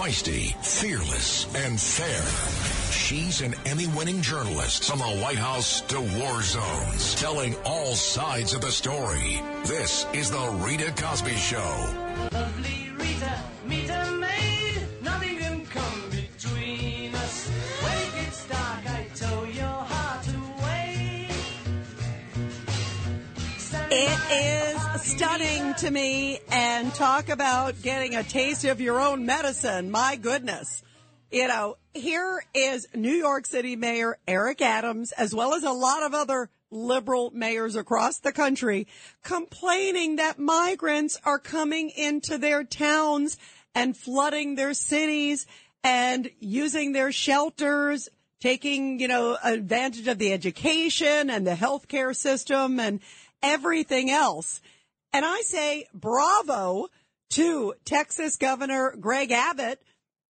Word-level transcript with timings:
Feisty, 0.00 0.56
fearless, 0.64 1.44
and 1.54 1.78
fair. 1.78 2.22
She's 2.90 3.42
an 3.42 3.54
Emmy 3.66 3.86
winning 3.88 4.22
journalist 4.22 4.84
from 4.84 4.98
the 4.98 5.04
White 5.04 5.36
House 5.36 5.82
to 5.82 6.00
war 6.00 6.40
zones, 6.40 7.14
telling 7.16 7.54
all 7.66 7.94
sides 7.94 8.54
of 8.54 8.62
the 8.62 8.70
story. 8.70 9.42
This 9.66 10.06
is 10.14 10.30
The 10.30 10.58
Rita 10.64 10.90
Cosby 10.96 11.34
Show. 11.34 12.28
Lovely 12.32 12.90
Rita, 12.96 13.42
meet 13.66 13.90
a 13.90 14.10
maid. 14.12 14.80
Nothing 15.02 15.36
can 15.36 15.66
come 15.66 16.08
between 16.08 17.14
us. 17.14 17.48
When 17.82 17.98
it 17.98 18.24
gets 18.24 18.46
dark, 18.48 18.86
I 18.86 19.06
tow 19.14 19.44
your 19.44 19.66
heart 19.66 20.26
away. 20.28 21.28
Stand 23.58 23.92
It 23.92 24.08
by 24.08 24.34
is 24.34 24.62
our 24.62 24.69
stunning 25.02 25.74
to 25.74 25.90
me 25.90 26.40
and 26.50 26.92
talk 26.94 27.28
about 27.28 27.80
getting 27.82 28.14
a 28.14 28.22
taste 28.22 28.64
of 28.64 28.80
your 28.80 29.00
own 29.00 29.24
medicine. 29.24 29.90
My 29.90 30.16
goodness. 30.16 30.82
You 31.30 31.48
know, 31.48 31.76
here 31.94 32.44
is 32.54 32.86
New 32.94 33.12
York 33.12 33.46
City 33.46 33.76
Mayor 33.76 34.18
Eric 34.28 34.60
Adams, 34.60 35.12
as 35.12 35.34
well 35.34 35.54
as 35.54 35.62
a 35.62 35.72
lot 35.72 36.02
of 36.02 36.12
other 36.12 36.50
liberal 36.70 37.30
mayors 37.32 37.76
across 37.76 38.18
the 38.18 38.32
country, 38.32 38.86
complaining 39.22 40.16
that 40.16 40.38
migrants 40.38 41.18
are 41.24 41.38
coming 41.38 41.90
into 41.90 42.36
their 42.36 42.62
towns 42.62 43.38
and 43.74 43.96
flooding 43.96 44.54
their 44.54 44.74
cities 44.74 45.46
and 45.82 46.30
using 46.40 46.92
their 46.92 47.10
shelters, 47.10 48.08
taking, 48.40 49.00
you 49.00 49.08
know, 49.08 49.38
advantage 49.42 50.06
of 50.08 50.18
the 50.18 50.32
education 50.32 51.30
and 51.30 51.46
the 51.46 51.54
healthcare 51.54 52.14
system 52.14 52.78
and 52.78 53.00
everything 53.42 54.10
else. 54.10 54.60
And 55.12 55.24
I 55.24 55.40
say 55.40 55.86
bravo 55.92 56.88
to 57.30 57.74
Texas 57.84 58.36
Governor 58.36 58.94
Greg 58.98 59.32
Abbott 59.32 59.82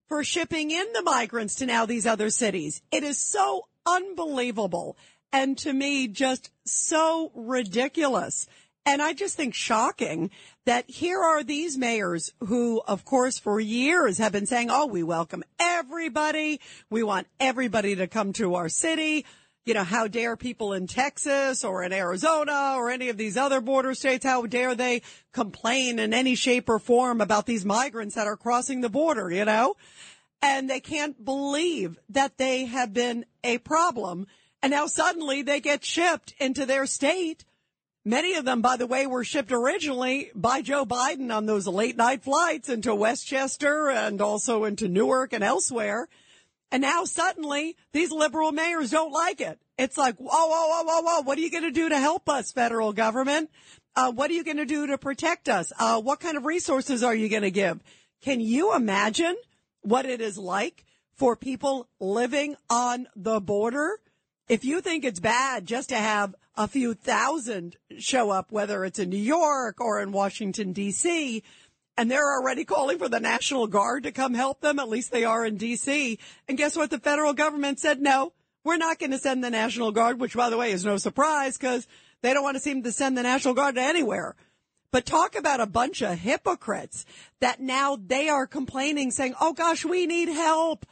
for 0.09 0.25
shipping 0.25 0.71
in 0.71 0.93
the 0.93 1.03
migrants 1.03 1.57
to 1.57 1.67
now 1.67 1.87
these 1.87 2.07
other 2.07 2.31
cities. 2.31 2.83
It 2.91 3.05
is 3.05 3.19
so 3.19 3.67
unbelievable 3.87 4.97
and 5.33 5.57
to 5.59 5.73
me 5.73 6.09
just 6.09 6.51
so 6.65 7.31
ridiculous. 7.35 8.47
And 8.87 9.03
I 9.03 9.13
just 9.13 9.37
think 9.37 9.55
shocking 9.55 10.31
that 10.65 10.89
here 10.91 11.21
are 11.21 11.45
these 11.45 11.77
mayors 11.77 12.33
who, 12.41 12.81
of 12.87 13.05
course, 13.05 13.39
for 13.39 13.61
years 13.61 14.19
have 14.19 14.33
been 14.33 14.47
saying, 14.47 14.69
Oh, 14.71 14.87
we 14.87 15.03
welcome 15.03 15.45
everybody. 15.61 16.61
We 16.89 17.03
want 17.03 17.27
everybody 17.39 17.97
to 17.97 18.07
come 18.07 18.33
to 18.35 18.55
our 18.55 18.69
city. 18.69 19.27
You 19.67 19.75
know, 19.75 19.85
how 19.85 20.09
dare 20.09 20.37
people 20.37 20.73
in 20.73 20.87
Texas 20.87 21.65
or 21.65 21.83
in 21.83 21.93
Arizona 21.93 22.75
or 22.77 22.91
any 22.91 23.11
of 23.11 23.19
these 23.19 23.37
other 23.37 23.61
border 23.61 23.95
states, 23.95 24.25
how 24.25 24.47
dare 24.47 24.75
they 24.75 25.03
complain 25.33 25.99
in 25.99 26.15
any 26.15 26.35
shape 26.35 26.69
or 26.69 26.79
form 26.79 27.21
about 27.21 27.45
these 27.47 27.65
migrants 27.65 28.15
that 28.15 28.27
are 28.27 28.39
crossing 28.39 28.81
the 28.81 28.89
border, 28.89 29.31
you 29.31 29.45
know? 29.45 29.77
And 30.41 30.71
they 30.71 30.81
can't 30.81 31.23
believe 31.23 31.99
that 32.09 32.39
they 32.39 32.65
have 32.65 32.95
been 32.95 33.27
a 33.45 33.59
problem. 33.59 34.27
And 34.63 34.71
now 34.71 34.87
suddenly 34.87 35.43
they 35.43 35.61
get 35.61 35.85
shipped 35.85 36.35
into 36.39 36.65
their 36.65 36.87
state. 36.87 37.45
Many 38.03 38.35
of 38.37 38.47
them, 38.47 38.63
by 38.63 38.79
the 38.79 38.87
way, 38.87 39.07
were 39.07 39.25
shipped 39.25 39.53
originally 39.53 40.31
by 40.35 40.63
Joe 40.63 40.87
Biden 40.87 41.35
on 41.35 41.45
those 41.45 41.67
late 41.67 41.99
night 41.99 42.23
flights 42.23 42.71
into 42.71 42.95
Westchester 42.95 43.91
and 43.91 44.23
also 44.23 44.65
into 44.65 44.89
Newark 44.89 45.35
and 45.35 45.45
elsewhere. 45.45 46.09
And 46.73 46.83
now 46.83 47.05
suddenly 47.05 47.77
these 47.93 48.13
liberal 48.13 48.53
mayors 48.53 48.91
don't 48.91 49.13
like 49.13 49.41
it. 49.41 49.59
It's 49.77 49.97
like, 49.97 50.17
whoa, 50.17 50.29
whoa, 50.29 50.69
whoa, 50.69 50.83
whoa, 50.85 51.03
whoa. 51.03 51.21
What 51.23 51.39
are 51.39 51.41
you 51.41 51.51
going 51.51 51.65
to 51.65 51.71
do 51.71 51.89
to 51.89 51.99
help 51.99 52.29
us, 52.29 52.53
federal 52.53 52.93
government? 52.93 53.51
Uh, 53.97 54.13
what 54.13 54.31
are 54.31 54.35
you 54.35 54.45
going 54.45 54.59
to 54.59 54.67
do 54.67 54.87
to 54.87 54.99
protect 54.99 55.49
us? 55.49 55.73
Uh, 55.79 56.01
what 56.01 56.21
kind 56.21 56.37
of 56.37 56.45
resources 56.45 57.03
are 57.03 57.15
you 57.15 57.29
going 57.29 57.43
to 57.43 57.51
give? 57.51 57.81
Can 58.23 58.41
you 58.41 58.75
imagine 58.75 59.37
what 59.83 60.07
it 60.07 60.21
is 60.21 60.39
like 60.39 60.85
for 61.15 61.35
people 61.35 61.89
living 61.99 62.57
on 62.69 63.09
the 63.17 63.41
border? 63.41 63.99
If 64.49 64.65
you 64.65 64.81
think 64.81 65.05
it's 65.05 65.21
bad 65.21 65.67
just 65.67 65.89
to 65.89 65.97
have 65.97 66.35
a 66.57 66.69
few 66.69 66.95
thousand 66.95 67.77
show 67.99 68.31
up, 68.31 68.53
whether 68.53 68.85
it's 68.85 68.99
in 68.99 69.09
New 69.09 69.17
York 69.17 69.81
or 69.81 70.01
in 70.01 70.13
Washington, 70.13 70.73
D.C., 70.73 71.43
and 72.01 72.11
they're 72.11 72.33
already 72.33 72.65
calling 72.65 72.97
for 72.97 73.11
the 73.11 73.21
National 73.21 73.67
Guard 73.67 74.05
to 74.05 74.11
come 74.11 74.33
help 74.33 74.63
them. 74.63 74.79
At 74.79 74.89
least 74.89 75.13
they 75.13 75.25
are 75.25 75.45
in 75.45 75.59
D.C. 75.59 76.19
And 76.49 76.57
guess 76.57 76.75
what? 76.75 76.89
The 76.89 76.99
federal 76.99 77.35
government 77.35 77.79
said, 77.79 78.01
no, 78.01 78.33
we're 78.65 78.79
not 78.79 78.99
going 78.99 79.11
to 79.11 79.19
send 79.19 79.45
the 79.45 79.51
National 79.51 79.93
Guard, 79.93 80.19
which 80.19 80.35
by 80.35 80.49
the 80.49 80.57
way 80.57 80.73
is 80.73 80.83
no 80.83 80.97
surprise 80.97 81.59
because 81.59 81.87
they 82.23 82.33
don't 82.33 82.43
want 82.43 82.57
to 82.57 82.63
seem 82.63 82.85
to 82.85 82.91
send 82.91 83.19
the 83.19 83.23
National 83.23 83.53
Guard 83.53 83.75
to 83.75 83.83
anywhere. 83.83 84.35
But 84.91 85.05
talk 85.05 85.37
about 85.37 85.61
a 85.61 85.67
bunch 85.67 86.01
of 86.01 86.19
hypocrites 86.19 87.05
that 87.41 87.61
now 87.61 87.99
they 88.03 88.31
are 88.31 88.47
complaining 88.47 89.11
saying, 89.11 89.35
oh 89.39 89.53
gosh, 89.53 89.85
we 89.85 90.07
need 90.07 90.31
help. 90.31 90.87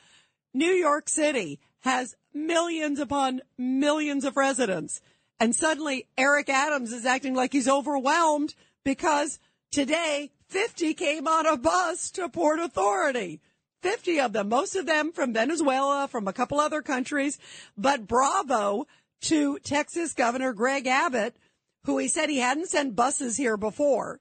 New 0.53 0.73
York 0.73 1.09
City 1.09 1.59
has 1.81 2.17
millions 2.35 3.01
upon 3.01 3.41
millions 3.57 4.27
of 4.27 4.37
residents. 4.37 5.01
And 5.41 5.57
suddenly 5.57 6.07
Eric 6.19 6.51
Adams 6.51 6.93
is 6.93 7.07
acting 7.07 7.35
like 7.35 7.55
he's 7.55 7.67
overwhelmed 7.67 8.55
because 8.85 9.39
today 9.73 10.33
50 10.49 10.95
came 10.95 11.29
on 11.29 11.47
a 11.47 11.57
bus 11.57 12.11
to 12.13 12.29
Port 12.29 12.59
Authority. 12.59 13.41
50 13.83 14.21
of 14.21 14.33
them, 14.33 14.49
most 14.49 14.75
of 14.75 14.87
them 14.87 15.13
from 15.13 15.33
Venezuela, 15.33 16.09
from 16.09 16.27
a 16.27 16.33
couple 16.33 16.59
other 16.59 16.83
countries. 16.83 17.39
But 17.77 18.07
bravo 18.07 18.87
to 19.23 19.59
Texas 19.61 20.15
Governor 20.15 20.53
Greg 20.53 20.87
Abbott, 20.87 21.37
who 21.85 21.99
he 21.99 22.09
said 22.09 22.29
he 22.29 22.39
hadn't 22.39 22.69
sent 22.69 22.97
buses 22.97 23.37
here 23.37 23.57
before. 23.57 24.21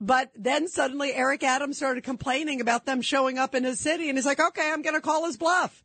But 0.00 0.30
then 0.34 0.66
suddenly 0.66 1.14
Eric 1.14 1.42
Adams 1.42 1.76
started 1.76 2.04
complaining 2.04 2.60
about 2.60 2.86
them 2.86 3.02
showing 3.02 3.38
up 3.38 3.54
in 3.54 3.64
his 3.64 3.80
city. 3.80 4.08
And 4.08 4.18
he's 4.18 4.26
like, 4.26 4.40
okay, 4.40 4.70
I'm 4.72 4.82
going 4.82 4.94
to 4.94 5.00
call 5.00 5.26
his 5.26 5.36
bluff. 5.36 5.84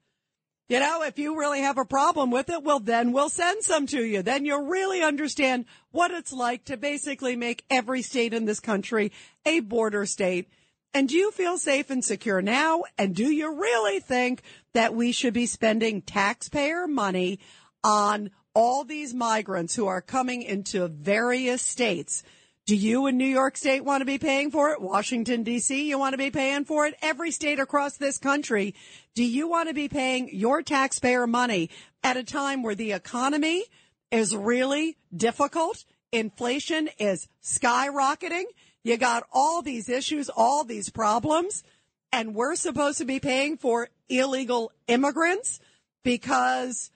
You 0.68 0.80
know, 0.80 1.03
if 1.03 1.20
you 1.20 1.38
really 1.38 1.62
have 1.62 1.78
a 1.78 1.86
problem 1.86 2.31
with 2.31 2.50
it, 2.50 2.64
well, 2.64 2.80
then 2.80 3.12
we'll 3.12 3.30
send 3.30 3.64
some 3.64 3.86
to 3.88 4.03
you. 4.03 4.24
Then 4.24 4.46
you'll 4.46 4.66
really 4.66 5.03
understand 5.03 5.66
what 5.92 6.09
it's 6.09 6.34
like 6.34 6.66
to 6.66 6.78
basically 6.78 7.36
make 7.36 7.64
every 7.70 8.02
state 8.02 8.34
in 8.34 8.46
this 8.46 8.59
country 8.59 9.12
a 9.46 9.59
border 9.59 10.08
state. 10.08 10.50
And 10.92 11.08
do 11.08 11.16
you 11.16 11.30
feel 11.31 11.59
safe 11.59 11.92
and 11.92 12.03
secure 12.03 12.42
now? 12.42 12.84
And 12.98 13.14
do 13.14 13.30
you 13.30 13.53
really 13.53 14.00
think 14.00 14.42
that 14.74 14.96
we 14.96 15.12
should 15.12 15.34
be 15.36 15.46
spending 15.46 16.02
taxpayer 16.02 16.88
money 16.88 17.40
on 17.84 18.32
all 18.56 18.86
these 18.86 19.14
migrants 19.14 19.76
who 19.76 19.86
are 19.86 20.02
coming 20.02 20.42
into 20.42 20.88
various 20.88 21.62
states? 21.62 22.24
Do 22.66 22.76
you 22.76 23.06
in 23.06 23.18
New 23.18 23.26
York 23.26 23.58
State 23.58 23.86
want 23.86 24.02
to 24.02 24.06
be 24.06 24.18
paying 24.18 24.50
for 24.50 24.72
it? 24.72 24.81
Washington 24.81 25.44
DC, 25.46 25.86
you 25.86 26.00
want 26.00 26.14
to 26.14 26.18
be 26.18 26.31
paying 26.31 26.66
for 26.66 26.88
it? 26.88 26.96
Every 27.00 27.30
state 27.30 27.59
across 27.59 27.98
this 27.98 28.18
country. 28.18 28.74
Do 29.14 29.24
you 29.24 29.48
want 29.48 29.70
to 29.70 29.76
be 29.76 29.88
paying 29.88 30.30
your 30.34 30.64
taxpayer 30.64 31.28
money 31.28 31.70
at 32.03 32.18
a 32.18 32.24
time 32.24 32.64
where 32.64 32.74
the 32.74 32.94
economy 32.94 33.66
is 34.09 34.36
really 34.36 34.98
difficult? 35.16 35.86
Inflation 36.12 36.90
is 36.98 37.28
skyrocketing. 37.44 38.46
You 38.84 38.97
got 38.97 39.28
all 39.32 39.62
these 39.62 39.88
issues, 39.88 40.30
all 40.30 40.64
these 40.64 40.90
problems, 40.90 41.64
and 42.12 42.34
we're 42.34 42.56
supposed 42.56 42.97
to 42.97 43.06
be 43.06 43.20
paying 43.20 43.58
for 43.58 43.90
illegal 44.09 44.72
immigrants 44.88 45.59
because 46.03 46.90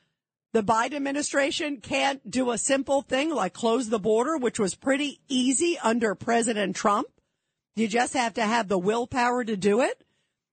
the 0.52 0.64
Biden 0.64 0.96
administration 0.96 1.78
can't 1.78 2.30
do 2.30 2.52
a 2.52 2.58
simple 2.58 3.02
thing 3.02 3.34
like 3.34 3.54
close 3.54 3.90
the 3.90 4.00
border, 4.00 4.38
which 4.38 4.60
was 4.60 4.76
pretty 4.76 5.20
easy 5.28 5.78
under 5.84 6.16
President 6.16 6.76
Trump. 6.76 7.08
You 7.76 7.88
just 7.88 8.14
have 8.14 8.34
to 8.36 8.44
have 8.44 8.68
the 8.68 8.78
willpower 8.78 9.44
to 9.44 9.56
do 9.56 9.82
it. 9.82 10.04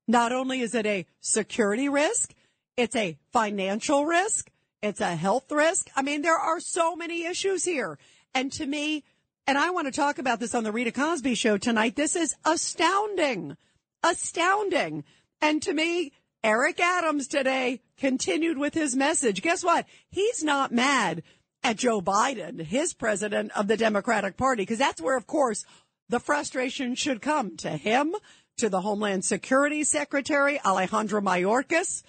Not 0.07 0.33
only 0.33 0.61
is 0.61 0.75
it 0.75 0.87
a 0.87 1.07
security 1.21 1.89
risk, 1.89 2.35
it's 2.77 2.95
a 2.95 3.19
financial 3.33 4.05
risk. 4.05 4.51
It's 4.83 5.01
a 5.01 5.17
health 5.17 5.51
risk. 5.51 5.89
I 5.97 6.03
mean, 6.03 6.23
there 6.23 6.39
are 6.39 6.61
so 6.61 6.95
many 6.95 7.25
issues 7.25 7.65
here. 7.65 7.99
And 8.35 8.53
to 8.53 8.67
me, 8.67 9.03
and 9.47 9.57
I 9.57 9.71
want 9.71 9.87
to 9.87 9.93
talk 9.93 10.19
about 10.19 10.41
this 10.41 10.55
on 10.55 10.63
the 10.63 10.73
Rita 10.73 10.93
Cosby 10.93 11.35
show 11.35 11.57
tonight. 11.57 11.97
This 11.97 12.15
is 12.17 12.37
astounding, 12.45 13.57
astounding. 14.03 15.05
And 15.41 15.63
to 15.63 15.73
me, 15.73 16.13
Eric 16.45 16.81
Adams 16.81 17.27
today 17.27 17.81
continued 17.99 18.59
with 18.59 18.75
his 18.75 18.95
message. 18.97 19.43
Guess 19.43 19.65
what? 19.65 19.87
He's 20.11 20.43
not 20.43 20.73
mad 20.73 21.23
at 21.63 21.77
Joe 21.77 22.01
Biden, 22.01 22.61
his 22.61 22.95
president 22.95 23.51
of 23.57 23.67
the 23.67 23.77
Democratic 23.77 24.37
Party, 24.37 24.63
because 24.63 24.79
that's 24.79 25.01
where, 25.01 25.17
of 25.17 25.27
course, 25.27 25.65
the 26.09 26.21
frustration 26.21 26.95
should 26.95 27.21
come 27.21 27.57
to 27.57 27.71
him, 27.71 28.15
to 28.59 28.69
the 28.69 28.81
Homeland 28.81 29.25
Security 29.25 29.83
Secretary, 29.85 30.61
Alejandro 30.65 31.21
Mayorkas. 31.21 32.03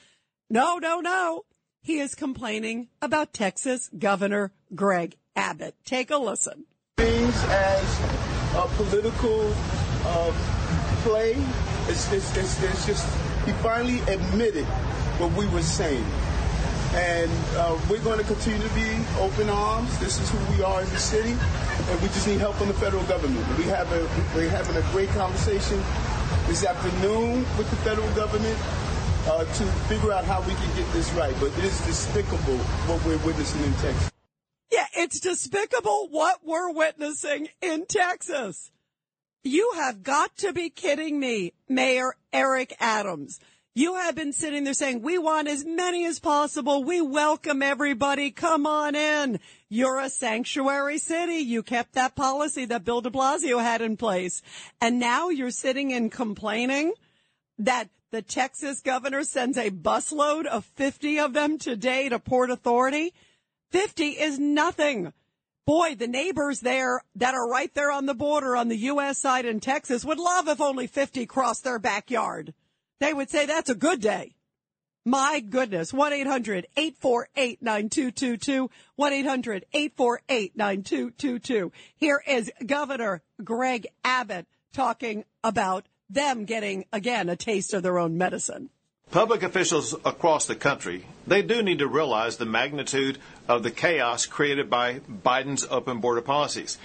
No, 0.49 0.77
no, 0.77 0.99
no. 0.99 1.45
He 1.81 1.99
is 1.99 2.15
complaining 2.15 2.89
about 3.01 3.33
Texas 3.33 3.89
Governor 3.97 4.51
Greg 4.75 5.15
Abbott. 5.35 5.75
Take 5.85 6.11
a 6.11 6.17
listen. 6.17 6.65
things 6.97 7.43
as 7.45 7.99
a 8.55 8.67
political 8.75 9.53
uh, 10.05 10.31
play. 11.03 11.35
It's, 11.87 12.11
it's, 12.11 12.35
it's, 12.37 12.63
it's 12.63 12.85
just, 12.85 13.07
he 13.45 13.51
finally 13.53 13.99
admitted 14.11 14.65
what 15.19 15.31
we 15.33 15.47
were 15.47 15.61
saying. 15.61 16.05
And 16.93 17.31
uh, 17.55 17.77
we're 17.89 18.01
going 18.01 18.17
to 18.17 18.25
continue 18.25 18.61
to 18.65 18.73
be 18.73 18.97
open 19.19 19.49
arms. 19.49 19.97
This 19.99 20.19
is 20.19 20.29
who 20.29 20.39
we 20.55 20.63
are 20.63 20.81
as 20.81 20.91
a 20.93 20.97
city, 20.97 21.31
and 21.31 22.01
we 22.01 22.07
just 22.09 22.27
need 22.27 22.39
help 22.39 22.55
from 22.55 22.69
the 22.69 22.73
federal 22.73 23.03
government. 23.03 23.45
We 23.57 23.65
have 23.65 23.91
a, 23.91 24.07
we're 24.35 24.49
having 24.49 24.75
a 24.77 24.81
great 24.91 25.09
conversation 25.09 25.77
this 26.47 26.65
afternoon 26.65 27.45
with 27.57 27.69
the 27.69 27.75
federal 27.77 28.09
government 28.15 28.57
uh, 29.27 29.43
to 29.43 29.63
figure 29.89 30.13
out 30.13 30.23
how 30.23 30.41
we 30.41 30.53
can 30.53 30.75
get 30.77 30.91
this 30.93 31.11
right. 31.13 31.35
But 31.39 31.51
it 31.57 31.65
is 31.65 31.85
despicable 31.85 32.57
what 32.87 33.03
we're 33.05 33.17
witnessing 33.25 33.63
in 33.63 33.73
Texas. 33.73 34.11
Yeah, 34.71 34.85
it's 34.95 35.19
despicable 35.19 36.07
what 36.09 36.39
we're 36.43 36.71
witnessing 36.71 37.49
in 37.61 37.85
Texas. 37.85 38.71
You 39.43 39.71
have 39.75 40.03
got 40.03 40.35
to 40.37 40.53
be 40.53 40.69
kidding 40.69 41.19
me, 41.19 41.53
Mayor 41.69 42.15
Eric 42.33 42.75
Adams. 42.79 43.39
You 43.77 43.93
have 43.93 44.15
been 44.15 44.33
sitting 44.33 44.63
there 44.63 44.73
saying, 44.73 45.03
we 45.03 45.19
want 45.19 45.47
as 45.47 45.63
many 45.63 46.03
as 46.07 46.19
possible. 46.19 46.83
We 46.83 46.99
welcome 46.99 47.61
everybody. 47.61 48.31
Come 48.31 48.65
on 48.65 48.95
in. 48.95 49.39
You're 49.69 49.99
a 49.99 50.09
sanctuary 50.09 50.97
city. 50.97 51.35
You 51.35 51.61
kept 51.61 51.93
that 51.93 52.15
policy 52.15 52.65
that 52.65 52.83
Bill 52.83 53.01
de 53.01 53.11
Blasio 53.11 53.61
had 53.61 53.83
in 53.83 53.95
place. 53.95 54.41
And 54.81 54.99
now 54.99 55.29
you're 55.29 55.51
sitting 55.51 55.93
and 55.93 56.11
complaining 56.11 56.93
that 57.59 57.89
the 58.09 58.23
Texas 58.23 58.81
governor 58.81 59.23
sends 59.23 59.59
a 59.59 59.69
busload 59.69 60.47
of 60.47 60.65
50 60.65 61.19
of 61.19 61.33
them 61.33 61.59
today 61.59 62.09
to 62.09 62.17
Port 62.17 62.49
Authority. 62.49 63.13
50 63.69 64.07
is 64.07 64.39
nothing. 64.39 65.13
Boy, 65.67 65.93
the 65.93 66.07
neighbors 66.07 66.61
there 66.61 67.03
that 67.13 67.35
are 67.35 67.47
right 67.47 67.71
there 67.75 67.91
on 67.91 68.07
the 68.07 68.15
border 68.15 68.55
on 68.55 68.69
the 68.69 68.77
U.S. 68.77 69.19
side 69.19 69.45
in 69.45 69.59
Texas 69.59 70.03
would 70.03 70.17
love 70.17 70.47
if 70.47 70.59
only 70.59 70.87
50 70.87 71.27
crossed 71.27 71.63
their 71.63 71.77
backyard. 71.77 72.55
They 72.99 73.13
would 73.13 73.29
say 73.29 73.45
that's 73.45 73.69
a 73.69 73.75
good 73.75 74.01
day. 74.01 74.33
My 75.05 75.39
goodness. 75.39 75.93
1-800-848-9222. 75.93 78.69
1-800-848-9222. 78.99 81.71
Here 81.95 82.21
is 82.27 82.51
Governor 82.65 83.21
Greg 83.43 83.85
Abbott 84.03 84.47
talking 84.73 85.23
about 85.43 85.85
them 86.09 86.45
getting, 86.45 86.85
again, 86.91 87.29
a 87.29 87.35
taste 87.35 87.71
of 87.73 87.83
their 87.83 87.99
own 87.99 88.17
medicine. 88.17 88.71
Public 89.11 89.43
officials 89.43 89.93
across 89.93 90.45
the 90.45 90.55
country, 90.55 91.05
they 91.25 91.41
do 91.41 91.63
need 91.63 91.79
to 91.79 91.87
realize 91.87 92.35
the 92.35 92.45
magnitude 92.45 93.17
of 93.47 93.63
the 93.63 93.71
chaos 93.71 94.25
created 94.25 94.69
by 94.69 94.99
Biden's 94.99 95.65
open 95.69 96.01
border 96.01 96.21
policies. 96.21 96.77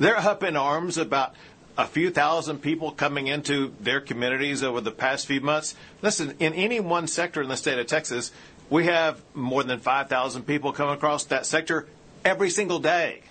They're 0.00 0.16
up 0.16 0.42
in 0.42 0.56
arms 0.56 0.98
about 0.98 1.36
a 1.78 1.86
few 1.86 2.10
thousand 2.10 2.60
people 2.60 2.90
coming 2.90 3.28
into 3.28 3.72
their 3.80 4.00
communities 4.00 4.64
over 4.64 4.80
the 4.80 4.90
past 4.90 5.26
few 5.26 5.40
months. 5.40 5.76
Listen, 6.02 6.34
in 6.40 6.52
any 6.52 6.80
one 6.80 7.06
sector 7.06 7.40
in 7.40 7.48
the 7.48 7.56
state 7.56 7.78
of 7.78 7.86
Texas, 7.86 8.32
we 8.68 8.86
have 8.86 9.22
more 9.32 9.62
than 9.62 9.78
5,000 9.78 10.42
people 10.42 10.72
come 10.72 10.88
across 10.88 11.24
that 11.26 11.46
sector 11.46 11.86
every 12.24 12.50
single 12.50 12.80
day. 12.80 13.22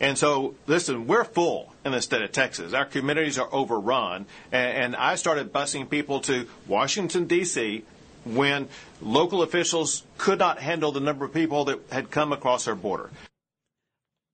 And 0.00 0.16
so, 0.16 0.54
listen, 0.68 1.08
we're 1.08 1.24
full 1.24 1.74
in 1.84 1.90
the 1.90 2.00
state 2.00 2.22
of 2.22 2.30
Texas. 2.30 2.72
Our 2.72 2.84
communities 2.84 3.36
are 3.36 3.52
overrun. 3.52 4.26
And, 4.52 4.76
and 4.76 4.96
I 4.96 5.16
started 5.16 5.52
busing 5.52 5.90
people 5.90 6.20
to 6.20 6.46
Washington, 6.68 7.26
D.C. 7.26 7.82
when 8.24 8.68
local 9.02 9.42
officials 9.42 10.04
could 10.18 10.38
not 10.38 10.60
handle 10.60 10.92
the 10.92 11.00
number 11.00 11.24
of 11.24 11.34
people 11.34 11.64
that 11.64 11.80
had 11.90 12.12
come 12.12 12.32
across 12.32 12.68
our 12.68 12.76
border. 12.76 13.10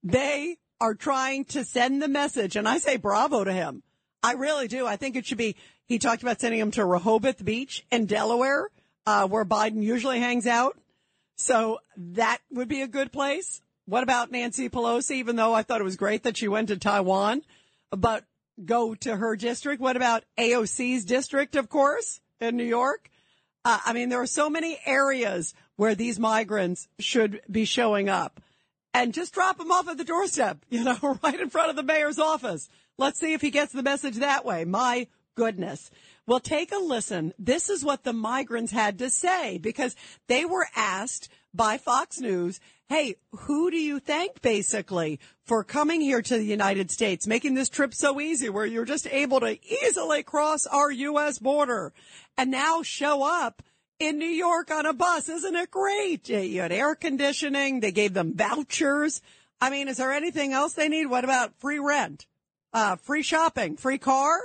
They 0.03 0.59
are 0.81 0.95
trying 0.95 1.45
to 1.47 1.65
send 1.65 2.03
the 2.03 2.09
message, 2.09 2.57
and 2.57 2.69
I 2.69 2.79
say 2.79 2.97
bravo 2.97 3.45
to 3.45 3.53
him. 3.53 3.83
I 4.23 4.33
really 4.33 4.69
do. 4.69 4.87
I 4.87 4.97
think 4.97 5.17
it 5.17 5.27
should 5.27 5.39
be. 5.39 5.57
He 5.87 5.99
talked 5.99 6.23
about 6.23 6.41
sending 6.41 6.61
him 6.61 6.71
to 6.73 6.85
Rehoboth 6.85 7.45
Beach 7.45 7.85
in 7.91 8.07
Delaware, 8.07 8.71
uh, 9.07 9.27
where 9.29 9.45
Biden 9.45 9.83
usually 9.83 10.19
hangs 10.19 10.47
out. 10.47 10.79
So 11.37 11.79
that 11.97 12.39
would 12.51 12.69
be 12.69 12.83
a 12.83 12.89
good 12.89 13.13
place. 13.13 13.61
What 13.87 14.03
about 14.03 14.31
Nancy 14.31 14.69
Pelosi? 14.71 15.17
Even 15.17 15.37
though 15.37 15.53
I 15.53 15.63
thought 15.63 15.81
it 15.81 15.85
was 15.85 15.97
great 15.97 16.23
that 16.23 16.37
she 16.37 16.49
went 16.49 16.69
to 16.69 16.77
Taiwan, 16.79 17.43
but 17.91 18.25
go 18.65 18.95
to 18.95 19.17
her 19.17 19.37
district. 19.37 19.81
What 19.81 19.97
about 19.97 20.25
AOC's 20.39 21.05
district, 21.05 21.57
of 21.57 21.69
course, 21.69 22.21
in 22.41 22.57
New 22.57 22.65
York? 22.65 23.11
Uh, 23.65 23.79
I 23.85 23.93
mean, 23.93 24.09
there 24.09 24.21
are 24.21 24.27
so 24.27 24.49
many 24.49 24.79
areas 24.87 25.55
where 25.77 25.95
these 25.95 26.19
migrants 26.19 26.89
should 26.99 27.41
be 27.51 27.65
showing 27.65 28.09
up 28.09 28.41
and 28.95 29.13
just 29.13 29.35
drop 29.35 29.59
them 29.59 29.73
off 29.73 29.89
at 29.89 29.99
the 29.99 30.05
doorstep, 30.05 30.65
you 30.71 30.85
know, 30.85 31.19
right 31.23 31.39
in 31.39 31.51
front 31.51 31.71
of 31.71 31.77
the 31.77 31.83
mayor's 31.83 32.19
office. 32.19 32.69
Let's 32.97 33.19
see 33.19 33.35
if 33.35 33.41
he 33.41 33.51
gets 33.51 33.73
the 33.73 33.83
message 33.83 34.17
that 34.17 34.45
way. 34.45 34.65
My 34.65 35.09
goodness. 35.35 35.91
Well, 36.27 36.41
take 36.41 36.73
a 36.73 36.79
listen. 36.79 37.35
This 37.39 37.69
is 37.69 37.85
what 37.85 38.05
the 38.05 38.13
migrants 38.13 38.73
had 38.73 38.99
to 39.01 39.11
say 39.11 39.59
because 39.59 39.95
they 40.29 40.45
were 40.45 40.69
asked 40.75 41.29
by 41.53 41.77
Fox 41.77 42.19
News, 42.19 42.61
Hey, 42.89 43.17
who 43.33 43.71
do 43.71 43.79
you 43.79 43.99
thank 43.99 44.43
basically 44.43 45.19
for 45.45 45.65
coming 45.65 46.01
here 46.01 46.21
to 46.21 46.37
the 46.37 46.45
United 46.45 46.91
States, 46.91 47.27
making 47.27 47.55
this 47.55 47.71
trip 47.71 47.95
so 47.95 48.21
easy 48.21 48.51
where 48.51 48.67
you're 48.67 48.85
just 48.85 49.07
able 49.07 49.41
to 49.41 49.59
easily 49.67 50.23
cross 50.23 50.67
our 50.67 50.91
U.S. 50.91 51.39
border 51.39 51.93
and 52.37 52.51
now 52.51 52.83
show 52.83 53.23
up 53.23 53.63
in 53.99 54.19
New 54.19 54.27
York 54.27 54.71
on 54.71 54.87
a 54.87 54.93
bus. 54.93 55.29
Isn't 55.29 55.55
it 55.55 55.71
great? 55.71 56.29
You 56.29 56.61
had 56.61 56.73
air 56.73 56.95
conditioning. 56.95 57.81
They 57.81 57.93
gave 57.93 58.15
them 58.15 58.35
vouchers. 58.35 59.23
I 59.61 59.71
mean, 59.71 59.89
is 59.89 59.97
there 59.97 60.13
anything 60.13 60.53
else 60.53 60.75
they 60.75 60.89
need? 60.89 61.07
What 61.07 61.25
about 61.25 61.59
free 61.59 61.79
rent? 61.79 62.27
Uh, 62.73 62.97
free 62.97 63.23
shopping, 63.23 63.77
free 63.77 63.99
car, 63.99 64.39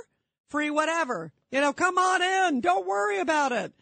free 0.48 0.70
whatever. 0.70 1.32
You 1.50 1.60
know, 1.60 1.72
come 1.72 1.98
on 1.98 2.22
in. 2.22 2.60
Don't 2.60 2.86
worry 2.86 3.18
about 3.18 3.52
it. 3.52 3.72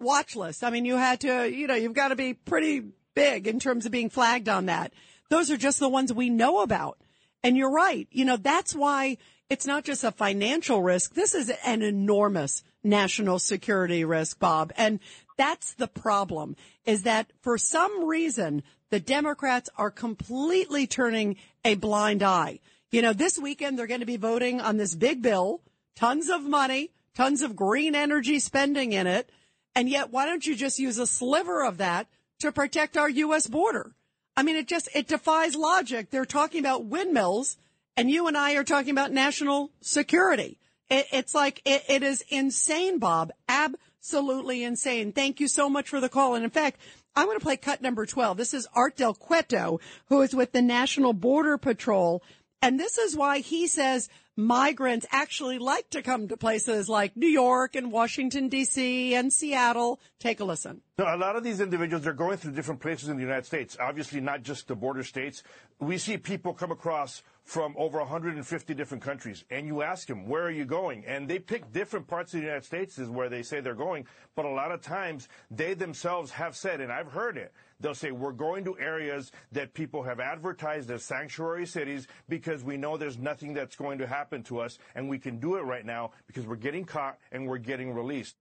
watch 0.00 0.34
list. 0.34 0.64
I 0.64 0.70
mean, 0.70 0.86
you 0.86 0.96
had 0.96 1.20
to, 1.20 1.46
you 1.46 1.66
know, 1.66 1.74
you've 1.74 1.92
got 1.92 2.08
to 2.08 2.16
be 2.16 2.32
pretty 2.32 2.84
big 3.14 3.46
in 3.46 3.60
terms 3.60 3.84
of 3.84 3.92
being 3.92 4.08
flagged 4.08 4.48
on 4.48 4.66
that. 4.66 4.92
Those 5.28 5.50
are 5.50 5.56
just 5.56 5.78
the 5.78 5.88
ones 5.88 6.12
we 6.12 6.30
know 6.30 6.62
about. 6.62 6.98
And 7.42 7.56
you're 7.56 7.70
right. 7.70 8.06
You 8.10 8.24
know, 8.24 8.36
that's 8.36 8.74
why 8.74 9.16
it's 9.48 9.66
not 9.66 9.84
just 9.84 10.04
a 10.04 10.12
financial 10.12 10.82
risk. 10.82 11.14
This 11.14 11.34
is 11.34 11.50
an 11.64 11.82
enormous 11.82 12.62
national 12.84 13.38
security 13.38 14.04
risk, 14.04 14.38
Bob. 14.38 14.72
And 14.76 15.00
that's 15.36 15.74
the 15.74 15.88
problem 15.88 16.56
is 16.84 17.02
that 17.02 17.30
for 17.40 17.58
some 17.58 18.04
reason, 18.04 18.62
the 18.90 19.00
Democrats 19.00 19.70
are 19.76 19.90
completely 19.90 20.86
turning 20.86 21.36
a 21.64 21.74
blind 21.74 22.22
eye. 22.22 22.60
You 22.90 23.02
know, 23.02 23.12
this 23.12 23.38
weekend 23.38 23.78
they're 23.78 23.86
going 23.86 24.00
to 24.00 24.06
be 24.06 24.16
voting 24.16 24.60
on 24.60 24.76
this 24.76 24.94
big 24.94 25.22
bill, 25.22 25.62
tons 25.94 26.28
of 26.28 26.42
money, 26.42 26.90
tons 27.14 27.42
of 27.42 27.56
green 27.56 27.94
energy 27.94 28.38
spending 28.38 28.92
in 28.92 29.06
it. 29.06 29.30
And 29.74 29.88
yet, 29.88 30.10
why 30.10 30.26
don't 30.26 30.44
you 30.44 30.56
just 30.56 30.78
use 30.80 30.98
a 30.98 31.06
sliver 31.06 31.64
of 31.64 31.78
that 31.78 32.08
to 32.40 32.50
protect 32.50 32.96
our 32.96 33.08
U.S. 33.08 33.46
border? 33.46 33.94
I 34.36 34.42
mean, 34.42 34.56
it 34.56 34.68
just, 34.68 34.88
it 34.94 35.08
defies 35.08 35.54
logic. 35.54 36.10
They're 36.10 36.24
talking 36.24 36.60
about 36.60 36.84
windmills 36.84 37.56
and 37.96 38.10
you 38.10 38.26
and 38.26 38.36
I 38.36 38.54
are 38.54 38.64
talking 38.64 38.90
about 38.90 39.12
national 39.12 39.70
security. 39.80 40.58
It, 40.88 41.06
it's 41.12 41.34
like, 41.34 41.60
it, 41.64 41.82
it 41.88 42.02
is 42.02 42.24
insane, 42.28 42.98
Bob. 42.98 43.32
Absolutely 43.48 44.64
insane. 44.64 45.12
Thank 45.12 45.40
you 45.40 45.48
so 45.48 45.68
much 45.68 45.88
for 45.88 46.00
the 46.00 46.08
call. 46.08 46.34
And 46.34 46.44
in 46.44 46.50
fact, 46.50 46.80
I'm 47.14 47.26
going 47.26 47.38
to 47.38 47.44
play 47.44 47.56
cut 47.56 47.82
number 47.82 48.06
12. 48.06 48.36
This 48.36 48.54
is 48.54 48.68
Art 48.72 48.96
Del 48.96 49.14
Cueto, 49.14 49.80
who 50.06 50.22
is 50.22 50.34
with 50.34 50.52
the 50.52 50.62
National 50.62 51.12
Border 51.12 51.58
Patrol. 51.58 52.22
And 52.62 52.78
this 52.78 52.98
is 52.98 53.16
why 53.16 53.38
he 53.38 53.66
says 53.66 54.10
migrants 54.36 55.06
actually 55.10 55.58
like 55.58 55.88
to 55.90 56.02
come 56.02 56.28
to 56.28 56.36
places 56.36 56.90
like 56.90 57.16
New 57.16 57.26
York 57.26 57.74
and 57.74 57.90
Washington, 57.90 58.48
D.C. 58.48 59.14
and 59.14 59.32
Seattle. 59.32 59.98
Take 60.18 60.40
a 60.40 60.44
listen. 60.44 60.82
No, 60.98 61.06
a 61.06 61.16
lot 61.16 61.36
of 61.36 61.42
these 61.42 61.60
individuals 61.60 62.06
are 62.06 62.12
going 62.12 62.36
through 62.36 62.52
different 62.52 62.80
places 62.80 63.08
in 63.08 63.16
the 63.16 63.22
United 63.22 63.46
States. 63.46 63.78
Obviously, 63.80 64.20
not 64.20 64.42
just 64.42 64.68
the 64.68 64.76
border 64.76 65.02
states. 65.02 65.42
We 65.78 65.96
see 65.96 66.18
people 66.18 66.52
come 66.52 66.70
across 66.70 67.22
from 67.44 67.74
over 67.78 67.98
150 67.98 68.74
different 68.74 69.02
countries, 69.02 69.44
and 69.50 69.66
you 69.66 69.80
ask 69.80 70.06
them, 70.06 70.28
"Where 70.28 70.42
are 70.42 70.50
you 70.50 70.66
going?" 70.66 71.04
And 71.06 71.28
they 71.28 71.38
pick 71.38 71.72
different 71.72 72.06
parts 72.06 72.34
of 72.34 72.40
the 72.40 72.44
United 72.44 72.66
States 72.66 72.98
is 72.98 73.08
where 73.08 73.30
they 73.30 73.42
say 73.42 73.60
they're 73.60 73.74
going. 73.74 74.06
But 74.36 74.44
a 74.44 74.50
lot 74.50 74.70
of 74.70 74.82
times, 74.82 75.28
they 75.50 75.72
themselves 75.72 76.30
have 76.32 76.54
said, 76.54 76.82
and 76.82 76.92
I've 76.92 77.12
heard 77.12 77.38
it. 77.38 77.52
They'll 77.80 77.94
say, 77.94 78.10
"We're 78.10 78.32
going 78.32 78.64
to 78.64 78.78
areas 78.78 79.32
that 79.52 79.74
people 79.74 80.02
have 80.02 80.20
advertised 80.20 80.90
as 80.90 81.02
sanctuary 81.02 81.66
cities 81.66 82.06
because 82.28 82.62
we 82.62 82.76
know 82.76 82.96
there's 82.96 83.18
nothing 83.18 83.54
that's 83.54 83.76
going 83.76 83.98
to 83.98 84.06
happen 84.06 84.42
to 84.44 84.60
us, 84.60 84.78
and 84.94 85.08
we 85.08 85.18
can 85.18 85.38
do 85.40 85.56
it 85.56 85.62
right 85.62 85.84
now 85.84 86.12
because 86.26 86.46
we're 86.46 86.56
getting 86.56 86.84
caught 86.84 87.18
and 87.32 87.48
we're 87.48 87.58
getting 87.58 87.92
released." 87.94 88.36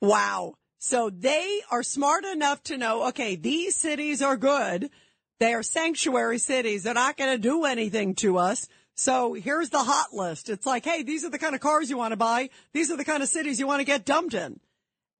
Wow. 0.00 0.54
So 0.78 1.10
they 1.10 1.62
are 1.70 1.84
smart 1.84 2.24
enough 2.24 2.62
to 2.64 2.76
know, 2.76 3.08
okay, 3.08 3.36
these 3.36 3.76
cities 3.76 4.20
are 4.20 4.36
good. 4.36 4.90
They 5.38 5.54
are 5.54 5.62
sanctuary 5.62 6.38
cities. 6.38 6.82
They're 6.82 6.94
not 6.94 7.16
going 7.16 7.30
to 7.30 7.38
do 7.38 7.64
anything 7.64 8.16
to 8.16 8.38
us. 8.38 8.66
So 8.96 9.32
here's 9.32 9.70
the 9.70 9.82
hot 9.82 10.12
list. 10.12 10.48
It's 10.48 10.66
like, 10.66 10.84
hey, 10.84 11.02
these 11.02 11.24
are 11.24 11.30
the 11.30 11.38
kind 11.38 11.54
of 11.54 11.60
cars 11.60 11.88
you 11.88 11.96
want 11.96 12.12
to 12.12 12.16
buy. 12.16 12.50
These 12.72 12.90
are 12.90 12.96
the 12.96 13.04
kind 13.04 13.22
of 13.22 13.28
cities 13.28 13.58
you 13.60 13.66
want 13.66 13.80
to 13.80 13.84
get 13.84 14.04
dumped 14.04 14.34
in. 14.34 14.60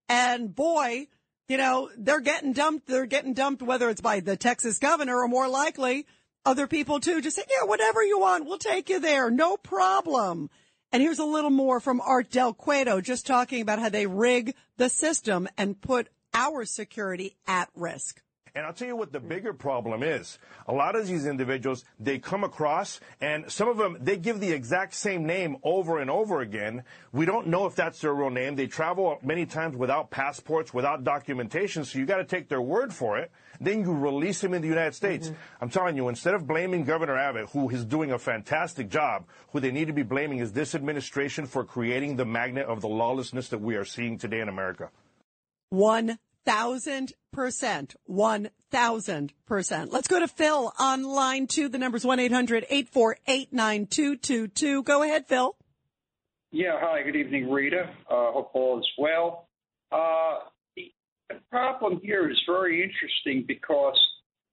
And 0.09 0.55
boy, 0.55 1.07
you 1.49 1.56
know, 1.56 1.90
they're 1.96 2.20
getting 2.20 2.52
dumped. 2.52 2.87
They're 2.87 3.06
getting 3.06 3.34
dumped, 3.34 3.62
whether 3.62 3.90
it's 3.90 4.00
by 4.00 4.20
the 4.20 4.37
Texas 4.37 4.78
governor 4.78 5.18
or 5.18 5.28
more 5.28 5.49
likely 5.49 6.06
other 6.44 6.66
people 6.66 7.00
too. 7.00 7.20
Just 7.20 7.37
say, 7.37 7.44
yeah, 7.49 7.66
whatever 7.66 8.02
you 8.02 8.18
want. 8.18 8.46
We'll 8.46 8.58
take 8.58 8.88
you 8.88 9.00
there. 9.00 9.30
No 9.30 9.56
problem. 9.56 10.50
And 10.92 11.02
here's 11.02 11.18
a 11.18 11.25
little 11.25 11.50
more 11.50 11.80
from 11.80 12.00
Art 12.00 12.30
Del 12.30 12.52
Cueto, 12.52 13.00
just 13.00 13.26
talking 13.26 13.62
about 13.62 13.78
how 13.78 13.88
they 13.88 14.06
rig 14.06 14.54
the 14.76 14.88
system 14.88 15.49
and 15.56 15.80
put 15.80 16.08
our 16.34 16.64
security 16.64 17.37
at 17.46 17.68
risk. 17.75 18.22
And 18.54 18.66
I'll 18.66 18.75
tell 18.75 18.88
you 18.88 18.97
what 18.97 19.12
the 19.12 19.21
bigger 19.21 19.54
problem 19.54 20.02
is. 20.02 20.38
A 20.66 20.73
lot 20.73 20.94
of 20.94 21.06
these 21.06 21.25
individuals, 21.25 21.85
they 21.99 22.18
come 22.18 22.44
across 22.44 23.00
and 23.21 23.50
some 23.50 23.68
of 23.68 23.78
them, 23.78 23.97
they 24.00 24.18
give 24.18 24.40
the 24.40 24.52
exact 24.52 24.94
same 24.94 25.25
name 25.25 25.56
over 25.62 26.00
and 26.00 26.11
over 26.11 26.42
again. 26.42 26.85
We 27.12 27.25
don't 27.25 27.47
know 27.47 27.64
if 27.64 27.75
that's 27.75 28.00
their 28.00 28.12
real 28.12 28.28
name. 28.28 28.56
They 28.56 28.66
travel 28.66 29.18
many 29.23 29.47
times 29.47 29.76
without 29.76 30.11
passports, 30.11 30.75
without 30.75 31.02
documentation. 31.02 31.85
So 31.85 31.99
you 31.99 32.04
got 32.04 32.18
to 32.18 32.25
take 32.25 32.49
their 32.49 32.61
word 32.61 32.92
for 32.92 33.18
it. 33.18 33.30
Then 33.59 33.85
you 33.85 33.92
release 33.92 34.40
them 34.40 34.52
in 34.52 34.61
the 34.61 34.68
United 34.68 34.94
States. 34.94 35.28
Mm-hmm. 35.28 35.62
I'm 35.62 35.71
telling 35.71 35.97
you, 35.97 36.09
instead 36.09 36.35
of 36.35 36.47
blaming 36.47 36.85
Governor 36.85 37.16
Abbott, 37.16 37.50
who 37.50 37.71
is 37.71 37.85
doing 37.85 38.12
a 38.12 38.18
fantastic 38.18 38.90
job, 38.90 39.25
who 39.52 39.61
they 39.61 39.71
need 39.71 39.87
to 39.87 39.92
be 39.92 40.02
blaming 40.02 40.38
is 40.38 40.52
this 40.52 40.75
administration 40.75 41.47
for 41.47 41.64
creating 41.64 42.16
the 42.16 42.25
magnet 42.25 42.66
of 42.66 42.80
the 42.80 42.88
lawlessness 42.88 43.49
that 43.49 43.61
we 43.61 43.76
are 43.76 43.85
seeing 43.85 44.18
today 44.18 44.40
in 44.40 44.49
America. 44.49 44.90
One 45.71 46.18
thousand 46.44 47.12
percent. 47.32 47.94
One 48.04 48.50
thousand 48.70 49.32
percent. 49.46 49.92
Let's 49.92 50.08
go 50.08 50.20
to 50.20 50.28
Phil 50.28 50.72
on 50.78 51.02
line 51.04 51.46
two. 51.46 51.68
The 51.68 51.78
number's 51.78 52.04
one 52.04 52.20
eight 52.20 52.32
hundred 52.32 52.66
eight 52.70 52.88
four 52.88 53.16
eight 53.26 53.52
nine 53.52 53.87
two 53.87 54.16
two 54.16 54.49
two. 54.49 54.82
Go 54.82 55.02
ahead, 55.02 55.26
Phil. 55.26 55.56
Yeah, 56.50 56.78
hi, 56.78 57.02
good 57.02 57.16
evening, 57.16 57.50
Rita. 57.50 57.88
Uh, 58.11 58.30
hope 58.32 58.50
all 58.52 58.78
is 58.78 58.87
well. 58.99 59.49
Uh, 59.90 60.40
the, 60.76 60.92
the 61.30 61.37
problem 61.50 61.99
here 62.02 62.30
is 62.30 62.38
very 62.46 62.82
interesting 62.82 63.44
because, 63.49 63.99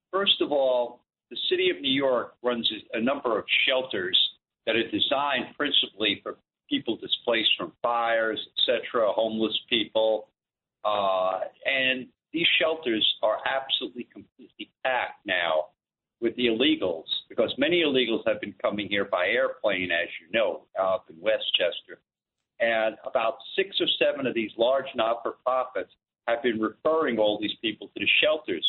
first 0.10 0.41
of 0.41 0.53
all, 0.53 1.01
the 1.29 1.36
city 1.50 1.69
of 1.69 1.81
New 1.81 1.91
York 1.91 2.36
runs 2.41 2.72
a 2.93 3.01
number 3.01 3.38
of 3.38 3.43
shelters 3.67 4.17
that 4.65 4.77
are 4.77 4.89
designed 4.89 5.53
principally 5.58 6.22
for 6.24 6.38
people 6.69 6.96
displaced 6.96 7.50
from 7.58 7.74
fires, 7.81 8.39
etc., 8.58 9.12
homeless 9.12 9.60
people, 9.69 10.28
uh, 10.83 11.39
and 11.65 12.07
these 12.33 12.48
shelters 12.59 13.05
are 13.24 13.38
absolutely 13.45 14.07
completely 14.12 14.71
packed 14.83 15.25
now 15.25 15.65
with 16.21 16.36
the 16.36 16.48
illegals 16.48 17.05
because 17.27 17.53
many 17.57 17.81
illegals 17.81 18.27
have 18.27 18.41
been 18.41 18.53
coming 18.62 18.88
here 18.89 19.05
by 19.05 19.27
airplane, 19.27 19.89
as 19.91 20.07
you 20.21 20.27
know, 20.38 20.63
out 20.77 21.05
in 21.09 21.15
Westchester. 21.19 22.00
And 22.59 22.98
about 23.05 23.38
six 23.55 23.77
or 23.79 23.88
seven 23.98 24.27
of 24.27 24.33
these 24.33 24.51
large 24.57 24.88
not 24.95 25.24
for 25.24 25.36
profits 25.45 25.91
have 26.27 26.43
been 26.43 26.59
referring 26.59 27.17
all 27.17 27.39
these 27.39 27.55
people 27.62 27.88
to 27.88 28.00
the 28.00 28.07
shelters. 28.21 28.65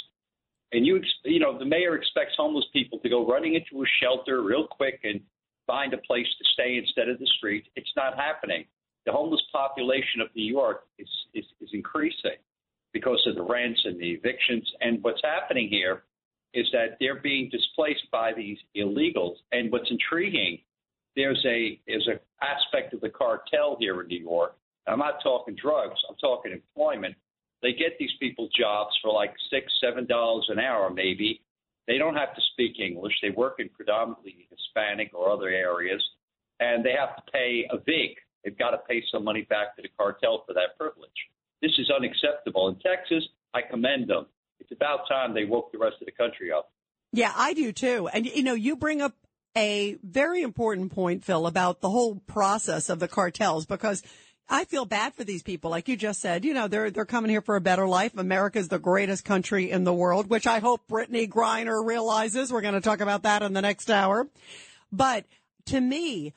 And 0.72 0.86
you, 0.86 1.02
you 1.24 1.40
know, 1.40 1.58
the 1.58 1.64
mayor 1.64 1.96
expects 1.96 2.34
homeless 2.36 2.66
people 2.72 3.00
to 3.00 3.08
go 3.08 3.26
running 3.26 3.54
into 3.54 3.82
a 3.82 3.86
shelter 4.00 4.42
real 4.42 4.68
quick 4.68 5.00
and 5.02 5.20
find 5.66 5.92
a 5.92 5.98
place 5.98 6.26
to 6.38 6.44
stay 6.52 6.76
instead 6.78 7.08
of 7.08 7.18
the 7.18 7.26
street. 7.38 7.64
It's 7.74 7.92
not 7.96 8.16
happening. 8.16 8.64
The 9.06 9.12
homeless 9.12 9.42
population 9.52 10.20
of 10.20 10.28
New 10.34 10.44
York 10.50 10.84
is, 10.98 11.08
is, 11.34 11.44
is 11.60 11.70
increasing 11.72 12.36
because 12.92 13.22
of 13.26 13.34
the 13.34 13.42
rents 13.42 13.80
and 13.84 13.98
the 13.98 14.10
evictions. 14.10 14.70
And 14.80 15.02
what's 15.02 15.20
happening 15.22 15.68
here 15.68 16.02
is 16.52 16.66
that 16.72 16.96
they're 16.98 17.20
being 17.20 17.48
displaced 17.50 18.10
by 18.10 18.32
these 18.32 18.58
illegals. 18.76 19.36
And 19.52 19.70
what's 19.70 19.90
intriguing, 19.90 20.58
there's 21.16 21.42
a 21.46 21.80
there's 21.86 22.08
an 22.08 22.18
aspect 22.42 22.94
of 22.94 23.00
the 23.00 23.08
cartel 23.08 23.76
here 23.78 24.00
in 24.00 24.08
New 24.08 24.20
York. 24.20 24.56
I'm 24.86 24.98
not 24.98 25.22
talking 25.22 25.54
drugs. 25.60 26.00
I'm 26.08 26.16
talking 26.16 26.52
employment. 26.52 27.14
They 27.62 27.72
get 27.72 27.98
these 27.98 28.10
people 28.18 28.48
jobs 28.58 28.90
for 29.02 29.12
like 29.12 29.34
six, 29.50 29.66
seven 29.80 30.06
dollars 30.06 30.46
an 30.48 30.58
hour, 30.58 30.90
maybe. 30.90 31.42
They 31.86 31.98
don't 31.98 32.14
have 32.14 32.34
to 32.34 32.40
speak 32.52 32.78
English. 32.78 33.14
They 33.22 33.30
work 33.30 33.56
in 33.58 33.68
predominantly 33.68 34.48
Hispanic 34.50 35.10
or 35.12 35.30
other 35.30 35.48
areas, 35.48 36.02
and 36.60 36.84
they 36.84 36.92
have 36.92 37.16
to 37.16 37.32
pay 37.32 37.66
a 37.70 37.78
vig. 37.78 38.16
They've 38.44 38.56
got 38.56 38.70
to 38.70 38.78
pay 38.88 39.02
some 39.12 39.24
money 39.24 39.42
back 39.42 39.76
to 39.76 39.82
the 39.82 39.88
cartel 39.96 40.44
for 40.46 40.54
that 40.54 40.78
privilege. 40.78 41.10
This 41.62 41.72
is 41.78 41.90
unacceptable. 41.90 42.68
In 42.68 42.76
Texas, 42.76 43.24
I 43.52 43.60
commend 43.62 44.08
them. 44.08 44.26
It's 44.60 44.72
about 44.72 45.08
time 45.08 45.34
they 45.34 45.44
woke 45.44 45.72
the 45.72 45.78
rest 45.78 45.96
of 46.00 46.06
the 46.06 46.12
country 46.12 46.52
up. 46.52 46.72
Yeah, 47.12 47.32
I 47.34 47.54
do 47.54 47.72
too. 47.72 48.08
And 48.12 48.26
you 48.26 48.42
know, 48.42 48.54
you 48.54 48.76
bring 48.76 49.02
up 49.02 49.14
a 49.56 49.96
very 50.02 50.42
important 50.42 50.92
point, 50.92 51.24
Phil, 51.24 51.46
about 51.46 51.80
the 51.80 51.90
whole 51.90 52.16
process 52.26 52.88
of 52.88 53.00
the 53.00 53.08
cartels 53.08 53.66
because 53.66 54.02
I 54.48 54.64
feel 54.64 54.84
bad 54.84 55.14
for 55.14 55.24
these 55.24 55.42
people. 55.42 55.70
Like 55.70 55.88
you 55.88 55.96
just 55.96 56.20
said, 56.20 56.44
you 56.44 56.54
know, 56.54 56.68
they're, 56.68 56.90
they're 56.90 57.04
coming 57.04 57.30
here 57.30 57.40
for 57.40 57.56
a 57.56 57.60
better 57.60 57.86
life. 57.86 58.16
America's 58.16 58.68
the 58.68 58.78
greatest 58.78 59.24
country 59.24 59.70
in 59.70 59.84
the 59.84 59.92
world, 59.92 60.28
which 60.28 60.46
I 60.46 60.58
hope 60.60 60.88
Brittney 60.88 61.28
Griner 61.28 61.84
realizes. 61.84 62.52
We're 62.52 62.60
going 62.60 62.74
to 62.74 62.80
talk 62.80 63.00
about 63.00 63.22
that 63.22 63.42
in 63.42 63.52
the 63.52 63.62
next 63.62 63.90
hour. 63.90 64.28
But 64.92 65.24
to 65.66 65.80
me, 65.80 66.32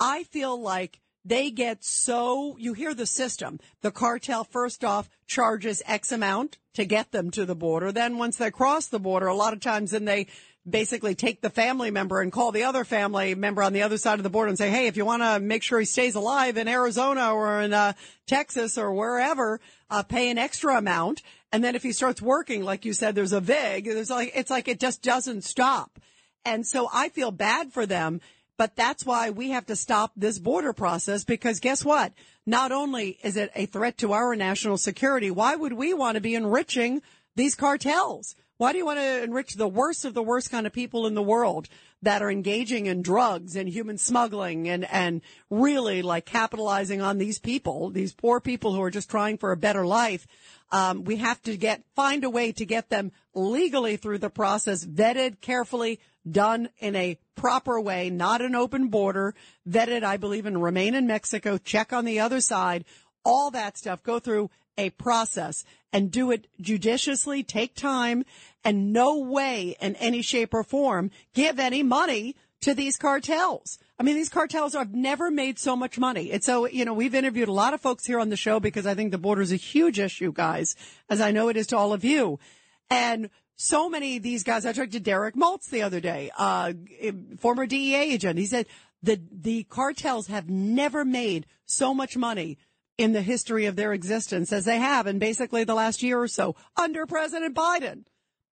I 0.00 0.24
feel 0.24 0.60
like 0.60 0.98
they 1.24 1.50
get 1.50 1.84
so, 1.84 2.56
you 2.58 2.72
hear 2.72 2.94
the 2.94 3.06
system. 3.06 3.60
The 3.80 3.90
cartel 3.92 4.44
first 4.44 4.84
off 4.84 5.08
charges 5.26 5.82
X 5.86 6.10
amount 6.10 6.58
to 6.74 6.84
get 6.84 7.12
them 7.12 7.30
to 7.32 7.46
the 7.46 7.54
border. 7.54 7.92
Then 7.92 8.18
once 8.18 8.36
they 8.36 8.50
cross 8.50 8.86
the 8.86 8.98
border, 8.98 9.26
a 9.26 9.34
lot 9.34 9.52
of 9.52 9.60
times 9.60 9.92
then 9.92 10.04
they 10.04 10.26
basically 10.68 11.14
take 11.14 11.40
the 11.40 11.50
family 11.50 11.90
member 11.90 12.20
and 12.20 12.30
call 12.30 12.52
the 12.52 12.64
other 12.64 12.84
family 12.84 13.34
member 13.34 13.62
on 13.62 13.72
the 13.72 13.82
other 13.82 13.98
side 13.98 14.18
of 14.18 14.22
the 14.22 14.30
border 14.30 14.48
and 14.48 14.58
say, 14.58 14.70
Hey, 14.70 14.86
if 14.86 14.96
you 14.96 15.04
want 15.04 15.22
to 15.22 15.40
make 15.40 15.62
sure 15.62 15.78
he 15.78 15.84
stays 15.84 16.14
alive 16.14 16.56
in 16.56 16.68
Arizona 16.68 17.32
or 17.32 17.60
in 17.60 17.72
uh, 17.72 17.92
Texas 18.26 18.78
or 18.78 18.92
wherever, 18.92 19.60
uh, 19.90 20.02
pay 20.02 20.30
an 20.30 20.38
extra 20.38 20.76
amount. 20.76 21.22
And 21.52 21.62
then 21.62 21.74
if 21.74 21.82
he 21.82 21.92
starts 21.92 22.22
working, 22.22 22.62
like 22.64 22.84
you 22.84 22.92
said, 22.92 23.14
there's 23.14 23.32
a 23.32 23.40
VIG. 23.40 23.84
There's 23.84 24.10
like, 24.10 24.32
it's 24.34 24.50
like 24.50 24.68
it 24.68 24.80
just 24.80 25.02
doesn't 25.02 25.42
stop. 25.42 25.98
And 26.44 26.66
so 26.66 26.88
I 26.92 27.08
feel 27.10 27.30
bad 27.30 27.72
for 27.72 27.86
them 27.86 28.20
but 28.56 28.76
that's 28.76 29.04
why 29.04 29.30
we 29.30 29.50
have 29.50 29.66
to 29.66 29.76
stop 29.76 30.12
this 30.16 30.38
border 30.38 30.72
process 30.72 31.24
because 31.24 31.60
guess 31.60 31.84
what? 31.84 32.12
Not 32.46 32.72
only 32.72 33.18
is 33.22 33.36
it 33.36 33.50
a 33.54 33.66
threat 33.66 33.98
to 33.98 34.12
our 34.12 34.36
national 34.36 34.78
security, 34.78 35.30
why 35.30 35.56
would 35.56 35.72
we 35.72 35.94
want 35.94 36.16
to 36.16 36.20
be 36.20 36.34
enriching 36.34 37.02
these 37.34 37.54
cartels? 37.54 38.34
Why 38.62 38.70
do 38.70 38.78
you 38.78 38.86
want 38.86 39.00
to 39.00 39.24
enrich 39.24 39.54
the 39.54 39.66
worst 39.66 40.04
of 40.04 40.14
the 40.14 40.22
worst 40.22 40.50
kind 40.50 40.68
of 40.68 40.72
people 40.72 41.08
in 41.08 41.14
the 41.14 41.22
world 41.22 41.68
that 42.02 42.22
are 42.22 42.30
engaging 42.30 42.86
in 42.86 43.02
drugs 43.02 43.56
and 43.56 43.68
human 43.68 43.98
smuggling 43.98 44.68
and, 44.68 44.84
and 44.84 45.20
really 45.50 46.00
like 46.00 46.26
capitalizing 46.26 47.00
on 47.00 47.18
these 47.18 47.40
people, 47.40 47.90
these 47.90 48.14
poor 48.14 48.38
people 48.38 48.72
who 48.72 48.82
are 48.82 48.90
just 48.90 49.10
trying 49.10 49.38
for 49.38 49.50
a 49.50 49.56
better 49.56 49.84
life? 49.84 50.28
Um, 50.70 51.02
we 51.02 51.16
have 51.16 51.42
to 51.42 51.56
get, 51.56 51.82
find 51.96 52.22
a 52.22 52.30
way 52.30 52.52
to 52.52 52.64
get 52.64 52.88
them 52.88 53.10
legally 53.34 53.96
through 53.96 54.18
the 54.18 54.30
process, 54.30 54.84
vetted 54.84 55.40
carefully, 55.40 55.98
done 56.30 56.68
in 56.78 56.94
a 56.96 57.18
proper 57.34 57.80
way, 57.80 58.10
not 58.10 58.40
an 58.40 58.54
open 58.54 58.88
border, 58.88 59.34
vetted, 59.68 60.04
I 60.04 60.16
believe, 60.16 60.46
and 60.46 60.62
remain 60.62 60.94
in 60.94 61.06
Mexico, 61.06 61.58
check 61.58 61.92
on 61.92 62.04
the 62.04 62.20
other 62.20 62.40
side, 62.40 62.84
all 63.24 63.50
that 63.50 63.78
stuff, 63.78 64.02
go 64.02 64.18
through 64.18 64.50
a 64.78 64.90
process 64.90 65.64
and 65.92 66.10
do 66.10 66.30
it 66.30 66.46
judiciously, 66.60 67.42
take 67.42 67.74
time, 67.74 68.24
and 68.64 68.92
no 68.92 69.18
way 69.18 69.76
in 69.80 69.96
any 69.96 70.22
shape 70.22 70.54
or 70.54 70.64
form 70.64 71.10
give 71.34 71.58
any 71.58 71.82
money 71.82 72.36
to 72.62 72.74
these 72.74 72.96
cartels. 72.96 73.78
I 73.98 74.04
mean, 74.04 74.16
these 74.16 74.28
cartels 74.28 74.72
have 74.74 74.94
never 74.94 75.30
made 75.30 75.58
so 75.58 75.76
much 75.76 75.98
money. 75.98 76.30
And 76.30 76.42
so, 76.42 76.66
you 76.66 76.84
know, 76.84 76.94
we've 76.94 77.14
interviewed 77.14 77.48
a 77.48 77.52
lot 77.52 77.74
of 77.74 77.80
folks 77.80 78.06
here 78.06 78.18
on 78.18 78.30
the 78.30 78.36
show 78.36 78.60
because 78.60 78.86
I 78.86 78.94
think 78.94 79.10
the 79.10 79.18
border 79.18 79.42
is 79.42 79.52
a 79.52 79.56
huge 79.56 79.98
issue, 79.98 80.32
guys, 80.32 80.74
as 81.10 81.20
I 81.20 81.32
know 81.32 81.48
it 81.48 81.56
is 81.56 81.66
to 81.68 81.76
all 81.76 81.92
of 81.92 82.04
you. 82.04 82.38
And 82.88 83.30
so 83.56 83.88
many 83.88 84.16
of 84.16 84.22
these 84.22 84.42
guys. 84.42 84.66
I 84.66 84.72
talked 84.72 84.92
to 84.92 85.00
Derek 85.00 85.34
Maltz 85.34 85.68
the 85.68 85.82
other 85.82 86.00
day, 86.00 86.30
uh, 86.36 86.72
former 87.38 87.66
DEA 87.66 88.12
agent. 88.12 88.38
He 88.38 88.46
said 88.46 88.66
the 89.02 89.20
the 89.30 89.64
cartels 89.64 90.28
have 90.28 90.48
never 90.48 91.04
made 91.04 91.46
so 91.66 91.94
much 91.94 92.16
money 92.16 92.58
in 92.98 93.12
the 93.12 93.22
history 93.22 93.66
of 93.66 93.76
their 93.76 93.92
existence 93.92 94.52
as 94.52 94.64
they 94.64 94.78
have 94.78 95.06
in 95.06 95.18
basically 95.18 95.64
the 95.64 95.74
last 95.74 96.02
year 96.02 96.20
or 96.20 96.28
so 96.28 96.54
under 96.76 97.06
President 97.06 97.54
Biden, 97.54 98.04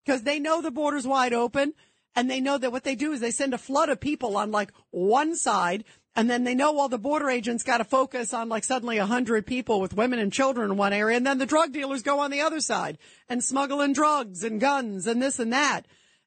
because 0.04 0.22
they 0.22 0.38
know 0.38 0.60
the 0.62 0.70
border's 0.70 1.06
wide 1.06 1.32
open. 1.32 1.74
And 2.16 2.28
they 2.28 2.40
know 2.40 2.58
that 2.58 2.72
what 2.72 2.82
they 2.82 2.96
do 2.96 3.12
is 3.12 3.20
they 3.20 3.30
send 3.30 3.54
a 3.54 3.58
flood 3.58 3.88
of 3.88 4.00
people 4.00 4.36
on 4.36 4.50
like 4.50 4.72
one 4.90 5.36
side 5.36 5.84
and 6.16 6.28
then 6.28 6.44
they 6.44 6.54
know 6.54 6.78
all 6.78 6.88
the 6.88 6.98
border 6.98 7.30
agents 7.30 7.62
got 7.62 7.78
to 7.78 7.84
focus 7.84 8.34
on 8.34 8.48
like 8.48 8.64
suddenly 8.64 8.98
a 8.98 9.06
hundred 9.06 9.46
people 9.46 9.80
with 9.80 9.94
women 9.94 10.18
and 10.18 10.32
children 10.32 10.70
in 10.70 10.76
one 10.76 10.92
area. 10.92 11.16
And 11.16 11.26
then 11.26 11.38
the 11.38 11.46
drug 11.46 11.72
dealers 11.72 12.02
go 12.02 12.18
on 12.20 12.30
the 12.30 12.40
other 12.40 12.60
side 12.60 12.98
and 13.28 13.42
smuggle 13.42 13.80
in 13.80 13.92
drugs 13.92 14.42
and 14.42 14.60
guns 14.60 15.06
and 15.06 15.22
this 15.22 15.38
and 15.38 15.52
that. 15.52 15.82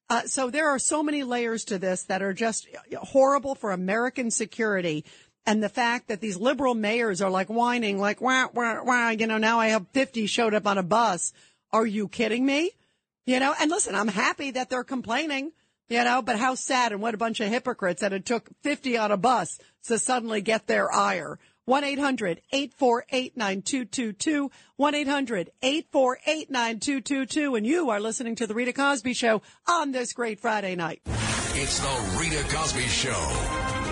Uh, 0.08 0.22
so 0.22 0.50
there 0.50 0.68
are 0.68 0.78
so 0.78 1.02
many 1.02 1.22
layers 1.22 1.64
to 1.66 1.78
this 1.78 2.04
that 2.04 2.22
are 2.22 2.32
just 2.32 2.66
horrible 2.94 3.54
for 3.54 3.72
American 3.72 4.30
security. 4.30 5.04
And 5.46 5.62
the 5.62 5.68
fact 5.68 6.08
that 6.08 6.20
these 6.20 6.38
liberal 6.38 6.74
mayors 6.74 7.20
are 7.20 7.30
like 7.30 7.48
whining, 7.48 7.98
like, 7.98 8.20
wah, 8.20 8.48
wah, 8.54 8.82
wah, 8.82 9.10
you 9.10 9.26
know, 9.26 9.38
now 9.38 9.60
I 9.60 9.68
have 9.68 9.86
50 9.92 10.26
showed 10.26 10.54
up 10.54 10.66
on 10.66 10.78
a 10.78 10.82
bus. 10.82 11.32
Are 11.72 11.86
you 11.86 12.08
kidding 12.08 12.46
me? 12.46 12.70
You 13.26 13.40
know, 13.40 13.54
and 13.58 13.70
listen, 13.70 13.94
I'm 13.94 14.08
happy 14.08 14.52
that 14.52 14.70
they're 14.70 14.84
complaining. 14.84 15.52
You 15.88 16.04
know, 16.04 16.22
but 16.22 16.38
how 16.38 16.54
sad 16.54 16.92
and 16.92 17.02
what 17.02 17.14
a 17.14 17.18
bunch 17.18 17.40
of 17.40 17.48
hypocrites 17.48 18.00
that 18.00 18.14
it 18.14 18.24
took 18.24 18.48
50 18.62 18.96
on 18.96 19.10
a 19.12 19.16
bus 19.16 19.58
to 19.84 19.98
suddenly 19.98 20.40
get 20.40 20.66
their 20.66 20.92
ire. 20.92 21.38
1-800-848-9222. 21.68 24.50
1-800-848-9222. 24.80 27.56
And 27.56 27.64
you 27.66 27.90
are 27.90 28.00
listening 28.00 28.34
to 28.36 28.46
the 28.46 28.54
Rita 28.54 28.72
Cosby 28.72 29.12
Show 29.14 29.42
on 29.68 29.92
this 29.92 30.12
great 30.12 30.40
Friday 30.40 30.74
night. 30.74 31.00
It's 31.06 31.78
the 31.78 32.18
Rita 32.18 32.42
Cosby 32.54 32.82
Show. 32.82 33.83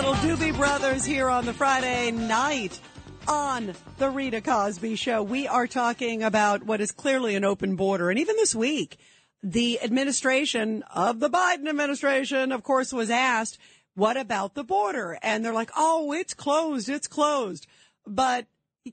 Little 0.00 0.14
Doobie 0.14 0.56
Brothers 0.56 1.04
here 1.04 1.28
on 1.28 1.44
the 1.44 1.52
Friday 1.52 2.10
night 2.10 2.80
on 3.28 3.74
the 3.98 4.08
Rita 4.08 4.40
Cosby 4.40 4.96
Show. 4.96 5.22
We 5.22 5.46
are 5.46 5.66
talking 5.66 6.22
about 6.22 6.62
what 6.62 6.80
is 6.80 6.90
clearly 6.90 7.34
an 7.34 7.44
open 7.44 7.76
border. 7.76 8.08
And 8.08 8.18
even 8.18 8.36
this 8.36 8.54
week, 8.54 8.96
the 9.42 9.78
administration 9.82 10.84
of 10.84 11.20
the 11.20 11.28
Biden 11.28 11.68
administration, 11.68 12.50
of 12.50 12.62
course, 12.62 12.94
was 12.94 13.10
asked, 13.10 13.58
what 13.94 14.16
about 14.16 14.54
the 14.54 14.64
border? 14.64 15.18
And 15.20 15.44
they're 15.44 15.52
like, 15.52 15.70
oh, 15.76 16.12
it's 16.12 16.32
closed. 16.32 16.88
It's 16.88 17.06
closed. 17.06 17.66
But 18.06 18.46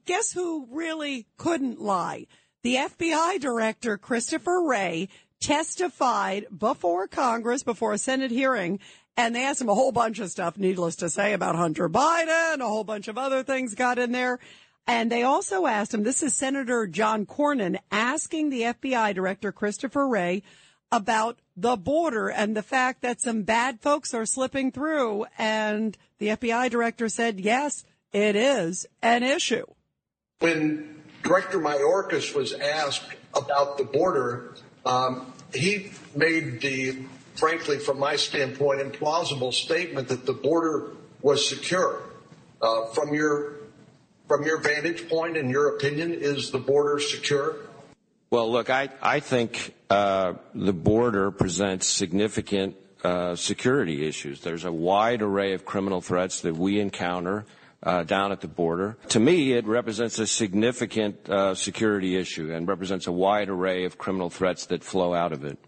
guess 0.04 0.34
who 0.34 0.68
really 0.70 1.26
couldn't 1.38 1.80
lie? 1.80 2.28
The 2.64 2.76
FBI 2.76 3.40
director, 3.40 3.98
Christopher 3.98 4.62
Wray, 4.62 5.08
testified 5.40 6.48
before 6.58 7.08
Congress, 7.08 7.64
before 7.64 7.94
a 7.94 7.98
Senate 7.98 8.32
hearing, 8.32 8.82
and 9.18 9.36
they 9.36 9.44
asked 9.44 9.60
him 9.60 9.70
a 9.70 9.74
whole 9.74 9.92
bunch 9.92 10.20
of 10.20 10.30
stuff, 10.30 10.58
needless 10.58 10.96
to 10.98 11.10
say, 11.10 11.34
about 11.34 11.56
Hunter 11.56 11.90
Biden, 11.90 12.60
a 12.60 12.68
whole 12.68 12.84
bunch 12.84 13.08
of 13.08 13.18
other 13.18 13.44
things 13.44 13.74
got 13.74 13.98
in 13.98 14.12
there. 14.12 14.40
And 14.86 15.12
they 15.12 15.24
also 15.24 15.66
asked 15.66 15.94
him, 15.94 16.04
this 16.04 16.22
is 16.24 16.34
Senator 16.34 16.88
John 16.88 17.26
Cornyn 17.26 17.78
asking 17.92 18.52
the 18.52 18.62
FBI 18.62 19.14
director, 19.16 19.52
Christopher 19.52 20.08
Wray, 20.08 20.44
about 20.92 21.40
the 21.58 21.76
border 21.76 22.30
and 22.30 22.56
the 22.56 22.64
fact 22.64 23.02
that 23.02 23.20
some 23.20 23.42
bad 23.42 23.82
folks 23.82 24.14
are 24.14 24.26
slipping 24.26 24.72
through. 24.72 25.26
And 25.38 25.98
the 26.20 26.28
FBI 26.28 26.70
director 26.70 27.10
said, 27.10 27.40
yes, 27.40 27.84
it 28.14 28.36
is 28.36 28.86
an 29.02 29.24
issue. 29.24 29.66
When 30.40 31.02
Director 31.24 31.60
Mayorkas 31.60 32.34
was 32.34 32.54
asked 32.54 33.16
about 33.34 33.77
the 33.77 33.84
border, 33.84 34.56
um, 34.86 35.34
he 35.53 35.92
made 36.16 36.62
the 36.62 36.98
frankly, 37.38 37.78
from 37.80 38.00
my 38.00 38.16
standpoint, 38.16 38.82
implausible 38.82 39.54
statement 39.54 40.08
that 40.10 40.26
the 40.26 40.34
border 40.34 40.92
was 41.22 41.48
secure. 41.48 42.02
Uh, 42.62 42.88
from 42.88 43.14
your 43.14 43.54
from 44.28 44.44
your 44.44 44.58
vantage 44.58 45.08
point 45.08 45.38
and 45.38 45.50
your 45.50 45.76
opinion, 45.76 46.14
is 46.14 46.52
the 46.52 46.58
border 46.58 47.00
secure? 47.00 47.56
Well, 48.30 48.52
look, 48.52 48.70
I 48.70 48.90
I 49.02 49.20
think 49.20 49.74
uh, 49.90 50.34
the 50.54 50.74
border 50.74 51.32
presents 51.32 51.88
significant 51.88 52.76
uh, 53.04 53.36
security 53.36 54.08
issues. 54.08 54.42
There's 54.42 54.66
a 54.66 54.72
wide 54.72 55.22
array 55.22 55.54
of 55.54 55.66
criminal 55.66 56.02
threats 56.02 56.42
that 56.42 56.56
we 56.56 56.80
encounter. 56.80 57.46
Uh, 57.84 58.02
down 58.02 58.32
at 58.32 58.42
the 58.42 58.48
border. 58.48 58.98
To 59.10 59.20
me, 59.20 59.54
it 59.54 59.68
represents 59.68 60.18
a 60.18 60.26
significant 60.26 61.30
uh, 61.30 61.54
security 61.54 62.18
issue 62.18 62.52
and 62.52 62.68
represents 62.68 63.06
a 63.06 63.12
wide 63.12 63.50
array 63.50 63.86
of 63.86 64.00
criminal 64.00 64.32
threats 64.32 64.66
that 64.66 64.84
flow 64.84 65.14
out 65.14 65.32
of 65.32 65.46
it. 65.46 65.60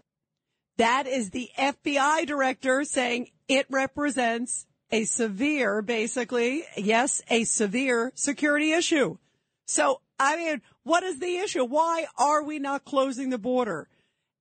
That 0.80 1.06
is 1.06 1.28
the 1.28 1.50
FBI 1.58 2.24
director 2.24 2.84
saying 2.84 3.28
it 3.48 3.66
represents 3.68 4.64
a 4.90 5.04
severe, 5.04 5.82
basically, 5.82 6.64
yes, 6.74 7.20
a 7.28 7.44
severe 7.44 8.12
security 8.14 8.72
issue. 8.72 9.18
So, 9.66 10.00
I 10.18 10.36
mean, 10.36 10.62
what 10.82 11.02
is 11.02 11.18
the 11.18 11.36
issue? 11.36 11.66
Why 11.66 12.06
are 12.16 12.42
we 12.42 12.58
not 12.58 12.86
closing 12.86 13.28
the 13.28 13.36
border? 13.36 13.88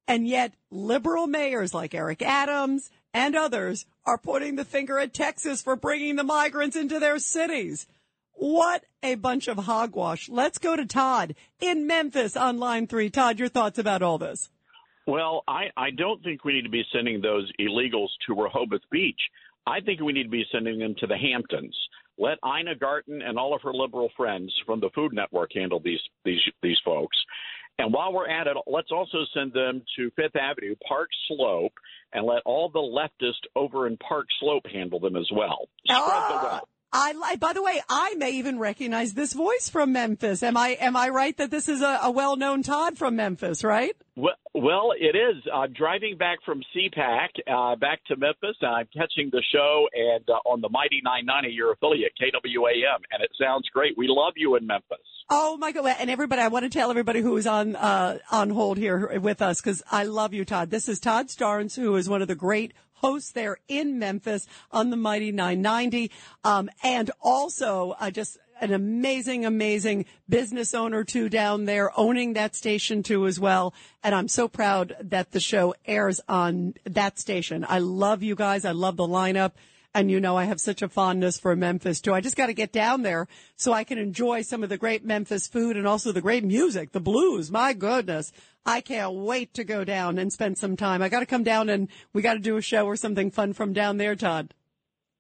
And 0.08 0.26
yet 0.26 0.54
liberal 0.72 1.28
mayors 1.28 1.74
like 1.74 1.94
Eric 1.94 2.22
Adams 2.22 2.90
and 3.14 3.36
others 3.36 3.86
are 4.06 4.18
putting 4.18 4.56
the 4.56 4.64
finger 4.64 4.98
at 4.98 5.14
Texas 5.14 5.62
for 5.62 5.76
bringing 5.76 6.16
the 6.16 6.24
migrants 6.24 6.78
into 6.78 7.02
their 7.02 7.20
cities. 7.20 7.86
What 8.32 8.86
a 9.04 9.16
bunch 9.16 9.50
of 9.50 9.58
hogwash. 9.58 10.30
Let's 10.30 10.58
go 10.58 10.78
to 10.78 10.86
Todd 10.86 11.36
in 11.60 11.86
Memphis 11.86 12.38
on 12.38 12.60
line 12.60 12.88
three. 12.88 13.10
Todd, 13.10 13.40
your 13.40 13.50
thoughts 13.50 13.78
about 13.78 14.02
all 14.02 14.18
this? 14.18 14.50
Well, 15.10 15.44
I, 15.48 15.72
I 15.76 15.90
don't 15.90 16.24
think 16.24 16.46
we 16.46 16.54
need 16.54 16.66
to 16.66 16.70
be 16.70 16.84
sending 16.94 17.20
those 17.20 17.52
illegals 17.60 18.10
to 18.28 18.36
Rehoboth 18.36 18.88
Beach. 18.92 19.20
I 19.66 19.80
think 19.80 20.02
we 20.02 20.14
need 20.14 20.26
to 20.26 20.30
be 20.30 20.46
sending 20.52 20.78
them 20.78 20.94
to 21.00 21.08
the 21.08 21.18
Hamptons. 21.18 21.76
Let 22.20 22.38
Ina 22.46 22.76
Garten 22.76 23.24
and 23.24 23.40
all 23.40 23.56
of 23.56 23.64
her 23.64 23.74
liberal 23.74 24.12
friends 24.16 24.54
from 24.68 24.80
the 24.80 24.92
Food 24.94 25.14
Network 25.14 25.50
handle 25.56 25.80
these 25.84 26.00
these 26.26 26.42
these 26.62 26.78
folks. 26.86 27.18
And 27.80 27.92
while 27.92 28.14
we're 28.14 28.30
at 28.30 28.46
it, 28.46 28.56
let's 28.68 28.92
also 28.92 29.26
send 29.34 29.52
them 29.52 29.82
to 29.98 30.12
Fifth 30.16 30.36
Avenue, 30.36 30.76
Park 30.88 31.10
Slope, 31.28 31.74
and 32.14 32.28
let 32.28 32.44
all 32.46 32.70
the 32.70 32.78
leftists 32.78 33.48
over 33.56 33.88
in 33.88 33.98
Park 33.98 34.28
Slope 34.40 34.68
handle 34.72 35.00
them 35.00 35.16
as 35.16 35.28
well. 35.34 35.70
Spread 35.88 36.30
the 36.30 36.36
wealth. 36.36 36.70
I 36.92 37.12
like. 37.12 37.40
By 37.40 37.54
the 37.54 37.62
way, 37.62 37.82
I 37.88 38.16
may 38.16 38.32
even 38.32 38.58
recognize 38.58 39.14
this 39.14 39.34
voice 39.34 39.70
from 39.70 39.94
Memphis. 39.94 40.42
Am 40.42 40.58
I 40.58 40.70
am 40.82 40.96
I 40.96 41.10
right 41.10 41.38
that 41.38 41.52
this 41.52 41.70
is 41.70 41.82
a, 41.82 42.00
a 42.04 42.12
well 42.12 42.36
known 42.36 42.64
Todd 42.64 42.98
from 42.98 43.16
Memphis? 43.16 43.64
Right. 43.64 43.96
Well, 44.16 44.34
well, 44.56 44.92
it 45.00 45.16
is. 45.16 45.44
I'm 45.54 45.72
driving 45.74 46.18
back 46.18 46.40
from 46.44 46.64
CPAC 46.76 47.28
uh, 47.48 47.76
back 47.76 48.04
to 48.06 48.16
Memphis. 48.18 48.58
And 48.62 48.72
I'm 48.72 48.88
catching 48.88 49.30
the 49.32 49.44
show 49.54 49.88
and 49.94 50.28
uh, 50.30 50.50
on 50.50 50.62
the 50.62 50.70
Mighty 50.70 51.00
990, 51.04 51.56
your 51.56 51.74
affiliate 51.74 52.14
KWAM, 52.20 52.98
and 53.12 53.24
it 53.24 53.30
sounds 53.40 53.70
great. 53.72 53.98
We 53.98 54.08
love 54.10 54.34
you 54.36 54.56
in 54.56 54.66
Memphis. 54.66 54.98
Oh 55.30 55.58
my 55.58 55.72
God! 55.72 55.96
And 56.00 56.10
everybody, 56.10 56.42
I 56.42 56.48
want 56.48 56.64
to 56.64 56.70
tell 56.70 56.90
everybody 56.90 57.22
who 57.22 57.38
is 57.38 57.46
on 57.46 57.76
uh, 57.76 58.18
on 58.32 58.50
hold 58.50 58.80
here 58.80 59.20
with 59.20 59.44
us 59.44 59.62
because 59.62 59.84
I 59.92 60.06
love 60.06 60.34
you, 60.34 60.44
Todd. 60.44 60.72
This 60.72 60.90
is 60.90 61.00
Todd 61.00 61.28
Starnes, 61.28 61.76
who 61.76 61.96
is 61.98 62.10
one 62.10 62.24
of 62.24 62.28
the 62.28 62.34
great 62.34 62.74
hosts 63.00 63.32
there 63.32 63.58
in 63.68 64.00
Memphis 64.00 64.48
on 64.72 64.90
the 64.90 64.98
Mighty 64.98 65.32
990. 65.32 66.12
Um, 66.44 66.70
and 66.84 67.12
also, 67.22 67.96
uh, 68.00 68.12
just 68.12 68.38
an 68.62 68.74
amazing, 68.74 69.46
amazing 69.46 70.06
business 70.28 70.74
owner 70.74 71.04
too 71.04 71.30
down 71.30 71.66
there, 71.66 71.98
owning 71.98 72.34
that 72.34 72.56
station 72.56 73.04
too 73.04 73.26
as 73.26 73.40
well. 73.40 73.74
And 74.04 74.14
I'm 74.14 74.28
so 74.28 74.48
proud 74.48 74.96
that 75.02 75.32
the 75.32 75.40
show 75.40 75.76
airs 75.86 76.20
on 76.28 76.74
that 76.86 77.20
station. 77.20 77.66
I 77.68 77.80
love 77.80 78.24
you 78.24 78.36
guys. 78.36 78.66
I 78.66 78.72
love 78.72 78.98
the 78.98 79.08
lineup. 79.08 79.52
And 79.94 80.12
you 80.12 80.20
know, 80.20 80.38
I 80.38 80.44
have 80.46 80.60
such 80.60 80.82
a 80.82 80.90
fondness 80.90 81.40
for 81.40 81.56
Memphis 81.56 82.00
too. 82.00 82.14
I 82.14 82.22
just 82.22 82.36
got 82.36 82.48
to 82.48 82.54
get 82.54 82.72
down 82.72 83.02
there 83.02 83.28
so 83.56 83.74
I 83.74 83.84
can 83.84 83.98
enjoy 83.98 84.44
some 84.44 84.64
of 84.64 84.70
the 84.70 84.78
great 84.78 85.04
Memphis 85.04 85.48
food 85.48 85.78
and 85.78 85.88
also 85.88 86.12
the 86.12 86.22
great 86.22 86.44
music, 86.44 86.92
the 86.92 87.00
blues. 87.00 87.50
My 87.50 87.74
goodness. 87.74 88.32
I 88.66 88.82
can't 88.82 89.14
wait 89.14 89.54
to 89.56 89.64
go 89.64 89.84
down 89.84 90.20
and 90.20 90.32
spend 90.32 90.58
some 90.58 90.78
time. 90.78 91.02
I 91.02 91.10
got 91.10 91.22
to 91.22 91.26
come 91.26 91.44
down 91.44 91.70
and 91.70 91.88
we 92.14 92.22
got 92.22 92.34
to 92.34 92.40
do 92.40 92.58
a 92.58 92.62
show 92.62 92.86
or 92.86 92.96
something 92.96 93.32
fun 93.32 93.54
from 93.54 93.74
down 93.74 93.98
there, 93.98 94.16
Todd. 94.16 94.54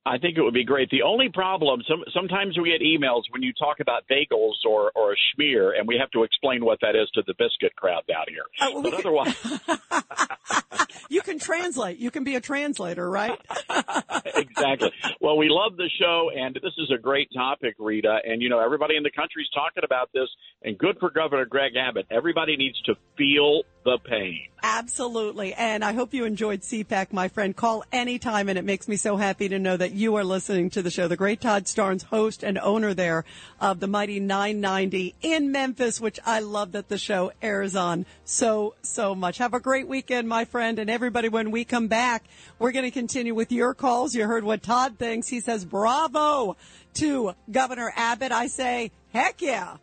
I 0.05 0.17
think 0.17 0.37
it 0.37 0.41
would 0.41 0.53
be 0.53 0.63
great. 0.63 0.89
The 0.89 1.03
only 1.03 1.29
problem, 1.29 1.81
some, 1.87 2.03
sometimes 2.13 2.57
we 2.57 2.71
get 2.71 2.81
emails 2.81 3.23
when 3.31 3.43
you 3.43 3.53
talk 3.53 3.79
about 3.79 4.03
bagels 4.09 4.65
or, 4.67 4.91
or 4.95 5.13
a 5.13 5.15
schmear, 5.15 5.77
and 5.77 5.87
we 5.87 5.97
have 5.99 6.09
to 6.11 6.23
explain 6.23 6.63
what 6.63 6.79
that 6.81 6.95
is 6.95 7.09
to 7.15 7.23
the 7.27 7.33
biscuit 7.37 7.75
crowd 7.75 8.03
down 8.07 8.25
here. 8.27 8.43
Uh, 8.59 8.81
but 8.81 8.93
otherwise, 8.93 9.35
you 11.09 11.21
can 11.21 11.39
translate. 11.39 11.97
You 11.97 12.11
can 12.11 12.23
be 12.23 12.35
a 12.35 12.41
translator, 12.41 13.09
right? 13.09 13.37
exactly. 14.35 14.91
Well, 15.19 15.37
we 15.37 15.49
love 15.49 15.75
the 15.75 15.89
show, 15.99 16.29
and 16.35 16.55
this 16.55 16.73
is 16.77 16.91
a 16.95 16.97
great 16.97 17.29
topic, 17.33 17.75
Rita. 17.79 18.19
And 18.23 18.41
you 18.41 18.49
know, 18.49 18.59
everybody 18.59 18.95
in 18.95 19.03
the 19.03 19.11
country's 19.11 19.49
talking 19.53 19.83
about 19.83 20.09
this, 20.13 20.29
and 20.63 20.77
good 20.77 20.97
for 20.99 21.09
Governor 21.09 21.45
Greg 21.45 21.73
Abbott. 21.75 22.05
Everybody 22.11 22.55
needs 22.55 22.79
to 22.83 22.95
feel 23.17 23.63
the 23.83 23.97
pain. 23.97 24.39
Absolutely. 24.61 25.53
And 25.53 25.85
I 25.85 25.93
hope 25.93 26.13
you 26.13 26.25
enjoyed 26.25 26.61
CPAC, 26.61 27.13
my 27.13 27.29
friend. 27.29 27.55
Call 27.55 27.83
anytime, 27.91 28.49
and 28.49 28.59
it 28.59 28.65
makes 28.65 28.87
me 28.87 28.97
so 28.97 29.15
happy 29.15 29.49
to 29.49 29.57
know 29.57 29.77
that 29.77 29.93
you 29.93 30.15
are 30.15 30.23
listening 30.23 30.69
to 30.71 30.81
the 30.81 30.91
show. 30.91 31.07
The 31.07 31.15
great 31.15 31.41
Todd 31.41 31.65
Starnes, 31.65 32.03
host 32.03 32.43
and 32.43 32.57
owner 32.57 32.93
there 32.93 33.23
of 33.59 33.79
the 33.79 33.87
Mighty 33.87 34.19
990 34.19 35.15
in 35.21 35.51
Memphis, 35.51 36.01
which 36.01 36.19
I 36.25 36.41
love 36.41 36.73
that 36.73 36.89
the 36.89 36.97
show 36.97 37.31
airs 37.41 37.75
on 37.75 38.05
so, 38.25 38.75
so 38.81 39.15
much. 39.15 39.37
Have 39.37 39.53
a 39.53 39.59
great 39.59 39.87
weekend, 39.87 40.27
my 40.27 40.45
friend. 40.45 40.77
And 40.77 40.89
everybody, 40.99 41.29
when 41.29 41.49
we 41.49 41.63
come 41.63 41.87
back, 41.87 42.25
we're 42.59 42.73
going 42.73 42.83
to 42.83 42.91
continue 42.91 43.33
with 43.33 43.53
your 43.53 43.73
calls. 43.73 44.13
You 44.13 44.27
heard 44.27 44.43
what 44.43 44.61
Todd 44.61 44.97
thinks. 44.99 45.29
He 45.29 45.39
says, 45.39 45.63
bravo 45.63 46.57
to 46.95 47.33
Governor 47.49 47.93
Abbott. 47.95 48.33
I 48.33 48.47
say, 48.47 48.91
heck 49.13 49.41
yeah. 49.41 49.77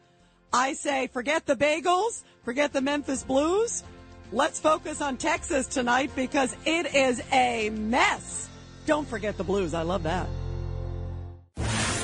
I 0.52 0.74
say, 0.74 1.06
forget 1.06 1.46
the 1.46 1.56
bagels, 1.56 2.22
forget 2.44 2.74
the 2.74 2.82
Memphis 2.82 3.22
Blues. 3.22 3.82
Let's 4.30 4.60
focus 4.60 5.00
on 5.00 5.16
Texas 5.16 5.66
tonight 5.66 6.10
because 6.14 6.54
it 6.66 6.94
is 6.94 7.22
a 7.32 7.70
mess. 7.70 8.50
Don't 8.84 9.08
forget 9.08 9.38
the 9.38 9.44
Blues. 9.44 9.72
I 9.72 9.84
love 9.84 10.02
that. 10.02 10.28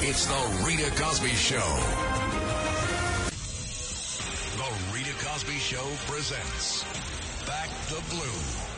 It's 0.01 0.25
the 0.25 0.65
Rita 0.67 0.91
Cosby 0.97 1.29
Show. 1.29 1.59
The 4.57 4.95
Rita 4.95 5.13
Cosby 5.23 5.59
Show 5.59 5.87
presents 6.07 6.83
Back 7.47 7.69
the 7.91 8.03
Blue. 8.09 8.72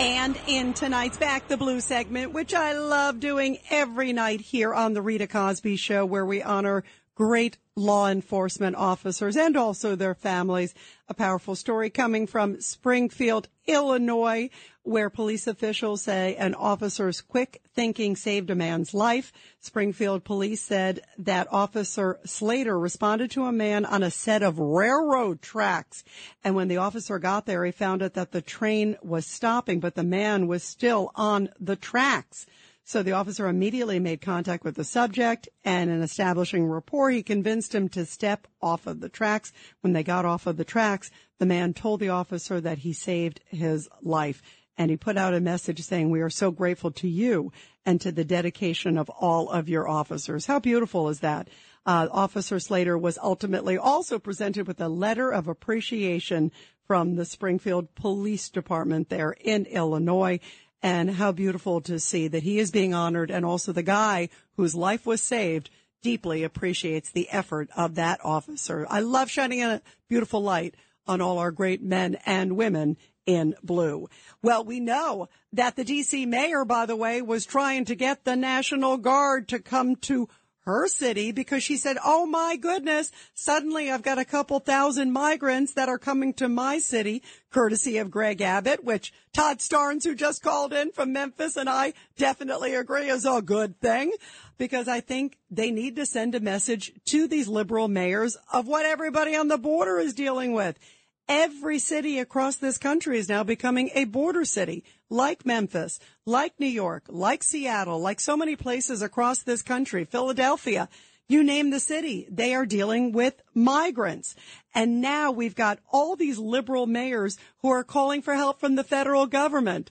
And 0.00 0.36
in 0.48 0.74
tonight's 0.74 1.16
Back 1.16 1.46
the 1.46 1.56
Blue 1.56 1.80
segment, 1.80 2.32
which 2.32 2.52
I 2.52 2.72
love 2.72 3.20
doing 3.20 3.58
every 3.70 4.12
night 4.12 4.40
here 4.40 4.74
on 4.74 4.92
the 4.92 5.00
Rita 5.00 5.28
Cosby 5.28 5.76
Show, 5.76 6.04
where 6.04 6.26
we 6.26 6.42
honor 6.42 6.82
great 7.14 7.58
law 7.76 8.08
enforcement 8.08 8.74
officers 8.74 9.36
and 9.36 9.56
also 9.56 9.94
their 9.94 10.14
families. 10.14 10.74
A 11.06 11.12
powerful 11.12 11.54
story 11.54 11.90
coming 11.90 12.26
from 12.26 12.62
Springfield, 12.62 13.48
Illinois, 13.66 14.48
where 14.84 15.10
police 15.10 15.46
officials 15.46 16.00
say 16.00 16.34
an 16.36 16.54
officer's 16.54 17.20
quick 17.20 17.60
thinking 17.74 18.16
saved 18.16 18.48
a 18.48 18.54
man's 18.54 18.94
life. 18.94 19.30
Springfield 19.60 20.24
police 20.24 20.62
said 20.62 21.02
that 21.18 21.52
Officer 21.52 22.18
Slater 22.24 22.78
responded 22.78 23.30
to 23.32 23.44
a 23.44 23.52
man 23.52 23.84
on 23.84 24.02
a 24.02 24.10
set 24.10 24.42
of 24.42 24.58
railroad 24.58 25.42
tracks. 25.42 26.04
And 26.42 26.54
when 26.54 26.68
the 26.68 26.78
officer 26.78 27.18
got 27.18 27.44
there, 27.44 27.66
he 27.66 27.72
found 27.72 28.02
out 28.02 28.14
that 28.14 28.32
the 28.32 28.40
train 28.40 28.96
was 29.02 29.26
stopping, 29.26 29.80
but 29.80 29.96
the 29.96 30.04
man 30.04 30.46
was 30.46 30.62
still 30.62 31.10
on 31.14 31.50
the 31.60 31.76
tracks. 31.76 32.46
So 32.86 33.02
the 33.02 33.12
officer 33.12 33.48
immediately 33.48 33.98
made 33.98 34.20
contact 34.20 34.62
with 34.62 34.74
the 34.74 34.84
subject 34.84 35.48
and 35.64 35.90
in 35.90 36.02
establishing 36.02 36.66
rapport, 36.66 37.10
he 37.10 37.22
convinced 37.22 37.74
him 37.74 37.88
to 37.90 38.04
step 38.04 38.46
off 38.60 38.86
of 38.86 39.00
the 39.00 39.08
tracks. 39.08 39.52
When 39.80 39.94
they 39.94 40.02
got 40.02 40.26
off 40.26 40.46
of 40.46 40.58
the 40.58 40.64
tracks, 40.64 41.10
the 41.38 41.46
man 41.46 41.72
told 41.72 42.00
the 42.00 42.10
officer 42.10 42.60
that 42.60 42.78
he 42.78 42.92
saved 42.92 43.40
his 43.46 43.88
life 44.02 44.42
and 44.76 44.90
he 44.90 44.98
put 44.98 45.16
out 45.16 45.34
a 45.34 45.40
message 45.40 45.80
saying, 45.80 46.10
we 46.10 46.20
are 46.20 46.30
so 46.30 46.50
grateful 46.50 46.90
to 46.90 47.08
you 47.08 47.52
and 47.86 48.00
to 48.02 48.12
the 48.12 48.24
dedication 48.24 48.98
of 48.98 49.08
all 49.08 49.48
of 49.48 49.68
your 49.68 49.88
officers. 49.88 50.46
How 50.46 50.58
beautiful 50.58 51.08
is 51.08 51.20
that? 51.20 51.48
Uh, 51.86 52.08
Officer 52.10 52.58
Slater 52.58 52.96
was 52.96 53.18
ultimately 53.22 53.76
also 53.78 54.18
presented 54.18 54.66
with 54.66 54.80
a 54.80 54.88
letter 54.88 55.30
of 55.30 55.48
appreciation 55.48 56.50
from 56.86 57.16
the 57.16 57.24
Springfield 57.24 57.94
Police 57.94 58.50
Department 58.50 59.08
there 59.08 59.32
in 59.32 59.66
Illinois 59.66 60.40
and 60.84 61.12
how 61.12 61.32
beautiful 61.32 61.80
to 61.80 61.98
see 61.98 62.28
that 62.28 62.42
he 62.42 62.58
is 62.58 62.70
being 62.70 62.92
honored 62.92 63.30
and 63.30 63.42
also 63.42 63.72
the 63.72 63.82
guy 63.82 64.28
whose 64.58 64.74
life 64.74 65.06
was 65.06 65.22
saved 65.22 65.70
deeply 66.02 66.44
appreciates 66.44 67.10
the 67.10 67.30
effort 67.30 67.70
of 67.74 67.94
that 67.94 68.20
officer. 68.22 68.86
I 68.90 69.00
love 69.00 69.30
shining 69.30 69.62
a 69.62 69.80
beautiful 70.10 70.42
light 70.42 70.74
on 71.06 71.22
all 71.22 71.38
our 71.38 71.50
great 71.50 71.82
men 71.82 72.18
and 72.26 72.58
women 72.58 72.98
in 73.24 73.54
blue. 73.62 74.10
Well, 74.42 74.62
we 74.62 74.78
know 74.78 75.30
that 75.54 75.76
the 75.76 75.86
DC 75.86 76.28
mayor, 76.28 76.66
by 76.66 76.84
the 76.84 76.96
way, 76.96 77.22
was 77.22 77.46
trying 77.46 77.86
to 77.86 77.94
get 77.94 78.24
the 78.24 78.36
National 78.36 78.98
Guard 78.98 79.48
to 79.48 79.60
come 79.60 79.96
to 79.96 80.28
her 80.64 80.88
city 80.88 81.32
because 81.32 81.62
she 81.62 81.76
said, 81.76 81.96
Oh 82.04 82.26
my 82.26 82.56
goodness, 82.56 83.12
suddenly 83.34 83.90
I've 83.90 84.02
got 84.02 84.18
a 84.18 84.24
couple 84.24 84.58
thousand 84.60 85.12
migrants 85.12 85.74
that 85.74 85.88
are 85.88 85.98
coming 85.98 86.32
to 86.34 86.48
my 86.48 86.78
city, 86.78 87.22
courtesy 87.50 87.98
of 87.98 88.10
Greg 88.10 88.40
Abbott, 88.40 88.84
which 88.84 89.12
Todd 89.32 89.58
Starnes, 89.58 90.04
who 90.04 90.14
just 90.14 90.42
called 90.42 90.72
in 90.72 90.92
from 90.92 91.12
Memphis 91.12 91.56
and 91.56 91.68
I 91.68 91.92
definitely 92.16 92.74
agree 92.74 93.08
is 93.08 93.26
a 93.26 93.42
good 93.42 93.80
thing 93.80 94.12
because 94.58 94.88
I 94.88 95.00
think 95.00 95.38
they 95.50 95.70
need 95.70 95.96
to 95.96 96.06
send 96.06 96.34
a 96.34 96.40
message 96.40 96.92
to 97.06 97.26
these 97.26 97.48
liberal 97.48 97.88
mayors 97.88 98.36
of 98.52 98.66
what 98.66 98.86
everybody 98.86 99.36
on 99.36 99.48
the 99.48 99.58
border 99.58 99.98
is 99.98 100.14
dealing 100.14 100.52
with. 100.52 100.78
Every 101.26 101.78
city 101.78 102.18
across 102.18 102.56
this 102.56 102.76
country 102.76 103.18
is 103.18 103.30
now 103.30 103.44
becoming 103.44 103.90
a 103.94 104.04
border 104.04 104.44
city, 104.44 104.84
like 105.14 105.46
Memphis, 105.46 106.00
like 106.26 106.58
New 106.58 106.66
York, 106.66 107.04
like 107.08 107.44
Seattle, 107.44 108.00
like 108.00 108.18
so 108.18 108.36
many 108.36 108.56
places 108.56 109.00
across 109.00 109.38
this 109.42 109.62
country, 109.62 110.04
Philadelphia. 110.04 110.88
You 111.28 111.42
name 111.42 111.70
the 111.70 111.80
city, 111.80 112.26
they 112.30 112.52
are 112.54 112.66
dealing 112.66 113.12
with 113.12 113.40
migrants. 113.54 114.34
And 114.74 115.00
now 115.00 115.30
we've 115.30 115.54
got 115.54 115.78
all 115.90 116.16
these 116.16 116.38
liberal 116.38 116.86
mayors 116.86 117.38
who 117.58 117.70
are 117.70 117.84
calling 117.84 118.20
for 118.20 118.34
help 118.34 118.60
from 118.60 118.74
the 118.74 118.84
federal 118.84 119.26
government. 119.26 119.90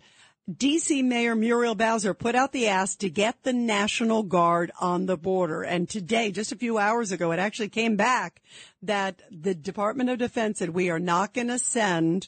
DC 0.52 1.02
Mayor 1.06 1.36
Muriel 1.36 1.74
Bowser 1.74 2.14
put 2.14 2.36
out 2.36 2.52
the 2.52 2.68
ask 2.68 3.00
to 3.00 3.10
get 3.10 3.44
the 3.44 3.54
National 3.54 4.24
Guard 4.24 4.72
on 4.82 5.06
the 5.06 5.18
border. 5.18 5.64
And 5.64 5.90
today, 5.90 6.34
just 6.34 6.52
a 6.52 6.58
few 6.58 6.78
hours 6.78 7.14
ago, 7.14 7.32
it 7.32 7.40
actually 7.40 7.70
came 7.70 7.96
back 7.96 8.42
that 8.82 9.22
the 9.32 9.56
Department 9.56 10.10
of 10.10 10.20
Defense 10.20 10.60
said 10.60 10.72
we 10.72 10.90
are 10.90 11.00
not 11.00 11.34
going 11.34 11.48
to 11.48 11.58
send 11.58 12.28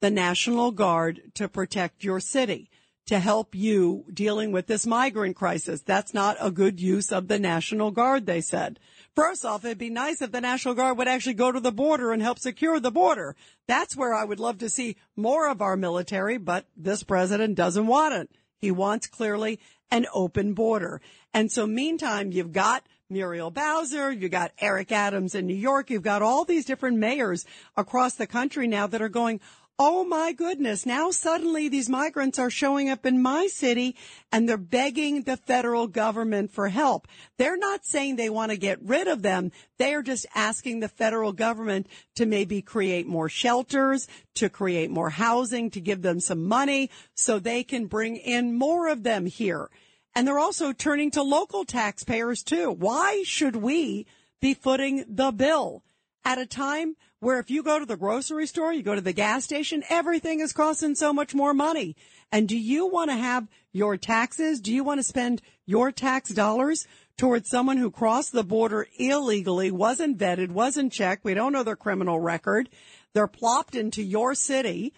the 0.00 0.10
National 0.10 0.70
Guard 0.70 1.32
to 1.34 1.48
protect 1.48 2.04
your 2.04 2.20
city, 2.20 2.70
to 3.06 3.18
help 3.18 3.54
you 3.54 4.04
dealing 4.12 4.52
with 4.52 4.66
this 4.66 4.86
migrant 4.86 5.36
crisis. 5.36 5.80
That's 5.80 6.12
not 6.12 6.36
a 6.40 6.50
good 6.50 6.80
use 6.80 7.12
of 7.12 7.28
the 7.28 7.38
National 7.38 7.90
Guard, 7.90 8.26
they 8.26 8.40
said. 8.40 8.78
First 9.14 9.44
off, 9.44 9.64
it'd 9.64 9.78
be 9.78 9.90
nice 9.90 10.20
if 10.20 10.32
the 10.32 10.40
National 10.40 10.74
Guard 10.74 10.98
would 10.98 11.08
actually 11.08 11.34
go 11.34 11.50
to 11.50 11.60
the 11.60 11.72
border 11.72 12.12
and 12.12 12.20
help 12.20 12.38
secure 12.38 12.78
the 12.80 12.90
border. 12.90 13.34
That's 13.66 13.96
where 13.96 14.12
I 14.12 14.24
would 14.24 14.40
love 14.40 14.58
to 14.58 14.68
see 14.68 14.96
more 15.16 15.48
of 15.48 15.62
our 15.62 15.76
military, 15.76 16.36
but 16.36 16.66
this 16.76 17.02
president 17.02 17.54
doesn't 17.54 17.86
want 17.86 18.14
it. 18.14 18.30
He 18.60 18.70
wants 18.70 19.06
clearly 19.06 19.60
an 19.90 20.06
open 20.12 20.52
border. 20.52 21.00
And 21.32 21.50
so 21.50 21.66
meantime, 21.66 22.32
you've 22.32 22.52
got 22.52 22.84
Muriel 23.08 23.52
Bowser, 23.52 24.10
you've 24.10 24.32
got 24.32 24.52
Eric 24.58 24.90
Adams 24.90 25.34
in 25.34 25.46
New 25.46 25.54
York, 25.54 25.90
you've 25.90 26.02
got 26.02 26.22
all 26.22 26.44
these 26.44 26.64
different 26.64 26.98
mayors 26.98 27.46
across 27.76 28.14
the 28.14 28.26
country 28.26 28.66
now 28.66 28.86
that 28.88 29.00
are 29.00 29.08
going, 29.08 29.40
Oh 29.78 30.04
my 30.04 30.32
goodness. 30.32 30.86
Now 30.86 31.10
suddenly 31.10 31.68
these 31.68 31.90
migrants 31.90 32.38
are 32.38 32.48
showing 32.48 32.88
up 32.88 33.04
in 33.04 33.20
my 33.20 33.46
city 33.46 33.94
and 34.32 34.48
they're 34.48 34.56
begging 34.56 35.22
the 35.22 35.36
federal 35.36 35.86
government 35.86 36.50
for 36.50 36.68
help. 36.68 37.06
They're 37.36 37.58
not 37.58 37.84
saying 37.84 38.16
they 38.16 38.30
want 38.30 38.52
to 38.52 38.56
get 38.56 38.82
rid 38.82 39.06
of 39.06 39.20
them. 39.20 39.52
They 39.76 39.92
are 39.92 40.02
just 40.02 40.24
asking 40.34 40.80
the 40.80 40.88
federal 40.88 41.32
government 41.32 41.88
to 42.14 42.24
maybe 42.24 42.62
create 42.62 43.06
more 43.06 43.28
shelters, 43.28 44.08
to 44.36 44.48
create 44.48 44.90
more 44.90 45.10
housing, 45.10 45.68
to 45.72 45.80
give 45.82 46.00
them 46.00 46.20
some 46.20 46.44
money 46.44 46.88
so 47.14 47.38
they 47.38 47.62
can 47.62 47.84
bring 47.84 48.16
in 48.16 48.56
more 48.56 48.88
of 48.88 49.02
them 49.02 49.26
here. 49.26 49.68
And 50.14 50.26
they're 50.26 50.38
also 50.38 50.72
turning 50.72 51.10
to 51.10 51.22
local 51.22 51.66
taxpayers 51.66 52.42
too. 52.42 52.70
Why 52.70 53.24
should 53.26 53.56
we 53.56 54.06
be 54.40 54.54
footing 54.54 55.04
the 55.06 55.32
bill 55.32 55.82
at 56.24 56.38
a 56.38 56.46
time 56.46 56.96
where 57.26 57.40
if 57.40 57.50
you 57.50 57.60
go 57.60 57.76
to 57.76 57.84
the 57.84 57.96
grocery 57.96 58.46
store, 58.46 58.72
you 58.72 58.84
go 58.84 58.94
to 58.94 59.00
the 59.00 59.12
gas 59.12 59.42
station, 59.42 59.82
everything 59.88 60.38
is 60.38 60.52
costing 60.52 60.94
so 60.94 61.12
much 61.12 61.34
more 61.34 61.52
money. 61.52 61.96
And 62.30 62.48
do 62.48 62.56
you 62.56 62.86
want 62.86 63.10
to 63.10 63.16
have 63.16 63.48
your 63.72 63.96
taxes? 63.96 64.60
Do 64.60 64.72
you 64.72 64.84
want 64.84 65.00
to 65.00 65.02
spend 65.02 65.42
your 65.64 65.90
tax 65.90 66.30
dollars 66.30 66.86
towards 67.18 67.50
someone 67.50 67.78
who 67.78 67.90
crossed 67.90 68.30
the 68.30 68.44
border 68.44 68.86
illegally, 68.96 69.72
wasn't 69.72 70.18
vetted, 70.18 70.52
wasn't 70.52 70.92
checked? 70.92 71.24
We 71.24 71.34
don't 71.34 71.52
know 71.52 71.64
their 71.64 71.74
criminal 71.74 72.20
record. 72.20 72.68
They're 73.12 73.26
plopped 73.26 73.74
into 73.74 74.04
your 74.04 74.36
city 74.36 74.94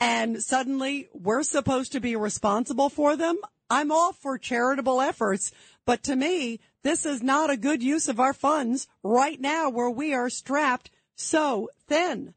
and 0.00 0.42
suddenly 0.42 1.10
we're 1.12 1.42
supposed 1.42 1.92
to 1.92 2.00
be 2.00 2.16
responsible 2.16 2.88
for 2.88 3.16
them. 3.16 3.36
I'm 3.68 3.92
all 3.92 4.14
for 4.14 4.38
charitable 4.38 5.02
efforts, 5.02 5.52
but 5.84 6.02
to 6.04 6.16
me, 6.16 6.58
this 6.82 7.04
is 7.04 7.22
not 7.22 7.50
a 7.50 7.56
good 7.58 7.82
use 7.82 8.08
of 8.08 8.18
our 8.18 8.32
funds 8.32 8.88
right 9.02 9.38
now 9.38 9.68
where 9.68 9.90
we 9.90 10.14
are 10.14 10.30
strapped 10.30 10.90
so 11.16 11.70
thin. 11.88 12.34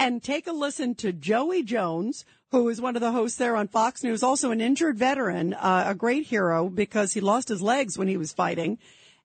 And 0.00 0.22
take 0.22 0.46
a 0.46 0.52
listen 0.52 0.94
to 0.96 1.12
Joey 1.12 1.62
Jones, 1.62 2.24
who 2.50 2.68
is 2.68 2.80
one 2.80 2.96
of 2.96 3.02
the 3.02 3.12
hosts 3.12 3.36
there 3.38 3.56
on 3.56 3.68
Fox 3.68 4.02
News, 4.02 4.22
also 4.22 4.50
an 4.50 4.60
injured 4.60 4.96
veteran, 4.96 5.54
uh, 5.54 5.84
a 5.88 5.94
great 5.94 6.26
hero 6.26 6.68
because 6.68 7.12
he 7.12 7.20
lost 7.20 7.48
his 7.48 7.62
legs 7.62 7.98
when 7.98 8.08
he 8.08 8.16
was 8.16 8.32
fighting. 8.32 8.78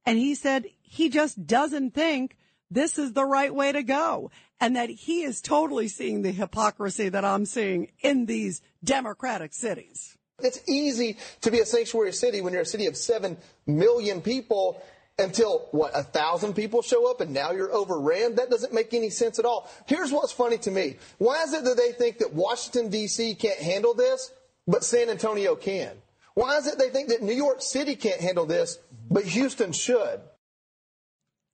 And 0.05 0.17
he 0.17 0.35
said 0.35 0.65
he 0.81 1.09
just 1.09 1.45
doesn't 1.45 1.93
think 1.93 2.37
this 2.69 2.97
is 2.97 3.13
the 3.13 3.25
right 3.25 3.53
way 3.53 3.71
to 3.71 3.83
go 3.83 4.31
and 4.59 4.75
that 4.75 4.89
he 4.89 5.23
is 5.23 5.41
totally 5.41 5.87
seeing 5.87 6.21
the 6.21 6.31
hypocrisy 6.31 7.09
that 7.09 7.23
I'm 7.23 7.45
seeing 7.45 7.91
in 8.01 8.25
these 8.25 8.61
democratic 8.83 9.53
cities. 9.53 10.17
It's 10.39 10.67
easy 10.67 11.17
to 11.41 11.51
be 11.51 11.59
a 11.59 11.65
sanctuary 11.65 12.13
city 12.13 12.41
when 12.41 12.53
you're 12.53 12.63
a 12.63 12.65
city 12.65 12.87
of 12.87 12.97
7 12.97 13.37
million 13.67 14.21
people 14.21 14.81
until 15.19 15.67
what 15.71 15.91
a 15.93 16.03
thousand 16.03 16.53
people 16.53 16.81
show 16.81 17.09
up 17.09 17.21
and 17.21 17.31
now 17.31 17.51
you're 17.51 17.71
overran 17.71 18.35
that 18.35 18.49
doesn't 18.49 18.73
make 18.73 18.93
any 18.93 19.09
sense 19.09 19.37
at 19.37 19.45
all 19.45 19.69
here's 19.85 20.11
what's 20.11 20.31
funny 20.31 20.57
to 20.57 20.71
me 20.71 20.95
why 21.19 21.43
is 21.43 21.53
it 21.53 21.63
that 21.63 21.77
they 21.77 21.91
think 21.91 22.17
that 22.17 22.33
washington 22.33 22.89
d.c 22.89 23.35
can't 23.35 23.59
handle 23.59 23.93
this 23.93 24.31
but 24.67 24.83
san 24.83 25.09
antonio 25.09 25.55
can 25.55 25.91
why 26.33 26.57
is 26.57 26.65
it 26.65 26.79
they 26.79 26.89
think 26.89 27.09
that 27.09 27.21
new 27.21 27.33
york 27.33 27.61
city 27.61 27.95
can't 27.95 28.21
handle 28.21 28.47
this 28.47 28.79
but 29.11 29.23
houston 29.23 29.71
should 29.71 30.19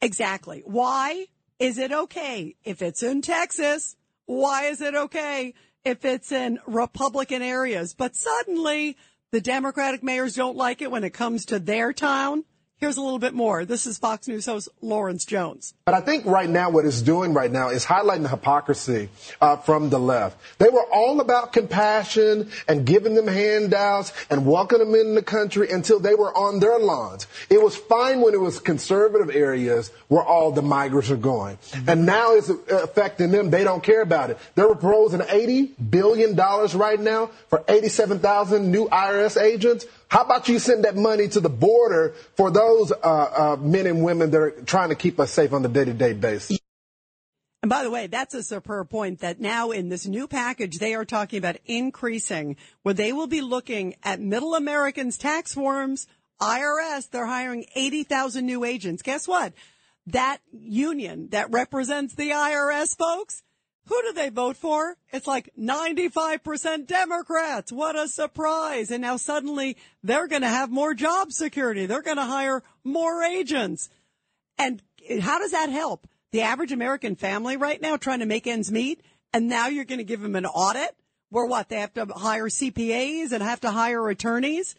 Exactly. 0.01 0.61
Why 0.65 1.27
is 1.59 1.77
it 1.77 1.91
okay 1.91 2.55
if 2.63 2.81
it's 2.81 3.03
in 3.03 3.21
Texas? 3.21 3.95
Why 4.25 4.65
is 4.65 4.81
it 4.81 4.95
okay 4.95 5.53
if 5.83 6.05
it's 6.05 6.31
in 6.31 6.59
Republican 6.65 7.41
areas? 7.41 7.93
But 7.93 8.15
suddenly 8.15 8.97
the 9.31 9.41
Democratic 9.41 10.01
mayors 10.01 10.35
don't 10.35 10.55
like 10.55 10.81
it 10.81 10.91
when 10.91 11.03
it 11.03 11.11
comes 11.11 11.45
to 11.45 11.59
their 11.59 11.91
town. 11.91 12.45
Here's 12.79 12.95
a 12.95 13.01
little 13.01 13.19
bit 13.19 13.33
more. 13.33 13.65
This 13.65 13.85
is 13.85 13.97
Fox 13.97 14.25
News 14.29 14.45
host 14.45 14.69
Lawrence 14.81 15.25
Jones. 15.25 15.73
But 15.83 15.95
I 15.95 15.99
think 15.99 16.25
right 16.25 16.49
now 16.49 16.69
what 16.69 16.85
it's 16.85 17.01
doing 17.01 17.33
right 17.33 17.51
now 17.51 17.67
is 17.67 17.83
highlighting 17.83 18.21
the 18.21 18.29
hypocrisy 18.29 19.09
uh, 19.41 19.57
from 19.57 19.89
the 19.89 19.99
left. 19.99 20.37
They 20.59 20.69
were 20.69 20.85
all 20.89 21.19
about 21.19 21.51
compassion 21.51 22.49
and 22.69 22.85
giving 22.85 23.15
them 23.15 23.27
handouts 23.27 24.13
and 24.29 24.45
welcoming 24.45 24.93
them 24.93 25.01
in 25.07 25.15
the 25.15 25.21
country 25.21 25.69
until 25.69 25.99
they 25.99 26.15
were 26.15 26.33
on 26.33 26.61
their 26.61 26.79
lawns. 26.79 27.27
It 27.49 27.61
was 27.61 27.75
fine 27.75 28.21
when 28.21 28.33
it 28.33 28.39
was 28.39 28.61
conservative 28.61 29.29
areas 29.29 29.91
where 30.07 30.23
all 30.23 30.53
the 30.53 30.61
migrants 30.61 31.11
are 31.11 31.17
going. 31.17 31.57
And 31.85 32.05
now 32.05 32.35
it's 32.35 32.47
affecting 32.47 33.31
them. 33.31 33.49
They 33.49 33.65
don't 33.65 33.83
care 33.83 34.01
about 34.01 34.29
it. 34.29 34.37
They're 34.55 34.73
proposing 34.73 35.19
$80 35.19 35.91
billion 35.91 36.33
right 36.33 36.99
now 36.99 37.31
for 37.49 37.61
87,000 37.67 38.71
new 38.71 38.87
IRS 38.87 39.41
agents. 39.41 39.85
How 40.09 40.23
about 40.23 40.49
you 40.49 40.57
send 40.57 40.85
that 40.85 40.95
money 40.95 41.27
to 41.29 41.39
the 41.39 41.49
border 41.49 42.15
for 42.35 42.49
those 42.49 42.91
uh, 42.91 42.95
uh, 42.95 43.57
men 43.61 43.85
and 43.85 44.03
women 44.03 44.31
that 44.31 44.41
are 44.41 44.51
trying 44.51 44.89
to 44.89 44.95
keep 44.95 45.19
us 45.19 45.31
safe 45.31 45.53
on 45.53 45.61
the 45.61 45.69
day 45.69 45.85
to 45.85 45.93
day 45.93 46.13
basis? 46.13 46.57
And 47.61 47.69
by 47.69 47.83
the 47.83 47.91
way, 47.91 48.07
that's 48.07 48.33
a 48.33 48.41
superb 48.41 48.89
point 48.89 49.19
that 49.19 49.39
now 49.39 49.71
in 49.71 49.89
this 49.89 50.07
new 50.07 50.27
package, 50.27 50.79
they 50.79 50.95
are 50.95 51.05
talking 51.05 51.37
about 51.37 51.57
increasing 51.65 52.55
where 52.83 52.93
they 52.93 53.13
will 53.13 53.27
be 53.27 53.41
looking 53.41 53.95
at 54.01 54.19
middle 54.19 54.55
Americans 54.55 55.17
tax 55.17 55.53
forms, 55.53 56.07
IRS, 56.41 57.09
they're 57.11 57.25
hiring 57.25 57.65
80,000 57.75 58.45
new 58.45 58.63
agents. 58.63 59.03
Guess 59.03 59.27
what? 59.27 59.53
That 60.07 60.39
union 60.51 61.27
that 61.31 61.51
represents 61.51 62.15
the 62.15 62.31
IRS 62.31 62.97
folks, 62.97 63.43
who 63.89 64.01
do 64.03 64.13
they 64.13 64.29
vote 64.29 64.55
for? 64.55 64.95
It's 65.11 65.25
like 65.25 65.49
95% 65.59 66.85
Democrats. 66.85 67.71
What 67.71 67.97
a 67.97 68.07
surprise. 68.07 68.91
And 68.91 69.01
now 69.01 69.17
suddenly 69.17 69.77
they're 70.03 70.27
going 70.27 70.43
to 70.43 70.47
have 70.47 70.69
more 70.69 70.93
job 70.93 71.31
security. 71.31 71.87
They're 71.87 72.03
going 72.03 72.17
to 72.17 72.23
hire 72.23 72.61
more 72.83 73.23
agents. 73.23 73.89
And 74.59 74.83
how 75.21 75.39
does 75.39 75.51
that 75.51 75.71
help? 75.71 76.07
The 76.31 76.41
average 76.41 76.71
American 76.71 77.15
family 77.15 77.57
right 77.57 77.81
now 77.81 77.97
trying 77.97 78.19
to 78.19 78.27
make 78.27 78.45
ends 78.45 78.71
meet. 78.71 79.01
And 79.33 79.47
now 79.47 79.67
you're 79.67 79.85
going 79.85 79.97
to 79.97 80.03
give 80.03 80.21
them 80.21 80.35
an 80.35 80.45
audit 80.45 80.95
where 81.31 81.45
what? 81.45 81.69
They 81.69 81.79
have 81.79 81.93
to 81.95 82.05
hire 82.05 82.47
CPAs 82.47 83.31
and 83.31 83.41
have 83.41 83.61
to 83.61 83.71
hire 83.71 84.07
attorneys. 84.07 84.75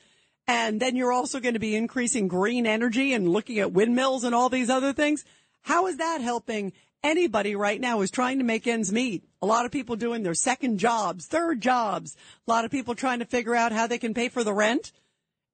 And 0.46 0.78
then 0.80 0.94
you're 0.94 1.12
also 1.12 1.40
going 1.40 1.54
to 1.54 1.60
be 1.60 1.74
increasing 1.74 2.28
green 2.28 2.64
energy 2.64 3.12
and 3.12 3.28
looking 3.28 3.58
at 3.58 3.72
windmills 3.72 4.22
and 4.22 4.36
all 4.36 4.48
these 4.48 4.70
other 4.70 4.92
things. 4.92 5.24
How 5.62 5.88
is 5.88 5.96
that 5.96 6.20
helping 6.20 6.72
anybody 7.02 7.56
right 7.56 7.80
now 7.80 7.98
who's 7.98 8.10
trying 8.10 8.38
to 8.38 8.44
make 8.44 8.66
ends 8.66 8.92
meet? 8.92 9.24
A 9.42 9.46
lot 9.46 9.66
of 9.66 9.72
people 9.72 9.96
doing 9.96 10.22
their 10.22 10.34
second 10.34 10.78
jobs, 10.78 11.26
third 11.26 11.60
jobs. 11.60 12.16
A 12.46 12.50
lot 12.50 12.64
of 12.64 12.70
people 12.70 12.94
trying 12.94 13.20
to 13.20 13.24
figure 13.24 13.54
out 13.54 13.72
how 13.72 13.86
they 13.86 13.98
can 13.98 14.14
pay 14.14 14.28
for 14.28 14.44
the 14.44 14.52
rent. 14.52 14.92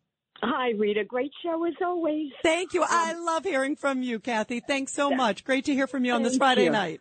Hi, 0.42 0.70
Rita. 0.70 1.04
Great 1.04 1.32
show 1.42 1.64
as 1.64 1.72
always. 1.82 2.30
Thank 2.42 2.74
you. 2.74 2.82
Um, 2.82 2.88
I 2.90 3.14
love 3.14 3.44
hearing 3.44 3.76
from 3.76 4.02
you, 4.02 4.18
Kathy. 4.18 4.60
Thanks 4.60 4.92
so 4.92 5.10
much. 5.10 5.44
Great 5.44 5.64
to 5.66 5.72
hear 5.72 5.87
from 5.87 6.04
you 6.04 6.12
on 6.12 6.22
this 6.22 6.37
Friday 6.37 6.64
you. 6.64 6.70
night. 6.70 7.00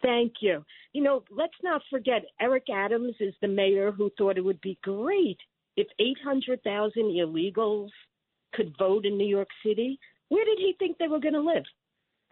Thank 0.00 0.34
you. 0.40 0.64
You 0.94 1.02
know, 1.02 1.22
let's 1.30 1.52
not 1.62 1.82
forget 1.90 2.22
Eric 2.40 2.64
Adams 2.72 3.14
is 3.20 3.34
the 3.42 3.48
mayor 3.48 3.92
who 3.92 4.10
thought 4.16 4.38
it 4.38 4.44
would 4.44 4.60
be 4.62 4.78
great 4.82 5.38
if 5.78 5.86
800,000 5.98 6.92
illegals 6.96 7.90
could 8.52 8.74
vote 8.78 9.06
in 9.06 9.16
New 9.16 9.26
York 9.26 9.48
City. 9.64 9.98
Where 10.28 10.44
did 10.44 10.58
he 10.58 10.74
think 10.78 10.98
they 10.98 11.08
were 11.08 11.20
going 11.20 11.34
to 11.34 11.40
live? 11.40 11.64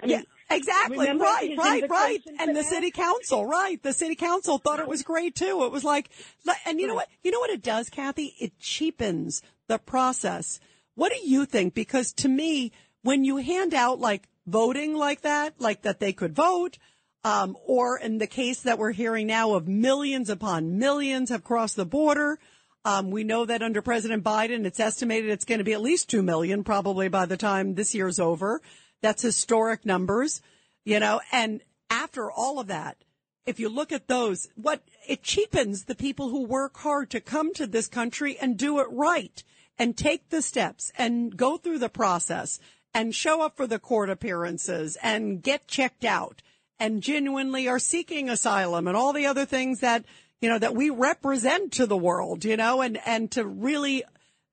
I 0.03 0.07
yeah, 0.07 0.23
exactly. 0.51 1.07
Right, 1.07 1.55
right, 1.57 1.89
right. 1.89 2.21
And 2.39 2.51
the 2.51 2.61
that? 2.61 2.65
city 2.65 2.91
council, 2.91 3.47
right. 3.47 3.83
The 3.83 3.95
city 3.95 4.15
council 4.15 4.59
thought 4.59 4.81
it 4.81 4.89
was 4.89 5.03
great 5.03 5.35
too. 5.35 5.65
It 5.65 5.73
was 5.73 5.85
like, 5.85 6.11
and 6.67 6.81
you 6.81 6.87
know 6.87 6.95
what, 6.95 7.09
you 7.23 7.31
know 7.31 7.41
what 7.41 7.51
it 7.51 7.63
does, 7.63 7.89
Kathy? 7.89 8.35
It 8.39 8.59
cheapens 8.59 9.43
the 9.69 9.79
process. 9.79 10.61
What 10.95 11.13
do 11.13 11.19
you 11.27 11.47
think? 11.47 11.73
Because 11.73 12.13
to 12.15 12.29
me, 12.29 12.73
when 13.03 13.25
you 13.25 13.39
hand 13.39 13.73
out 13.73 13.99
like 13.99 14.29
voting 14.47 14.95
like 14.95 15.23
that, 15.23 15.55
like 15.59 15.83
that 15.83 16.01
they 16.01 16.13
could 16.13 16.35
vote, 16.35 16.77
um, 17.25 17.57
or 17.65 17.99
in 17.99 18.19
the 18.19 18.27
case 18.27 18.61
that 18.63 18.79
we're 18.79 18.93
hearing 18.93 19.27
now 19.27 19.55
of 19.55 19.67
millions 19.67 20.29
upon 20.29 20.79
millions 20.79 21.31
have 21.31 21.43
crossed 21.43 21.77
the 21.77 21.87
border. 21.87 22.39
Um, 22.87 23.11
we 23.11 23.25
know 23.25 23.45
that 23.45 23.65
under 23.65 23.83
President 23.83 24.23
Biden, 24.23 24.65
it's 24.65 24.79
estimated 24.79 25.29
it's 25.29 25.45
going 25.45 25.59
to 25.59 25.65
be 25.65 25.73
at 25.73 25.81
least 25.81 26.09
2 26.09 26.23
million 26.23 26.63
probably 26.63 27.09
by 27.09 27.27
the 27.27 27.37
time 27.37 27.75
this 27.75 27.97
year's 27.97 28.21
over. 28.21 28.63
That's 29.03 29.23
historic 29.23 29.85
numbers, 29.85 30.41
you 30.85 31.01
know, 31.01 31.21
and 31.33 31.63
after 31.91 32.31
all 32.31 32.61
of 32.61 32.69
that, 32.69 32.99
if 33.45 33.59
you 33.59 33.69
look 33.69 33.91
at 33.91 34.07
those, 34.07 34.49
what 34.55 34.85
it 35.09 35.25
cheapens 35.25 35.87
the 35.87 35.97
people 35.97 36.29
who 36.29 36.45
work 36.45 36.77
hard 36.77 37.11
to 37.11 37.21
come 37.21 37.53
to 37.55 37.67
this 37.67 37.89
country 37.89 38.39
and 38.39 38.57
do 38.57 38.79
it 38.79 38.87
right 38.93 39.43
and 39.77 39.97
take 39.97 40.29
the 40.29 40.41
steps 40.41 40.93
and 40.97 41.37
go 41.37 41.57
through 41.57 41.81
the 41.81 41.89
process 41.89 42.61
and 42.95 43.17
show 43.17 43.43
up 43.43 43.57
for 43.57 43.67
the 43.67 43.81
court 43.81 44.11
appearances 44.11 44.97
and 45.03 45.43
get 45.43 45.67
checked 45.67 46.05
out 46.05 46.41
and 46.79 47.03
genuinely 47.03 47.67
are 47.67 47.81
seeking 47.81 48.29
asylum 48.29 48.87
and 48.87 48.97
all 48.97 49.13
the 49.13 49.27
other 49.27 49.45
things 49.45 49.81
that, 49.81 50.05
you 50.41 50.49
know, 50.49 50.59
that 50.59 50.75
we 50.75 50.91
represent 50.91 51.73
to 51.73 51.87
the 51.87 51.97
world, 51.97 52.45
you 52.45 52.57
know, 52.57 52.83
and, 52.83 52.99
and 53.07 53.31
to 53.33 53.47
really 53.47 54.05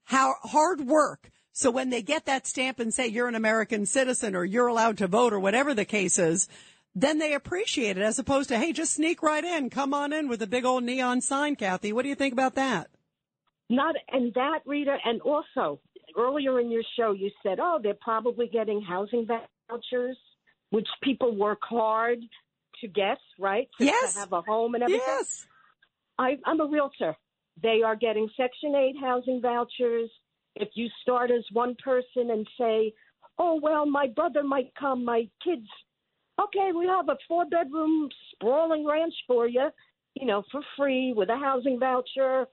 how 0.06 0.36
hard 0.44 0.82
work. 0.82 1.30
So 1.52 1.70
when 1.70 1.90
they 1.90 2.02
get 2.02 2.26
that 2.26 2.48
stamp 2.48 2.80
and 2.80 2.94
say 2.94 3.08
you're 3.08 3.28
an 3.28 3.36
American 3.36 3.86
citizen 3.86 4.36
or 4.36 4.44
you're 4.44 4.68
allowed 4.68 4.98
to 5.00 5.08
vote 5.08 5.34
or 5.34 5.40
whatever 5.40 5.74
the 5.74 5.86
case 5.86 6.18
is, 6.18 6.48
then 6.96 7.20
they 7.20 7.34
appreciate 7.34 7.98
it 7.98 8.04
as 8.04 8.20
opposed 8.20 8.50
to, 8.50 8.58
hey, 8.58 8.72
just 8.72 8.94
sneak 8.94 9.22
right 9.22 9.44
in, 9.44 9.70
come 9.70 9.94
on 9.94 10.14
in 10.14 10.28
with 10.30 10.42
a 10.42 10.48
big 10.48 10.66
old 10.66 10.84
neon 10.84 11.22
sign, 11.22 11.56
Kathy. 11.56 11.92
What 11.94 12.04
do 12.04 12.10
you 12.10 12.16
think 12.16 12.34
about 12.34 12.56
that? 12.56 12.90
Not 13.70 13.96
and 14.12 14.34
that 14.36 14.60
Rita, 14.66 14.98
and 15.04 15.22
also 15.22 15.80
earlier 16.18 16.60
in 16.60 16.70
your 16.70 16.84
show 16.98 17.12
you 17.12 17.32
said, 17.42 17.60
oh, 17.62 17.80
they're 17.82 17.96
probably 18.00 18.48
getting 18.48 18.82
housing 18.82 19.26
vouchers, 19.26 20.18
which 20.70 20.88
people 21.02 21.36
work 21.36 21.60
hard 21.64 22.20
to 22.82 22.88
get, 22.88 23.18
right? 23.40 23.70
To, 23.80 23.86
Yes. 23.86 24.14
to 24.14 24.20
have 24.20 24.34
a 24.34 24.42
home 24.42 24.76
and 24.76 24.84
everything. 24.84 25.02
Yes. 25.06 25.48
I, 26.18 26.38
I'm 26.46 26.62
a 26.62 26.66
realtor. 26.66 27.16
They 27.62 27.82
are 27.86 27.96
getting 27.96 28.30
Section 28.36 28.76
8 28.76 28.96
housing 29.00 29.42
vouchers. 29.42 30.10
If 30.56 30.70
you 30.76 30.88
start 31.02 31.32
as 31.32 31.44
one 31.52 31.76
person 31.84 32.32
and 32.32 32.48
say, 32.60 32.94
oh, 33.40 33.60
well, 33.62 33.86
my 33.86 34.08
brother 34.08 34.44
might 34.44 34.74
come, 34.80 35.04
my 35.06 35.28
kids, 35.44 35.68
okay, 36.42 36.72
we 36.78 36.86
have 36.88 37.10
a 37.10 37.18
four 37.28 37.46
bedroom 37.46 38.10
sprawling 38.32 38.86
ranch 38.86 39.14
for 39.28 39.48
you, 39.48 39.70
you 40.16 40.28
know, 40.28 40.44
for 40.52 40.62
free 40.78 41.14
with 41.16 41.30
a 41.30 41.38
housing 41.38 41.80
voucher. 41.80 42.46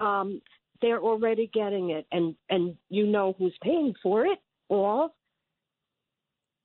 Um, 0.00 0.40
they're 0.82 1.00
already 1.00 1.50
getting 1.52 1.90
it, 1.90 2.06
and, 2.12 2.34
and 2.50 2.76
you 2.90 3.06
know 3.06 3.34
who's 3.38 3.56
paying 3.62 3.94
for 4.02 4.26
it 4.26 4.38
all. 4.68 5.14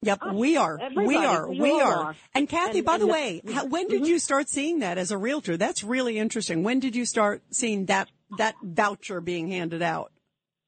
Yep, 0.03 0.19
we 0.33 0.57
are. 0.57 0.79
We 0.95 1.15
are. 1.17 1.47
We 1.47 1.79
are. 1.79 1.93
are. 2.05 2.15
And 2.33 2.49
Kathy, 2.49 2.79
And- 2.79 2.85
by 2.85 2.97
the 2.97 3.03
and 3.03 3.09
the- 3.09 3.13
way, 3.13 3.41
how, 3.53 3.65
when 3.65 3.87
did 3.87 4.01
Mhm. 4.03 4.07
you 4.07 4.19
start 4.19 4.49
seeing 4.49 4.79
that 4.79 4.97
as 4.97 5.11
a 5.11 5.17
realtor? 5.17 5.57
That's 5.57 5.83
really 5.83 6.17
interesting. 6.17 6.63
When 6.63 6.79
did 6.79 6.95
you 6.95 7.05
start 7.05 7.43
seeing 7.51 7.85
that 7.85 8.09
that 8.37 8.55
voucher 8.63 9.21
being 9.21 9.49
handed 9.49 9.81
out? 9.81 10.11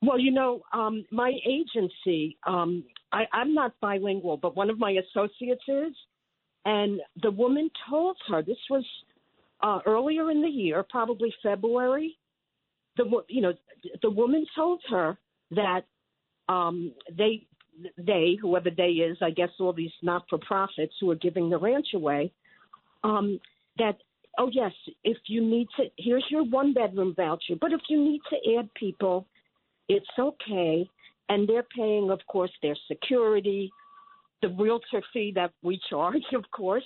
Well, 0.01 0.19
you 0.19 0.31
know, 0.31 0.63
um, 0.73 1.05
my 1.11 1.31
agency, 1.45 2.37
um, 2.45 2.83
I, 3.11 3.25
I'm 3.31 3.53
not 3.53 3.73
bilingual, 3.79 4.35
but 4.37 4.53
one 4.55 4.69
of 4.69 4.77
my 4.77 4.91
associates 4.91 5.63
is. 5.67 5.95
And 6.65 7.01
the 7.21 7.31
woman 7.31 7.69
told 7.89 8.17
her, 8.27 8.41
this 8.43 8.57
was 8.69 8.85
uh, 9.61 9.79
earlier 9.85 10.29
in 10.29 10.41
the 10.41 10.49
year, 10.49 10.83
probably 10.83 11.33
February. 11.41 12.17
The 12.97 13.05
you 13.29 13.41
know 13.41 13.53
the 14.01 14.09
woman 14.11 14.45
told 14.55 14.81
her 14.89 15.17
that 15.51 15.85
um, 16.49 16.93
they 17.11 17.47
they 17.97 18.37
whoever 18.41 18.69
they 18.69 18.91
is, 18.91 19.17
I 19.21 19.31
guess 19.31 19.49
all 19.59 19.73
these 19.73 19.91
not 20.01 20.23
for 20.29 20.37
profits 20.37 20.93
who 20.99 21.11
are 21.11 21.15
giving 21.15 21.49
the 21.49 21.57
ranch 21.57 21.87
away, 21.93 22.31
um, 23.03 23.39
that 23.77 23.97
oh 24.37 24.49
yes, 24.51 24.71
if 25.03 25.17
you 25.27 25.41
need 25.41 25.67
to, 25.77 25.85
here's 25.97 26.25
your 26.29 26.43
one 26.43 26.73
bedroom 26.73 27.13
voucher, 27.15 27.55
but 27.59 27.71
if 27.71 27.81
you 27.89 28.03
need 28.03 28.21
to 28.29 28.57
add 28.57 28.73
people, 28.73 29.27
it's 29.87 30.05
okay, 30.17 30.89
and 31.29 31.47
they're 31.47 31.65
paying, 31.75 32.09
of 32.09 32.19
course, 32.27 32.51
their 32.61 32.75
security, 32.87 33.71
the 34.41 34.49
realtor 34.49 35.03
fee 35.13 35.33
that 35.35 35.51
we 35.61 35.79
charge, 35.89 36.23
of 36.33 36.43
course, 36.51 36.85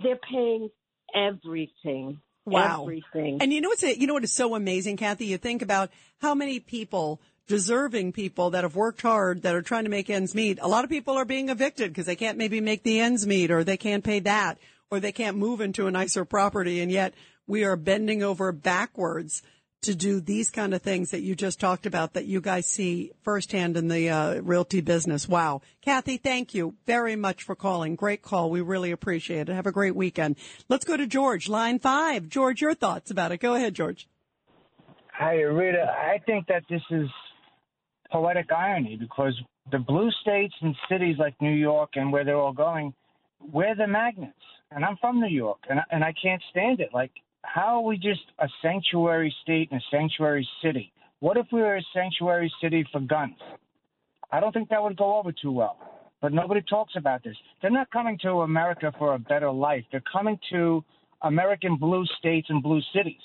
they're 0.00 0.18
paying 0.30 0.68
everything. 1.14 2.20
Wow. 2.46 2.82
Everything. 2.82 3.38
And 3.40 3.54
you 3.54 3.62
know 3.62 3.70
what's 3.70 3.82
you 3.82 4.06
know 4.06 4.12
what 4.12 4.24
is 4.24 4.32
so 4.32 4.54
amazing, 4.54 4.98
Kathy? 4.98 5.24
You 5.24 5.38
think 5.38 5.62
about 5.62 5.90
how 6.20 6.34
many 6.34 6.60
people, 6.60 7.22
deserving 7.46 8.12
people 8.12 8.50
that 8.50 8.64
have 8.64 8.76
worked 8.76 9.02
hard, 9.02 9.42
that 9.42 9.54
are 9.54 9.62
trying 9.62 9.84
to 9.84 9.90
make 9.90 10.08
ends 10.08 10.34
meet. 10.34 10.58
A 10.62 10.68
lot 10.68 10.84
of 10.84 10.90
people 10.90 11.14
are 11.14 11.24
being 11.24 11.48
evicted 11.48 11.90
because 11.90 12.06
they 12.06 12.16
can't 12.16 12.38
maybe 12.38 12.60
make 12.60 12.82
the 12.82 13.00
ends 13.00 13.26
meet, 13.26 13.50
or 13.50 13.64
they 13.64 13.76
can't 13.76 14.04
pay 14.04 14.20
that, 14.20 14.58
or 14.90 15.00
they 15.00 15.12
can't 15.12 15.36
move 15.36 15.60
into 15.60 15.86
a 15.86 15.90
nicer 15.90 16.24
property, 16.24 16.80
and 16.80 16.90
yet 16.90 17.14
we 17.46 17.64
are 17.64 17.76
bending 17.76 18.22
over 18.22 18.52
backwards 18.52 19.42
to 19.82 19.94
do 19.94 20.18
these 20.18 20.48
kind 20.48 20.72
of 20.72 20.80
things 20.80 21.10
that 21.10 21.20
you 21.20 21.34
just 21.34 21.60
talked 21.60 21.84
about 21.84 22.14
that 22.14 22.24
you 22.24 22.40
guys 22.40 22.64
see 22.64 23.12
firsthand 23.22 23.76
in 23.76 23.88
the 23.88 24.08
uh, 24.08 24.40
realty 24.40 24.80
business. 24.80 25.28
Wow. 25.28 25.60
Kathy, 25.82 26.16
thank 26.16 26.54
you 26.54 26.74
very 26.86 27.16
much 27.16 27.42
for 27.42 27.54
calling. 27.54 27.94
Great 27.94 28.22
call. 28.22 28.48
We 28.48 28.62
really 28.62 28.92
appreciate 28.92 29.50
it. 29.50 29.54
Have 29.54 29.66
a 29.66 29.72
great 29.72 29.94
weekend. 29.94 30.36
Let's 30.70 30.86
go 30.86 30.96
to 30.96 31.06
George, 31.06 31.50
line 31.50 31.78
five. 31.78 32.30
George, 32.30 32.62
your 32.62 32.74
thoughts 32.74 33.10
about 33.10 33.30
it. 33.32 33.38
Go 33.38 33.56
ahead, 33.56 33.74
George. 33.74 34.08
Hi, 35.12 35.34
Rita. 35.34 35.84
I 35.84 36.18
think 36.24 36.46
that 36.46 36.64
this 36.70 36.82
is 36.90 37.08
poetic 38.10 38.50
irony 38.52 38.96
because 38.96 39.34
the 39.72 39.78
blue 39.78 40.10
states 40.22 40.54
and 40.60 40.74
cities 40.90 41.16
like 41.18 41.34
New 41.40 41.52
York 41.52 41.90
and 41.94 42.12
where 42.12 42.24
they're 42.24 42.36
all 42.36 42.52
going, 42.52 42.94
we're 43.52 43.74
the 43.74 43.86
magnets. 43.86 44.34
And 44.70 44.84
I'm 44.84 44.96
from 45.00 45.20
New 45.20 45.28
York, 45.28 45.58
and 45.68 45.78
I, 45.78 45.82
and 45.90 46.02
I 46.02 46.12
can't 46.20 46.42
stand 46.50 46.80
it. 46.80 46.88
Like, 46.92 47.12
how 47.42 47.76
are 47.76 47.82
we 47.82 47.96
just 47.96 48.22
a 48.38 48.48
sanctuary 48.62 49.34
state 49.42 49.68
and 49.70 49.80
a 49.80 49.84
sanctuary 49.96 50.48
city? 50.62 50.92
What 51.20 51.36
if 51.36 51.46
we 51.52 51.60
were 51.60 51.76
a 51.76 51.82
sanctuary 51.94 52.52
city 52.60 52.84
for 52.90 53.00
guns? 53.00 53.36
I 54.32 54.40
don't 54.40 54.52
think 54.52 54.70
that 54.70 54.82
would 54.82 54.96
go 54.96 55.16
over 55.16 55.30
too 55.30 55.52
well. 55.52 55.76
But 56.20 56.32
nobody 56.32 56.62
talks 56.62 56.94
about 56.96 57.22
this. 57.22 57.36
They're 57.60 57.70
not 57.70 57.90
coming 57.90 58.18
to 58.22 58.40
America 58.40 58.92
for 58.98 59.14
a 59.14 59.18
better 59.18 59.50
life. 59.50 59.84
They're 59.92 60.02
coming 60.10 60.38
to 60.50 60.82
American 61.22 61.76
blue 61.76 62.04
states 62.18 62.48
and 62.50 62.62
blue 62.62 62.80
cities. 62.94 63.20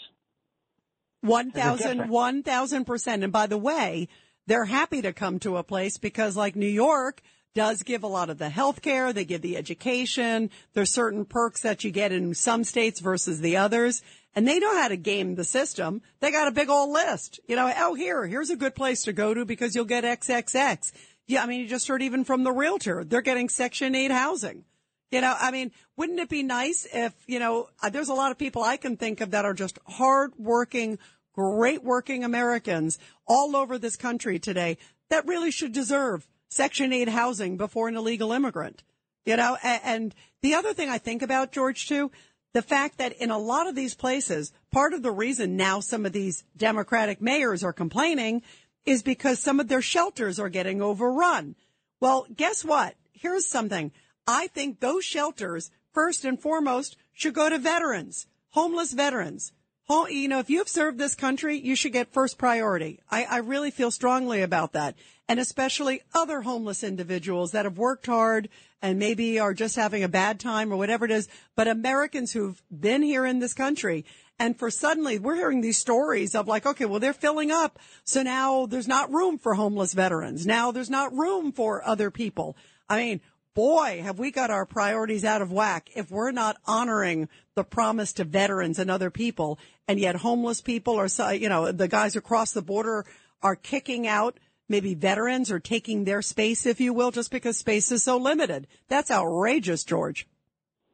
One 1.22 1.52
thousand, 1.52 2.10
one 2.10 2.44
thousand 2.44 2.86
percent. 2.86 3.24
And 3.24 3.34
by 3.34 3.48
the 3.48 3.58
way, 3.58 4.08
they're 4.50 4.66
happy 4.66 5.04
to 5.04 5.14
come 5.14 5.38
to 5.40 5.58
a 5.58 5.64
place 5.64 6.00
because 6.00 6.36
like 6.36 6.56
New 6.56 6.66
York 6.66 7.22
does 7.54 7.84
give 7.84 8.02
a 8.02 8.08
lot 8.08 8.32
of 8.32 8.40
the 8.40 8.50
health 8.50 8.82
care. 8.82 9.14
They 9.14 9.24
give 9.24 9.44
the 9.44 9.58
education. 9.58 10.50
There's 10.74 10.92
certain 10.92 11.24
perks 11.24 11.62
that 11.62 11.84
you 11.84 11.92
get 11.92 12.12
in 12.12 12.34
some 12.34 12.64
states 12.64 13.00
versus 13.00 13.42
the 13.42 13.58
others. 13.58 14.02
And 14.34 14.48
they 14.48 14.58
know 14.58 14.74
how 14.74 14.88
to 14.88 14.98
game 14.98 15.36
the 15.36 15.44
system. 15.44 16.02
They 16.20 16.32
got 16.32 16.48
a 16.48 16.52
big 16.52 16.68
old 16.68 16.90
list. 16.90 17.40
You 17.48 17.56
know, 17.56 17.72
oh, 17.78 17.94
here, 17.94 18.26
here's 18.26 18.50
a 18.50 18.56
good 18.56 18.74
place 18.74 19.04
to 19.04 19.14
go 19.14 19.36
to 19.36 19.46
because 19.46 19.76
you'll 19.76 19.86
get 19.86 20.04
XXX. 20.04 20.94
Yeah. 21.28 21.44
I 21.44 21.46
mean, 21.46 21.62
you 21.62 21.68
just 21.68 21.88
heard 21.88 22.02
even 22.02 22.24
from 22.24 22.44
the 22.44 22.52
realtor, 22.52 23.04
they're 23.04 23.22
getting 23.22 23.50
section 23.50 23.94
eight 23.94 24.12
housing. 24.12 24.66
You 25.12 25.22
know, 25.22 25.36
I 25.40 25.52
mean, 25.52 25.72
wouldn't 25.96 26.20
it 26.20 26.30
be 26.30 26.44
nice 26.44 26.88
if, 26.92 27.14
you 27.28 27.40
know, 27.40 27.68
uh, 27.82 27.90
there's 27.90 28.10
a 28.10 28.14
lot 28.14 28.32
of 28.32 28.38
people 28.38 28.64
I 28.64 28.78
can 28.78 28.96
think 28.96 29.22
of 29.22 29.32
that 29.32 29.46
are 29.46 29.56
just 29.56 29.80
hardworking, 29.88 31.00
great 31.40 31.84
working 31.84 32.24
Americans 32.24 33.00
all 33.26 33.56
over 33.56 33.78
this 33.78 33.96
country 33.96 34.40
today 34.40 34.78
that 35.10 35.26
really 35.26 35.52
should 35.52 35.72
deserve 35.72 36.28
Section 36.50 36.92
8 36.92 37.10
housing 37.10 37.58
before 37.58 37.88
an 37.88 37.96
illegal 37.96 38.32
immigrant. 38.32 38.84
You 39.26 39.38
know, 39.38 39.58
and, 39.64 40.14
the 40.42 40.54
other 40.54 40.74
thing 40.74 40.90
I 40.90 40.98
think 40.98 41.22
about, 41.22 41.52
George, 41.52 41.88
too, 41.88 42.12
the 42.54 42.62
fact 42.62 42.98
that 42.98 43.12
in 43.14 43.30
a 43.30 43.38
lot 43.38 43.68
of 43.68 43.76
these 43.76 43.94
places, 43.94 44.54
part 44.72 44.94
of 44.94 45.04
the 45.04 45.12
reason 45.12 45.58
now 45.58 45.82
some 45.82 46.06
of 46.06 46.14
these 46.14 46.46
Democratic 46.56 47.22
mayors 47.22 47.64
are 47.64 47.74
complaining 47.74 48.42
is 48.86 49.04
because 49.04 49.40
some 49.40 49.60
of 49.60 49.68
their 49.68 49.82
shelters 49.82 50.40
are 50.40 50.50
getting 50.50 50.82
overrun. 50.82 51.56
Well, 52.00 52.26
guess 52.34 52.64
what? 52.64 52.96
Here's 53.12 53.46
something. 53.46 53.92
I 54.26 54.48
think 54.48 54.80
those 54.80 55.04
shelters, 55.04 55.72
first 55.94 56.24
and 56.24 56.40
foremost, 56.42 56.96
should 57.12 57.34
go 57.34 57.50
to 57.50 57.58
veterans, 57.58 58.28
homeless 58.52 58.94
veterans. 58.94 59.52
You 59.90 60.28
know, 60.28 60.40
if 60.40 60.52
you've 60.52 60.70
served 60.70 61.00
this 61.00 61.16
country, 61.16 61.58
you 61.58 61.76
should 61.76 61.94
get 61.94 62.14
first 62.14 62.38
priority. 62.38 63.00
I, 63.10 63.24
I 63.26 63.38
really 63.38 63.72
feel 63.72 63.90
strongly 63.90 64.44
about 64.44 64.74
that. 64.74 64.96
And 65.28 65.40
especially 65.40 66.02
other 66.14 66.42
homeless 66.42 66.84
individuals 66.84 67.52
that 67.52 67.66
have 67.66 67.78
worked 67.78 68.06
hard 68.06 68.50
and 68.84 69.00
maybe 69.00 69.40
are 69.40 69.54
just 69.54 69.76
having 69.76 70.04
a 70.04 70.08
bad 70.08 70.40
time 70.40 70.72
or 70.72 70.78
whatever 70.78 71.06
it 71.06 71.12
is. 71.12 71.28
But 71.56 71.68
Americans 71.68 72.32
who've 72.32 72.62
been 72.72 73.02
here 73.02 73.26
in 73.26 73.40
this 73.40 73.56
country 73.56 74.06
and 74.38 74.58
for 74.58 74.70
suddenly 74.70 75.18
we're 75.18 75.36
hearing 75.36 75.62
these 75.62 75.78
stories 75.78 76.36
of 76.36 76.48
like, 76.48 76.68
okay, 76.68 76.86
well, 76.86 77.00
they're 77.00 77.12
filling 77.12 77.50
up. 77.50 77.80
So 78.04 78.22
now 78.22 78.68
there's 78.68 78.88
not 78.88 79.12
room 79.12 79.40
for 79.40 79.56
homeless 79.56 79.94
veterans. 79.94 80.46
Now 80.46 80.72
there's 80.72 80.90
not 80.90 81.14
room 81.14 81.52
for 81.52 81.86
other 81.86 82.12
people. 82.12 82.56
I 82.88 82.98
mean, 83.04 83.22
boy, 83.60 84.02
have 84.02 84.18
we 84.18 84.32
got 84.32 84.50
our 84.50 84.66
priorities 84.66 85.26
out 85.26 85.42
of 85.42 85.52
whack 85.52 85.90
if 85.94 86.10
we're 86.10 86.32
not 86.32 86.56
honoring 86.66 87.28
the 87.56 87.64
promise 87.66 88.14
to 88.14 88.24
veterans 88.24 88.80
and 88.80 88.90
other 88.90 89.10
people. 89.10 89.60
And 89.86 90.00
yet 90.00 90.16
homeless 90.16 90.62
people 90.62 90.96
are, 90.96 91.34
you 91.34 91.50
know, 91.50 91.70
the 91.74 91.90
guys 91.90 92.16
across 92.16 92.54
the 92.54 92.62
border 92.62 93.06
are 93.42 93.58
kicking 93.58 94.08
out 94.08 94.40
maybe 94.70 94.94
veterans 94.94 95.52
or 95.52 95.60
taking 95.60 96.06
their 96.06 96.22
space, 96.22 96.66
if 96.66 96.80
you 96.80 96.94
will, 96.94 97.12
just 97.12 97.32
because 97.32 97.58
space 97.58 97.92
is 97.92 98.02
so 98.02 98.16
limited. 98.16 98.66
That's 98.88 99.12
outrageous, 99.12 99.84
George. 99.84 100.26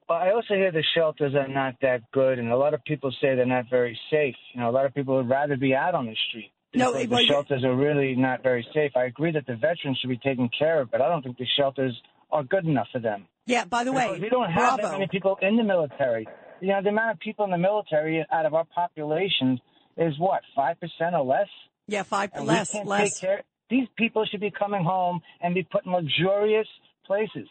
Well, 0.09 0.17
I 0.17 0.31
also 0.31 0.55
hear 0.55 0.71
the 0.71 0.83
shelters 0.95 1.35
are 1.35 1.47
not 1.47 1.75
that 1.83 2.09
good, 2.11 2.39
and 2.39 2.51
a 2.51 2.57
lot 2.57 2.73
of 2.73 2.83
people 2.83 3.11
say 3.21 3.35
they're 3.35 3.45
not 3.45 3.69
very 3.69 3.95
safe. 4.09 4.35
You 4.55 4.61
know, 4.61 4.71
a 4.71 4.73
lot 4.73 4.87
of 4.87 4.95
people 4.95 5.17
would 5.17 5.29
rather 5.29 5.55
be 5.55 5.75
out 5.75 5.93
on 5.93 6.07
the 6.07 6.15
street. 6.29 6.51
No, 6.73 6.93
well, 6.93 7.05
the 7.05 7.25
shelters 7.27 7.63
are 7.63 7.75
really 7.75 8.15
not 8.15 8.41
very 8.41 8.67
safe. 8.73 8.93
I 8.95 9.03
agree 9.05 9.31
that 9.33 9.45
the 9.45 9.55
veterans 9.55 9.99
should 10.01 10.09
be 10.09 10.17
taken 10.17 10.49
care 10.57 10.81
of, 10.81 10.89
but 10.89 10.99
I 10.99 11.09
don't 11.09 11.21
think 11.21 11.37
the 11.37 11.45
shelters 11.57 11.95
are 12.31 12.43
good 12.43 12.65
enough 12.65 12.87
for 12.91 12.99
them. 12.99 13.27
Yeah, 13.45 13.65
by 13.65 13.83
the 13.83 13.91
way, 13.93 14.07
Because 14.07 14.21
we 14.21 14.29
don't 14.29 14.51
have 14.51 14.81
that 14.81 14.91
many 14.91 15.07
people 15.07 15.37
in 15.41 15.55
the 15.55 15.63
military. 15.63 16.27
You 16.61 16.69
know, 16.69 16.81
the 16.81 16.89
amount 16.89 17.11
of 17.11 17.19
people 17.19 17.45
in 17.45 17.51
the 17.51 17.57
military 17.57 18.25
out 18.31 18.45
of 18.45 18.53
our 18.53 18.65
population 18.65 19.59
is 19.97 20.17
what 20.17 20.41
five 20.55 20.79
percent 20.79 21.15
or 21.15 21.23
less. 21.23 21.47
Yeah, 21.87 22.03
five 22.03 22.31
And 22.33 22.43
we 22.43 22.49
less, 22.49 22.71
can't 22.71 22.87
less. 22.87 23.19
Take 23.19 23.21
care. 23.21 23.43
These 23.69 23.87
people 23.97 24.25
should 24.25 24.41
be 24.41 24.51
coming 24.51 24.83
home 24.83 25.21
and 25.41 25.53
be 25.53 25.63
put 25.63 25.85
in 25.85 25.91
luxurious 25.91 26.67
places. 27.05 27.47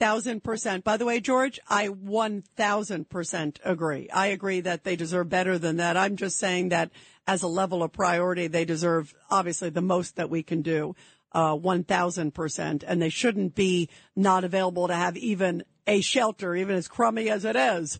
Thousand 0.00 0.42
percent. 0.42 0.84
By 0.84 0.96
the 0.96 1.06
way, 1.06 1.20
George, 1.20 1.60
I 1.68 1.86
one 1.86 2.42
thousand 2.56 3.08
percent 3.08 3.60
agree. 3.64 4.10
I 4.10 4.26
agree 4.26 4.60
that 4.60 4.84
they 4.84 4.96
deserve 4.96 5.28
better 5.28 5.56
than 5.56 5.76
that. 5.76 5.96
I'm 5.96 6.16
just 6.16 6.38
saying 6.38 6.70
that 6.70 6.90
as 7.26 7.42
a 7.42 7.48
level 7.48 7.82
of 7.82 7.92
priority, 7.92 8.48
they 8.48 8.64
deserve 8.64 9.14
obviously 9.30 9.70
the 9.70 9.80
most 9.80 10.16
that 10.16 10.28
we 10.28 10.42
can 10.42 10.62
do. 10.62 10.94
Uh, 11.34 11.56
one 11.56 11.82
thousand 11.82 12.32
percent, 12.32 12.84
and 12.86 13.02
they 13.02 13.08
shouldn't 13.08 13.56
be 13.56 13.88
not 14.14 14.44
available 14.44 14.86
to 14.86 14.94
have 14.94 15.16
even 15.16 15.64
a 15.84 16.00
shelter, 16.00 16.54
even 16.54 16.76
as 16.76 16.86
crummy 16.86 17.28
as 17.28 17.44
it 17.44 17.56
is. 17.56 17.98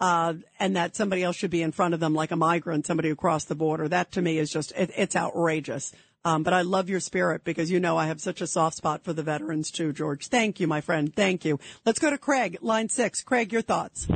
Uh, 0.00 0.32
and 0.58 0.76
that 0.76 0.96
somebody 0.96 1.22
else 1.22 1.36
should 1.36 1.50
be 1.50 1.60
in 1.60 1.72
front 1.72 1.92
of 1.92 2.00
them 2.00 2.14
like 2.14 2.30
a 2.30 2.36
migrant, 2.36 2.86
somebody 2.86 3.10
who 3.10 3.14
crossed 3.14 3.48
the 3.48 3.54
border. 3.54 3.86
That 3.86 4.12
to 4.12 4.22
me 4.22 4.38
is 4.38 4.50
just, 4.50 4.72
it, 4.72 4.90
it's 4.96 5.14
outrageous. 5.14 5.92
Um, 6.24 6.42
but 6.42 6.54
I 6.54 6.62
love 6.62 6.88
your 6.88 7.00
spirit 7.00 7.44
because 7.44 7.70
you 7.70 7.80
know 7.80 7.98
I 7.98 8.06
have 8.06 8.18
such 8.18 8.40
a 8.40 8.46
soft 8.46 8.76
spot 8.76 9.04
for 9.04 9.12
the 9.12 9.22
veterans 9.22 9.70
too, 9.70 9.92
George. 9.92 10.28
Thank 10.28 10.58
you, 10.58 10.66
my 10.66 10.80
friend. 10.80 11.14
Thank 11.14 11.44
you. 11.44 11.60
Let's 11.84 11.98
go 11.98 12.08
to 12.08 12.16
Craig, 12.16 12.58
line 12.62 12.88
six. 12.88 13.22
Craig, 13.22 13.52
your 13.52 13.62
thoughts. 13.62 14.08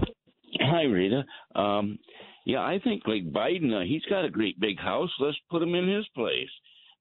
Hi, 0.59 0.85
Rita. 0.85 1.25
Um, 1.55 1.99
yeah, 2.47 2.61
I 2.61 2.79
think 2.83 3.03
like 3.07 3.31
Biden, 3.31 3.75
uh, 3.75 3.85
he's 3.87 4.05
got 4.09 4.25
a 4.25 4.31
great 4.31 4.59
big 4.59 4.79
house. 4.79 5.11
Let's 5.21 5.37
put 5.51 5.63
him 5.63 5.75
in 5.75 5.87
his 5.87 6.07
place. 6.15 6.49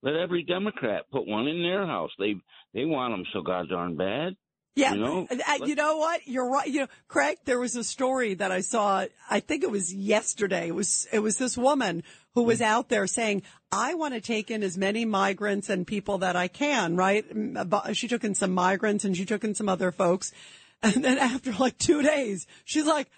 Let 0.04 0.16
every 0.16 0.44
Democrat 0.44 1.06
put 1.12 1.26
one 1.26 1.48
in 1.48 1.63
their 1.63 1.88
house. 1.88 2.12
They 2.20 2.36
they 2.74 2.84
want 2.84 3.13
them 3.13 3.26
so 3.34 3.42
god 3.42 3.70
darn 3.70 3.96
bad. 3.96 4.36
Yeah, 4.76 4.96
you 4.96 5.00
know. 5.02 5.28
you 5.66 5.76
know 5.76 5.98
what? 5.98 6.28
You're 6.28 6.50
right. 6.50 6.68
You 6.68 6.82
know, 6.82 6.88
Craig, 7.08 7.38
there 7.45 7.60
was 7.60 7.76
a 7.76 7.84
story 7.84 8.34
that 8.34 8.51
I 8.51 8.62
saw. 8.62 9.06
I 9.30 9.39
think 9.39 9.64
it 9.64 9.70
was 9.70 9.93
yesterday. 9.93 10.68
It 10.68 10.76
was 10.76 11.08
it 11.12 11.20
was 11.20 11.38
this 11.38 11.58
woman 11.58 12.04
who 12.34 12.43
was 12.43 12.60
out 12.62 12.89
there 12.89 13.06
saying, 13.06 13.43
"I 13.72 13.93
want 13.93 14.16
to 14.16 14.22
take 14.22 14.49
in 14.51 14.64
as 14.64 14.78
many 14.78 15.06
migrants 15.06 15.70
and 15.70 15.86
people 15.86 16.18
that 16.20 16.36
I 16.36 16.47
can." 16.47 16.97
Right? 16.97 17.24
Mm, 17.34 17.95
She 17.95 18.08
took 18.08 18.24
in 18.24 18.34
some 18.36 18.54
migrants 18.54 19.06
and 19.06 19.16
she 19.16 19.26
took 19.26 19.43
in 19.43 19.54
some 19.56 19.70
other 19.70 19.91
folks, 19.91 20.34
and 20.82 21.06
then 21.06 21.18
after 21.18 21.54
like 21.54 21.78
two 21.78 22.01
days, 22.01 22.45
she's 22.66 22.86
like. 22.86 23.10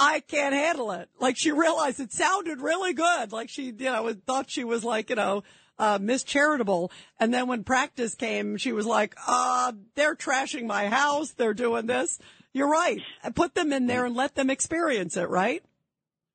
I 0.00 0.20
can't 0.20 0.54
handle 0.54 0.92
it. 0.92 1.08
Like 1.18 1.36
she 1.36 1.50
realized 1.50 1.98
it 1.98 2.12
sounded 2.12 2.60
really 2.60 2.92
good. 2.92 3.32
Like 3.32 3.48
she, 3.50 3.64
you 3.64 3.72
know, 3.86 4.14
thought 4.28 4.48
she 4.48 4.62
was 4.62 4.84
like, 4.84 5.10
you 5.10 5.16
know, 5.16 5.42
uh, 5.78 5.98
Miss 6.00 6.22
Charitable. 6.22 6.90
And 7.18 7.32
then 7.32 7.48
when 7.48 7.64
practice 7.64 8.14
came, 8.14 8.56
she 8.56 8.72
was 8.72 8.86
like, 8.86 9.14
uh, 9.26 9.72
they're 9.94 10.16
trashing 10.16 10.66
my 10.66 10.88
house. 10.88 11.32
They're 11.32 11.54
doing 11.54 11.86
this. 11.86 12.18
You're 12.52 12.70
right. 12.70 13.00
Put 13.34 13.54
them 13.54 13.72
in 13.72 13.86
there 13.86 14.06
and 14.06 14.16
let 14.16 14.34
them 14.34 14.50
experience 14.50 15.16
it, 15.16 15.28
right? 15.28 15.62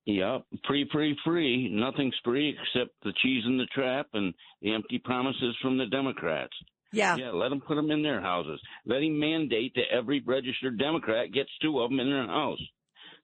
Yeah, 0.06 0.40
free, 0.68 0.88
free, 0.92 1.18
free. 1.24 1.70
Nothing's 1.72 2.16
free 2.24 2.58
except 2.62 2.92
the 3.04 3.14
cheese 3.22 3.44
in 3.46 3.58
the 3.58 3.68
trap 3.68 4.08
and 4.14 4.34
the 4.62 4.74
empty 4.74 5.00
promises 5.00 5.56
from 5.62 5.78
the 5.78 5.86
Democrats. 5.86 6.54
Yeah. 6.92 7.16
Yeah, 7.16 7.32
let 7.32 7.50
them 7.50 7.62
put 7.62 7.76
them 7.76 7.90
in 7.90 8.04
their 8.04 8.22
houses. 8.22 8.62
Let 8.86 9.02
him 9.02 9.20
mandate 9.20 9.74
that 9.76 9.92
every 9.92 10.22
registered 10.26 10.78
Democrat 10.78 11.32
gets 11.34 11.50
two 11.62 11.80
of 11.80 11.90
them 11.90 12.00
in 12.00 12.10
their 12.10 12.28
house. 12.28 12.62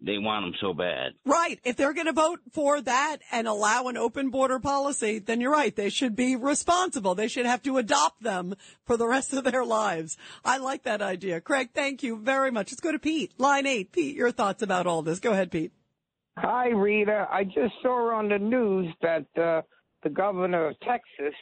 They 0.02 0.18
want 0.18 0.46
them 0.46 0.54
so 0.62 0.74
bad. 0.74 1.12
Right. 1.26 1.60
If 1.66 1.76
they're 1.76 1.94
going 1.94 2.06
to 2.06 2.14
vote 2.14 2.40
for 2.54 2.80
that 2.80 3.18
and 3.34 3.48
allow 3.48 3.88
an 3.88 3.98
open 3.98 4.30
border 4.30 4.58
policy, 4.58 5.20
then 5.20 5.42
you're 5.42 5.52
right. 5.52 5.76
They 5.76 5.90
should 5.90 6.16
be 6.16 6.38
responsible. 6.38 7.16
They 7.16 7.28
should 7.28 7.46
have 7.46 7.62
to 7.64 7.78
adopt 7.78 8.24
them 8.24 8.56
for 8.86 8.96
the 8.96 9.08
rest 9.08 9.34
of 9.34 9.44
their 9.44 9.66
lives. 9.66 10.18
I 10.46 10.58
like 10.58 10.84
that 10.84 11.02
idea. 11.02 11.42
Craig, 11.42 11.72
thank 11.74 12.02
you 12.02 12.18
very 12.18 12.50
much. 12.50 12.72
Let's 12.72 12.80
go 12.80 12.94
to 12.94 13.00
Pete. 13.00 13.34
Line 13.38 13.68
eight. 13.68 13.92
Pete, 13.92 14.16
your 14.16 14.32
thoughts 14.32 14.64
about 14.64 14.88
all 14.88 15.02
this. 15.02 15.20
Go 15.20 15.34
ahead, 15.34 15.52
Pete. 15.52 15.74
Hi, 16.38 16.70
Rita. 16.70 17.28
I 17.30 17.44
just 17.44 17.74
saw 17.82 18.16
on 18.16 18.30
the 18.30 18.40
news 18.40 18.88
that 19.02 19.26
uh, 19.38 19.64
the 20.04 20.10
governor 20.10 20.70
of 20.70 20.80
Texas 20.80 21.36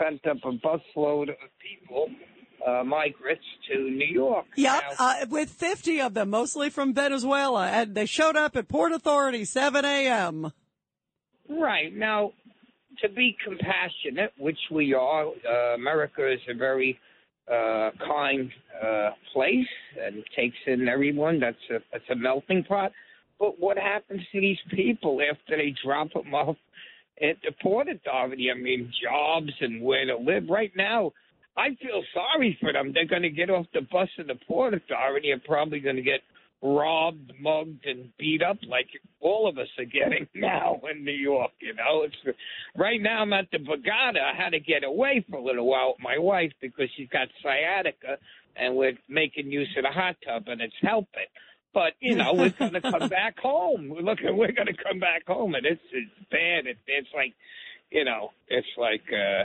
sent 0.00 0.24
up 0.28 0.36
a 0.44 0.52
busload 0.52 1.30
of 1.30 1.50
people, 1.60 2.08
uh, 2.66 2.84
migrants, 2.84 3.44
to 3.70 3.90
New 3.90 4.06
York. 4.06 4.46
Yep, 4.56 4.82
Now, 4.98 5.06
uh, 5.06 5.26
with 5.28 5.50
50 5.50 6.00
of 6.00 6.14
them, 6.14 6.30
mostly 6.30 6.70
from 6.70 6.94
Venezuela, 6.94 7.68
and 7.68 7.94
they 7.94 8.06
showed 8.06 8.36
up 8.36 8.56
at 8.56 8.68
Port 8.68 8.92
Authority 8.92 9.44
7 9.44 9.84
a.m. 9.84 10.52
right. 11.48 11.94
Now, 11.94 12.32
to 13.02 13.08
be 13.08 13.36
compassionate, 13.44 14.32
which 14.38 14.58
we 14.70 14.94
are, 14.94 15.26
uh, 15.26 15.74
America 15.74 16.30
is 16.30 16.40
a 16.48 16.54
very 16.54 16.98
uh, 17.50 17.90
kind 18.06 18.50
uh, 18.82 19.10
place 19.32 19.66
and 20.00 20.22
takes 20.36 20.56
in 20.66 20.88
everyone. 20.88 21.40
That's 21.40 21.56
a, 21.70 21.78
that's 21.92 22.08
a 22.10 22.16
melting 22.16 22.64
pot. 22.64 22.92
But 23.38 23.60
what 23.60 23.76
happens 23.76 24.20
to 24.32 24.40
these 24.40 24.58
people 24.70 25.20
after 25.20 25.56
they 25.56 25.74
drop 25.84 26.12
them 26.12 26.34
off 26.34 26.56
at 27.20 27.36
the 27.42 27.52
port 27.62 27.88
authority? 27.88 28.50
I 28.50 28.58
mean, 28.58 28.90
jobs 29.02 29.52
and 29.60 29.82
where 29.82 30.06
to 30.06 30.16
live. 30.16 30.48
Right 30.48 30.72
now, 30.76 31.12
I 31.56 31.68
feel 31.80 32.02
sorry 32.12 32.56
for 32.60 32.72
them. 32.72 32.92
They're 32.92 33.06
going 33.06 33.22
to 33.22 33.30
get 33.30 33.50
off 33.50 33.66
the 33.74 33.82
bus 33.82 34.08
in 34.18 34.26
the 34.28 34.36
port 34.46 34.74
authority 34.74 35.30
and 35.30 35.42
probably 35.44 35.80
going 35.80 35.96
to 35.96 36.02
get 36.02 36.20
robbed, 36.62 37.32
mugged, 37.40 37.84
and 37.86 38.10
beat 38.18 38.42
up 38.42 38.56
like 38.68 38.88
all 39.20 39.48
of 39.48 39.58
us 39.58 39.68
are 39.78 39.84
getting 39.84 40.26
now 40.34 40.80
in 40.90 41.04
New 41.04 41.12
York. 41.12 41.52
You 41.60 41.74
know, 41.74 42.02
it's 42.02 42.36
right 42.76 43.00
now. 43.00 43.22
I'm 43.22 43.32
at 43.32 43.50
the 43.52 43.58
Borgata. 43.58 44.20
I 44.20 44.34
had 44.36 44.50
to 44.50 44.60
get 44.60 44.84
away 44.84 45.24
for 45.30 45.36
a 45.38 45.42
little 45.42 45.66
while 45.66 45.90
with 45.90 46.02
my 46.02 46.18
wife 46.18 46.52
because 46.60 46.88
she's 46.96 47.08
got 47.10 47.28
sciatica, 47.42 48.18
and 48.56 48.76
we're 48.76 48.98
making 49.08 49.50
use 49.52 49.68
of 49.76 49.84
the 49.84 49.90
hot 49.90 50.16
tub, 50.26 50.44
and 50.48 50.60
it's 50.60 50.74
helping. 50.82 51.26
But 51.74 51.92
you 52.00 52.16
know, 52.16 52.32
we're 52.34 52.50
going 52.58 52.72
to 52.72 52.80
come 52.80 53.08
back 53.08 53.38
home. 53.38 53.90
We're 53.90 54.02
looking. 54.02 54.36
We're 54.36 54.52
going 54.52 54.68
to 54.74 54.84
come 54.84 54.98
back 54.98 55.26
home, 55.26 55.54
and 55.54 55.66
it's 55.66 55.82
it's 55.92 56.30
bad. 56.30 56.66
It, 56.66 56.78
it's 56.86 57.08
like, 57.14 57.34
you 57.90 58.04
know, 58.04 58.30
it's 58.48 58.66
like. 58.78 59.04
uh 59.12 59.44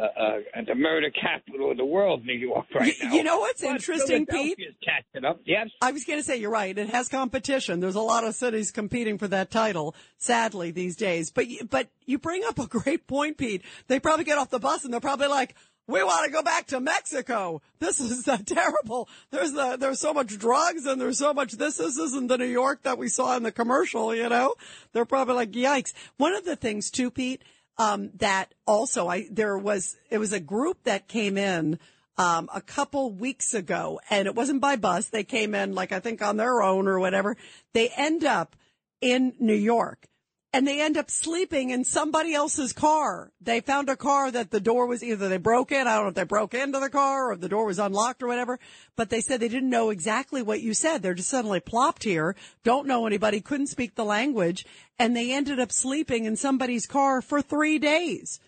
uh, 0.00 0.20
uh, 0.20 0.62
the 0.66 0.74
murder 0.74 1.10
capital 1.10 1.70
of 1.70 1.76
the 1.76 1.84
world, 1.84 2.24
New 2.24 2.32
York, 2.34 2.66
right 2.74 2.94
now. 3.02 3.12
You 3.12 3.22
know 3.22 3.40
what's 3.40 3.60
But 3.60 3.70
interesting, 3.72 4.26
Pete? 4.26 4.58
Catching 4.84 5.24
up. 5.26 5.40
Yes. 5.44 5.68
I 5.82 5.92
was 5.92 6.04
going 6.04 6.18
to 6.18 6.24
say 6.24 6.36
you're 6.36 6.50
right. 6.50 6.76
It 6.76 6.88
has 6.90 7.08
competition. 7.08 7.80
There's 7.80 7.94
a 7.96 8.00
lot 8.00 8.24
of 8.24 8.34
cities 8.34 8.70
competing 8.70 9.18
for 9.18 9.28
that 9.28 9.50
title, 9.50 9.94
sadly 10.18 10.70
these 10.70 10.96
days. 10.96 11.30
But 11.30 11.48
you- 11.48 11.64
but 11.70 11.88
you 12.06 12.18
bring 12.18 12.42
up 12.44 12.58
a 12.58 12.66
great 12.78 13.06
point, 13.06 13.36
Pete. 13.38 13.62
They 13.88 14.00
probably 14.00 14.24
get 14.24 14.38
off 14.38 14.50
the 14.50 14.58
bus 14.58 14.84
and 14.84 14.92
they're 14.92 15.00
probably 15.00 15.28
like, 15.28 15.54
"We 15.86 16.02
want 16.02 16.24
to 16.26 16.32
go 16.32 16.42
back 16.42 16.66
to 16.68 16.80
Mexico. 16.80 17.60
This 17.78 18.00
is 18.00 18.26
uh, 18.26 18.38
terrible. 18.46 19.08
There's 19.30 19.52
the 19.52 19.76
there's 19.78 20.00
so 20.00 20.14
much 20.14 20.38
drugs 20.38 20.86
and 20.86 21.00
there's 21.00 21.18
so 21.18 21.34
much 21.34 21.52
this. 21.52 21.76
This 21.76 21.98
isn't 21.98 22.28
the 22.28 22.38
New 22.38 22.44
York 22.46 22.82
that 22.84 22.96
we 22.98 23.08
saw 23.08 23.36
in 23.36 23.42
the 23.42 23.52
commercial. 23.52 24.14
You 24.14 24.28
know, 24.28 24.54
they're 24.92 25.04
probably 25.04 25.34
like, 25.34 25.52
yikes. 25.52 25.92
One 26.16 26.34
of 26.34 26.44
the 26.44 26.56
things 26.56 26.90
too, 26.90 27.10
Pete, 27.10 27.42
um, 27.80 28.10
that 28.16 28.52
also 28.66 29.08
I 29.08 29.26
there 29.30 29.56
was 29.56 29.96
it 30.10 30.18
was 30.18 30.34
a 30.34 30.40
group 30.40 30.82
that 30.84 31.08
came 31.08 31.38
in 31.38 31.78
um, 32.18 32.50
a 32.54 32.60
couple 32.60 33.10
weeks 33.10 33.54
ago, 33.54 34.00
and 34.10 34.26
it 34.26 34.34
wasn't 34.34 34.60
by 34.60 34.76
bus. 34.76 35.06
They 35.06 35.24
came 35.24 35.54
in 35.54 35.74
like 35.74 35.90
I 35.90 35.98
think 35.98 36.20
on 36.20 36.36
their 36.36 36.60
own 36.60 36.86
or 36.88 37.00
whatever. 37.00 37.38
They 37.72 37.88
end 37.88 38.22
up 38.22 38.54
in 39.00 39.32
New 39.40 39.54
York. 39.54 40.06
And 40.52 40.66
they 40.66 40.80
end 40.80 40.96
up 40.96 41.10
sleeping 41.10 41.70
in 41.70 41.84
somebody 41.84 42.34
else's 42.34 42.72
car. 42.72 43.30
They 43.40 43.60
found 43.60 43.88
a 43.88 43.96
car 43.96 44.32
that 44.32 44.50
the 44.50 44.58
door 44.58 44.86
was 44.86 45.04
either 45.04 45.28
they 45.28 45.36
broke 45.36 45.70
in. 45.70 45.86
I 45.86 45.94
don't 45.94 46.04
know 46.04 46.08
if 46.08 46.16
they 46.16 46.24
broke 46.24 46.54
into 46.54 46.80
the 46.80 46.90
car 46.90 47.30
or 47.30 47.36
the 47.36 47.48
door 47.48 47.66
was 47.66 47.78
unlocked 47.78 48.20
or 48.22 48.26
whatever, 48.26 48.58
but 48.96 49.10
they 49.10 49.20
said 49.20 49.38
they 49.38 49.48
didn't 49.48 49.70
know 49.70 49.90
exactly 49.90 50.42
what 50.42 50.60
you 50.60 50.74
said. 50.74 51.02
They're 51.02 51.14
just 51.14 51.28
suddenly 51.28 51.60
plopped 51.60 52.02
here, 52.02 52.34
don't 52.64 52.88
know 52.88 53.06
anybody, 53.06 53.40
couldn't 53.40 53.68
speak 53.68 53.94
the 53.94 54.04
language, 54.04 54.66
and 54.98 55.16
they 55.16 55.32
ended 55.32 55.60
up 55.60 55.70
sleeping 55.70 56.24
in 56.24 56.34
somebody's 56.34 56.86
car 56.86 57.22
for 57.22 57.40
three 57.40 57.78
days 57.78 58.40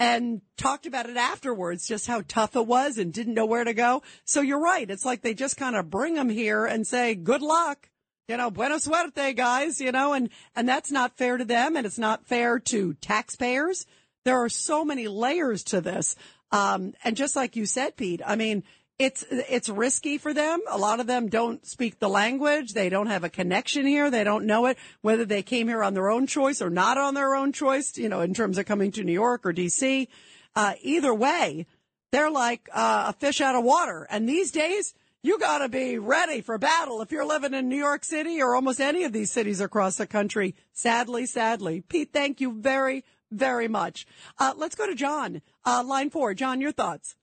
and 0.00 0.40
talked 0.56 0.86
about 0.86 1.10
it 1.10 1.18
afterwards, 1.18 1.86
just 1.86 2.06
how 2.06 2.22
tough 2.26 2.56
it 2.56 2.66
was 2.66 2.96
and 2.96 3.12
didn't 3.12 3.34
know 3.34 3.44
where 3.44 3.64
to 3.64 3.74
go. 3.74 4.02
So 4.24 4.40
you're 4.40 4.58
right. 4.58 4.90
It's 4.90 5.04
like 5.04 5.20
they 5.20 5.34
just 5.34 5.58
kind 5.58 5.76
of 5.76 5.90
bring 5.90 6.14
them 6.14 6.30
here 6.30 6.64
and 6.64 6.86
say, 6.86 7.14
good 7.14 7.42
luck. 7.42 7.90
You 8.30 8.36
know, 8.36 8.48
buena 8.48 8.78
suerte, 8.78 9.34
guys, 9.34 9.80
you 9.80 9.90
know, 9.90 10.12
and, 10.12 10.30
and 10.54 10.68
that's 10.68 10.92
not 10.92 11.16
fair 11.16 11.36
to 11.36 11.44
them 11.44 11.74
and 11.74 11.84
it's 11.84 11.98
not 11.98 12.24
fair 12.26 12.60
to 12.60 12.94
taxpayers. 13.00 13.86
There 14.24 14.36
are 14.36 14.48
so 14.48 14.84
many 14.84 15.08
layers 15.08 15.64
to 15.64 15.80
this. 15.80 16.14
Um, 16.52 16.94
and 17.02 17.16
just 17.16 17.34
like 17.34 17.56
you 17.56 17.66
said, 17.66 17.96
Pete, 17.96 18.20
I 18.24 18.36
mean, 18.36 18.62
it's, 19.00 19.24
it's 19.28 19.68
risky 19.68 20.16
for 20.16 20.32
them. 20.32 20.60
A 20.70 20.78
lot 20.78 21.00
of 21.00 21.08
them 21.08 21.28
don't 21.28 21.66
speak 21.66 21.98
the 21.98 22.08
language. 22.08 22.72
They 22.72 22.88
don't 22.88 23.08
have 23.08 23.24
a 23.24 23.28
connection 23.28 23.84
here. 23.84 24.12
They 24.12 24.22
don't 24.22 24.46
know 24.46 24.66
it, 24.66 24.78
whether 25.00 25.24
they 25.24 25.42
came 25.42 25.66
here 25.66 25.82
on 25.82 25.94
their 25.94 26.08
own 26.08 26.28
choice 26.28 26.62
or 26.62 26.70
not 26.70 26.98
on 26.98 27.14
their 27.14 27.34
own 27.34 27.50
choice, 27.50 27.98
you 27.98 28.08
know, 28.08 28.20
in 28.20 28.32
terms 28.32 28.58
of 28.58 28.64
coming 28.64 28.92
to 28.92 29.02
New 29.02 29.12
York 29.12 29.44
or 29.44 29.52
DC. 29.52 30.06
Uh, 30.54 30.74
either 30.82 31.12
way, 31.12 31.66
they're 32.12 32.30
like 32.30 32.68
uh, 32.72 33.06
a 33.08 33.12
fish 33.12 33.40
out 33.40 33.56
of 33.56 33.64
water. 33.64 34.06
And 34.08 34.28
these 34.28 34.52
days, 34.52 34.94
you 35.22 35.38
got 35.38 35.58
to 35.58 35.68
be 35.68 35.98
ready 35.98 36.40
for 36.40 36.56
battle 36.58 37.02
if 37.02 37.12
you're 37.12 37.26
living 37.26 37.54
in 37.54 37.68
New 37.68 37.76
York 37.76 38.04
City 38.04 38.40
or 38.40 38.54
almost 38.54 38.80
any 38.80 39.04
of 39.04 39.12
these 39.12 39.30
cities 39.30 39.60
across 39.60 39.96
the 39.96 40.06
country. 40.06 40.54
Sadly, 40.72 41.26
sadly. 41.26 41.82
Pete, 41.82 42.10
thank 42.12 42.40
you 42.40 42.52
very, 42.52 43.04
very 43.30 43.68
much. 43.68 44.06
Uh, 44.38 44.54
let's 44.56 44.74
go 44.74 44.86
to 44.86 44.94
John. 44.94 45.42
Uh, 45.64 45.82
line 45.84 46.10
four. 46.10 46.32
John, 46.34 46.60
your 46.60 46.72
thoughts. 46.72 47.16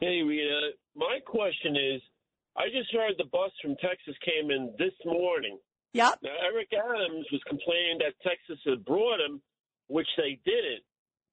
Hey, 0.00 0.22
Rita. 0.22 0.70
My 0.96 1.18
question 1.24 1.76
is 1.76 2.02
I 2.56 2.66
just 2.66 2.92
heard 2.92 3.14
the 3.18 3.30
bus 3.30 3.52
from 3.62 3.76
Texas 3.76 4.16
came 4.24 4.50
in 4.50 4.74
this 4.78 4.94
morning. 5.04 5.58
Yep. 5.92 6.18
Now, 6.22 6.34
Eric 6.44 6.68
Adams 6.74 7.26
was 7.30 7.40
complaining 7.48 7.98
that 7.98 8.14
Texas 8.22 8.58
had 8.66 8.84
brought 8.84 9.20
him, 9.20 9.40
which 9.86 10.08
they 10.16 10.40
didn't. 10.44 10.82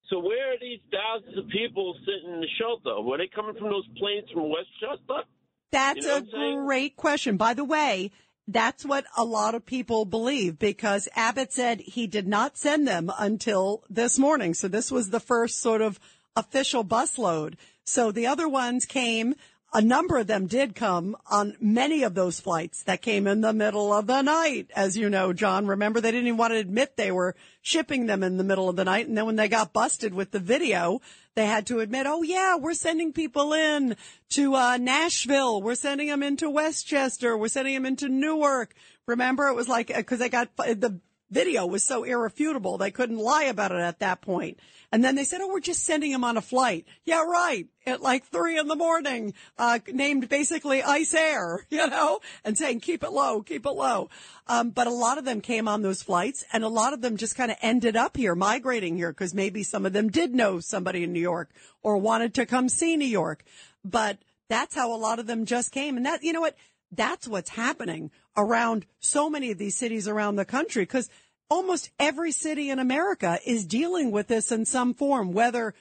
So 0.10 0.20
where 0.20 0.54
are 0.54 0.60
these 0.62 0.80
thousands 0.92 1.38
of 1.38 1.48
people 1.50 1.96
sitting 2.06 2.34
in 2.36 2.42
the 2.42 2.48
shelter? 2.60 3.02
Were 3.02 3.18
they 3.18 3.28
coming 3.34 3.56
from 3.56 3.70
those 3.70 3.88
planes 3.98 4.30
from 4.32 4.50
Westchester? 4.50 5.28
That's 5.72 5.98
You 5.98 6.04
know 6.04 6.10
a 6.10 6.14
what 6.16 6.24
I'm 6.24 6.30
saying? 6.32 6.66
great 6.66 6.96
question. 6.96 7.38
By 7.38 7.54
the 7.54 7.64
way, 7.64 8.12
that's 8.48 8.86
what 8.86 9.06
a 9.18 9.24
lot 9.26 9.56
of 9.56 9.66
people 9.66 10.06
believe 10.06 10.60
because 10.60 11.10
Abbott 11.16 11.52
said 11.52 11.80
he 11.82 12.06
did 12.06 12.28
not 12.28 12.58
send 12.58 12.88
them 12.88 13.12
until 13.18 13.84
this 13.90 14.20
morning. 14.20 14.54
So 14.54 14.68
this 14.68 14.92
was 14.92 15.10
the 15.10 15.20
first 15.20 15.60
sort 15.60 15.82
of 15.82 16.00
official 16.36 16.84
busload. 16.86 17.56
So 17.84 18.12
the 18.12 18.28
other 18.28 18.48
ones 18.48 18.86
came, 18.86 19.34
a 19.74 19.82
number 19.82 20.18
of 20.18 20.28
them 20.28 20.48
did 20.48 20.74
come 20.74 21.18
on 21.30 21.56
many 21.60 22.04
of 22.04 22.14
those 22.16 22.40
flights 22.40 22.84
that 22.84 23.02
came 23.02 23.28
in 23.28 23.42
the 23.42 23.52
middle 23.54 23.92
of 23.92 24.08
the 24.08 24.22
night. 24.22 24.72
As 24.76 24.96
you 24.96 25.10
know, 25.10 25.34
John, 25.34 25.68
remember 25.68 26.00
they 26.00 26.12
didn't 26.12 26.28
even 26.28 26.38
want 26.38 26.54
to 26.54 26.60
admit 26.60 26.96
they 26.96 27.12
were 27.12 27.36
shipping 27.62 28.06
them 28.06 28.24
in 28.24 28.38
the 28.38 28.44
middle 28.44 28.70
of 28.70 28.78
the 28.78 28.86
night. 28.86 29.08
And 29.08 29.18
then 29.18 29.26
when 29.26 29.36
they 29.36 29.50
got 29.50 29.74
busted 29.74 30.14
with 30.14 30.32
the 30.32 30.40
video, 30.40 31.02
they 31.36 31.46
had 31.46 31.68
to 31.68 31.82
admit, 31.82 32.08
oh 32.08 32.22
yeah, 32.22 32.56
we're 32.56 32.74
sending 32.74 33.12
people 33.12 33.54
in 33.54 33.98
to 34.30 34.56
uh, 34.56 34.78
Nashville. 34.78 35.62
We're 35.62 35.76
sending 35.76 36.08
them 36.08 36.24
into 36.24 36.50
Westchester. 36.50 37.38
We're 37.38 37.50
sending 37.50 37.74
them 37.74 37.86
into 37.86 38.08
Newark. 38.08 38.74
Remember, 39.08 39.48
it 39.50 39.56
was 39.56 39.68
like 39.68 39.88
because 39.88 40.20
they 40.20 40.30
got 40.30 40.56
the 40.56 41.00
video 41.30 41.66
was 41.66 41.84
so 41.84 42.04
irrefutable 42.04 42.78
they 42.78 42.92
couldn't 42.92 43.18
lie 43.18 43.44
about 43.44 43.72
it 43.72 43.80
at 43.80 44.00
that 44.00 44.22
point. 44.22 44.60
And 44.92 45.04
then 45.04 45.16
they 45.16 45.24
said, 45.24 45.42
"Oh, 45.42 45.48
we're 45.48 45.60
just 45.60 45.84
sending 45.84 46.12
him 46.12 46.24
on 46.24 46.38
a 46.38 46.42
flight." 46.42 46.86
Yeah, 47.04 47.24
right. 47.24 47.68
At 47.86 48.02
like 48.02 48.26
three 48.26 48.58
in 48.58 48.68
the 48.68 48.76
morning, 48.76 49.34
uh, 49.58 49.80
named 49.92 50.30
basically 50.30 50.82
Ice 50.84 51.14
Air, 51.14 51.66
you 51.70 51.88
know, 51.88 52.20
and 52.44 52.58
saying 52.58 52.80
keep 52.80 53.04
it 53.04 53.12
low, 53.12 53.42
keep 53.42 53.66
it 53.66 53.72
low. 53.72 54.10
Um, 54.48 54.70
but 54.70 54.88
a 54.88 54.92
lot 54.92 55.18
of 55.18 55.26
them 55.26 55.42
came 55.42 55.68
on 55.68 55.82
those 55.82 56.04
flights, 56.04 56.46
and 56.54 56.64
a 56.64 56.70
lot 56.70 56.94
of 56.94 57.02
them 57.02 57.18
just 57.18 57.36
kind 57.36 57.52
of 57.52 57.58
ended 57.62 57.96
up 57.96 58.16
here, 58.16 58.36
migrating 58.36 58.96
here, 58.96 59.12
because 59.12 59.34
maybe 59.34 59.64
some 59.64 59.86
of 59.86 59.94
them 59.94 60.10
did 60.10 60.36
know 60.36 60.60
somebody 60.60 61.04
in 61.04 61.14
New 61.14 61.20
York 61.20 61.50
or 61.82 61.98
wanted 61.98 62.34
to 62.36 62.46
come 62.46 62.70
see 62.70 62.96
New 62.96 63.06
York. 63.06 63.44
But 63.84 64.20
that's 64.48 64.76
how 64.76 64.94
a 64.94 64.98
lot 64.98 65.20
of 65.20 65.28
them 65.28 65.46
just 65.46 65.72
came, 65.72 65.98
and 65.98 66.06
that 66.06 66.24
you 66.24 66.32
know 66.32 66.42
what 66.42 66.56
that's 66.92 67.28
what's 67.28 67.50
happening 67.50 68.12
around 68.38 68.86
so 69.00 69.30
many 69.30 69.52
of 69.52 69.58
these 69.58 69.78
cities 69.78 70.08
around 70.08 70.36
the 70.36 70.46
country 70.46 70.84
because 70.84 71.10
almost 71.50 71.90
every 72.00 72.32
city 72.32 72.70
in 72.70 72.80
America 72.80 73.40
is 73.46 73.66
dealing 73.66 74.12
with 74.12 74.28
this 74.28 74.52
in 74.52 74.66
some 74.66 74.94
form, 74.94 75.32
whether 75.32 75.74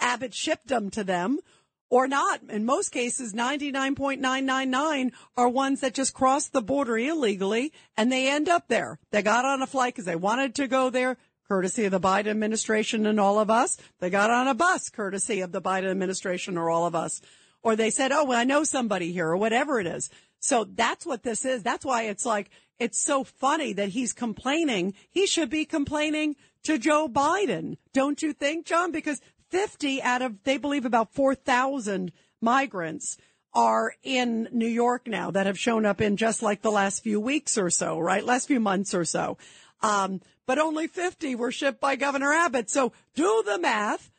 Abbott 0.00 0.34
shipped 0.34 0.68
them 0.68 0.90
to 0.90 1.04
them 1.04 1.40
or 1.90 2.06
not. 2.06 2.40
In 2.48 2.64
most 2.64 2.90
cases, 2.90 3.32
99.999 3.32 5.12
are 5.36 5.48
ones 5.48 5.80
that 5.80 5.94
just 5.94 6.14
cross 6.14 6.48
the 6.48 6.62
border 6.62 6.98
illegally 6.98 7.72
and 7.96 8.12
they 8.12 8.28
end 8.28 8.48
up 8.48 8.68
there. 8.68 8.98
They 9.10 9.22
got 9.22 9.44
on 9.44 9.62
a 9.62 9.66
flight 9.66 9.94
because 9.94 10.04
they 10.04 10.16
wanted 10.16 10.54
to 10.56 10.68
go 10.68 10.90
there, 10.90 11.16
courtesy 11.46 11.86
of 11.86 11.92
the 11.92 12.00
Biden 12.00 12.28
administration 12.28 13.06
and 13.06 13.18
all 13.18 13.38
of 13.38 13.50
us. 13.50 13.78
They 14.00 14.10
got 14.10 14.30
on 14.30 14.48
a 14.48 14.54
bus, 14.54 14.90
courtesy 14.90 15.40
of 15.40 15.52
the 15.52 15.62
Biden 15.62 15.90
administration 15.90 16.58
or 16.58 16.70
all 16.70 16.86
of 16.86 16.94
us. 16.94 17.20
Or 17.62 17.74
they 17.74 17.90
said, 17.90 18.12
oh, 18.12 18.24
well, 18.24 18.38
I 18.38 18.44
know 18.44 18.64
somebody 18.64 19.12
here 19.12 19.28
or 19.28 19.36
whatever 19.36 19.80
it 19.80 19.86
is. 19.86 20.10
So 20.40 20.64
that's 20.64 21.04
what 21.04 21.22
this 21.22 21.44
is. 21.44 21.62
That's 21.62 21.84
why 21.84 22.04
it's 22.04 22.24
like, 22.24 22.50
it's 22.78 23.00
so 23.00 23.24
funny 23.24 23.72
that 23.72 23.90
he's 23.90 24.12
complaining. 24.12 24.94
He 25.10 25.26
should 25.26 25.50
be 25.50 25.64
complaining 25.64 26.36
to 26.64 26.78
Joe 26.78 27.08
Biden. 27.08 27.76
Don't 27.92 28.22
you 28.22 28.32
think, 28.32 28.66
John? 28.66 28.92
Because 28.92 29.20
50 29.50 30.02
out 30.02 30.22
of, 30.22 30.42
they 30.44 30.58
believe 30.58 30.84
about 30.84 31.12
4,000 31.12 32.12
migrants 32.40 33.16
are 33.54 33.94
in 34.02 34.48
New 34.52 34.68
York 34.68 35.06
now 35.06 35.30
that 35.30 35.46
have 35.46 35.58
shown 35.58 35.86
up 35.86 36.00
in 36.00 36.16
just 36.16 36.42
like 36.42 36.62
the 36.62 36.70
last 36.70 37.02
few 37.02 37.18
weeks 37.18 37.58
or 37.58 37.70
so, 37.70 37.98
right? 37.98 38.24
Last 38.24 38.46
few 38.46 38.60
months 38.60 38.94
or 38.94 39.04
so. 39.04 39.38
Um, 39.82 40.20
but 40.46 40.58
only 40.58 40.86
50 40.86 41.34
were 41.34 41.52
shipped 41.52 41.80
by 41.80 41.96
Governor 41.96 42.32
Abbott. 42.32 42.70
So 42.70 42.92
do 43.14 43.42
the 43.44 43.58
math. 43.58 44.10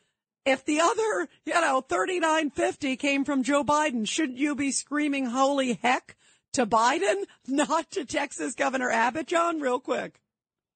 If 0.46 0.64
the 0.64 0.80
other, 0.80 1.28
you 1.44 1.52
know, 1.52 1.82
3950 1.82 2.96
came 2.96 3.24
from 3.24 3.42
Joe 3.42 3.62
Biden, 3.62 4.08
shouldn't 4.08 4.38
you 4.38 4.54
be 4.54 4.72
screaming 4.72 5.26
holy 5.26 5.74
heck 5.74 6.16
to 6.54 6.66
Biden, 6.66 7.24
not 7.46 7.90
to 7.92 8.04
Texas 8.04 8.54
Governor 8.54 8.90
Abbott? 8.90 9.26
John, 9.26 9.60
real 9.60 9.80
quick. 9.80 10.20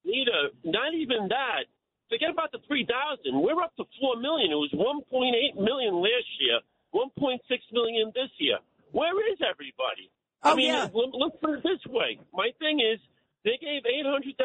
Nita, 0.03 0.49
not 0.63 0.93
even 0.93 1.27
that. 1.29 1.65
Forget 2.09 2.29
about 2.29 2.51
the 2.51 2.59
3,000. 2.67 3.33
We're 3.33 3.61
up 3.63 3.75
to 3.77 3.85
4 3.99 4.21
million. 4.21 4.51
It 4.51 4.61
was 4.61 4.69
1.8 4.77 5.57
million 5.57 5.95
last 5.95 6.29
year, 6.39 6.61
1.6 6.93 7.41
million 7.73 8.11
this 8.13 8.29
year. 8.37 8.57
Where 8.91 9.17
is 9.33 9.39
everybody? 9.41 10.13
Oh, 10.43 10.53
I 10.53 10.55
mean, 10.55 10.67
yeah. 10.67 10.87
look, 10.93 11.09
look 11.13 11.41
put 11.41 11.57
it 11.57 11.63
this 11.63 11.81
way. 11.89 12.19
My 12.31 12.51
thing 12.59 12.79
is, 12.79 12.99
they 13.43 13.57
gave 13.57 13.81
800,000 13.85 14.37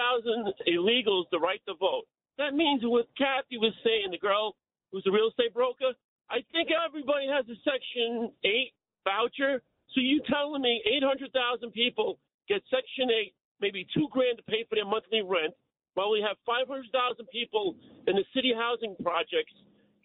illegals 0.67 1.25
the 1.31 1.39
right 1.39 1.61
to 1.69 1.75
vote. 1.75 2.09
That 2.39 2.55
means 2.55 2.81
what 2.83 3.07
Kathy 3.19 3.59
was 3.59 3.75
saying, 3.85 4.11
the 4.11 4.19
girl 4.19 4.57
who's 4.93 5.07
a 5.07 5.13
real 5.13 5.29
estate 5.29 5.55
broker, 5.55 5.95
I 6.31 6.43
think 6.53 6.71
everybody 6.71 7.27
has 7.27 7.47
a 7.51 7.59
Section 7.67 8.31
8 8.45 8.73
voucher. 9.05 9.63
So 9.95 9.99
you 10.01 10.23
telling 10.31 10.63
me 10.63 10.83
800,000 11.03 11.35
people 11.73 12.19
get 12.49 12.63
Section 12.71 13.11
8, 13.11 13.35
maybe 13.61 13.87
two 13.95 14.07
grand 14.11 14.39
to 14.39 14.45
pay 14.47 14.65
for 14.69 14.77
their 14.77 14.87
monthly 14.87 15.23
rent, 15.23 15.55
while 15.95 16.11
we 16.11 16.23
have 16.23 16.39
500,000 16.47 16.87
people 17.35 17.75
in 18.07 18.15
the 18.15 18.25
city 18.35 18.55
housing 18.55 18.95
projects 19.03 19.55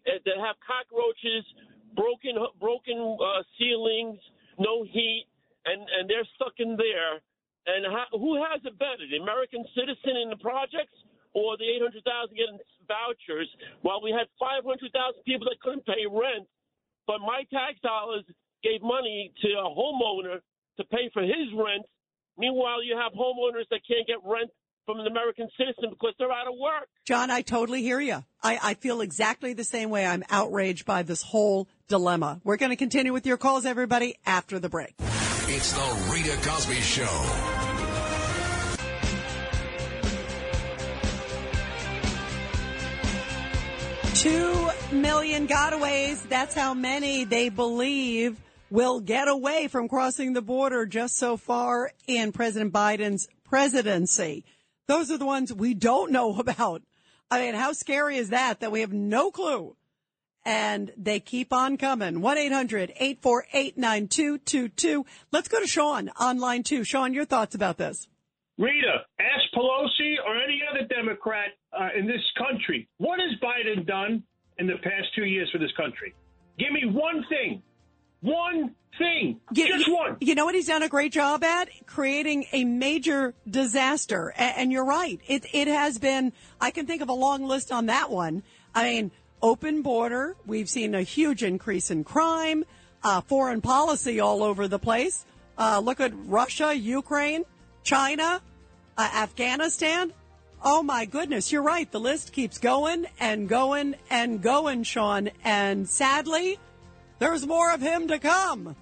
uh, 0.09 0.17
that 0.25 0.37
have 0.41 0.57
cockroaches, 0.65 1.45
broken 1.93 2.35
broken 2.59 2.97
uh, 3.21 3.41
ceilings, 3.57 4.19
no 4.57 4.83
heat, 4.83 5.25
and 5.65 5.81
and 5.81 6.09
they're 6.09 6.27
stuck 6.35 6.57
in 6.57 6.75
there. 6.77 7.21
And 7.65 7.85
how, 7.89 8.05
who 8.13 8.37
has 8.37 8.61
it 8.61 8.77
better, 8.77 9.05
the 9.09 9.17
American 9.17 9.65
citizen 9.73 10.21
in 10.21 10.29
the 10.29 10.37
projects 10.37 10.93
or 11.35 11.59
the 11.59 11.67
800,000 11.67 12.31
getting 12.31 12.57
vouchers? 12.87 13.51
While 13.83 13.99
we 13.99 14.15
had 14.15 14.31
500,000 14.39 14.63
people 15.27 15.51
that 15.51 15.59
couldn't 15.59 15.85
pay 15.85 16.07
rent, 16.07 16.47
but 17.05 17.19
my 17.19 17.43
tax 17.51 17.77
dollars 17.83 18.23
gave 18.63 18.81
money 18.81 19.35
to 19.43 19.49
a 19.59 19.69
homeowner 19.69 20.41
to 20.79 20.83
pay 20.89 21.11
for 21.13 21.21
his 21.21 21.51
rent. 21.53 21.85
Meanwhile, 22.37 22.83
you 22.83 22.97
have 22.97 23.13
homeowners 23.13 23.67
that 23.69 23.81
can't 23.87 24.07
get 24.07 24.17
rent 24.25 24.49
from 24.85 24.99
an 24.99 25.07
American 25.07 25.47
citizen 25.57 25.89
because 25.89 26.13
they're 26.19 26.31
out 26.31 26.47
of 26.47 26.53
work. 26.59 26.87
John, 27.05 27.31
I 27.31 27.41
totally 27.41 27.81
hear 27.81 27.99
you. 27.99 28.23
I, 28.43 28.59
I 28.61 28.73
feel 28.75 29.01
exactly 29.01 29.53
the 29.53 29.63
same 29.63 29.89
way. 29.89 30.05
I'm 30.05 30.23
outraged 30.29 30.85
by 30.85 31.03
this 31.03 31.21
whole 31.21 31.67
dilemma. 31.87 32.41
We're 32.43 32.57
going 32.57 32.71
to 32.71 32.75
continue 32.75 33.13
with 33.13 33.25
your 33.25 33.37
calls, 33.37 33.65
everybody, 33.65 34.15
after 34.25 34.59
the 34.59 34.69
break. 34.69 34.95
It's 35.47 35.73
the 35.73 36.11
Rita 36.11 36.37
Cosby 36.47 36.75
Show. 36.75 37.54
Two 44.25 44.69
million 44.91 45.47
gotaways. 45.47 46.27
That's 46.27 46.55
how 46.55 46.73
many 46.73 47.25
they 47.25 47.49
believe 47.49 48.41
will 48.71 48.99
get 48.99 49.27
away 49.27 49.67
from 49.67 49.87
crossing 49.87 50.33
the 50.33 50.41
border 50.41 50.87
just 50.87 51.17
so 51.17 51.37
far 51.37 51.91
in 52.07 52.31
President 52.31 52.73
Biden's 52.73 53.27
presidency. 53.43 54.43
Those 54.87 55.11
are 55.11 55.19
the 55.19 55.27
ones 55.27 55.53
we 55.53 55.75
don't 55.75 56.11
know 56.11 56.35
about. 56.39 56.81
I 57.29 57.39
mean, 57.39 57.53
how 57.53 57.73
scary 57.73 58.17
is 58.17 58.29
that? 58.29 58.61
That 58.61 58.71
we 58.71 58.81
have 58.81 58.91
no 58.91 59.29
clue. 59.29 59.75
And 60.43 60.91
they 60.97 61.19
keep 61.19 61.53
on 61.53 61.77
coming. 61.77 62.15
1-800-848-9222. 62.15 65.05
Let's 65.31 65.49
go 65.49 65.59
to 65.59 65.67
Sean 65.67 66.09
on 66.15 66.39
line 66.39 66.63
two. 66.63 66.83
Sean, 66.83 67.13
your 67.13 67.25
thoughts 67.25 67.53
about 67.53 67.77
this. 67.77 68.07
Rita, 68.57 69.03
ask 69.19 69.43
Pelosi 69.53 70.15
or 70.25 70.37
any 70.37 70.61
other 70.69 70.85
Democrat 70.87 71.49
uh, 71.77 71.89
in 71.97 72.07
this 72.07 72.21
country, 72.37 72.87
what 72.97 73.19
has 73.19 73.37
Biden 73.41 73.85
done 73.85 74.23
in 74.59 74.67
the 74.67 74.77
past 74.81 75.07
two 75.15 75.25
years 75.25 75.49
for 75.51 75.57
this 75.57 75.71
country? 75.75 76.13
Give 76.57 76.71
me 76.71 76.85
one 76.85 77.25
thing. 77.29 77.61
One 78.21 78.73
thing. 78.97 79.41
Just 79.53 79.91
one. 79.91 80.17
You 80.21 80.35
know 80.35 80.45
what 80.45 80.55
he's 80.55 80.67
done 80.67 80.81
a 80.83 80.87
great 80.89 81.11
job 81.11 81.43
at? 81.43 81.67
Creating 81.85 82.45
a 82.53 82.63
major 82.63 83.33
disaster. 83.49 84.33
A- 84.37 84.41
And 84.41 84.71
you're 84.71 84.85
right. 84.85 85.19
It, 85.27 85.45
it 85.53 85.67
has 85.67 85.99
been, 85.99 86.31
I 86.61 86.71
can 86.71 86.85
think 86.87 87.01
of 87.01 87.09
a 87.09 87.13
long 87.13 87.43
list 87.43 87.71
on 87.73 87.87
that 87.87 88.09
one. 88.09 88.41
I 88.73 88.83
mean, 88.85 89.11
open 89.41 89.81
border. 89.81 90.37
We've 90.45 90.69
seen 90.69 90.95
a 90.95 91.01
huge 91.01 91.43
increase 91.43 91.91
in 91.91 92.05
crime, 92.05 92.63
uh, 93.03 93.19
foreign 93.21 93.59
policy 93.61 94.21
all 94.21 94.41
over 94.43 94.67
the 94.69 94.79
place. 94.79 95.25
Uh, 95.57 95.81
look 95.83 95.99
at 95.99 96.13
Russia, 96.25 96.73
Ukraine, 96.73 97.43
China, 97.85 98.41
uh, 98.97 99.09
Afghanistan. 99.13 100.11
Oh 100.61 100.81
my 100.83 101.05
goodness, 101.05 101.51
you're 101.51 101.61
right. 101.61 101.89
The 101.89 101.99
list 101.99 102.33
keeps 102.33 102.57
going 102.57 103.05
and 103.19 103.47
going 103.47 103.95
and 104.09 104.41
going, 104.41 104.83
Sean. 104.83 105.29
And 105.43 105.87
sadly, 105.87 106.57
there's 107.19 107.45
more 107.45 107.71
of 107.71 107.79
him 107.81 108.07
to 108.09 108.19
come. 108.19 108.75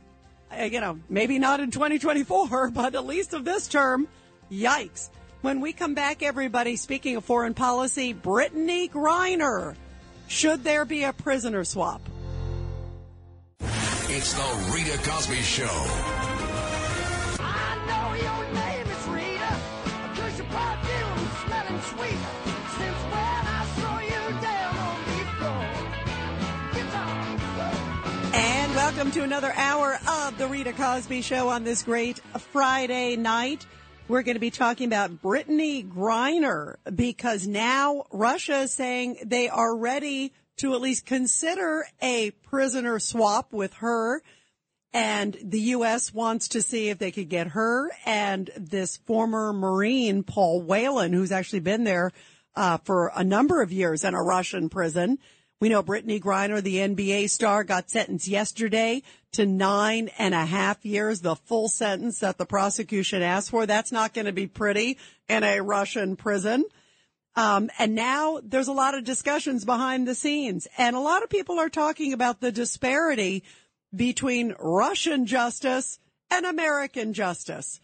Uh, 0.52 0.64
You 0.64 0.80
know, 0.80 1.00
maybe 1.10 1.38
not 1.38 1.60
in 1.60 1.70
2024, 1.70 2.72
but 2.74 2.96
at 2.96 3.06
least 3.06 3.34
of 3.34 3.46
this 3.46 3.68
term. 3.68 4.08
Yikes. 4.52 5.10
When 5.42 5.60
we 5.60 5.74
come 5.74 5.94
back, 5.94 6.24
everybody, 6.24 6.78
speaking 6.78 7.18
of 7.18 7.26
foreign 7.26 7.54
policy, 7.54 8.14
Brittney 8.14 8.90
Griner. 8.90 9.76
Should 10.28 10.64
there 10.64 10.86
be 10.86 11.04
a 11.04 11.12
prisoner 11.12 11.66
swap? 11.66 12.02
It's 13.60 14.34
the 14.34 14.72
Rita 14.74 14.98
Cosby 15.10 15.42
Show. 15.42 16.14
Welcome 28.96 29.12
to 29.14 29.24
another 29.24 29.52
hour 29.56 29.98
of 30.08 30.38
the 30.38 30.46
Rita 30.46 30.72
Cosby 30.72 31.24
Show 31.24 31.50
on 31.50 31.64
this 31.64 31.82
great 31.82 32.20
Friday 32.52 33.16
night. 33.16 33.66
We're 34.08 34.22
going 34.22 34.36
to 34.36 34.40
be 34.40 34.52
talking 34.52 34.86
about 34.86 35.20
Brittney 35.20 35.84
Griner 35.84 36.76
because 36.94 37.48
now 37.48 38.04
Russia 38.12 38.60
is 38.60 38.72
saying 38.72 39.18
they 39.26 39.50
are 39.50 39.76
ready 39.76 40.32
to 40.58 40.76
at 40.76 40.82
least 40.82 41.08
consider 41.08 41.88
a 42.04 42.30
prisoner 42.44 43.00
swap 43.00 43.52
with 43.52 43.74
her. 43.78 44.22
And 44.94 45.36
the 45.44 45.60
U.S. 45.62 46.14
wants 46.14 46.50
to 46.50 46.62
see 46.62 46.90
if 46.90 47.00
they 47.00 47.12
could 47.12 47.30
get 47.30 47.48
her 47.48 47.90
and 48.06 48.52
this 48.56 48.98
former 48.98 49.54
Marine, 49.54 50.22
Paul 50.22 50.62
Whelan, 50.62 51.14
who's 51.14 51.32
actually 51.32 51.62
been 51.62 51.84
there 51.84 52.12
uh, 52.56 52.78
for 52.84 53.12
a 53.16 53.24
number 53.24 53.64
of 53.64 53.72
years 53.72 54.04
in 54.04 54.14
a 54.14 54.22
Russian 54.22 54.70
prison. 54.70 55.18
We 55.60 55.70
know 55.70 55.82
Brittney 55.82 56.22
Griner, 56.22 56.62
the 56.62 56.78
NBA 56.78 57.30
star, 57.30 57.64
got 57.64 57.90
sentenced 57.90 58.28
yesterday 58.28 59.02
to 59.34 59.46
nine 59.46 60.10
and 60.18 60.34
a 60.34 60.46
half 60.46 60.86
years, 60.86 61.22
the 61.22 61.36
full 61.36 61.70
sentence 61.70 62.20
that 62.20 62.38
the 62.38 62.46
prosecution 62.46 63.22
asked 63.22 63.50
for. 63.50 63.66
That's 63.66 63.92
not 63.92 64.14
going 64.14 64.26
to 64.26 64.34
be 64.34 64.48
pretty 64.48 64.98
in 65.30 65.44
a 65.44 65.62
Russian 65.62 66.16
prison. 66.16 66.66
Um, 67.36 67.70
and 67.80 67.96
now 67.96 68.40
there's 68.44 68.68
a 68.68 68.74
lot 68.74 68.96
of 68.96 69.04
discussions 69.04 69.66
behind 69.66 70.08
the 70.08 70.14
scenes 70.14 70.68
and 70.78 70.96
a 70.96 71.00
lot 71.00 71.24
of 71.24 71.30
people 71.30 71.60
are 71.60 71.70
talking 71.70 72.14
about 72.14 72.42
the 72.42 72.52
disparity 72.52 73.44
between 73.96 74.54
Russian 74.60 75.26
justice 75.26 76.00
and 76.30 76.46
American 76.46 77.14
justice. 77.14 77.80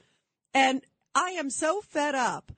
And 0.53 0.81
I 1.15 1.31
am 1.31 1.49
so 1.49 1.81
fed 1.81 2.13
up 2.13 2.51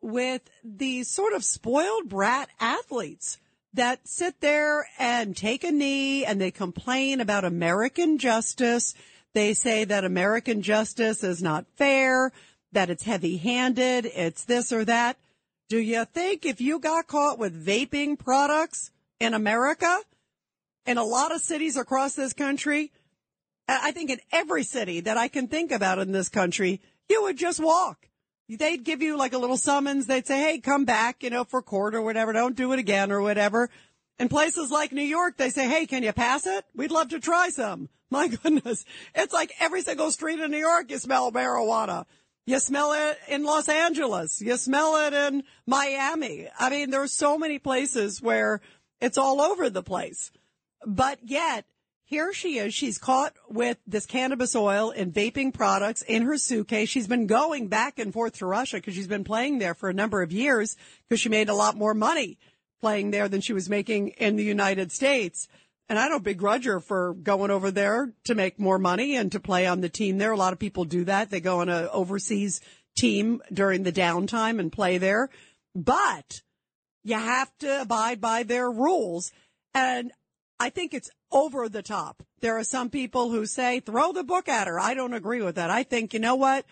with 0.00 0.42
these 0.62 1.08
sort 1.08 1.32
of 1.32 1.44
spoiled 1.44 2.08
brat 2.08 2.48
athletes 2.60 3.38
that 3.76 4.06
sit 4.06 4.40
there 4.40 4.86
and 4.98 5.36
take 5.36 5.64
a 5.64 5.70
knee 5.70 6.24
and 6.24 6.40
they 6.40 6.50
complain 6.50 7.20
about 7.20 7.44
American 7.44 8.18
justice. 8.18 8.94
They 9.34 9.54
say 9.54 9.84
that 9.84 10.04
American 10.04 10.62
justice 10.62 11.22
is 11.22 11.42
not 11.42 11.66
fair, 11.76 12.32
that 12.72 12.90
it's 12.90 13.04
heavy 13.04 13.36
handed, 13.36 14.06
it's 14.06 14.44
this 14.44 14.72
or 14.72 14.84
that. 14.84 15.16
Do 15.68 15.78
you 15.78 16.04
think 16.04 16.44
if 16.44 16.60
you 16.60 16.78
got 16.78 17.06
caught 17.06 17.38
with 17.38 17.66
vaping 17.66 18.18
products 18.18 18.90
in 19.20 19.34
America, 19.34 19.98
in 20.86 20.98
a 20.98 21.04
lot 21.04 21.34
of 21.34 21.40
cities 21.40 21.76
across 21.76 22.14
this 22.14 22.32
country, 22.32 22.92
I 23.68 23.90
think 23.90 24.10
in 24.10 24.20
every 24.30 24.62
city 24.62 25.00
that 25.00 25.18
I 25.18 25.28
can 25.28 25.48
think 25.48 25.72
about 25.72 25.98
in 25.98 26.12
this 26.12 26.28
country, 26.28 26.80
you 27.08 27.22
would 27.22 27.36
just 27.36 27.58
walk. 27.58 28.08
They'd 28.48 28.84
give 28.84 29.02
you 29.02 29.16
like 29.16 29.32
a 29.32 29.38
little 29.38 29.56
summons. 29.56 30.06
They'd 30.06 30.26
say, 30.26 30.38
Hey, 30.38 30.58
come 30.58 30.84
back, 30.84 31.22
you 31.22 31.30
know, 31.30 31.44
for 31.44 31.62
court 31.62 31.94
or 31.94 32.02
whatever. 32.02 32.32
Don't 32.32 32.56
do 32.56 32.72
it 32.72 32.78
again 32.78 33.10
or 33.10 33.20
whatever. 33.20 33.70
In 34.18 34.28
places 34.28 34.70
like 34.70 34.92
New 34.92 35.02
York, 35.02 35.36
they 35.36 35.50
say, 35.50 35.68
Hey, 35.68 35.86
can 35.86 36.02
you 36.02 36.12
pass 36.12 36.46
it? 36.46 36.64
We'd 36.74 36.90
love 36.90 37.08
to 37.08 37.20
try 37.20 37.48
some. 37.48 37.88
My 38.10 38.28
goodness. 38.28 38.84
It's 39.14 39.32
like 39.32 39.52
every 39.58 39.82
single 39.82 40.12
street 40.12 40.38
in 40.38 40.50
New 40.50 40.58
York, 40.58 40.90
you 40.90 40.98
smell 40.98 41.32
marijuana. 41.32 42.06
You 42.46 42.60
smell 42.60 42.92
it 42.92 43.18
in 43.28 43.42
Los 43.42 43.68
Angeles. 43.68 44.40
You 44.40 44.56
smell 44.56 45.06
it 45.06 45.12
in 45.12 45.42
Miami. 45.66 46.48
I 46.58 46.70
mean, 46.70 46.90
there 46.90 47.02
are 47.02 47.08
so 47.08 47.36
many 47.36 47.58
places 47.58 48.22
where 48.22 48.60
it's 49.00 49.18
all 49.18 49.40
over 49.40 49.68
the 49.68 49.82
place. 49.82 50.30
But 50.86 51.18
yet, 51.24 51.64
here 52.08 52.32
she 52.32 52.58
is. 52.58 52.72
She's 52.72 52.98
caught 52.98 53.34
with 53.48 53.78
this 53.84 54.06
cannabis 54.06 54.54
oil 54.54 54.92
and 54.96 55.12
vaping 55.12 55.52
products 55.52 56.02
in 56.02 56.22
her 56.22 56.38
suitcase. 56.38 56.88
She's 56.88 57.08
been 57.08 57.26
going 57.26 57.66
back 57.66 57.98
and 57.98 58.12
forth 58.12 58.38
to 58.38 58.46
Russia 58.46 58.76
because 58.76 58.94
she's 58.94 59.08
been 59.08 59.24
playing 59.24 59.58
there 59.58 59.74
for 59.74 59.88
a 59.88 59.94
number 59.94 60.22
of 60.22 60.30
years 60.30 60.76
because 61.08 61.20
she 61.20 61.28
made 61.28 61.48
a 61.48 61.54
lot 61.54 61.76
more 61.76 61.94
money 61.94 62.38
playing 62.80 63.10
there 63.10 63.28
than 63.28 63.40
she 63.40 63.52
was 63.52 63.68
making 63.68 64.08
in 64.10 64.36
the 64.36 64.44
United 64.44 64.92
States. 64.92 65.48
And 65.88 65.98
I 65.98 66.08
don't 66.08 66.22
begrudge 66.22 66.64
her 66.66 66.78
for 66.78 67.12
going 67.14 67.50
over 67.50 67.72
there 67.72 68.12
to 68.24 68.36
make 68.36 68.60
more 68.60 68.78
money 68.78 69.16
and 69.16 69.32
to 69.32 69.40
play 69.40 69.66
on 69.66 69.80
the 69.80 69.88
team 69.88 70.18
there. 70.18 70.30
A 70.30 70.36
lot 70.36 70.52
of 70.52 70.60
people 70.60 70.84
do 70.84 71.04
that. 71.06 71.30
They 71.30 71.40
go 71.40 71.60
on 71.60 71.68
an 71.68 71.88
overseas 71.92 72.60
team 72.96 73.42
during 73.52 73.82
the 73.82 73.92
downtime 73.92 74.60
and 74.60 74.70
play 74.70 74.98
there. 74.98 75.28
But 75.74 76.40
you 77.02 77.14
have 77.14 77.50
to 77.58 77.80
abide 77.82 78.20
by 78.20 78.44
their 78.44 78.70
rules. 78.70 79.32
And 79.74 80.12
I 80.58 80.70
think 80.70 80.94
it's 80.94 81.10
over 81.32 81.68
the 81.68 81.82
top. 81.82 82.22
There 82.40 82.56
are 82.58 82.64
some 82.64 82.90
people 82.90 83.30
who 83.30 83.46
say, 83.46 83.80
throw 83.80 84.12
the 84.12 84.24
book 84.24 84.48
at 84.48 84.68
her. 84.68 84.78
I 84.78 84.94
don't 84.94 85.14
agree 85.14 85.42
with 85.42 85.56
that. 85.56 85.70
I 85.70 85.82
think, 85.82 86.14
you 86.14 86.20
know 86.20 86.34
what? 86.34 86.64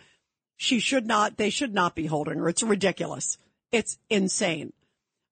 She 0.56 0.78
should 0.78 1.06
not, 1.06 1.36
they 1.36 1.50
should 1.50 1.74
not 1.74 1.94
be 1.94 2.06
holding 2.06 2.38
her. 2.38 2.48
It's 2.48 2.62
ridiculous. 2.62 3.38
It's 3.72 3.98
insane. 4.08 4.72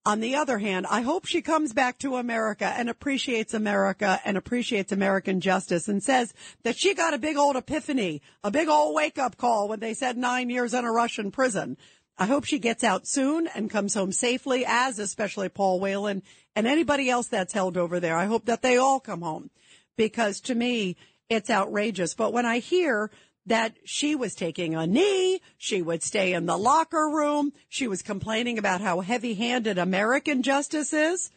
On 0.05 0.19
the 0.19 0.35
other 0.35 0.59
hand, 0.59 0.87
I 0.91 1.03
hope 1.03 1.27
she 1.27 1.43
comes 1.43 1.73
back 1.73 1.99
to 1.99 2.17
America 2.17 2.67
and 2.67 2.91
appreciates 2.91 3.55
America 3.55 4.21
and 4.25 4.37
appreciates 4.37 4.91
American 4.91 5.41
justice 5.41 5.87
and 5.87 6.03
says 6.03 6.35
that 6.65 6.77
she 6.77 6.93
got 6.93 7.15
a 7.15 7.19
big 7.19 7.37
old 7.37 7.55
epiphany, 7.55 8.21
a 8.43 8.51
big 8.51 8.69
old 8.69 8.97
wake 8.97 9.17
up 9.17 9.37
call 9.37 9.69
when 9.69 9.79
they 9.79 9.95
said 9.95 10.17
nine 10.17 10.51
years 10.51 10.75
in 10.75 10.85
a 10.85 10.91
Russian 10.91 11.31
prison. 11.31 11.77
I 12.19 12.27
hope 12.27 12.45
she 12.45 12.59
gets 12.59 12.85
out 12.85 13.07
soon 13.07 13.47
and 13.47 13.71
comes 13.71 13.95
home 13.95 14.13
safely, 14.13 14.65
as 14.67 14.99
especially 14.99 15.49
Paul 15.49 15.81
Whelan 15.81 16.23
and 16.55 16.67
anybody 16.67 17.09
else 17.09 17.29
that's 17.29 17.53
held 17.53 17.77
over 17.77 18.01
there. 18.01 18.17
I 18.17 18.27
hope 18.27 18.45
that 18.47 18.63
they 18.63 18.77
all 18.77 19.01
come 19.01 19.23
home 19.23 19.51
because 19.97 20.41
to 20.43 20.55
me, 20.55 20.97
it's 21.29 21.51
outrageous. 21.51 22.15
But 22.15 22.33
when 22.33 22.47
I 22.47 22.59
hear 22.59 23.11
that 23.47 23.77
she 23.85 24.15
was 24.15 24.35
taking 24.35 24.75
a 24.75 24.87
knee, 24.87 25.41
she 25.57 25.83
would 25.83 26.03
stay 26.03 26.33
in 26.33 26.47
the 26.47 26.57
locker 26.57 27.09
room, 27.09 27.53
she 27.69 27.89
was 27.89 28.03
complaining 28.03 28.59
about 28.59 28.81
how 28.81 29.01
heavy 29.01 29.35
handed 29.35 29.79
American 29.79 30.43
justice 30.43 30.93
is. 30.93 31.31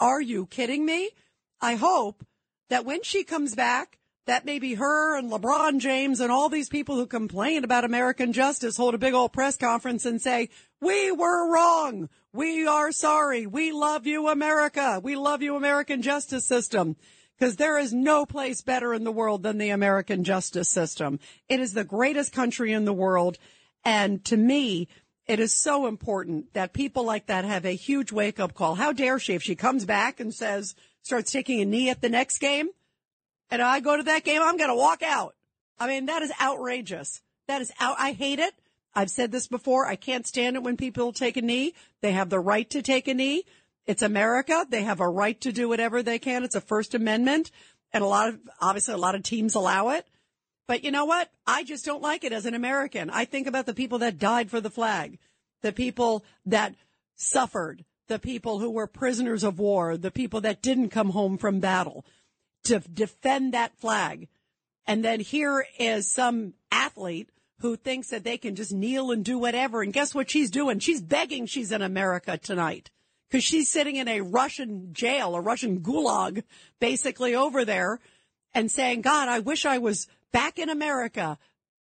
Are 0.00 0.20
you 0.20 0.46
kidding 0.46 0.84
me? 0.84 1.10
I 1.60 1.76
hope 1.76 2.24
that 2.68 2.84
when 2.84 3.02
she 3.02 3.24
comes 3.24 3.54
back, 3.54 3.98
that 4.28 4.44
maybe 4.44 4.74
her 4.74 5.16
and 5.16 5.32
LeBron 5.32 5.78
James 5.78 6.20
and 6.20 6.30
all 6.30 6.50
these 6.50 6.68
people 6.68 6.96
who 6.96 7.06
complain 7.06 7.64
about 7.64 7.84
American 7.84 8.34
justice 8.34 8.76
hold 8.76 8.94
a 8.94 8.98
big 8.98 9.14
old 9.14 9.32
press 9.32 9.56
conference 9.56 10.04
and 10.04 10.20
say, 10.20 10.50
we 10.82 11.10
were 11.10 11.50
wrong. 11.50 12.10
We 12.34 12.66
are 12.66 12.92
sorry. 12.92 13.46
We 13.46 13.72
love 13.72 14.06
you, 14.06 14.28
America. 14.28 15.00
We 15.02 15.16
love 15.16 15.40
you, 15.40 15.56
American 15.56 16.02
justice 16.02 16.44
system. 16.44 16.96
Because 17.38 17.56
there 17.56 17.78
is 17.78 17.94
no 17.94 18.26
place 18.26 18.60
better 18.60 18.92
in 18.92 19.04
the 19.04 19.12
world 19.12 19.42
than 19.44 19.56
the 19.56 19.70
American 19.70 20.24
justice 20.24 20.68
system. 20.68 21.20
It 21.48 21.58
is 21.58 21.72
the 21.72 21.84
greatest 21.84 22.32
country 22.32 22.72
in 22.72 22.84
the 22.84 22.92
world. 22.92 23.38
And 23.82 24.22
to 24.26 24.36
me, 24.36 24.88
it 25.26 25.40
is 25.40 25.54
so 25.54 25.86
important 25.86 26.52
that 26.52 26.74
people 26.74 27.04
like 27.04 27.26
that 27.28 27.46
have 27.46 27.64
a 27.64 27.74
huge 27.74 28.12
wake 28.12 28.38
up 28.38 28.52
call. 28.52 28.74
How 28.74 28.92
dare 28.92 29.18
she 29.18 29.34
if 29.34 29.42
she 29.42 29.54
comes 29.54 29.86
back 29.86 30.20
and 30.20 30.34
says, 30.34 30.74
starts 31.00 31.32
taking 31.32 31.62
a 31.62 31.64
knee 31.64 31.88
at 31.88 32.02
the 32.02 32.10
next 32.10 32.38
game? 32.38 32.68
And 33.50 33.62
I 33.62 33.80
go 33.80 33.96
to 33.96 34.02
that 34.04 34.24
game, 34.24 34.42
I'm 34.42 34.56
going 34.56 34.70
to 34.70 34.76
walk 34.76 35.02
out. 35.02 35.34
I 35.78 35.86
mean, 35.86 36.06
that 36.06 36.22
is 36.22 36.32
outrageous. 36.40 37.22
That 37.46 37.62
is 37.62 37.72
out. 37.80 37.96
I 37.98 38.12
hate 38.12 38.38
it. 38.38 38.54
I've 38.94 39.10
said 39.10 39.30
this 39.30 39.46
before. 39.46 39.86
I 39.86 39.96
can't 39.96 40.26
stand 40.26 40.56
it 40.56 40.62
when 40.62 40.76
people 40.76 41.12
take 41.12 41.36
a 41.36 41.42
knee. 41.42 41.74
They 42.00 42.12
have 42.12 42.30
the 42.30 42.40
right 42.40 42.68
to 42.70 42.82
take 42.82 43.06
a 43.08 43.14
knee. 43.14 43.44
It's 43.86 44.02
America. 44.02 44.66
They 44.68 44.82
have 44.82 45.00
a 45.00 45.08
right 45.08 45.40
to 45.42 45.52
do 45.52 45.68
whatever 45.68 46.02
they 46.02 46.18
can. 46.18 46.44
It's 46.44 46.54
a 46.54 46.60
First 46.60 46.94
Amendment. 46.94 47.50
And 47.92 48.04
a 48.04 48.06
lot 48.06 48.28
of, 48.28 48.40
obviously, 48.60 48.94
a 48.94 48.98
lot 48.98 49.14
of 49.14 49.22
teams 49.22 49.54
allow 49.54 49.90
it. 49.90 50.06
But 50.66 50.84
you 50.84 50.90
know 50.90 51.06
what? 51.06 51.30
I 51.46 51.64
just 51.64 51.86
don't 51.86 52.02
like 52.02 52.24
it 52.24 52.32
as 52.32 52.44
an 52.44 52.54
American. 52.54 53.08
I 53.08 53.24
think 53.24 53.46
about 53.46 53.64
the 53.64 53.72
people 53.72 54.00
that 54.00 54.18
died 54.18 54.50
for 54.50 54.60
the 54.60 54.68
flag, 54.68 55.18
the 55.62 55.72
people 55.72 56.24
that 56.44 56.74
suffered, 57.14 57.84
the 58.08 58.18
people 58.18 58.58
who 58.58 58.70
were 58.70 58.86
prisoners 58.86 59.44
of 59.44 59.58
war, 59.58 59.96
the 59.96 60.10
people 60.10 60.42
that 60.42 60.60
didn't 60.60 60.90
come 60.90 61.10
home 61.10 61.38
from 61.38 61.60
battle 61.60 62.04
to 62.64 62.80
defend 62.80 63.54
that 63.54 63.78
flag. 63.78 64.28
And 64.86 65.04
then 65.04 65.20
here 65.20 65.66
is 65.78 66.10
some 66.10 66.54
athlete 66.70 67.30
who 67.60 67.76
thinks 67.76 68.10
that 68.10 68.24
they 68.24 68.38
can 68.38 68.54
just 68.54 68.72
kneel 68.72 69.10
and 69.10 69.24
do 69.24 69.38
whatever. 69.38 69.82
And 69.82 69.92
guess 69.92 70.14
what 70.14 70.30
she's 70.30 70.50
doing? 70.50 70.78
She's 70.78 71.02
begging 71.02 71.46
she's 71.46 71.72
in 71.72 71.82
America 71.82 72.38
tonight 72.38 72.90
because 73.28 73.44
she's 73.44 73.68
sitting 73.68 73.96
in 73.96 74.08
a 74.08 74.20
Russian 74.20 74.92
jail, 74.92 75.34
a 75.34 75.40
Russian 75.40 75.80
gulag, 75.80 76.44
basically 76.80 77.34
over 77.34 77.64
there 77.64 78.00
and 78.54 78.70
saying, 78.70 79.02
God, 79.02 79.28
I 79.28 79.40
wish 79.40 79.64
I 79.66 79.78
was 79.78 80.08
back 80.32 80.58
in 80.58 80.68
America. 80.68 81.38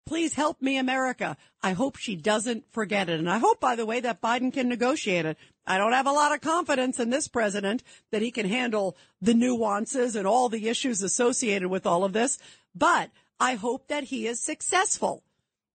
Please 0.06 0.34
help 0.34 0.60
me, 0.60 0.76
America. 0.76 1.36
I 1.62 1.72
hope 1.72 1.96
she 1.96 2.14
doesn't 2.14 2.70
forget 2.72 3.08
it. 3.08 3.18
And 3.18 3.30
I 3.30 3.38
hope, 3.38 3.58
by 3.58 3.74
the 3.74 3.86
way, 3.86 4.00
that 4.00 4.20
Biden 4.20 4.52
can 4.52 4.68
negotiate 4.68 5.24
it. 5.24 5.38
I 5.66 5.78
don't 5.78 5.92
have 5.92 6.06
a 6.06 6.12
lot 6.12 6.34
of 6.34 6.40
confidence 6.40 7.00
in 7.00 7.10
this 7.10 7.28
president 7.28 7.82
that 8.10 8.22
he 8.22 8.30
can 8.30 8.48
handle 8.48 8.96
the 9.22 9.34
nuances 9.34 10.14
and 10.14 10.26
all 10.26 10.48
the 10.48 10.68
issues 10.68 11.02
associated 11.02 11.68
with 11.68 11.86
all 11.86 12.04
of 12.04 12.12
this, 12.12 12.38
but 12.74 13.10
I 13.40 13.54
hope 13.54 13.88
that 13.88 14.04
he 14.04 14.26
is 14.26 14.40
successful 14.40 15.22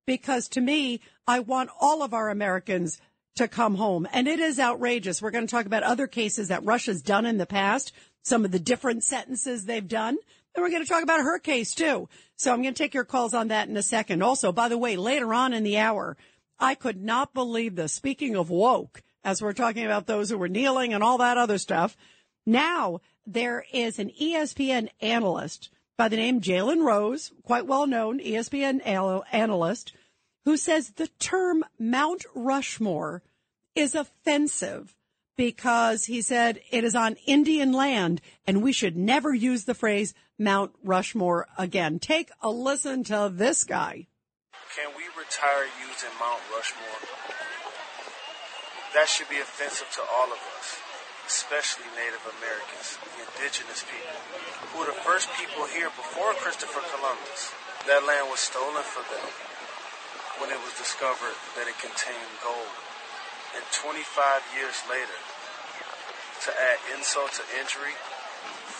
because 0.05 0.47
to 0.49 0.61
me, 0.61 1.01
I 1.27 1.39
want 1.39 1.69
all 1.79 2.01
of 2.01 2.13
our 2.13 2.29
Americans 2.29 2.99
to 3.35 3.47
come 3.47 3.75
home. 3.75 4.07
And 4.11 4.27
it 4.27 4.39
is 4.39 4.59
outrageous. 4.59 5.21
We're 5.21 5.31
going 5.31 5.47
to 5.47 5.51
talk 5.51 5.65
about 5.65 5.83
other 5.83 6.07
cases 6.07 6.47
that 6.47 6.65
Russia's 6.65 7.01
done 7.01 7.25
in 7.25 7.37
the 7.37 7.45
past, 7.45 7.93
some 8.23 8.43
of 8.43 8.51
the 8.51 8.59
different 8.59 9.03
sentences 9.03 9.65
they've 9.65 9.87
done. 9.87 10.17
And 10.55 10.63
we're 10.63 10.71
going 10.71 10.83
to 10.83 10.89
talk 10.89 11.03
about 11.03 11.21
her 11.21 11.39
case 11.39 11.73
too. 11.73 12.09
So 12.35 12.51
I'm 12.51 12.61
going 12.61 12.73
to 12.73 12.83
take 12.83 12.93
your 12.93 13.05
calls 13.05 13.33
on 13.33 13.49
that 13.49 13.69
in 13.69 13.77
a 13.77 13.83
second. 13.83 14.23
Also, 14.23 14.51
by 14.51 14.67
the 14.67 14.77
way, 14.77 14.97
later 14.97 15.33
on 15.33 15.53
in 15.53 15.63
the 15.63 15.77
hour, 15.77 16.17
I 16.59 16.75
could 16.75 17.01
not 17.01 17.33
believe 17.33 17.75
this. 17.75 17.93
Speaking 17.93 18.35
of 18.35 18.49
woke, 18.49 19.03
as 19.23 19.41
we're 19.41 19.53
talking 19.53 19.85
about 19.85 20.07
those 20.07 20.29
who 20.29 20.37
were 20.37 20.47
kneeling 20.47 20.93
and 20.93 21.03
all 21.03 21.17
that 21.17 21.37
other 21.37 21.57
stuff. 21.57 21.97
Now 22.45 23.01
there 23.25 23.65
is 23.71 23.99
an 23.99 24.11
ESPN 24.19 24.89
analyst 25.01 25.69
by 25.97 26.07
the 26.07 26.17
name 26.17 26.41
Jalen 26.41 26.83
Rose, 26.83 27.31
quite 27.43 27.67
well 27.67 27.85
known 27.85 28.19
ESPN 28.19 28.81
analyst, 28.85 29.93
who 30.45 30.57
says 30.57 30.91
the 30.91 31.09
term 31.19 31.65
Mount 31.77 32.25
Rushmore 32.33 33.21
is 33.75 33.95
offensive 33.95 34.95
because 35.35 36.05
he 36.05 36.21
said 36.21 36.59
it 36.71 36.83
is 36.83 36.95
on 36.95 37.15
Indian 37.25 37.71
land 37.71 38.21
and 38.47 38.63
we 38.63 38.71
should 38.71 38.97
never 38.97 39.33
use 39.33 39.65
the 39.65 39.73
phrase 39.73 40.13
Mount 40.37 40.71
Rushmore 40.83 41.47
again. 41.57 41.99
Take 41.99 42.29
a 42.41 42.49
listen 42.49 43.03
to 43.05 43.29
this 43.31 43.63
guy. 43.63 44.07
Can 44.75 44.89
we 44.95 45.03
retire 45.17 45.65
using 45.81 46.09
Mount 46.19 46.41
Rushmore? 46.55 47.09
That 48.97 49.05
should 49.05 49.29
be 49.29 49.37
offensive 49.37 49.85
to 49.85 50.03
all 50.17 50.33
of 50.33 50.41
us, 50.57 50.81
especially 51.29 51.85
Native 51.93 52.25
Americans, 52.41 52.97
the 53.13 53.21
indigenous 53.21 53.85
people, 53.85 54.17
who 54.73 54.81
were 54.81 54.89
the 54.89 55.01
first 55.05 55.29
people 55.37 55.69
here 55.69 55.93
before 55.93 56.33
Christopher 56.41 56.81
Columbus. 56.89 57.53
That 57.85 58.01
land 58.01 58.33
was 58.33 58.41
stolen 58.41 58.81
from 58.81 59.05
them 59.13 59.29
when 60.41 60.49
it 60.49 60.57
was 60.65 60.73
discovered 60.73 61.37
that 61.53 61.69
it 61.69 61.77
contained 61.77 62.33
gold. 62.41 62.73
And 63.53 63.61
25 63.77 64.57
years 64.57 64.81
later, 64.89 65.19
to 66.45 66.49
add 66.49 66.81
insult 66.97 67.37
to 67.37 67.45
injury, 67.61 67.93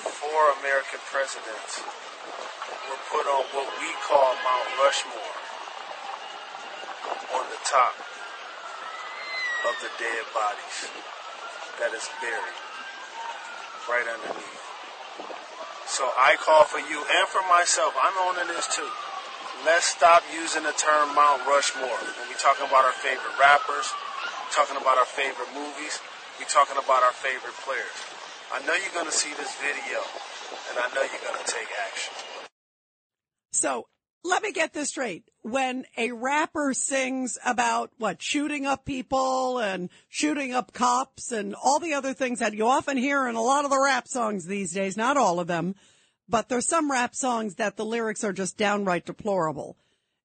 four 0.10 0.58
American 0.58 1.06
presidents 1.06 1.86
were 2.90 3.02
put 3.14 3.30
on 3.30 3.46
what 3.54 3.70
we 3.78 3.94
call 4.10 4.34
Mount 4.42 4.70
Rushmore 4.82 5.38
on 7.38 7.46
the 7.54 7.62
top 7.62 7.94
of 9.68 9.76
the 9.84 9.92
dead 10.00 10.24
bodies 10.32 10.78
that 11.80 11.92
is 11.92 12.08
buried 12.24 12.60
right 13.90 14.08
underneath. 14.08 14.64
So 15.90 16.06
I 16.16 16.38
call 16.40 16.64
for 16.64 16.80
you 16.80 17.02
and 17.02 17.26
for 17.28 17.42
myself. 17.50 17.98
I'm 17.98 18.16
owning 18.30 18.48
this 18.54 18.70
too. 18.72 18.88
Let's 19.66 19.90
stop 19.90 20.24
using 20.32 20.64
the 20.64 20.72
term 20.78 21.12
Mount 21.16 21.44
Rushmore 21.44 22.00
when 22.00 22.26
we're 22.32 22.40
talking 22.40 22.64
about 22.64 22.88
our 22.88 22.96
favorite 22.96 23.36
rappers, 23.36 23.92
talking 24.56 24.80
about 24.80 24.96
our 24.96 25.10
favorite 25.10 25.52
movies, 25.52 26.00
we're 26.40 26.48
talking 26.48 26.80
about 26.80 27.04
our 27.04 27.12
favorite 27.12 27.58
players. 27.68 28.00
I 28.56 28.64
know 28.64 28.72
you're 28.72 28.96
going 28.96 29.12
to 29.12 29.12
see 29.12 29.36
this 29.36 29.52
video, 29.60 30.00
and 30.72 30.80
I 30.80 30.88
know 30.96 31.04
you're 31.04 31.20
going 31.20 31.36
to 31.36 31.50
take 31.52 31.68
action. 31.84 32.16
So 33.52 33.92
let 34.24 34.44
me 34.44 34.52
get 34.52 34.74
this 34.74 34.90
straight. 34.90 35.24
When 35.42 35.86
a 35.98 36.12
rapper 36.12 36.74
sings 36.74 37.38
about 37.46 37.92
what 37.98 38.22
shooting 38.22 38.66
up 38.66 38.86
people 38.86 39.60
and 39.60 39.90
shooting 40.10 40.54
up 40.54 40.74
cops 40.74 41.32
and 41.32 41.56
all 41.56 41.80
the 41.80 41.94
other 41.94 42.14
things 42.14 42.40
that 42.40 42.54
you 42.54 42.68
often 42.68 42.98
hear 42.98 43.28
in 43.28 43.36
a 43.36 43.42
lot 43.42 43.64
of 43.64 43.72
the 43.72 43.82
rap 43.82 44.08
songs 44.08 44.46
these 44.46 44.74
days, 44.74 44.98
not 44.98 45.18
all 45.18 45.40
of 45.40 45.48
them, 45.48 45.76
but 46.28 46.50
there's 46.50 46.68
some 46.68 46.92
rap 46.92 47.16
songs 47.16 47.56
that 47.56 47.78
the 47.78 47.86
lyrics 47.86 48.24
are 48.24 48.34
just 48.34 48.58
downright 48.58 49.06
deplorable. 49.06 49.78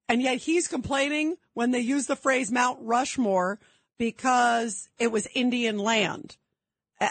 And 0.09 0.21
yet 0.21 0.39
he's 0.39 0.69
complaining 0.69 1.37
when 1.55 1.71
they 1.71 1.81
use 1.81 2.07
the 2.07 2.17
phrase 2.17 2.53
Mount 2.53 2.79
Rushmore 2.83 3.59
because 3.99 4.89
it 4.99 5.11
was 5.11 5.29
Indian 5.35 5.79
land. 5.79 6.37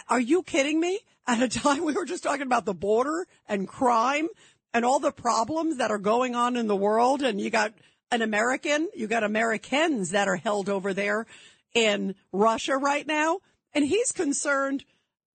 Are 0.10 0.20
you 0.20 0.44
kidding 0.44 0.80
me? 0.80 1.00
At 1.26 1.42
a 1.42 1.48
time 1.60 1.86
we 1.86 1.94
were 1.94 2.06
just 2.06 2.24
talking 2.24 2.44
about 2.44 2.66
the 2.66 2.74
border 2.74 3.26
and 3.48 3.68
crime 3.68 4.28
and 4.74 4.84
all 4.84 5.00
the 5.00 5.12
problems 5.12 5.78
that 5.78 5.92
are 5.92 6.00
going 6.00 6.36
on 6.36 6.56
in 6.56 6.68
the 6.68 6.76
world. 6.76 7.22
And 7.22 7.40
you 7.40 7.50
got 7.50 7.74
an 8.12 8.22
American, 8.22 8.90
you 8.96 9.08
got 9.08 9.24
Americans 9.24 10.12
that 10.12 10.28
are 10.28 10.36
held 10.36 10.70
over 10.70 10.94
there 10.94 11.26
in 11.74 12.16
Russia 12.32 12.78
right 12.78 13.06
now. 13.06 13.40
And 13.74 13.86
he's 13.86 14.12
concerned 14.12 14.86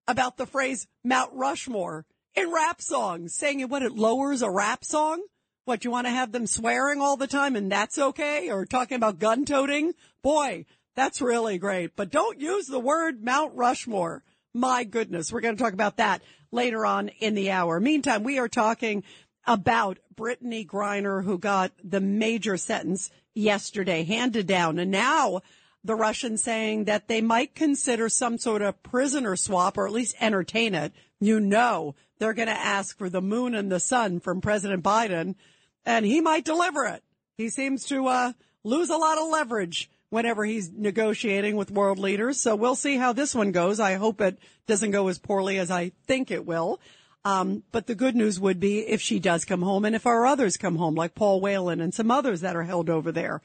about 0.07 0.37
the 0.37 0.47
phrase 0.47 0.87
Mount 1.05 1.33
Rushmore 1.35 2.07
in 2.35 2.53
rap 2.53 2.81
songs, 2.81 3.35
saying 3.35 3.69
what 3.69 3.83
it 3.83 3.93
lowers 3.93 4.43
a 4.43 4.51
rap 4.51 4.85
song. 4.85 5.23
What 5.65 5.85
you 5.85 5.91
want 5.91 6.07
to 6.07 6.13
have 6.13 6.33
them 6.33 6.47
swearing 6.47 7.03
all 7.03 7.19
the 7.19 7.27
time 7.27 7.55
and 7.55 7.71
that's 7.71 7.99
okay? 7.99 8.49
Or 8.51 8.65
talking 8.65 8.97
about 8.97 9.19
gun 9.19 9.45
toting? 9.45 9.93
Boy, 10.23 10.65
that's 10.95 11.21
really 11.21 11.59
great. 11.59 11.95
But 11.95 12.11
don't 12.11 12.41
use 12.41 12.67
the 12.67 12.81
word 12.81 13.23
Mount 13.23 13.55
Rushmore. 13.55 14.23
My 14.55 14.85
goodness. 14.85 15.31
We're 15.31 15.43
going 15.43 15.57
to 15.57 15.63
talk 15.63 15.75
about 15.75 15.99
that 15.99 16.23
later 16.51 16.87
on 16.87 17.09
in 17.21 17.35
the 17.35 17.51
hour. 17.51 17.79
Meantime, 17.81 18.25
we 18.25 18.39
are 18.39 18.49
talking 18.49 19.05
about 19.47 19.99
Brittney 20.15 20.67
Griner, 20.67 21.25
who 21.25 21.39
got 21.39 21.73
the 21.83 22.01
major 22.01 22.57
sentence 22.57 23.11
yesterday 23.35 24.05
handed 24.05 24.47
down. 24.47 24.79
And 24.79 24.91
now 24.91 25.41
the 25.85 25.95
Russians 25.95 26.43
saying 26.43 26.85
that 26.85 27.09
they 27.09 27.21
might 27.21 27.55
consider 27.55 28.09
some 28.09 28.39
sort 28.39 28.63
of 28.63 28.83
prisoner 28.83 29.37
swap 29.37 29.79
or 29.79 29.87
at 29.87 29.93
least 29.93 30.17
entertain 30.21 30.75
it. 30.75 30.93
You 31.21 31.41
know, 31.41 31.95
they're 32.19 32.35
going 32.35 32.49
to 32.49 32.53
ask 32.53 32.99
for 32.99 33.09
the 33.09 33.23
moon 33.23 33.55
and 33.55 33.71
the 33.71 33.81
sun 33.81 34.21
from 34.21 34.41
President 34.41 34.83
Biden 34.83 35.37
and 35.85 36.05
he 36.05 36.21
might 36.21 36.45
deliver 36.45 36.85
it. 36.85 37.03
He 37.37 37.49
seems 37.49 37.85
to, 37.87 38.07
uh, 38.09 38.33
lose 38.65 38.91
a 38.91 38.97
lot 38.97 39.19
of 39.19 39.29
leverage 39.29 39.91
whenever 40.11 40.45
he's 40.45 40.71
negotiating 40.71 41.57
with 41.57 41.71
world 41.71 41.99
leaders. 41.99 42.41
So 42.41 42.57
we'll 42.57 42.75
see 42.75 42.97
how 42.97 43.13
this 43.13 43.35
one 43.35 43.53
goes. 43.53 43.81
I 43.81 43.95
hope 43.95 44.21
it 44.21 44.39
doesn't 44.67 44.91
go 44.91 45.09
as 45.09 45.19
poorly 45.19 45.59
as 45.59 45.71
I 45.71 45.93
think 46.07 46.31
it 46.31 46.47
will. 46.47 46.81
Um, 47.29 47.63
but 47.73 47.87
the 47.87 47.95
good 47.95 48.17
news 48.17 48.41
would 48.41 48.59
be 48.59 48.79
if 48.79 49.03
she 49.03 49.19
does 49.19 49.45
come 49.45 49.61
home 49.61 49.85
and 49.85 49.95
if 49.95 50.07
our 50.07 50.25
others 50.25 50.57
come 50.57 50.77
home, 50.77 50.95
like 50.95 51.15
Paul 51.15 51.43
Whelan 51.43 51.79
and 51.79 51.93
some 51.93 52.11
others 52.11 52.41
that 52.41 52.57
are 52.57 52.63
held 52.63 52.89
over 52.89 53.13
there. 53.13 53.43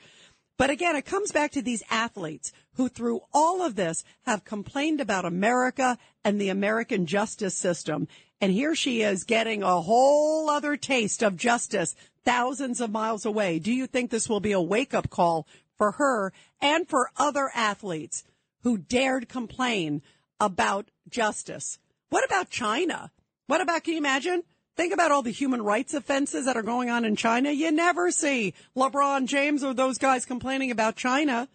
But 0.57 0.69
again, 0.69 0.95
it 0.95 1.05
comes 1.05 1.33
back 1.33 1.51
to 1.51 1.61
these 1.61 1.83
athletes 1.89 2.53
who 2.75 2.87
through 2.87 3.23
all 3.33 3.61
of 3.61 3.75
this 3.75 4.05
have 4.25 4.45
complained 4.45 5.01
about 5.01 5.25
America 5.25 5.97
and 6.23 6.39
the 6.39 6.47
American 6.47 7.05
justice 7.05 7.55
system. 7.55 8.07
And 8.39 8.53
here 8.53 8.73
she 8.73 9.01
is 9.01 9.25
getting 9.25 9.63
a 9.63 9.81
whole 9.81 10.49
other 10.49 10.77
taste 10.77 11.21
of 11.21 11.35
justice 11.35 11.93
thousands 12.23 12.79
of 12.79 12.89
miles 12.89 13.25
away. 13.25 13.59
Do 13.59 13.73
you 13.73 13.85
think 13.85 14.11
this 14.11 14.29
will 14.29 14.39
be 14.39 14.53
a 14.53 14.61
wake 14.61 14.93
up 14.93 15.09
call 15.09 15.45
for 15.77 15.91
her 15.91 16.31
and 16.61 16.87
for 16.87 17.11
other 17.17 17.51
athletes 17.53 18.23
who 18.61 18.77
dared 18.77 19.27
complain 19.27 20.01
about 20.39 20.89
justice? 21.09 21.79
What 22.07 22.23
about 22.23 22.49
China? 22.49 23.11
What 23.53 23.61
about, 23.61 23.83
can 23.83 23.93
you 23.93 23.99
imagine? 23.99 24.41
Think 24.75 24.95
about 24.95 25.11
all 25.11 25.21
the 25.21 25.29
human 25.29 25.61
rights 25.61 25.93
offenses 25.93 26.45
that 26.45 26.57
are 26.57 26.63
going 26.63 26.89
on 26.89 27.05
in 27.05 27.15
China. 27.15 27.51
You 27.51 27.71
never 27.71 28.09
see 28.09 28.55
LeBron 28.75 29.27
James 29.27 29.63
or 29.63 29.75
those 29.75 29.99
guys 29.99 30.25
complaining 30.25 30.71
about 30.71 30.95
China. 30.95 31.47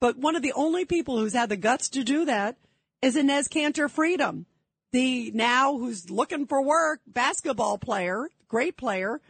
But 0.00 0.16
one 0.16 0.36
of 0.36 0.42
the 0.42 0.52
only 0.52 0.84
people 0.84 1.18
who's 1.18 1.32
had 1.32 1.48
the 1.48 1.56
guts 1.56 1.88
to 1.88 2.04
do 2.04 2.24
that 2.26 2.56
is 3.02 3.16
Enes 3.16 3.48
Kanter 3.48 3.90
Freedom, 3.90 4.46
the 4.92 5.32
now 5.34 5.76
who's 5.76 6.08
looking 6.08 6.46
for 6.46 6.62
work 6.62 7.00
basketball 7.04 7.78
player, 7.78 8.28
great 8.46 8.76
player, 8.76 9.20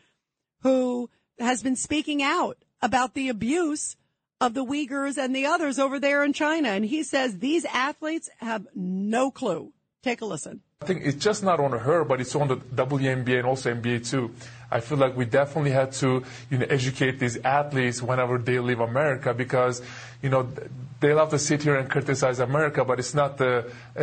who 0.60 1.08
has 1.38 1.62
been 1.62 1.74
speaking 1.74 2.22
out 2.22 2.58
about 2.82 3.14
the 3.14 3.30
abuse 3.30 3.96
of 4.42 4.52
the 4.52 4.62
Uyghurs 4.66 5.16
and 5.16 5.34
the 5.34 5.46
others 5.46 5.78
over 5.78 5.98
there 5.98 6.22
in 6.22 6.34
China. 6.34 6.68
And 6.68 6.84
he 6.84 7.02
says 7.02 7.38
these 7.38 7.64
athletes 7.64 8.28
have 8.40 8.66
no 8.74 9.30
clue. 9.30 9.72
Take 10.02 10.20
a 10.20 10.26
listen. 10.26 10.60
I 10.84 10.86
think 10.86 11.06
it's 11.06 11.24
just 11.24 11.42
not 11.42 11.60
on 11.60 11.72
her, 11.72 12.04
but 12.04 12.20
it's 12.20 12.36
on 12.36 12.48
the 12.48 12.56
WNBA 12.56 13.38
and 13.38 13.46
also 13.46 13.74
NBA 13.74 14.06
too. 14.06 14.32
I 14.70 14.80
feel 14.80 14.98
like 14.98 15.16
we 15.16 15.24
definitely 15.24 15.70
had 15.70 15.92
to, 15.92 16.22
you 16.50 16.58
know, 16.58 16.66
educate 16.68 17.18
these 17.18 17.38
athletes 17.38 18.02
whenever 18.02 18.36
they 18.36 18.58
leave 18.58 18.80
America 18.80 19.32
because, 19.32 19.80
you 20.20 20.28
know, 20.28 20.46
they 21.00 21.14
love 21.14 21.30
to 21.30 21.38
sit 21.38 21.62
here 21.62 21.76
and 21.76 21.88
criticize 21.88 22.38
America, 22.38 22.84
but 22.84 22.98
it's 22.98 23.14
not 23.14 23.38
the, 23.38 23.64
uh, 23.96 24.02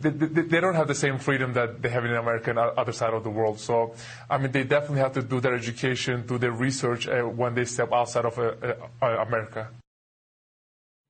they, 0.00 0.08
they, 0.08 0.42
they 0.48 0.60
don't 0.60 0.76
have 0.76 0.88
the 0.88 0.94
same 0.94 1.18
freedom 1.18 1.52
that 1.52 1.82
they 1.82 1.90
have 1.90 2.06
in 2.06 2.14
America 2.14 2.48
and 2.48 2.58
other 2.58 2.92
side 2.92 3.12
of 3.12 3.22
the 3.22 3.30
world. 3.30 3.60
So, 3.60 3.94
I 4.30 4.38
mean, 4.38 4.50
they 4.50 4.64
definitely 4.64 5.00
have 5.00 5.12
to 5.12 5.22
do 5.22 5.40
their 5.40 5.54
education, 5.54 6.26
do 6.26 6.38
their 6.38 6.52
research 6.52 7.06
uh, 7.06 7.20
when 7.24 7.54
they 7.54 7.66
step 7.66 7.92
outside 7.92 8.24
of 8.24 8.38
uh, 8.38 8.54
uh, 9.02 9.06
America. 9.26 9.68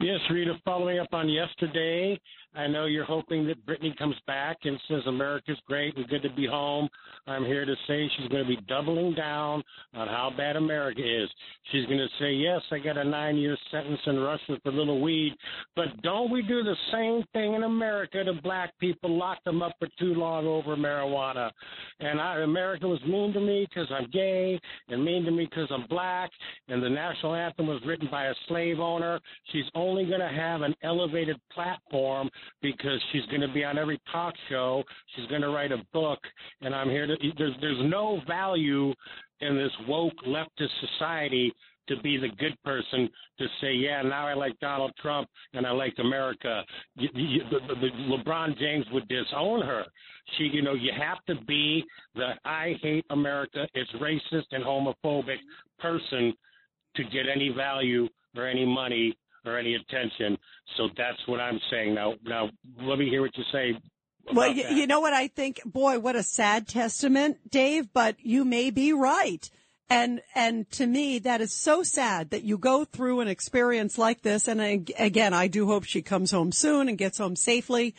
Yes, 0.00 0.18
Rita, 0.30 0.54
following 0.64 0.98
up 0.98 1.06
on 1.12 1.28
yesterday, 1.28 2.18
I 2.54 2.66
know 2.66 2.86
you're 2.86 3.04
hoping 3.04 3.46
that 3.46 3.64
Brittney 3.64 3.96
comes 3.96 4.16
back 4.26 4.58
and 4.64 4.78
says 4.88 5.02
America's 5.06 5.58
great 5.68 5.96
and 5.96 6.08
good 6.08 6.22
to 6.22 6.30
be 6.30 6.46
home. 6.46 6.88
I'm 7.28 7.44
here 7.44 7.64
to 7.64 7.74
say 7.86 8.10
she's 8.16 8.28
going 8.28 8.42
to 8.42 8.48
be 8.48 8.58
doubling 8.66 9.14
down 9.14 9.62
on 9.94 10.08
how 10.08 10.32
bad 10.36 10.56
America 10.56 11.00
is. 11.00 11.30
She's 11.70 11.86
going 11.86 11.98
to 11.98 12.08
say, 12.18 12.32
yes, 12.32 12.60
I 12.72 12.78
got 12.80 12.96
a 12.96 13.04
nine 13.04 13.36
year 13.36 13.56
sentence 13.70 14.00
in 14.06 14.18
Russia 14.18 14.58
for 14.64 14.72
little 14.72 15.00
weed, 15.00 15.36
but 15.76 16.02
don't 16.02 16.30
we 16.30 16.42
do 16.42 16.64
the 16.64 16.74
same 16.92 17.22
thing 17.32 17.54
in 17.54 17.62
America 17.62 18.24
to 18.24 18.32
black 18.42 18.76
people, 18.78 19.16
lock 19.16 19.42
them 19.44 19.62
up 19.62 19.74
for 19.78 19.88
too 19.98 20.14
long 20.14 20.46
over 20.46 20.76
marijuana? 20.76 21.50
And 22.00 22.20
I, 22.20 22.38
America 22.38 22.88
was 22.88 23.00
mean 23.06 23.32
to 23.34 23.40
me 23.40 23.68
because 23.68 23.88
I'm 23.92 24.10
gay 24.10 24.58
and 24.88 25.04
mean 25.04 25.24
to 25.24 25.30
me 25.30 25.46
because 25.48 25.68
I'm 25.70 25.86
black, 25.88 26.30
and 26.68 26.82
the 26.82 26.90
national 26.90 27.34
anthem 27.34 27.68
was 27.68 27.80
written 27.86 28.08
by 28.10 28.26
a 28.26 28.34
slave 28.48 28.80
owner. 28.80 29.20
She's 29.52 29.66
only 29.76 30.04
going 30.04 30.20
to 30.20 30.28
have 30.28 30.62
an 30.62 30.74
elevated 30.82 31.36
platform 31.54 32.28
because 32.62 33.00
she's 33.12 33.26
going 33.26 33.40
to 33.40 33.52
be 33.52 33.64
on 33.64 33.78
every 33.78 34.00
talk 34.12 34.34
show. 34.48 34.82
She's 35.14 35.26
going 35.26 35.42
to 35.42 35.50
write 35.50 35.72
a 35.72 35.82
book, 35.92 36.18
and 36.60 36.74
I'm 36.74 36.88
here 36.88 37.06
to. 37.06 37.16
There's 37.38 37.54
there's 37.60 37.90
no 37.90 38.20
value 38.26 38.92
in 39.40 39.56
this 39.56 39.72
woke 39.88 40.14
leftist 40.26 40.68
society 40.80 41.52
to 41.90 42.00
be 42.02 42.16
the 42.16 42.28
good 42.38 42.56
person 42.64 43.08
to 43.38 43.46
say, 43.60 43.72
yeah, 43.72 44.00
now 44.02 44.26
I 44.26 44.34
like 44.34 44.58
Donald 44.60 44.92
Trump 45.02 45.28
and 45.54 45.66
I 45.66 45.72
like 45.72 45.94
America. 45.98 46.62
You, 46.94 47.08
you, 47.14 47.40
the, 47.50 47.74
the, 47.74 47.88
LeBron 48.16 48.56
James 48.58 48.86
would 48.92 49.08
disown 49.08 49.62
her. 49.62 49.84
She, 50.38 50.44
you 50.44 50.62
know, 50.62 50.74
you 50.74 50.92
have 50.96 51.18
to 51.26 51.44
be 51.46 51.84
the 52.14 52.34
I 52.44 52.76
hate 52.80 53.04
America, 53.10 53.66
it's 53.74 53.90
racist 53.92 54.44
and 54.52 54.64
homophobic 54.64 55.38
person 55.80 56.32
to 56.94 57.04
get 57.04 57.26
any 57.32 57.48
value 57.48 58.08
or 58.36 58.46
any 58.46 58.64
money 58.64 59.16
or 59.44 59.58
any 59.58 59.74
attention. 59.74 60.36
So 60.76 60.88
that's 60.96 61.18
what 61.26 61.40
I'm 61.40 61.58
saying. 61.70 61.94
Now, 61.94 62.14
now 62.24 62.50
let 62.80 62.98
me 62.98 63.08
hear 63.08 63.22
what 63.22 63.36
you 63.36 63.44
say. 63.52 63.78
Well, 64.32 64.52
you, 64.52 64.64
you 64.68 64.86
know 64.86 65.00
what 65.00 65.12
I 65.12 65.28
think? 65.28 65.60
Boy, 65.64 65.98
what 65.98 66.14
a 66.14 66.22
sad 66.22 66.68
testament, 66.68 67.50
Dave, 67.50 67.92
but 67.92 68.16
you 68.20 68.44
may 68.44 68.70
be 68.70 68.92
right. 68.92 69.48
And, 69.88 70.20
and 70.36 70.70
to 70.72 70.86
me, 70.86 71.18
that 71.20 71.40
is 71.40 71.52
so 71.52 71.82
sad 71.82 72.30
that 72.30 72.44
you 72.44 72.56
go 72.58 72.84
through 72.84 73.20
an 73.20 73.28
experience 73.28 73.98
like 73.98 74.22
this. 74.22 74.46
And 74.46 74.62
I, 74.62 74.82
again, 74.98 75.34
I 75.34 75.48
do 75.48 75.66
hope 75.66 75.84
she 75.84 76.00
comes 76.00 76.30
home 76.30 76.52
soon 76.52 76.88
and 76.88 76.96
gets 76.96 77.18
home 77.18 77.34
safely, 77.34 77.96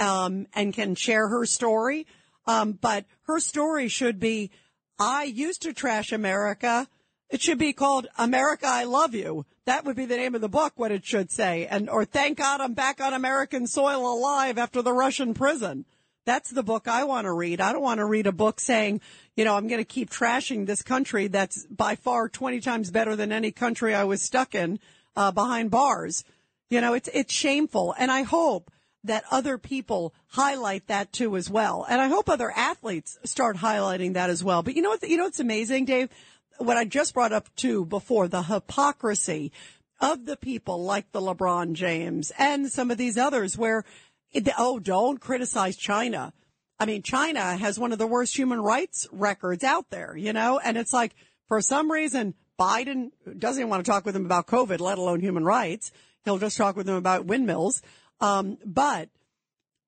um, 0.00 0.46
and 0.54 0.74
can 0.74 0.96
share 0.96 1.28
her 1.28 1.46
story. 1.46 2.06
Um, 2.46 2.72
but 2.72 3.04
her 3.26 3.38
story 3.38 3.88
should 3.88 4.18
be, 4.18 4.50
I 4.98 5.24
used 5.24 5.62
to 5.62 5.72
trash 5.72 6.10
America 6.10 6.88
It 7.30 7.42
should 7.42 7.58
be 7.58 7.72
called 7.72 8.06
America, 8.16 8.66
I 8.66 8.84
Love 8.84 9.14
You. 9.14 9.44
That 9.66 9.84
would 9.84 9.96
be 9.96 10.06
the 10.06 10.16
name 10.16 10.34
of 10.34 10.40
the 10.40 10.48
book, 10.48 10.72
what 10.76 10.92
it 10.92 11.04
should 11.04 11.30
say. 11.30 11.66
And, 11.66 11.90
or 11.90 12.06
Thank 12.06 12.38
God 12.38 12.60
I'm 12.60 12.72
back 12.72 13.02
on 13.02 13.12
American 13.12 13.66
soil 13.66 14.10
alive 14.10 14.56
after 14.56 14.80
the 14.80 14.94
Russian 14.94 15.34
prison. 15.34 15.84
That's 16.24 16.50
the 16.50 16.62
book 16.62 16.88
I 16.88 17.04
want 17.04 17.26
to 17.26 17.32
read. 17.32 17.60
I 17.60 17.72
don't 17.72 17.82
want 17.82 17.98
to 17.98 18.04
read 18.06 18.26
a 18.26 18.32
book 18.32 18.60
saying, 18.60 19.00
you 19.36 19.44
know, 19.44 19.56
I'm 19.56 19.68
going 19.68 19.80
to 19.80 19.84
keep 19.84 20.10
trashing 20.10 20.66
this 20.66 20.82
country 20.82 21.26
that's 21.28 21.66
by 21.66 21.96
far 21.96 22.28
20 22.28 22.60
times 22.60 22.90
better 22.90 23.16
than 23.16 23.32
any 23.32 23.50
country 23.50 23.94
I 23.94 24.04
was 24.04 24.22
stuck 24.22 24.54
in, 24.54 24.78
uh, 25.16 25.30
behind 25.30 25.70
bars. 25.70 26.24
You 26.70 26.80
know, 26.80 26.94
it's, 26.94 27.08
it's 27.12 27.32
shameful. 27.32 27.94
And 27.98 28.10
I 28.10 28.22
hope 28.22 28.70
that 29.04 29.24
other 29.30 29.58
people 29.58 30.14
highlight 30.28 30.86
that 30.88 31.12
too 31.12 31.36
as 31.36 31.48
well. 31.48 31.86
And 31.88 32.00
I 32.00 32.08
hope 32.08 32.28
other 32.28 32.50
athletes 32.50 33.18
start 33.24 33.56
highlighting 33.56 34.14
that 34.14 34.28
as 34.28 34.42
well. 34.42 34.62
But 34.62 34.76
you 34.76 34.82
know 34.82 34.90
what, 34.90 35.02
you 35.08 35.16
know 35.16 35.24
what's 35.24 35.40
amazing, 35.40 35.86
Dave? 35.86 36.10
What 36.58 36.76
I 36.76 36.84
just 36.84 37.14
brought 37.14 37.32
up 37.32 37.48
too 37.56 37.86
before, 37.86 38.28
the 38.28 38.42
hypocrisy 38.42 39.52
of 40.00 40.26
the 40.26 40.36
people 40.36 40.84
like 40.84 41.10
the 41.12 41.20
LeBron 41.20 41.72
James 41.72 42.32
and 42.38 42.70
some 42.70 42.90
of 42.90 42.98
these 42.98 43.16
others 43.16 43.56
where, 43.56 43.84
it, 44.32 44.48
oh, 44.58 44.78
don't 44.78 45.20
criticize 45.20 45.76
China. 45.76 46.32
I 46.78 46.86
mean, 46.86 47.02
China 47.02 47.56
has 47.56 47.78
one 47.78 47.92
of 47.92 47.98
the 47.98 48.06
worst 48.06 48.36
human 48.36 48.60
rights 48.60 49.08
records 49.10 49.64
out 49.64 49.90
there, 49.90 50.16
you 50.16 50.32
know, 50.32 50.60
and 50.62 50.76
it's 50.76 50.92
like 50.92 51.14
for 51.48 51.60
some 51.60 51.90
reason, 51.90 52.34
Biden 52.58 53.10
doesn't 53.38 53.60
even 53.60 53.70
want 53.70 53.84
to 53.84 53.90
talk 53.90 54.04
with 54.04 54.14
them 54.14 54.26
about 54.26 54.46
COVID, 54.46 54.80
let 54.80 54.98
alone 54.98 55.20
human 55.20 55.44
rights. 55.44 55.90
He'll 56.24 56.38
just 56.38 56.56
talk 56.56 56.76
with 56.76 56.86
them 56.86 56.96
about 56.96 57.24
windmills. 57.24 57.82
Um, 58.20 58.58
but 58.64 59.08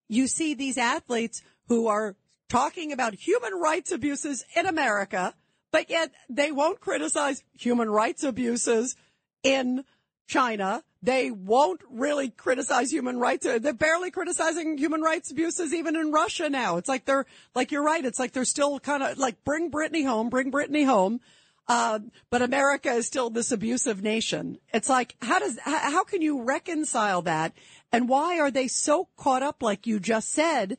you 0.09 0.27
see 0.27 0.55
these 0.55 0.79
athletes 0.79 1.43
who 1.69 1.89
are 1.89 2.17
talking 2.49 2.93
about 2.93 3.15
human 3.15 3.55
rights 3.55 3.93
abuses 3.93 4.45
in 4.57 4.67
America, 4.67 5.35
but 5.73 5.91
yet 5.91 6.13
they 6.29 6.53
won't 6.53 6.81
criticize 6.81 7.43
human 7.59 7.91
rights 7.91 8.23
abuses 8.23 8.97
in 9.43 9.85
China. 10.27 10.83
They 11.03 11.31
won't 11.31 11.81
really 11.91 12.29
criticize 12.29 12.93
human 12.93 13.19
rights. 13.19 13.47
They're 13.47 13.73
barely 13.73 14.11
criticizing 14.11 14.77
human 14.77 15.01
rights 15.01 15.31
abuses 15.31 15.73
even 15.73 15.97
in 15.97 16.13
Russia 16.13 16.51
now. 16.51 16.77
It's 16.77 16.89
like 16.89 17.05
they're, 17.07 17.25
like 17.55 17.73
you're 17.73 17.83
right. 17.83 18.05
It's 18.05 18.19
like 18.19 18.33
they're 18.33 18.45
still 18.45 18.79
kind 18.81 19.03
of 19.03 19.19
like 19.19 19.43
bring 19.45 19.71
Brittney 19.71 20.07
home, 20.07 20.29
bring 20.29 20.53
Brittney 20.53 20.85
home. 20.85 21.21
Uh, 21.67 22.01
but 22.31 22.43
America 22.43 22.91
is 22.91 23.07
still 23.07 23.31
this 23.31 23.53
abusive 23.53 24.03
nation. 24.03 24.59
It's 24.75 24.89
like, 24.89 25.15
how 25.23 25.39
does, 25.39 25.59
how 25.65 26.05
can 26.05 26.21
you 26.21 26.43
reconcile 26.43 27.23
that? 27.23 27.53
And 27.93 28.09
why 28.09 28.41
are 28.41 28.51
they 28.51 28.67
so 28.69 29.09
caught 29.17 29.43
up, 29.43 29.63
like 29.63 29.87
you 29.87 30.01
just 30.01 30.31
said, 30.33 30.79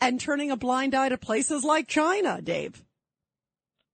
and 0.00 0.20
turning 0.20 0.50
a 0.50 0.56
blind 0.56 0.94
eye 0.94 1.10
to 1.10 1.16
places 1.16 1.64
like 1.64 1.86
China, 1.86 2.42
Dave? 2.42 2.82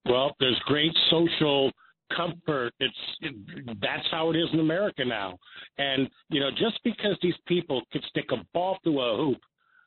Well, 0.09 0.35
there's 0.41 0.59
great 0.65 0.97
social 1.11 1.71
comfort. 2.17 2.73
It's 2.81 2.95
it, 3.21 3.35
that's 3.81 4.07
how 4.11 4.31
it 4.31 4.37
is 4.37 4.49
in 4.53 4.61
America 4.61 5.05
now. 5.05 5.39
And 5.77 6.09
you 6.31 6.41
know, 6.41 6.51
just 6.51 6.81
because 6.85 7.17
these 7.23 7.35
people 7.47 7.83
could 7.93 8.03
stick 8.09 8.27
a 8.33 8.37
ball 8.55 8.79
through 8.83 9.01
a 9.01 9.17
hoop, 9.17 9.39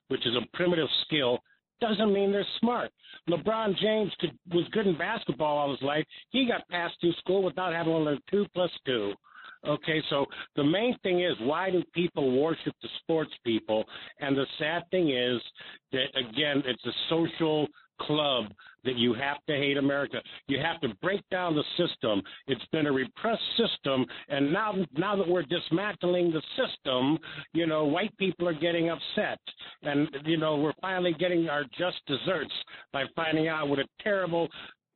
which 0.10 0.26
is 0.26 0.36
a 0.36 0.56
primitive 0.56 0.90
skill, 1.06 1.40
doesn't 1.80 2.14
mean 2.14 2.32
they're 2.32 2.46
smart. 2.60 2.92
LeBron 3.30 3.76
James 3.80 4.12
could, 4.20 4.38
was 4.54 4.68
good 4.72 4.88
in 4.88 4.98
basketball 4.98 5.58
all 5.58 5.72
his 5.72 5.82
life. 5.82 6.06
He 6.30 6.48
got 6.48 6.68
passed 6.70 6.96
through 7.02 7.14
school 7.14 7.44
without 7.44 7.74
having 7.74 7.94
to 7.94 8.00
learn 8.00 8.20
two 8.30 8.46
plus 8.54 8.72
two. 8.86 9.14
Okay, 9.68 10.02
so 10.10 10.26
the 10.56 10.64
main 10.64 10.98
thing 11.04 11.22
is 11.22 11.34
why 11.42 11.70
do 11.70 11.84
people 11.94 12.42
worship 12.42 12.74
the 12.82 12.90
sports 13.02 13.32
people? 13.46 13.84
And 14.20 14.36
the 14.36 14.46
sad 14.58 14.84
thing 14.90 15.10
is 15.10 15.40
that 15.92 16.08
again, 16.16 16.64
it's 16.66 16.86
a 16.86 16.92
social 17.10 17.68
club 18.00 18.46
that 18.84 18.98
you 18.98 19.14
have 19.14 19.38
to 19.48 19.54
hate 19.54 19.78
America. 19.78 20.18
You 20.48 20.60
have 20.60 20.82
to 20.82 20.96
break 21.02 21.22
down 21.30 21.56
the 21.56 21.64
system. 21.78 22.22
It's 22.48 22.66
been 22.72 22.88
a 22.88 22.92
repressed 22.92 23.42
system, 23.58 24.06
and 24.30 24.52
now 24.52 24.74
now 24.98 25.16
that 25.16 25.28
we're 25.28 25.44
dismantling 25.44 26.32
the 26.32 26.42
system, 26.56 27.18
you 27.54 27.68
know, 27.68 27.86
white 27.86 28.16
people 28.18 28.48
are 28.48 28.54
getting 28.54 28.90
upset, 28.90 29.40
and 29.84 30.08
you 30.26 30.38
know, 30.38 30.58
we're 30.58 30.74
finally 30.82 31.16
getting 31.20 31.50
our 31.50 31.64
just 31.78 31.98
desserts 32.08 32.54
by 32.94 33.04
finding 33.16 33.48
out 33.48 33.68
what 33.68 33.80
a 33.80 33.86
terrible 34.02 34.48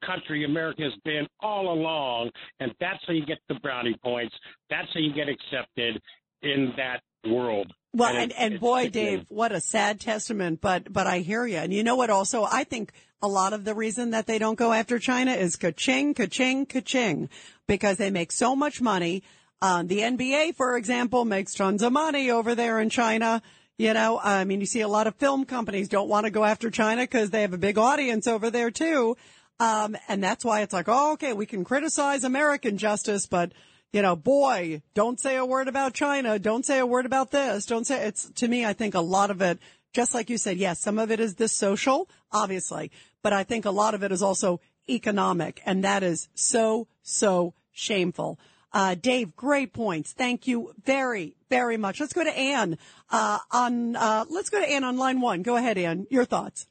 country 0.06 0.46
America 0.46 0.84
has 0.84 0.94
been 1.04 1.28
all 1.40 1.74
along, 1.74 2.30
and 2.60 2.72
that's 2.80 3.00
how 3.08 3.14
you 3.14 3.26
get 3.26 3.40
the 3.50 3.56
brownie 3.56 3.96
points. 4.04 4.36
That's 4.70 4.88
how 4.94 5.00
you 5.00 5.14
get 5.14 5.28
accepted 5.30 6.02
in 6.42 6.74
that 6.78 7.02
world. 7.28 7.72
Well, 7.94 8.10
And 8.10 8.34
and, 8.34 8.54
and 8.54 8.60
boy. 8.60 8.90
Dave, 8.90 9.26
what 9.30 9.52
a 9.52 9.62
sad 9.62 10.00
testament. 10.00 10.60
But 10.62 10.92
but 10.92 11.08
I 11.08 11.20
hear 11.20 11.46
you. 11.46 11.58
And 11.58 11.74
you 11.74 11.84
know 11.84 11.96
what? 11.96 12.10
Also, 12.10 12.44
I 12.44 12.64
think 12.66 12.92
a 13.26 13.28
lot 13.28 13.54
of 13.54 13.66
the 13.66 13.74
reason 13.74 14.12
that 14.12 14.28
they 14.28 14.38
don't 14.38 14.60
go 14.60 14.72
after 14.72 15.00
China 15.00 15.32
is 15.32 15.56
ka-ching, 15.56 16.14
ka-ching, 16.14 16.68
ka-ching, 16.68 17.28
because 17.68 17.98
they 17.98 18.12
make 18.12 18.32
so 18.32 18.56
much 18.56 18.80
money. 18.80 19.24
Um, 19.64 19.88
the 19.88 20.00
NBA, 20.00 20.56
for 20.56 20.78
example, 20.78 21.26
makes 21.26 21.56
tons 21.56 21.82
of 21.82 21.92
money 21.92 22.30
over 22.30 22.54
there 22.54 22.80
in 22.80 22.92
China. 22.92 23.42
You 23.80 23.96
know, 23.96 24.20
I 24.24 24.44
mean, 24.44 24.60
you 24.60 24.68
see 24.68 24.82
a 24.82 24.88
lot 24.88 25.08
of 25.08 25.16
film 25.16 25.44
companies 25.46 25.90
don't 25.90 26.08
want 26.08 26.26
to 26.26 26.32
go 26.32 26.44
after 26.44 26.70
China 26.70 27.02
because 27.02 27.32
they 27.32 27.42
have 27.42 27.54
a 27.54 27.58
big 27.58 27.80
audience 27.80 28.28
over 28.28 28.52
there 28.52 28.70
too. 28.70 29.18
Um, 29.60 29.98
and 30.08 30.24
that's 30.24 30.46
why 30.46 30.62
it's 30.62 30.74
like, 30.74 30.88
oh, 30.88 31.14
okay, 31.14 31.34
we 31.34 31.48
can 31.48 31.64
criticize 31.64 32.24
American 32.24 32.78
justice, 32.78 33.26
but 33.26 33.54
you 33.92 34.02
know, 34.02 34.16
boy, 34.16 34.82
don't 34.94 35.20
say 35.20 35.38
a 35.38 35.46
word 35.46 35.68
about 35.68 35.94
China. 35.94 36.38
Don't 36.38 36.66
say 36.66 36.80
a 36.80 36.86
word 36.86 37.06
about 37.06 37.32
this. 37.32 37.66
Don't 37.66 37.88
say 37.88 38.08
it's 38.08 38.30
to 38.36 38.48
me. 38.48 38.66
I 38.66 38.74
think 38.74 38.94
a 38.94 39.00
lot 39.00 39.32
of 39.32 39.42
it, 39.42 39.58
just 39.94 40.14
like 40.14 40.30
you 40.30 40.38
said, 40.38 40.58
yes, 40.58 40.82
some 40.82 41.00
of 41.00 41.12
it 41.12 41.22
is 41.22 41.36
this 41.36 41.54
social, 41.54 42.10
obviously, 42.30 42.92
but 43.26 43.34
I 43.34 43.44
think 43.44 43.66
a 43.66 43.72
lot 43.72 43.96
of 43.96 44.04
it 44.04 44.12
is 44.12 44.22
also 44.22 44.62
economic, 44.88 45.60
and 45.66 45.84
that 45.84 46.04
is 46.04 46.30
so 46.36 46.88
so 47.02 47.56
shameful. 47.72 48.38
Uh, 48.72 48.94
Dave, 48.94 49.36
great 49.36 49.74
points. 49.74 50.14
Thank 50.14 50.46
you 50.46 50.76
very 50.84 51.36
very 51.50 51.76
much. 51.76 52.00
Let's 52.00 52.14
go 52.14 52.24
to 52.24 52.38
Anne 52.38 52.78
uh, 53.10 53.40
on. 53.50 53.96
Uh, 53.96 54.26
let's 54.30 54.52
go 54.52 54.60
to 54.60 54.72
Anne 54.72 54.84
on 54.84 54.98
line 54.98 55.22
one. 55.22 55.42
Go 55.42 55.56
ahead, 55.56 55.80
Anne. 55.80 56.06
Your 56.12 56.24
thoughts. 56.24 56.68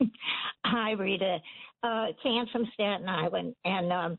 Hi, 0.64 0.90
Rita. 0.90 1.38
Uh, 1.84 2.06
it's 2.08 2.18
Ann 2.24 2.46
from 2.50 2.66
Staten 2.74 3.08
Island, 3.08 3.54
and 3.64 3.92
um, 3.92 4.18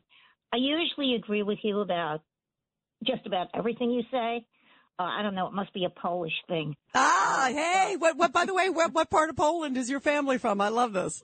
I 0.54 0.56
usually 0.56 1.16
agree 1.16 1.42
with 1.42 1.58
you 1.64 1.80
about 1.80 2.22
just 3.04 3.26
about 3.26 3.48
everything 3.52 3.90
you 3.90 4.04
say. 4.10 4.46
Uh, 4.98 5.02
I 5.02 5.20
don't 5.20 5.34
know; 5.34 5.48
it 5.48 5.52
must 5.52 5.74
be 5.74 5.84
a 5.84 5.90
Polish 5.90 6.32
thing. 6.48 6.76
Ah, 6.94 7.50
hey, 7.50 7.96
what? 7.98 8.16
What? 8.16 8.32
By 8.32 8.46
the 8.46 8.54
way, 8.54 8.70
what, 8.70 8.94
what 8.94 9.10
part 9.10 9.28
of 9.28 9.36
Poland 9.36 9.76
is 9.76 9.90
your 9.90 10.00
family 10.00 10.38
from? 10.38 10.62
I 10.62 10.68
love 10.68 10.94
this. 10.94 11.22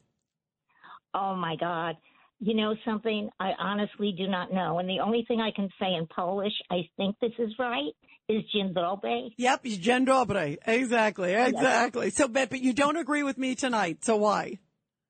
Oh 1.15 1.35
my 1.35 1.57
God! 1.57 1.97
You 2.41 2.55
know 2.55 2.75
something? 2.85 3.29
I 3.39 3.53
honestly 3.59 4.15
do 4.17 4.27
not 4.27 4.53
know, 4.53 4.79
and 4.79 4.89
the 4.89 5.01
only 5.01 5.25
thing 5.27 5.41
I 5.41 5.51
can 5.55 5.69
say 5.79 5.95
in 5.95 6.07
Polish, 6.07 6.53
I 6.71 6.89
think 6.97 7.17
this 7.21 7.33
is 7.39 7.53
right, 7.59 7.93
is 8.29 8.43
dzień 8.55 8.73
dobry. 8.73 9.31
Yep, 9.39 9.63
dzień 9.65 10.05
dobry. 10.05 10.59
Exactly, 10.67 11.35
exactly. 11.35 12.11
So, 12.11 12.29
but 12.29 12.51
but 12.51 12.61
you 12.61 12.73
don't 12.73 12.97
agree 12.97 13.23
with 13.23 13.39
me 13.39 13.55
tonight. 13.55 14.05
So 14.05 14.17
why? 14.17 14.59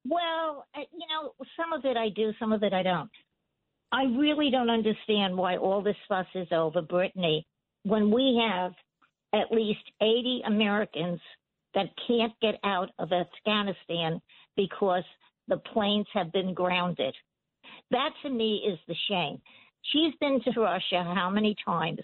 Well, 0.08 0.66
uh, 0.74 0.80
you 0.92 1.06
know, 1.08 1.34
some 1.56 1.72
of 1.72 1.84
it 1.84 1.96
I 1.96 2.08
do, 2.08 2.32
some 2.38 2.52
of 2.52 2.62
it 2.62 2.72
I 2.72 2.82
don't. 2.82 3.10
I 3.92 4.04
really 4.04 4.50
don't 4.50 4.70
understand 4.70 5.36
why 5.36 5.56
all 5.56 5.82
this 5.82 5.96
fuss 6.08 6.26
is 6.34 6.48
over 6.52 6.80
Brittney 6.80 7.42
when 7.82 8.10
we 8.10 8.40
have 8.48 8.72
at 9.32 9.50
least 9.50 9.80
80 10.00 10.42
Americans 10.46 11.20
that 11.74 11.86
can't 12.06 12.32
get 12.40 12.54
out 12.64 12.90
of 12.98 13.10
Afghanistan 13.12 14.20
because 14.56 15.04
the 15.50 15.58
planes 15.58 16.06
have 16.14 16.32
been 16.32 16.54
grounded. 16.54 17.14
That 17.90 18.10
to 18.22 18.30
me 18.30 18.62
is 18.66 18.78
the 18.88 18.94
shame. 19.08 19.38
She's 19.82 20.14
been 20.20 20.40
to 20.44 20.60
Russia 20.60 21.02
how 21.14 21.28
many 21.30 21.54
times? 21.64 22.00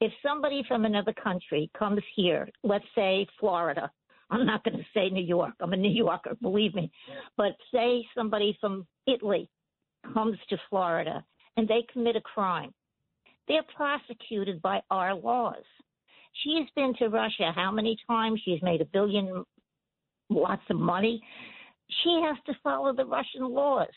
If 0.00 0.12
somebody 0.24 0.64
from 0.66 0.84
another 0.84 1.12
country 1.12 1.70
comes 1.78 2.02
here, 2.14 2.48
let's 2.64 2.84
say 2.94 3.26
Florida, 3.38 3.90
I'm 4.30 4.46
not 4.46 4.64
going 4.64 4.78
to 4.78 4.84
say 4.94 5.08
New 5.08 5.24
York. 5.24 5.54
I'm 5.60 5.72
a 5.72 5.76
New 5.76 5.90
Yorker, 5.90 6.36
believe 6.40 6.74
me. 6.74 6.90
But 7.36 7.52
say 7.72 8.04
somebody 8.16 8.56
from 8.60 8.86
Italy 9.06 9.48
comes 10.14 10.38
to 10.48 10.56
Florida 10.68 11.24
and 11.56 11.68
they 11.68 11.86
commit 11.92 12.16
a 12.16 12.20
crime. 12.20 12.72
They're 13.48 13.62
prosecuted 13.74 14.60
by 14.62 14.80
our 14.90 15.14
laws. 15.14 15.62
She's 16.42 16.68
been 16.74 16.94
to 16.98 17.08
Russia 17.08 17.52
how 17.54 17.70
many 17.70 17.96
times? 18.06 18.40
She's 18.44 18.62
made 18.62 18.80
a 18.80 18.86
billion, 18.86 19.44
lots 20.28 20.62
of 20.70 20.76
money. 20.76 21.22
She 22.02 22.20
has 22.24 22.36
to 22.46 22.54
follow 22.62 22.92
the 22.94 23.04
Russian 23.06 23.48
laws. 23.52 23.88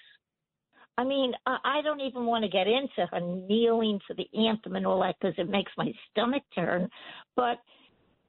I 0.97 1.03
mean, 1.05 1.33
I 1.45 1.57
I 1.63 1.81
don't 1.81 2.01
even 2.01 2.25
want 2.25 2.43
to 2.43 2.49
get 2.49 2.67
into 2.67 3.05
her 3.11 3.19
kneeling 3.19 3.99
for 4.07 4.13
the 4.15 4.27
anthem 4.37 4.75
and 4.75 4.85
all 4.85 5.01
that 5.01 5.15
because 5.19 5.35
it 5.37 5.49
makes 5.49 5.71
my 5.77 5.91
stomach 6.11 6.43
turn. 6.53 6.89
But 7.35 7.57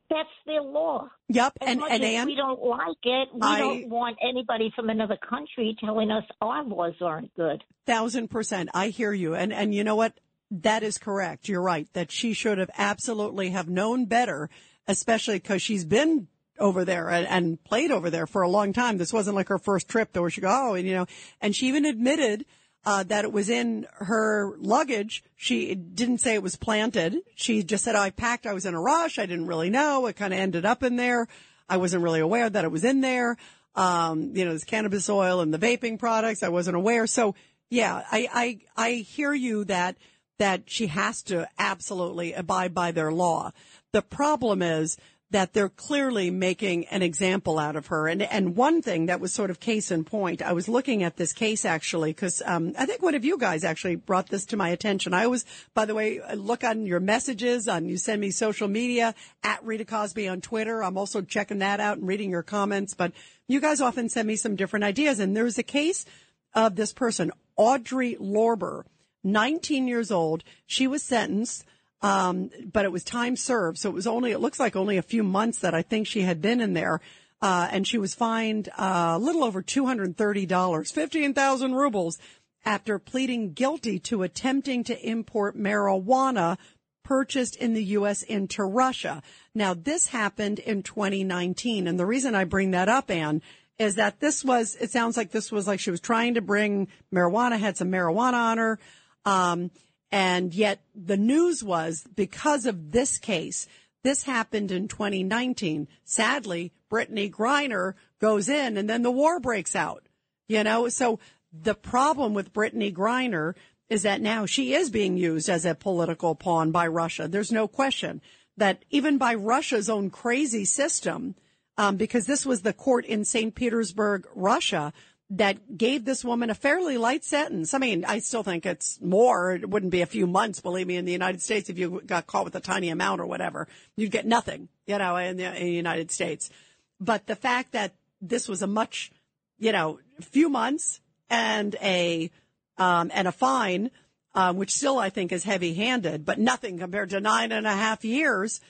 that's 0.09 0.29
their 0.47 0.63
law. 0.63 1.09
Yep, 1.29 1.53
As 1.61 1.69
and 1.69 1.83
and 1.83 2.05
Ann, 2.05 2.27
we 2.27 2.35
don't 2.37 2.61
like 2.63 2.97
it, 3.05 3.29
we 3.33 3.41
I- 3.43 3.59
don't 3.59 3.89
want 3.89 4.17
anybody 4.23 4.73
from 4.75 4.89
another 4.91 5.17
country 5.17 5.77
telling 5.81 6.11
us 6.11 6.25
our 6.41 6.65
laws 6.65 6.95
aren't 7.01 7.35
good. 7.35 7.63
thousand 7.87 8.29
percent. 8.29 8.71
I 8.75 8.89
hear 8.89 9.13
you, 9.13 9.35
and 9.35 9.53
and 9.53 9.75
you 9.75 9.85
know 9.85 9.97
what? 9.97 10.19
That 10.53 10.83
is 10.83 10.99
correct. 10.99 11.49
You're 11.49 11.63
right. 11.63 11.87
That 11.93 12.11
she 12.11 12.33
should 12.33 12.59
have 12.59 12.71
absolutely 12.77 13.51
have 13.51 13.69
known 13.69 14.07
better, 14.07 14.51
especially 14.89 15.37
because 15.37 15.63
she's 15.63 15.85
been 15.85 16.27
over 16.61 16.85
there 16.85 17.09
and, 17.09 17.27
and 17.27 17.65
played 17.65 17.91
over 17.91 18.11
there 18.11 18.27
for 18.27 18.43
a 18.43 18.49
long 18.49 18.73
time. 18.73 18.99
This 18.99 19.13
wasn't 19.13 19.37
like 19.37 19.49
her 19.49 19.59
first 19.59 19.89
trip 19.89 20.11
though, 20.13 20.21
where 20.21 20.31
she 20.31 20.41
go, 20.41 20.49
oh, 20.51 20.75
and 20.75 20.87
you 20.87 20.95
know, 20.95 21.07
and 21.41 21.57
she 21.57 21.67
even 21.69 21.85
admitted 21.85 22.45
uh, 22.85 23.03
that 23.05 23.25
it 23.25 23.33
was 23.33 23.51
in 23.51 23.87
her 23.93 24.55
luggage. 24.59 25.23
She 25.37 25.75
didn't 25.75 26.19
say 26.19 26.35
it 26.35 26.43
was 26.43 26.57
planted. 26.57 27.19
She 27.35 27.63
just 27.63 27.85
said, 27.85 27.95
oh, 27.95 28.01
I 28.01 28.11
packed. 28.11 28.47
I 28.47 28.55
was 28.55 28.67
in 28.67 28.75
a 28.75 28.81
rush. 28.81 29.19
I 29.19 29.27
didn't 29.27 29.47
really 29.47 29.71
know. 29.71 30.07
It 30.07 30.17
kind 30.17 30.33
of 30.33 30.41
ended 30.41 30.65
up 30.65 30.83
in 30.83 30.97
there. 30.97 31.29
I 31.69 31.77
wasn't 31.77 32.03
really 32.03 32.21
aware 32.21 32.49
that 32.49 32.65
it 32.65 32.71
was 32.71 32.85
in 32.85 33.01
there. 33.01 33.37
Um, 33.75 34.33
you 34.35 34.45
know, 34.45 34.53
this 34.53 34.65
cannabis 34.65 35.09
oil 35.09 35.41
and 35.41 35.53
the 35.53 35.59
vaping 35.59 35.99
products. 35.99 36.43
I 36.43 36.49
wasn't 36.49 36.77
aware. 36.77 37.07
So 37.07 37.35
yeah, 37.69 38.03
I, 38.11 38.29
I, 38.77 38.89
I 38.89 38.93
hear 38.95 39.33
you 39.33 39.65
that, 39.65 39.97
that 40.39 40.63
she 40.67 40.89
has 40.89 41.23
to 41.25 41.49
absolutely 41.59 42.33
abide 42.33 42.75
by 42.75 42.91
their 42.93 43.13
law. 43.13 43.53
The 43.93 44.03
problem 44.03 44.63
is 44.63 44.97
that 45.31 45.53
they're 45.53 45.69
clearly 45.69 46.31
making 46.31 46.87
an 46.87 47.03
example 47.03 47.59
out 47.59 47.77
of 47.77 47.89
her. 47.89 48.09
And 48.09 48.23
and 48.23 48.57
one 48.57 48.83
thing 48.83 49.07
that 49.07 49.21
was 49.21 49.33
sort 49.33 49.51
of 49.51 49.61
case 49.61 49.91
in 49.91 50.05
point, 50.05 50.43
I 50.43 50.53
was 50.53 50.69
looking 50.69 51.03
at 51.03 51.17
this 51.17 51.33
case 51.33 51.65
actually 51.65 52.13
because 52.13 52.43
um, 52.45 52.75
I 52.79 52.87
think 52.87 53.03
one 53.03 53.15
of 53.15 53.25
you 53.25 53.39
guys 53.39 53.65
actually 53.65 53.97
brought 53.97 54.29
this 54.29 54.45
to 54.47 54.57
my 54.57 54.71
attention. 54.71 55.15
I 55.15 55.25
always, 55.25 55.45
by 55.75 55.85
the 55.85 55.95
way, 55.95 56.21
look 56.35 56.65
on 56.65 56.87
your 56.87 57.01
messages 57.01 57.69
on 57.69 57.87
you 57.87 57.97
send 57.97 58.21
me 58.21 58.31
social 58.31 58.69
media 58.69 59.15
at 59.43 59.65
Rita 59.65 59.85
Cosby 59.85 60.29
on 60.29 60.41
Twitter. 60.41 60.83
I'm 60.83 60.99
also 60.99 61.23
checking 61.23 61.59
that 61.59 61.81
out 61.81 61.99
and 61.99 62.09
reading 62.09 62.31
your 62.31 62.43
comments. 62.43 62.95
But 62.95 63.13
you 63.47 63.61
guys 63.61 63.81
often 63.81 64.09
send 64.09 64.27
me 64.27 64.37
some 64.37 64.57
different 64.57 64.85
ideas. 64.85 65.21
And 65.21 65.37
there's 65.37 65.59
a 65.59 65.63
case 65.63 66.07
of 66.55 66.75
this 66.75 66.93
person, 66.93 67.31
Audrey 67.57 68.17
Lorber, 68.21 68.85
19 69.23 69.87
years 69.87 70.11
old. 70.11 70.43
She 70.67 70.87
was 70.87 71.03
sentenced. 71.03 71.65
Um, 72.03 72.51
but 72.73 72.85
it 72.85 72.93
was 72.93 73.05
time 73.05 73.37
served. 73.37 73.79
So 73.79 73.91
it 73.91 73.95
was 73.95 74.07
only, 74.07 74.33
it 74.33 74.41
looks 74.41 74.59
like 74.59 74.75
only 74.77 74.97
a 74.97 75.03
few 75.03 75.23
months 75.23 75.59
that 75.61 75.75
I 75.75 75.83
think 75.83 76.07
she 76.07 76.23
had 76.23 76.41
been 76.41 76.61
in 76.61 76.73
there. 76.73 77.01
Uh, 77.43 77.69
and 77.71 77.87
she 77.87 77.99
was 77.99 78.15
fined 78.15 78.69
uh, 78.79 79.15
a 79.17 79.19
little 79.19 79.45
over 79.45 79.63
$230, 79.63 80.93
15,000 80.93 81.75
rubles 81.75 82.19
after 82.65 82.99
pleading 82.99 83.53
guilty 83.53 83.99
to 83.99 84.23
attempting 84.23 84.85
to 84.85 85.09
import 85.09 85.57
marijuana 85.57 86.59
purchased 87.03 87.57
in 87.57 87.75
the 87.75 87.85
U.S. 87.85 88.23
into 88.23 88.63
Russia. 88.63 89.23
Now, 89.55 89.75
this 89.75 90.09
happened 90.09 90.59
in 90.59 90.83
2019. 90.83 91.87
And 91.87 91.99
the 91.99 92.07
reason 92.07 92.35
I 92.35 92.45
bring 92.45 92.71
that 92.73 92.89
up, 92.89 93.11
Anne, 93.11 93.43
is 93.79 93.95
that 93.95 94.21
this 94.21 94.45
was, 94.45 94.77
it 94.77 94.91
sounds 94.91 95.17
like 95.17 95.31
this 95.31 95.51
was 95.51 95.67
like 95.67 95.81
she 95.81 95.91
was 95.91 96.01
trying 96.01 96.35
to 96.35 96.43
bring 96.43 96.89
marijuana, 97.13 97.59
had 97.59 97.77
some 97.77 97.91
marijuana 97.91 98.35
on 98.35 98.59
her. 98.59 98.79
Um, 99.25 99.71
and 100.13 100.55
yet 100.55 100.81
the 100.95 101.17
news 101.17 101.63
was 101.63 102.05
because 102.15 102.67
of 102.67 102.93
this 102.93 103.19
case, 103.19 103.67
this 104.03 104.25
happened 104.25 104.73
in 104.73 104.89
2019. 104.89 105.89
Sadly, 106.05 106.73
Brittney 106.91 107.31
Griner 107.31 107.95
goes 108.21 108.49
in 108.49 108.77
and 108.77 108.89
then 108.89 109.03
the 109.03 109.11
war 109.11 109.39
breaks 109.41 109.77
out, 109.77 110.07
you 110.49 110.65
know? 110.65 110.89
So 110.89 111.21
the 111.53 111.75
problem 111.75 112.35
with 112.35 112.53
Brittney 112.53 112.95
Griner 112.95 113.55
is 113.89 114.03
that 114.03 114.21
now 114.21 114.47
she 114.47 114.75
is 114.75 114.91
being 114.91 115.17
used 115.17 115.49
as 115.49 115.65
a 115.65 115.75
political 115.75 116.35
pawn 116.35 116.71
by 116.71 116.87
Russia. 116.87 117.29
There's 117.29 117.53
no 117.53 117.69
question 117.69 118.21
that 118.57 118.85
even 118.91 119.19
by 119.19 119.35
Russia's 119.35 119.91
own 119.91 120.11
crazy 120.11 120.65
system, 120.65 121.35
um, 121.77 121.97
because 121.97 122.27
this 122.27 122.45
was 122.45 122.63
the 122.63 122.73
court 122.73 123.05
in 123.07 123.25
St. 123.25 123.55
Petersburg, 123.55 124.27
Russia, 124.35 124.93
that 125.31 125.79
gave 125.79 126.05
this 126.05 126.25
woman 126.25 126.51
a 126.51 126.55
fairly 126.55 126.99
light 126.99 127.25
sentence. 127.25 127.73
I 127.73 127.79
mean, 127.79 128.05
I 128.05 128.19
still 128.19 128.43
think 128.43 128.67
it's 128.67 129.01
more. 129.01 129.53
It 129.53 129.71
wouldn't 129.71 129.93
be 129.93 130.03
a 130.03 130.07
few 130.07 130.27
months, 130.27 130.61
believe 130.61 130.89
me, 130.89 130.97
in 130.97 131.05
the 131.05 131.13
United 131.13 131.41
States 131.41 131.71
if 131.71 131.79
you 131.79 132.03
got 132.05 132.27
caught 132.27 132.45
with 132.45 132.57
a 132.57 132.61
tiny 132.61 132.89
amount 132.89 133.21
or 133.21 133.27
whatever. 133.27 133.69
You'd 133.97 134.11
get 134.11 134.27
nothing, 134.27 134.69
you 134.87 134.99
know, 134.99 135.17
in 135.17 135.37
the, 135.37 135.45
in 135.57 135.67
the 135.67 135.73
United 135.73 136.11
States. 136.11 136.51
But 136.99 137.27
the 137.27 137.37
fact 137.37 137.73
that 137.73 137.95
this 138.21 138.49
was 138.49 138.61
a 138.63 138.67
much, 138.67 139.13
you 139.59 139.71
know, 139.71 140.01
few 140.21 140.49
months 140.49 141.01
and 141.31 141.77
a, 141.81 142.31
um, 142.77 143.13
and 143.15 143.29
a 143.29 143.33
fine, 143.33 143.93
um, 144.35 144.57
which 144.57 144.73
still 144.73 144.99
I 144.99 145.11
think 145.11 145.31
is 145.31 145.45
heavy 145.45 145.75
handed, 145.75 146.25
but 146.25 146.41
nothing 146.41 146.79
compared 146.79 147.11
to 147.11 147.21
nine 147.21 147.53
and 147.53 147.69
a 147.69 147.73
half 147.73 148.05
years. 148.05 148.61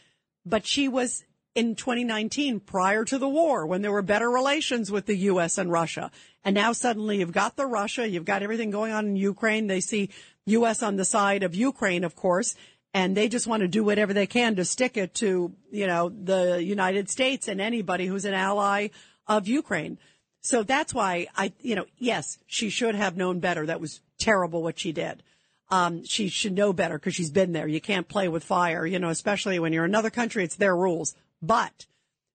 But 0.44 0.66
she 0.66 0.88
was 0.88 1.24
in 1.54 1.74
2019 1.74 2.60
prior 2.60 3.04
to 3.04 3.18
the 3.18 3.28
war 3.28 3.66
when 3.66 3.82
there 3.82 3.92
were 3.92 4.02
better 4.02 4.30
relations 4.30 4.90
with 4.90 5.06
the 5.06 5.16
U.S. 5.16 5.58
and 5.58 5.70
Russia. 5.70 6.10
And 6.44 6.54
now 6.54 6.72
suddenly 6.72 7.18
you've 7.18 7.32
got 7.32 7.56
the 7.56 7.66
Russia, 7.66 8.08
you've 8.08 8.24
got 8.24 8.42
everything 8.42 8.70
going 8.70 8.92
on 8.92 9.06
in 9.06 9.16
Ukraine. 9.16 9.66
They 9.66 9.80
see 9.80 10.10
U.S. 10.46 10.82
on 10.82 10.96
the 10.96 11.04
side 11.04 11.42
of 11.42 11.54
Ukraine, 11.54 12.04
of 12.04 12.16
course, 12.16 12.54
and 12.94 13.16
they 13.16 13.28
just 13.28 13.46
want 13.46 13.60
to 13.60 13.68
do 13.68 13.84
whatever 13.84 14.12
they 14.12 14.26
can 14.26 14.56
to 14.56 14.64
stick 14.64 14.96
it 14.96 15.14
to, 15.14 15.52
you 15.70 15.86
know, 15.86 16.08
the 16.08 16.62
United 16.62 17.10
States 17.10 17.46
and 17.46 17.60
anybody 17.60 18.06
who's 18.06 18.24
an 18.24 18.34
ally 18.34 18.88
of 19.26 19.46
Ukraine. 19.46 19.98
So 20.40 20.62
that's 20.62 20.94
why 20.94 21.26
I, 21.36 21.52
you 21.60 21.76
know, 21.76 21.84
yes, 21.98 22.38
she 22.46 22.70
should 22.70 22.94
have 22.94 23.16
known 23.16 23.40
better. 23.40 23.66
That 23.66 23.80
was 23.80 24.00
terrible 24.18 24.62
what 24.62 24.78
she 24.78 24.92
did. 24.92 25.22
Um, 25.68 26.04
she 26.04 26.28
should 26.28 26.54
know 26.54 26.72
better 26.72 26.98
because 26.98 27.14
she's 27.14 27.30
been 27.30 27.52
there. 27.52 27.68
You 27.68 27.80
can't 27.80 28.08
play 28.08 28.26
with 28.28 28.42
fire, 28.42 28.84
you 28.86 28.98
know, 28.98 29.10
especially 29.10 29.58
when 29.58 29.72
you're 29.72 29.84
another 29.84 30.10
country. 30.10 30.42
It's 30.42 30.56
their 30.56 30.74
rules 30.74 31.14
but 31.42 31.86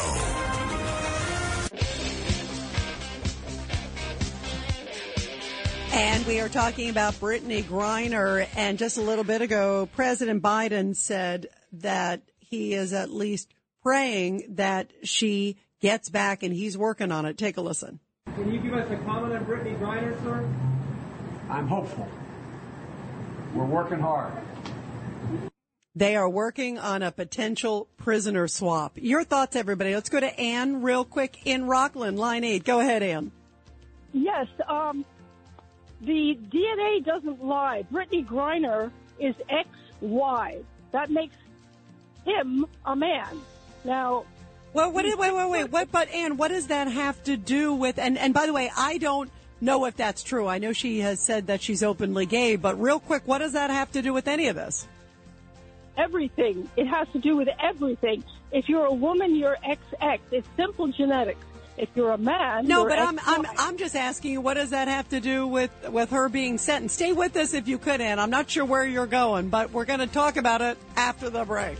And 5.92 6.26
we 6.26 6.40
are 6.40 6.48
talking 6.48 6.90
about 6.90 7.14
Brittney 7.14 7.62
Griner. 7.62 8.48
And 8.56 8.78
just 8.78 8.98
a 8.98 9.02
little 9.02 9.22
bit 9.22 9.42
ago, 9.42 9.88
President 9.94 10.42
Biden 10.42 10.96
said 10.96 11.46
that 11.74 12.22
he 12.50 12.74
is 12.74 12.92
at 12.92 13.10
least 13.10 13.54
praying 13.82 14.44
that 14.56 14.90
she 15.04 15.56
gets 15.80 16.08
back 16.08 16.42
and 16.42 16.52
he's 16.52 16.76
working 16.76 17.12
on 17.12 17.24
it. 17.24 17.38
Take 17.38 17.56
a 17.56 17.60
listen. 17.60 18.00
Can 18.34 18.52
you 18.52 18.60
give 18.60 18.74
us 18.74 18.90
a 18.90 18.96
comment 18.96 19.32
on 19.34 19.44
Brittney 19.46 19.78
Griner, 19.78 20.20
sir? 20.22 20.46
I'm 21.48 21.66
hopeful. 21.66 22.08
We're 23.54 23.64
working 23.64 24.00
hard. 24.00 24.32
They 25.96 26.14
are 26.16 26.28
working 26.28 26.78
on 26.78 27.02
a 27.02 27.10
potential 27.10 27.88
prisoner 27.96 28.46
swap. 28.46 28.92
Your 28.96 29.24
thoughts, 29.24 29.56
everybody. 29.56 29.94
Let's 29.94 30.08
go 30.08 30.20
to 30.20 30.40
Ann 30.40 30.82
real 30.82 31.04
quick 31.04 31.46
in 31.46 31.66
Rockland, 31.66 32.18
line 32.18 32.44
eight. 32.44 32.64
Go 32.64 32.80
ahead, 32.80 33.02
Ann. 33.02 33.32
Yes, 34.12 34.46
um, 34.68 35.04
the 36.00 36.38
DNA 36.52 37.04
doesn't 37.04 37.44
lie. 37.44 37.84
Brittney 37.92 38.24
Griner 38.24 38.90
is 39.18 39.34
XY. 40.02 40.64
That 40.92 41.10
makes 41.10 41.34
him 42.24 42.66
a 42.84 42.96
man. 42.96 43.40
Now, 43.84 44.24
well, 44.72 44.92
what? 44.92 45.04
Wait, 45.04 45.18
wait, 45.18 45.34
wait, 45.34 45.50
wait. 45.50 45.72
What? 45.72 45.90
But 45.90 46.08
Ann, 46.10 46.36
what 46.36 46.48
does 46.48 46.68
that 46.68 46.88
have 46.88 47.22
to 47.24 47.36
do 47.36 47.74
with? 47.74 47.98
And 47.98 48.16
and 48.18 48.32
by 48.32 48.46
the 48.46 48.52
way, 48.52 48.70
I 48.76 48.98
don't 48.98 49.30
know 49.60 49.84
if 49.84 49.96
that's 49.96 50.22
true. 50.22 50.46
I 50.46 50.58
know 50.58 50.72
she 50.72 51.00
has 51.00 51.20
said 51.20 51.48
that 51.48 51.60
she's 51.60 51.82
openly 51.82 52.26
gay, 52.26 52.56
but 52.56 52.80
real 52.80 53.00
quick, 53.00 53.22
what 53.26 53.38
does 53.38 53.52
that 53.52 53.70
have 53.70 53.90
to 53.92 54.02
do 54.02 54.12
with 54.12 54.28
any 54.28 54.48
of 54.48 54.56
this? 54.56 54.86
Everything. 55.96 56.68
It 56.76 56.86
has 56.86 57.08
to 57.12 57.18
do 57.18 57.36
with 57.36 57.48
everything. 57.60 58.24
If 58.52 58.68
you're 58.68 58.86
a 58.86 58.94
woman, 58.94 59.36
you're 59.36 59.56
XX. 59.64 60.18
It's 60.30 60.48
simple 60.56 60.88
genetics. 60.88 61.44
If 61.76 61.88
you're 61.94 62.10
a 62.10 62.18
man, 62.18 62.66
no, 62.66 62.80
you're 62.80 62.90
but 62.90 62.98
I'm, 62.98 63.18
I'm 63.24 63.46
I'm 63.56 63.76
just 63.78 63.96
asking 63.96 64.32
you, 64.32 64.40
what 64.42 64.54
does 64.54 64.70
that 64.70 64.86
have 64.86 65.08
to 65.10 65.20
do 65.20 65.46
with 65.46 65.70
with 65.88 66.10
her 66.10 66.28
being 66.28 66.58
sentenced? 66.58 66.94
Stay 66.96 67.12
with 67.12 67.36
us 67.36 67.54
if 67.54 67.68
you 67.68 67.78
could, 67.78 68.00
Anne. 68.02 68.18
I'm 68.18 68.28
not 68.28 68.50
sure 68.50 68.66
where 68.66 68.84
you're 68.84 69.06
going, 69.06 69.48
but 69.48 69.72
we're 69.72 69.86
going 69.86 70.00
to 70.00 70.06
talk 70.06 70.36
about 70.36 70.60
it 70.60 70.76
after 70.96 71.30
the 71.30 71.44
break. 71.44 71.78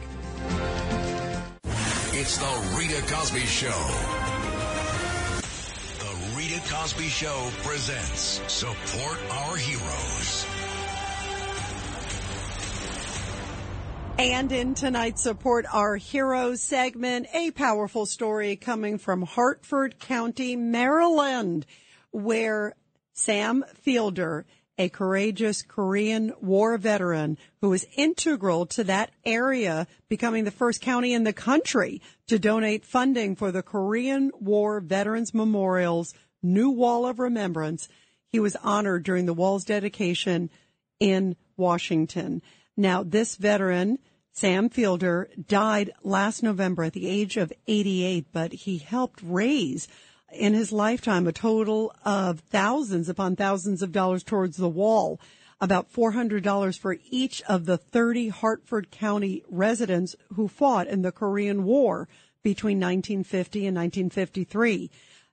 It's 2.23 2.37
the 2.37 2.77
Rita 2.79 3.01
Cosby 3.11 3.41
Show. 3.47 3.71
The 6.01 6.37
Rita 6.37 6.61
Cosby 6.71 7.09
Show 7.09 7.49
presents 7.63 8.43
Support 8.47 9.19
Our 9.31 9.57
Heroes. 9.57 10.47
And 14.19 14.53
in 14.53 14.75
tonight's 14.75 15.23
Support 15.23 15.65
Our 15.73 15.97
Heroes 15.97 16.61
segment, 16.61 17.27
a 17.33 17.53
powerful 17.53 18.05
story 18.05 18.55
coming 18.55 18.99
from 18.99 19.23
Harford 19.23 19.99
County, 19.99 20.57
Maryland, 20.57 21.65
where 22.11 22.75
Sam 23.15 23.65
Fielder, 23.77 24.45
a 24.79 24.89
courageous 24.89 25.63
Korean 25.63 26.33
War 26.41 26.79
veteran 26.79 27.37
who 27.61 27.71
was 27.71 27.87
integral 27.97 28.67
to 28.67 28.85
that 28.85 29.11
area 29.25 29.87
becoming 30.09 30.45
the 30.45 30.51
first 30.51 30.81
county 30.81 31.13
in 31.13 31.25
the 31.25 31.33
country 31.33 32.01
to 32.29 32.39
donate 32.39 32.85
funding 32.85 33.37
for 33.37 33.53
the 33.53 33.63
Korean 33.63 34.31
War 34.41 34.81
Veterans 34.81 35.35
Memorial's 35.35 36.15
new 36.43 36.71
Wall 36.71 37.07
of 37.07 37.19
Remembrance. 37.19 37.89
He 38.29 38.41
was 38.41 38.57
honored 38.57 39.03
during 39.03 39.27
the 39.27 39.35
wall's 39.35 39.65
dedication 39.65 40.51
in 40.99 41.37
Washington. 41.57 42.43
Now, 42.77 43.03
this 43.03 43.37
veteran, 43.37 43.99
Sam 44.33 44.71
Fielder, 44.71 45.29
died 45.47 45.91
last 46.03 46.43
November 46.43 46.85
at 46.85 46.93
the 46.93 47.09
age 47.09 47.37
of 47.37 47.53
88, 47.67 48.27
but 48.33 48.53
he 48.53 48.79
helped 48.79 49.21
raise 49.23 49.89
in 50.33 50.55
his 50.55 50.73
lifetime 50.73 51.27
a 51.27 51.33
total 51.33 51.95
of 52.05 52.41
thousands 52.41 53.09
upon 53.09 53.37
thousands 53.37 53.83
of 53.83 53.93
dollars 53.93 54.23
towards 54.23 54.57
the 54.57 54.69
wall, 54.69 55.21
about 55.61 55.93
$400 55.93 56.79
for 56.79 56.97
each 57.11 57.43
of 57.43 57.67
the 57.67 57.77
30 57.77 58.29
Harford 58.29 58.91
County 58.91 59.43
residents 59.49 60.17
who 60.35 60.49
fought 60.49 60.87
in 60.87 61.03
the 61.03 61.13
Korean 61.13 61.65
War 61.65 62.09
between 62.43 62.79
1950 62.79 63.67
and 63.67 63.77
1953. 63.77 64.91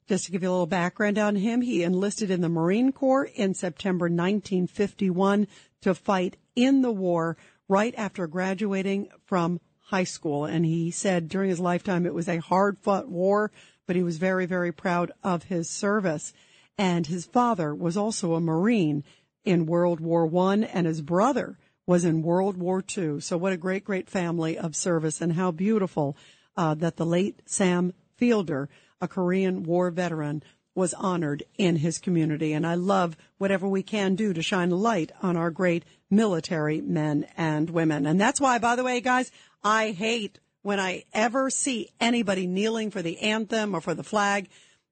Just 0.08 0.26
to 0.26 0.32
give 0.32 0.44
you 0.44 0.50
a 0.50 0.52
little 0.52 0.66
background 0.68 1.18
on 1.18 1.36
him, 1.36 1.62
he 1.62 1.84
enlisted 1.84 2.32
in 2.32 2.42
the 2.42 2.50
Marine 2.50 2.92
Corps 2.92 3.26
in 3.26 3.54
September 3.54 4.06
1951 4.06 5.48
to 5.82 5.94
fight 5.94 6.38
in 6.56 6.82
the 6.82 6.92
war 6.92 7.38
right 7.68 7.94
after 7.98 8.28
graduating 8.28 9.10
from 9.26 9.60
high 9.80 10.06
school. 10.06 10.46
And 10.46 10.66
he 10.66 10.92
said 10.92 11.30
during 11.30 11.50
his 11.50 11.60
lifetime 11.60 12.06
it 12.06 12.14
was 12.14 12.28
a 12.28 12.38
hard 12.38 12.78
fought 12.80 13.10
war, 13.10 13.52
but 13.88 13.96
he 13.96 14.04
was 14.04 14.18
very, 14.18 14.46
very 14.46 14.72
proud 14.72 15.12
of 15.24 15.46
his 15.46 15.70
service. 15.70 16.34
And 16.78 17.08
his 17.08 17.26
father 17.26 17.74
was 17.74 17.98
also 17.98 18.36
a 18.36 18.40
Marine 18.40 19.04
in 19.44 19.66
World 19.66 20.00
War 20.00 20.28
One, 20.28 20.64
and 20.64 20.86
his 20.86 21.02
brother 21.02 21.58
was 21.88 22.06
in 22.06 22.22
World 22.22 22.58
War 22.58 22.82
Two. 22.82 23.20
So 23.22 23.38
what 23.38 23.54
a 23.54 23.58
great, 23.58 23.86
great 23.86 24.10
family 24.10 24.58
of 24.58 24.76
service, 24.76 25.22
and 25.22 25.34
how 25.34 25.52
beautiful 25.52 26.16
uh, 26.56 26.76
that 26.76 26.98
the 26.98 27.06
late 27.06 27.42
Sam 27.46 27.94
Fielder, 28.18 28.70
a 29.02 29.08
Korean 29.08 29.64
War 29.64 29.90
veteran, 29.90 30.44
was 30.76 30.94
honored 30.94 31.44
in 31.58 31.78
his 31.78 31.98
community. 31.98 32.54
And 32.54 32.68
I 32.68 32.76
love 32.76 33.18
whatever 33.40 33.68
we 33.68 33.82
can 33.82 34.16
do 34.16 34.34
to 34.34 34.44
shine 34.44 34.72
a 34.72 34.76
light 34.76 35.12
on 35.24 35.36
our 35.36 35.50
great 35.50 35.84
military 36.12 36.82
men 36.82 37.26
and 37.36 37.70
women. 37.70 38.06
And 38.06 38.22
that's 38.22 38.40
why, 38.40 38.60
by 38.60 38.76
the 38.76 38.84
way, 38.84 39.02
guys, 39.02 39.32
I 39.64 39.92
hate 39.92 40.40
when 40.68 40.82
I 40.82 41.06
ever 41.14 41.50
see 41.50 41.92
anybody 41.98 42.46
kneeling 42.46 42.92
for 42.92 43.02
the 43.02 43.20
anthem 43.20 43.74
or 43.74 43.80
for 43.80 43.94
the 43.94 44.04
flag 44.04 44.50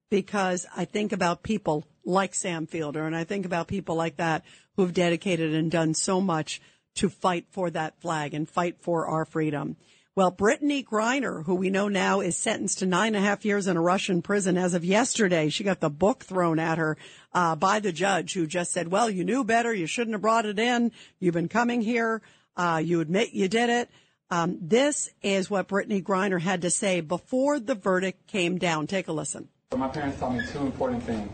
because 0.08 0.64
I 0.74 0.86
think 0.86 1.12
about 1.12 1.42
people 1.42 1.84
like 2.02 2.34
Sam 2.34 2.66
Fielder 2.66 3.04
and 3.04 3.14
I 3.14 3.24
think 3.24 3.44
about 3.44 3.68
people 3.68 3.94
like 3.94 4.16
that 4.16 4.42
who 4.74 4.84
have 4.84 4.94
dedicated 4.94 5.52
and 5.52 5.70
done 5.70 5.92
so 5.92 6.18
much 6.18 6.62
to 6.94 7.10
fight 7.10 7.44
for 7.50 7.68
that 7.68 8.00
flag 8.00 8.32
and 8.32 8.48
fight 8.48 8.76
for 8.80 9.06
our 9.06 9.26
freedom. 9.26 9.76
Well, 10.14 10.32
Brittney 10.32 10.82
Griner, 10.82 11.44
who 11.44 11.54
we 11.54 11.68
know 11.68 11.88
now 11.88 12.20
is 12.20 12.38
sentenced 12.38 12.78
to 12.78 12.86
nine 12.86 13.14
and 13.14 13.22
a 13.22 13.28
half 13.28 13.44
years 13.44 13.66
in 13.66 13.76
a 13.76 13.82
Russian 13.82 14.22
prison 14.22 14.56
as 14.56 14.72
of 14.72 14.82
yesterday, 14.82 15.50
she 15.50 15.62
got 15.62 15.80
the 15.80 15.90
book 15.90 16.24
thrown 16.24 16.58
at 16.58 16.78
her 16.78 16.96
uh, 17.34 17.54
by 17.54 17.80
the 17.80 17.92
judge 17.92 18.32
who 18.32 18.46
just 18.46 18.72
said, 18.72 18.88
well, 18.88 19.10
you 19.10 19.24
knew 19.24 19.44
better. 19.44 19.74
You 19.74 19.86
shouldn't 19.86 20.14
have 20.14 20.22
brought 20.22 20.46
it 20.46 20.58
in. 20.58 20.92
You've 21.20 21.34
been 21.34 21.50
coming 21.50 21.82
here. 21.82 22.22
Uh, 22.56 22.80
you 22.82 23.02
admit 23.02 23.34
you 23.34 23.48
did 23.48 23.68
it. 23.68 23.90
Um, 24.30 24.58
this 24.60 25.08
is 25.22 25.48
what 25.48 25.68
Brittney 25.68 26.02
Griner 26.02 26.40
had 26.40 26.62
to 26.62 26.70
say 26.70 27.00
before 27.00 27.60
the 27.60 27.76
verdict 27.76 28.26
came 28.26 28.58
down. 28.58 28.88
Take 28.88 29.06
a 29.06 29.12
listen. 29.12 29.48
My 29.76 29.88
parents 29.88 30.18
taught 30.18 30.34
me 30.34 30.44
two 30.52 30.60
important 30.60 31.02
things. 31.04 31.30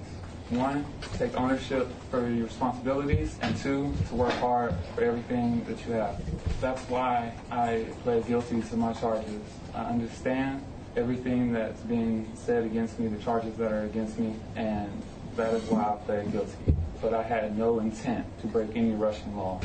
One, 0.51 0.85
take 1.15 1.35
ownership 1.35 1.89
for 2.11 2.29
your 2.29 2.45
responsibilities, 2.45 3.39
and 3.41 3.57
two, 3.57 3.95
to 4.09 4.15
work 4.15 4.33
hard 4.35 4.75
for 4.95 5.03
everything 5.03 5.65
that 5.65 5.87
you 5.87 5.93
have. 5.95 6.21
That's 6.61 6.83
why 6.91 7.33
I 7.51 7.87
pled 8.03 8.27
guilty 8.27 8.61
to 8.61 8.77
my 8.77 8.93
charges. 8.93 9.41
I 9.75 9.85
understand 9.85 10.63
everything 10.95 11.53
that's 11.53 11.81
being 11.83 12.31
said 12.35 12.65
against 12.65 13.01
me, 13.01 13.09
the 13.09 13.23
charges 13.23 13.57
that 13.57 13.73
are 13.73 13.85
against 13.85 14.19
me, 14.19 14.35
and 14.55 14.91
that 15.37 15.55
is 15.55 15.63
why 15.71 15.83
I 15.85 15.97
pled 16.05 16.31
guilty. 16.31 16.77
But 17.01 17.15
I 17.15 17.23
had 17.23 17.57
no 17.57 17.79
intent 17.79 18.27
to 18.43 18.47
break 18.47 18.77
any 18.77 18.93
Russian 18.93 19.35
law. 19.35 19.63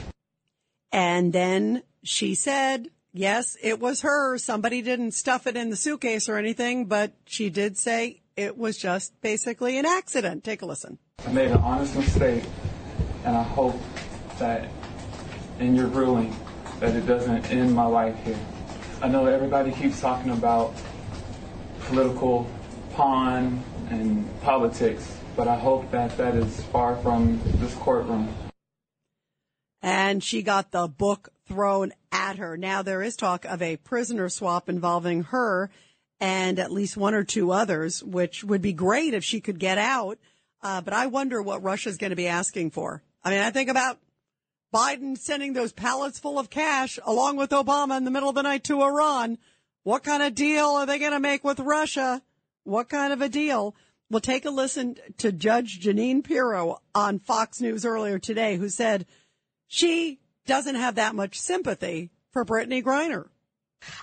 And 0.94 1.34
then 1.34 1.84
she 2.02 2.34
said, 2.34 2.90
yes, 3.18 3.58
it 3.62 3.80
was 3.80 4.02
her. 4.02 4.38
Somebody 4.38 4.82
didn't 4.82 5.12
stuff 5.12 5.48
it 5.48 5.58
in 5.58 5.70
the 5.70 5.76
suitcase 5.76 6.30
or 6.30 6.38
anything, 6.38 6.86
but 6.86 7.14
she 7.26 7.50
did 7.50 7.78
say 7.78 8.22
it 8.36 8.58
was 8.58 8.78
just 8.78 9.20
basically 9.22 9.78
an 9.78 9.86
accident. 9.86 10.44
Take 10.44 10.62
a 10.62 10.66
listen. 10.66 11.00
I 11.26 11.32
made 11.32 11.52
an 11.52 11.58
honest 11.58 11.96
mistake, 11.96 12.44
and 13.26 13.36
I 13.36 13.44
hope 13.44 13.80
that 14.40 14.70
in 15.60 15.76
your 15.76 15.88
ruling 15.88 16.36
that 16.80 16.96
it 16.96 17.08
doesn't 17.08 17.52
end 17.52 17.74
my 17.74 17.86
life 17.86 18.16
here. 18.24 18.40
I 19.02 19.08
know 19.08 19.26
everybody 19.26 19.72
keeps 19.72 20.00
talking 20.00 20.32
about 20.32 20.76
political 21.86 22.48
pawn 22.94 23.64
and 23.90 24.28
politics, 24.42 25.18
but 25.36 25.48
I 25.48 25.58
hope 25.58 25.90
that 25.92 26.16
that 26.18 26.36
is 26.36 26.62
far 26.66 26.96
from 26.98 27.40
this 27.60 27.74
courtroom. 27.76 28.28
And 29.82 30.24
she 30.24 30.42
got 30.42 30.72
the 30.72 30.88
book 30.88 31.30
thrown 31.48 31.94
at 32.12 32.38
her. 32.38 32.58
Now 32.58 32.82
there 32.82 33.02
is 33.02 33.16
talk 33.16 33.46
of 33.46 33.62
a 33.62 33.78
prisoner 33.78 34.30
swap 34.30 34.70
involving 34.70 35.24
her 35.24 35.70
and 36.20 36.60
at 36.60 36.72
least 36.72 36.98
one 36.98 37.14
or 37.14 37.24
two 37.24 37.52
others, 37.52 38.04
which 38.04 38.44
would 38.44 38.62
be 38.62 38.74
great 38.74 39.14
if 39.14 39.24
she 39.24 39.40
could 39.40 39.60
get 39.60 39.78
out. 39.78 40.18
Uh, 40.62 40.82
but 40.82 40.94
I 40.94 41.08
wonder 41.08 41.42
what 41.42 41.64
Russia's 41.64 41.98
going 41.98 42.10
to 42.10 42.16
be 42.16 42.28
asking 42.28 42.72
for. 42.72 43.04
I 43.24 43.30
mean, 43.30 43.40
I 43.40 43.52
think 43.52 43.70
about 43.70 44.00
Biden 44.74 45.18
sending 45.18 45.54
those 45.54 45.72
pallets 45.72 46.20
full 46.20 46.40
of 46.40 46.50
cash 46.50 47.00
along 47.06 47.38
with 47.38 47.52
Obama 47.52 47.98
in 47.98 48.04
the 48.04 48.12
middle 48.12 48.30
of 48.30 48.36
the 48.36 48.42
night 48.42 48.64
to 48.66 48.82
Iran. 48.82 49.38
What 49.84 50.04
kind 50.04 50.24
of 50.24 50.36
deal 50.36 50.66
are 50.66 50.86
they 50.86 51.00
going 51.00 51.12
to 51.12 51.20
make 51.20 51.44
with 51.44 51.60
Russia? 51.60 52.22
What 52.64 52.90
kind 52.90 53.14
of 53.14 53.22
a 53.22 53.30
deal? 53.30 53.76
We'll 54.10 54.22
take 54.22 54.46
a 54.46 54.50
listen 54.50 54.96
to 55.18 55.32
Judge 55.32 55.80
Jeanine 55.80 56.24
Pirro 56.24 56.82
on 56.96 57.20
Fox 57.20 57.62
News 57.62 57.86
earlier 57.86 58.20
today, 58.20 58.56
who 58.56 58.70
said 58.70 59.06
she 59.68 60.20
doesn't 60.48 60.76
have 60.76 60.96
that 60.96 61.14
much 61.16 61.40
sympathy 61.40 62.10
for 62.32 62.44
Brittney 62.44 62.84
Griner. 62.84 63.28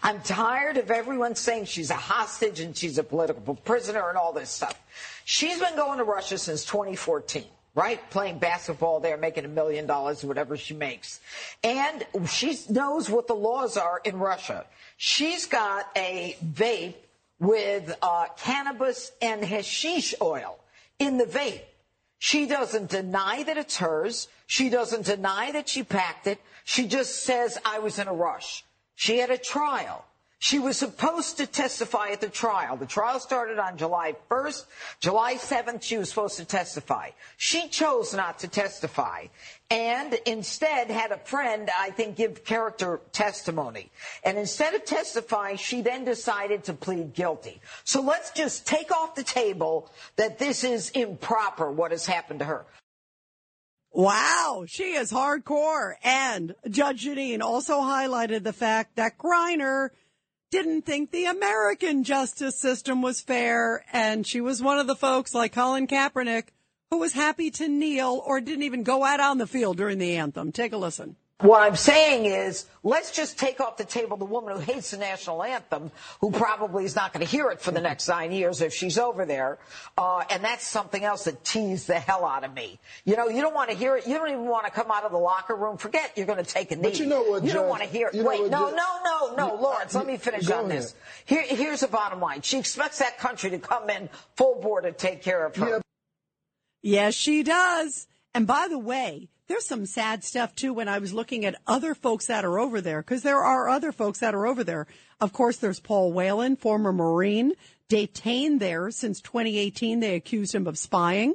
I'm 0.02 0.20
tired 0.20 0.76
of 0.76 0.90
everyone 0.90 1.34
saying 1.34 1.64
she's 1.64 1.90
a 1.90 1.94
hostage 1.94 2.60
and 2.60 2.76
she's 2.76 2.96
a 2.98 3.02
political 3.02 3.56
prisoner 3.56 4.08
and 4.08 4.16
all 4.16 4.32
this 4.32 4.50
stuff. 4.50 4.80
She's 5.24 5.58
been 5.58 5.74
going 5.74 5.98
to 5.98 6.04
Russia 6.04 6.38
since 6.38 6.64
2014 6.64 7.44
right? 7.74 8.08
Playing 8.10 8.38
basketball 8.38 9.00
there, 9.00 9.16
making 9.16 9.44
a 9.44 9.48
million 9.48 9.86
dollars, 9.86 10.24
whatever 10.24 10.56
she 10.56 10.74
makes. 10.74 11.20
And 11.62 12.06
she 12.28 12.58
knows 12.68 13.10
what 13.10 13.26
the 13.26 13.34
laws 13.34 13.76
are 13.76 14.00
in 14.04 14.18
Russia. 14.18 14.64
She's 14.96 15.46
got 15.46 15.88
a 15.96 16.36
vape 16.44 16.94
with 17.40 17.94
uh, 18.00 18.26
cannabis 18.38 19.10
and 19.20 19.44
hashish 19.44 20.14
oil 20.22 20.58
in 20.98 21.18
the 21.18 21.24
vape. 21.24 21.62
She 22.18 22.46
doesn't 22.46 22.90
deny 22.90 23.42
that 23.42 23.58
it's 23.58 23.76
hers. 23.78 24.28
She 24.46 24.68
doesn't 24.68 25.06
deny 25.06 25.52
that 25.52 25.68
she 25.68 25.82
packed 25.82 26.26
it. 26.26 26.40
She 26.64 26.86
just 26.86 27.24
says, 27.24 27.58
I 27.64 27.78
was 27.78 27.98
in 27.98 28.08
a 28.08 28.14
rush. 28.14 28.64
She 28.94 29.18
had 29.18 29.30
a 29.30 29.38
trial. 29.38 30.04
She 30.44 30.58
was 30.58 30.76
supposed 30.76 31.38
to 31.38 31.46
testify 31.46 32.10
at 32.10 32.20
the 32.20 32.28
trial. 32.28 32.76
The 32.76 32.84
trial 32.84 33.18
started 33.18 33.58
on 33.58 33.78
July 33.78 34.14
1st. 34.30 34.66
July 35.00 35.36
7th, 35.36 35.82
she 35.82 35.96
was 35.96 36.10
supposed 36.10 36.36
to 36.36 36.44
testify. 36.44 37.12
She 37.38 37.68
chose 37.68 38.12
not 38.12 38.40
to 38.40 38.48
testify 38.48 39.28
and 39.70 40.12
instead 40.26 40.90
had 40.90 41.12
a 41.12 41.16
friend, 41.16 41.70
I 41.78 41.92
think, 41.92 42.16
give 42.16 42.44
character 42.44 43.00
testimony. 43.12 43.90
And 44.22 44.36
instead 44.36 44.74
of 44.74 44.84
testifying, 44.84 45.56
she 45.56 45.80
then 45.80 46.04
decided 46.04 46.64
to 46.64 46.74
plead 46.74 47.14
guilty. 47.14 47.62
So 47.84 48.02
let's 48.02 48.30
just 48.32 48.66
take 48.66 48.92
off 48.92 49.14
the 49.14 49.24
table 49.24 49.90
that 50.16 50.38
this 50.38 50.62
is 50.62 50.90
improper, 50.90 51.70
what 51.70 51.90
has 51.90 52.04
happened 52.04 52.40
to 52.40 52.44
her. 52.44 52.66
Wow, 53.94 54.64
she 54.66 54.94
is 54.94 55.12
hardcore. 55.12 55.94
And 56.02 56.56
Judge 56.68 57.04
Jeanine 57.04 57.40
also 57.40 57.80
highlighted 57.80 58.42
the 58.42 58.52
fact 58.52 58.96
that 58.96 59.16
Griner 59.16 59.90
didn't 60.50 60.82
think 60.82 61.12
the 61.12 61.26
American 61.26 62.02
justice 62.02 62.58
system 62.58 63.02
was 63.02 63.20
fair. 63.20 63.84
And 63.92 64.26
she 64.26 64.40
was 64.40 64.60
one 64.60 64.80
of 64.80 64.88
the 64.88 64.96
folks 64.96 65.32
like 65.32 65.52
Colin 65.52 65.86
Kaepernick 65.86 66.48
who 66.90 66.98
was 66.98 67.12
happy 67.12 67.52
to 67.52 67.68
kneel 67.68 68.20
or 68.26 68.40
didn't 68.40 68.64
even 68.64 68.82
go 68.82 69.04
out 69.04 69.20
on 69.20 69.38
the 69.38 69.46
field 69.46 69.76
during 69.76 69.98
the 69.98 70.16
anthem. 70.16 70.50
Take 70.50 70.72
a 70.72 70.76
listen. 70.76 71.14
What 71.44 71.60
I'm 71.60 71.76
saying 71.76 72.24
is, 72.24 72.64
let's 72.82 73.10
just 73.10 73.38
take 73.38 73.60
off 73.60 73.76
the 73.76 73.84
table 73.84 74.16
the 74.16 74.24
woman 74.24 74.54
who 74.54 74.60
hates 74.60 74.92
the 74.92 74.96
national 74.96 75.42
anthem, 75.42 75.90
who 76.22 76.30
probably 76.30 76.86
is 76.86 76.96
not 76.96 77.12
going 77.12 77.22
to 77.22 77.30
hear 77.30 77.50
it 77.50 77.60
for 77.60 77.70
the 77.70 77.82
next 77.82 78.08
nine 78.08 78.32
years 78.32 78.62
if 78.62 78.72
she's 78.72 78.96
over 78.96 79.26
there. 79.26 79.58
Uh, 79.98 80.24
and 80.30 80.42
that's 80.42 80.66
something 80.66 81.04
else 81.04 81.24
that 81.24 81.44
teased 81.44 81.86
the 81.86 81.98
hell 81.98 82.24
out 82.24 82.44
of 82.44 82.54
me. 82.54 82.78
You 83.04 83.16
know, 83.16 83.28
you 83.28 83.42
don't 83.42 83.52
want 83.54 83.68
to 83.68 83.76
hear 83.76 83.94
it. 83.98 84.06
You 84.06 84.14
don't 84.14 84.30
even 84.30 84.46
want 84.46 84.64
to 84.64 84.70
come 84.72 84.90
out 84.90 85.04
of 85.04 85.12
the 85.12 85.18
locker 85.18 85.54
room. 85.54 85.76
Forget 85.76 86.12
you're 86.16 86.24
going 86.24 86.42
to 86.42 86.50
take 86.50 86.70
a 86.72 86.76
knee. 86.76 86.82
But 86.82 86.98
you 86.98 87.04
know 87.04 87.22
what, 87.24 87.44
You 87.44 87.52
don't 87.52 87.68
want 87.68 87.82
to 87.82 87.88
hear 87.90 88.08
it. 88.08 88.14
you 88.14 88.22
know 88.22 88.28
Wait, 88.30 88.40
what, 88.40 88.50
no, 88.50 88.70
Judge- 88.70 88.76
no, 88.76 89.28
no, 89.28 89.34
no, 89.36 89.54
You- 89.56 89.62
Lawrence, 89.62 89.94
let 89.94 90.06
me 90.06 90.16
finish 90.16 90.48
on 90.50 90.64
ahead. 90.70 90.80
this. 90.80 90.94
Here, 91.26 91.42
here's 91.42 91.80
the 91.80 91.88
bottom 91.88 92.20
line. 92.20 92.40
She 92.40 92.58
expects 92.58 93.00
that 93.00 93.18
country 93.18 93.50
to 93.50 93.58
come 93.58 93.90
in 93.90 94.08
full 94.36 94.62
board 94.62 94.84
to 94.84 94.92
take 94.92 95.20
care 95.20 95.44
of 95.44 95.54
her. 95.56 95.82
Yes, 96.80 97.12
she 97.14 97.42
does. 97.42 98.06
And 98.34 98.46
by 98.46 98.68
the 98.70 98.78
way, 98.78 99.28
there's 99.46 99.66
some 99.66 99.86
sad 99.86 100.24
stuff 100.24 100.54
too 100.54 100.72
when 100.72 100.88
I 100.88 100.98
was 100.98 101.12
looking 101.12 101.44
at 101.44 101.60
other 101.66 101.94
folks 101.94 102.26
that 102.26 102.44
are 102.44 102.58
over 102.58 102.80
there, 102.80 103.02
because 103.02 103.22
there 103.22 103.42
are 103.42 103.68
other 103.68 103.92
folks 103.92 104.20
that 104.20 104.34
are 104.34 104.46
over 104.46 104.64
there. 104.64 104.86
Of 105.20 105.32
course, 105.32 105.58
there's 105.58 105.80
Paul 105.80 106.12
Whelan, 106.12 106.56
former 106.56 106.92
Marine, 106.92 107.52
detained 107.88 108.60
there 108.60 108.90
since 108.90 109.20
2018. 109.20 110.00
They 110.00 110.14
accused 110.14 110.54
him 110.54 110.66
of 110.66 110.78
spying. 110.78 111.34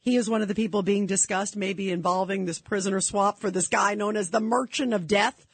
He 0.00 0.16
is 0.16 0.30
one 0.30 0.42
of 0.42 0.48
the 0.48 0.54
people 0.54 0.82
being 0.82 1.06
discussed, 1.06 1.56
maybe 1.56 1.90
involving 1.90 2.44
this 2.44 2.60
prisoner 2.60 3.00
swap 3.00 3.40
for 3.40 3.50
this 3.50 3.68
guy 3.68 3.94
known 3.94 4.16
as 4.16 4.30
the 4.30 4.40
Merchant 4.40 4.94
of 4.94 5.06
Death. 5.08 5.44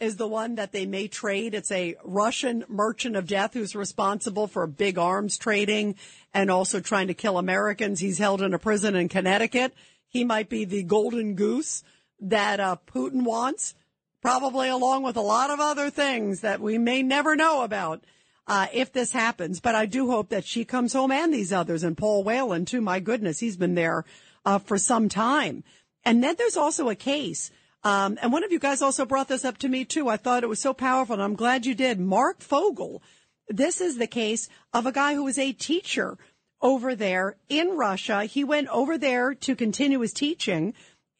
is 0.00 0.16
the 0.16 0.28
one 0.28 0.56
that 0.56 0.72
they 0.72 0.86
may 0.86 1.08
trade. 1.08 1.54
It's 1.54 1.70
a 1.70 1.96
Russian 2.04 2.64
merchant 2.68 3.16
of 3.16 3.26
death 3.26 3.54
who's 3.54 3.76
responsible 3.76 4.46
for 4.46 4.66
big 4.66 4.98
arms 4.98 5.38
trading 5.38 5.94
and 6.32 6.50
also 6.50 6.80
trying 6.80 7.06
to 7.06 7.14
kill 7.14 7.38
Americans. 7.38 8.00
He's 8.00 8.18
held 8.18 8.42
in 8.42 8.54
a 8.54 8.58
prison 8.58 8.96
in 8.96 9.08
Connecticut. 9.08 9.72
He 10.14 10.22
might 10.22 10.48
be 10.48 10.64
the 10.64 10.84
golden 10.84 11.34
goose 11.34 11.82
that 12.20 12.60
uh, 12.60 12.76
Putin 12.86 13.24
wants, 13.24 13.74
probably 14.22 14.68
along 14.68 15.02
with 15.02 15.16
a 15.16 15.20
lot 15.20 15.50
of 15.50 15.58
other 15.58 15.90
things 15.90 16.40
that 16.40 16.60
we 16.60 16.78
may 16.78 17.02
never 17.02 17.34
know 17.34 17.64
about 17.64 18.04
uh, 18.46 18.68
if 18.72 18.92
this 18.92 19.12
happens. 19.12 19.58
But 19.58 19.74
I 19.74 19.86
do 19.86 20.08
hope 20.12 20.28
that 20.28 20.44
she 20.44 20.64
comes 20.64 20.92
home 20.92 21.10
and 21.10 21.34
these 21.34 21.52
others, 21.52 21.82
and 21.82 21.98
Paul 21.98 22.22
Whelan 22.22 22.64
too. 22.64 22.80
My 22.80 23.00
goodness, 23.00 23.40
he's 23.40 23.56
been 23.56 23.74
there 23.74 24.04
uh, 24.46 24.60
for 24.60 24.78
some 24.78 25.08
time. 25.08 25.64
And 26.04 26.22
then 26.22 26.36
there's 26.38 26.56
also 26.56 26.88
a 26.88 26.94
case. 26.94 27.50
Um, 27.82 28.16
and 28.22 28.32
one 28.32 28.44
of 28.44 28.52
you 28.52 28.60
guys 28.60 28.82
also 28.82 29.04
brought 29.04 29.26
this 29.26 29.44
up 29.44 29.58
to 29.58 29.68
me 29.68 29.84
too. 29.84 30.08
I 30.08 30.16
thought 30.16 30.44
it 30.44 30.48
was 30.48 30.60
so 30.60 30.72
powerful, 30.72 31.14
and 31.14 31.22
I'm 31.24 31.34
glad 31.34 31.66
you 31.66 31.74
did. 31.74 31.98
Marc 31.98 32.40
Fogel. 32.40 33.02
This 33.48 33.80
is 33.80 33.98
the 33.98 34.06
case 34.06 34.48
of 34.72 34.86
a 34.86 34.92
guy 34.92 35.14
who 35.14 35.24
was 35.24 35.38
a 35.38 35.52
teacher 35.52 36.18
over 36.64 36.96
there 36.96 37.36
in 37.50 37.76
Russia. 37.76 38.24
He 38.24 38.42
went 38.42 38.68
over 38.68 38.96
there 38.96 39.34
to 39.34 39.54
continue 39.54 40.00
his 40.00 40.14
teaching 40.14 40.72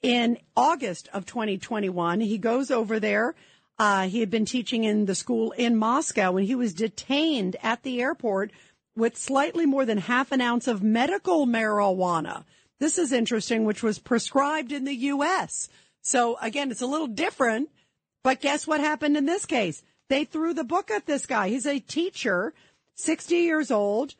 in 0.02 0.38
August 0.56 1.08
of 1.12 1.26
2021. 1.26 2.20
He 2.20 2.38
goes 2.38 2.70
over 2.70 2.98
there. 2.98 3.34
Uh, 3.78 4.08
he 4.08 4.20
had 4.20 4.30
been 4.30 4.46
teaching 4.46 4.84
in 4.84 5.04
the 5.04 5.14
school 5.14 5.52
in 5.52 5.76
Moscow 5.76 6.36
and 6.36 6.46
he 6.46 6.54
was 6.54 6.72
detained 6.72 7.56
at 7.62 7.82
the 7.82 8.00
airport 8.00 8.52
with 8.96 9.16
slightly 9.16 9.66
more 9.66 9.84
than 9.84 9.98
half 9.98 10.32
an 10.32 10.40
ounce 10.40 10.66
of 10.66 10.82
medical 10.82 11.46
marijuana. 11.46 12.44
This 12.80 12.96
is 12.96 13.12
interesting, 13.12 13.64
which 13.64 13.82
was 13.82 13.98
prescribed 13.98 14.72
in 14.72 14.84
the 14.84 14.94
U.S. 14.94 15.68
So 16.02 16.38
again, 16.40 16.70
it's 16.70 16.82
a 16.82 16.86
little 16.86 17.06
different, 17.06 17.68
but 18.22 18.40
guess 18.40 18.66
what 18.66 18.80
happened 18.80 19.16
in 19.16 19.26
this 19.26 19.44
case? 19.44 19.82
They 20.08 20.24
threw 20.24 20.54
the 20.54 20.64
book 20.64 20.90
at 20.90 21.06
this 21.06 21.26
guy. 21.26 21.48
He's 21.48 21.66
a 21.66 21.80
teacher, 21.80 22.54
60 22.94 23.36
years 23.36 23.70
old, 23.70 24.14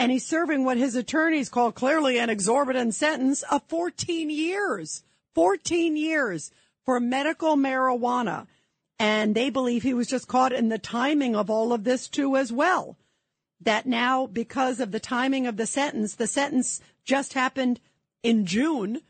and 0.00 0.10
he's 0.10 0.26
serving 0.26 0.64
what 0.64 0.78
his 0.78 0.96
attorneys 0.96 1.50
call 1.50 1.72
clearly 1.72 2.18
an 2.18 2.30
exorbitant 2.30 2.94
sentence 2.94 3.42
of 3.42 3.62
14 3.68 4.30
years. 4.30 5.02
14 5.34 5.94
years 5.94 6.50
for 6.86 6.98
medical 6.98 7.54
marijuana. 7.54 8.46
And 8.98 9.34
they 9.34 9.50
believe 9.50 9.82
he 9.82 9.92
was 9.92 10.08
just 10.08 10.26
caught 10.26 10.54
in 10.54 10.70
the 10.70 10.78
timing 10.78 11.36
of 11.36 11.50
all 11.50 11.74
of 11.74 11.84
this 11.84 12.08
too 12.08 12.36
as 12.36 12.50
well. 12.50 12.96
That 13.60 13.84
now, 13.84 14.26
because 14.26 14.80
of 14.80 14.90
the 14.90 15.00
timing 15.00 15.46
of 15.46 15.58
the 15.58 15.66
sentence, 15.66 16.14
the 16.14 16.26
sentence 16.26 16.80
just 17.04 17.34
happened 17.34 17.78
in 18.22 18.46
June. 18.46 19.02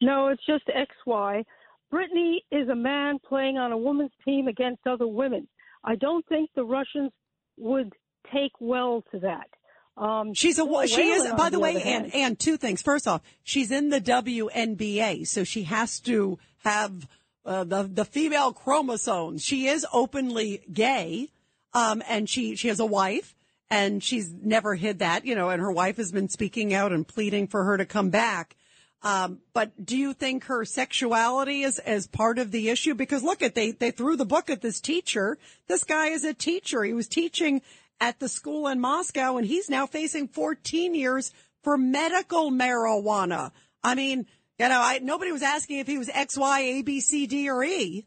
No, 0.00 0.28
it's 0.28 0.44
just 0.46 0.64
XY. 0.68 1.44
Brittney 1.92 2.38
is 2.50 2.68
a 2.68 2.74
man 2.74 3.18
playing 3.18 3.56
on 3.56 3.72
a 3.72 3.78
woman's 3.78 4.12
team 4.24 4.46
against 4.48 4.86
other 4.86 5.06
women. 5.06 5.48
I 5.84 5.96
don't 5.96 6.26
think 6.26 6.50
the 6.54 6.64
Russians 6.64 7.12
would 7.56 7.92
take 8.32 8.52
well 8.60 9.04
to 9.12 9.20
that. 9.20 9.48
Um, 9.96 10.32
She's 10.34 10.58
a 10.58 10.86
she 10.86 11.10
is 11.10 11.26
by 11.32 11.46
on 11.46 11.52
the 11.52 11.58
way, 11.58 11.82
and 11.82 12.14
and 12.14 12.38
two 12.38 12.56
things. 12.56 12.82
First 12.82 13.08
off, 13.08 13.20
she's 13.42 13.72
in 13.72 13.88
the 13.88 14.00
WNBA, 14.00 15.26
so 15.26 15.42
she 15.42 15.64
has 15.64 15.98
to 16.00 16.38
have 16.58 17.08
uh, 17.44 17.64
the 17.64 17.82
the 17.82 18.04
female 18.04 18.52
chromosomes. 18.52 19.42
She 19.42 19.66
is 19.66 19.84
openly 19.92 20.62
gay, 20.72 21.30
um, 21.74 22.02
and 22.08 22.28
she 22.28 22.54
she 22.54 22.68
has 22.68 22.78
a 22.78 22.86
wife, 22.86 23.34
and 23.70 24.02
she's 24.02 24.32
never 24.32 24.76
hid 24.76 25.00
that, 25.00 25.26
you 25.26 25.34
know. 25.34 25.50
And 25.50 25.60
her 25.60 25.72
wife 25.72 25.96
has 25.96 26.12
been 26.12 26.28
speaking 26.28 26.72
out 26.72 26.92
and 26.92 27.06
pleading 27.06 27.48
for 27.48 27.64
her 27.64 27.76
to 27.76 27.84
come 27.84 28.10
back. 28.10 28.54
Um, 29.02 29.38
but 29.52 29.86
do 29.86 29.96
you 29.96 30.12
think 30.12 30.44
her 30.44 30.64
sexuality 30.64 31.62
is 31.62 31.78
as 31.78 32.06
part 32.06 32.38
of 32.38 32.50
the 32.50 32.68
issue? 32.68 32.94
Because 32.94 33.22
look 33.22 33.42
at 33.42 33.54
they 33.54 33.70
they 33.70 33.92
threw 33.92 34.16
the 34.16 34.24
book 34.24 34.50
at 34.50 34.60
this 34.60 34.80
teacher. 34.80 35.38
This 35.68 35.84
guy 35.84 36.08
is 36.08 36.24
a 36.24 36.34
teacher. 36.34 36.82
He 36.82 36.92
was 36.92 37.06
teaching 37.06 37.62
at 38.00 38.18
the 38.18 38.28
school 38.28 38.66
in 38.66 38.80
Moscow, 38.80 39.36
and 39.36 39.46
he's 39.46 39.70
now 39.70 39.86
facing 39.86 40.28
14 40.28 40.94
years 40.94 41.32
for 41.62 41.78
medical 41.78 42.50
marijuana. 42.50 43.52
I 43.82 43.94
mean, 43.94 44.26
you 44.58 44.68
know, 44.68 44.80
I, 44.80 44.98
nobody 44.98 45.30
was 45.30 45.42
asking 45.42 45.78
if 45.78 45.86
he 45.86 45.98
was 45.98 46.08
X, 46.08 46.36
Y, 46.36 46.60
A, 46.60 46.82
B, 46.82 47.00
C, 47.00 47.26
D, 47.26 47.48
or 47.48 47.62
E. 47.62 48.06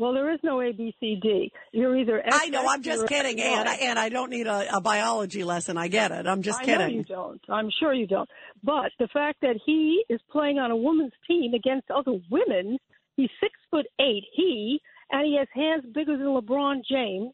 Well, 0.00 0.14
there 0.14 0.32
is 0.32 0.40
no 0.42 0.62
A, 0.62 0.72
B, 0.72 0.94
C, 0.98 1.18
D. 1.20 1.52
You're 1.72 1.94
either 1.98 2.20
X, 2.20 2.34
I 2.34 2.48
know. 2.48 2.66
I'm 2.66 2.82
just 2.82 3.06
kidding. 3.06 3.38
Ann. 3.38 3.68
I- 3.68 3.74
And 3.74 3.98
I 3.98 4.08
don't 4.08 4.30
need 4.30 4.46
a, 4.46 4.76
a 4.76 4.80
biology 4.80 5.44
lesson. 5.44 5.76
I 5.76 5.88
get 5.88 6.10
it. 6.10 6.26
I'm 6.26 6.40
just 6.40 6.58
I 6.60 6.64
kidding. 6.64 6.86
know 6.86 6.94
you 6.94 7.04
don't. 7.04 7.40
I'm 7.50 7.68
sure 7.78 7.92
you 7.92 8.06
don't. 8.06 8.28
But 8.64 8.92
the 8.98 9.08
fact 9.12 9.42
that 9.42 9.56
he 9.66 10.02
is 10.08 10.18
playing 10.32 10.58
on 10.58 10.70
a 10.70 10.76
woman's 10.76 11.12
team 11.28 11.52
against 11.52 11.90
other 11.90 12.18
women, 12.30 12.78
he's 13.16 13.28
six 13.42 13.52
foot 13.70 13.84
eight, 14.00 14.24
he, 14.34 14.80
and 15.10 15.26
he 15.26 15.36
has 15.38 15.48
hands 15.52 15.84
bigger 15.94 16.16
than 16.16 16.28
LeBron 16.28 16.80
James. 16.90 17.32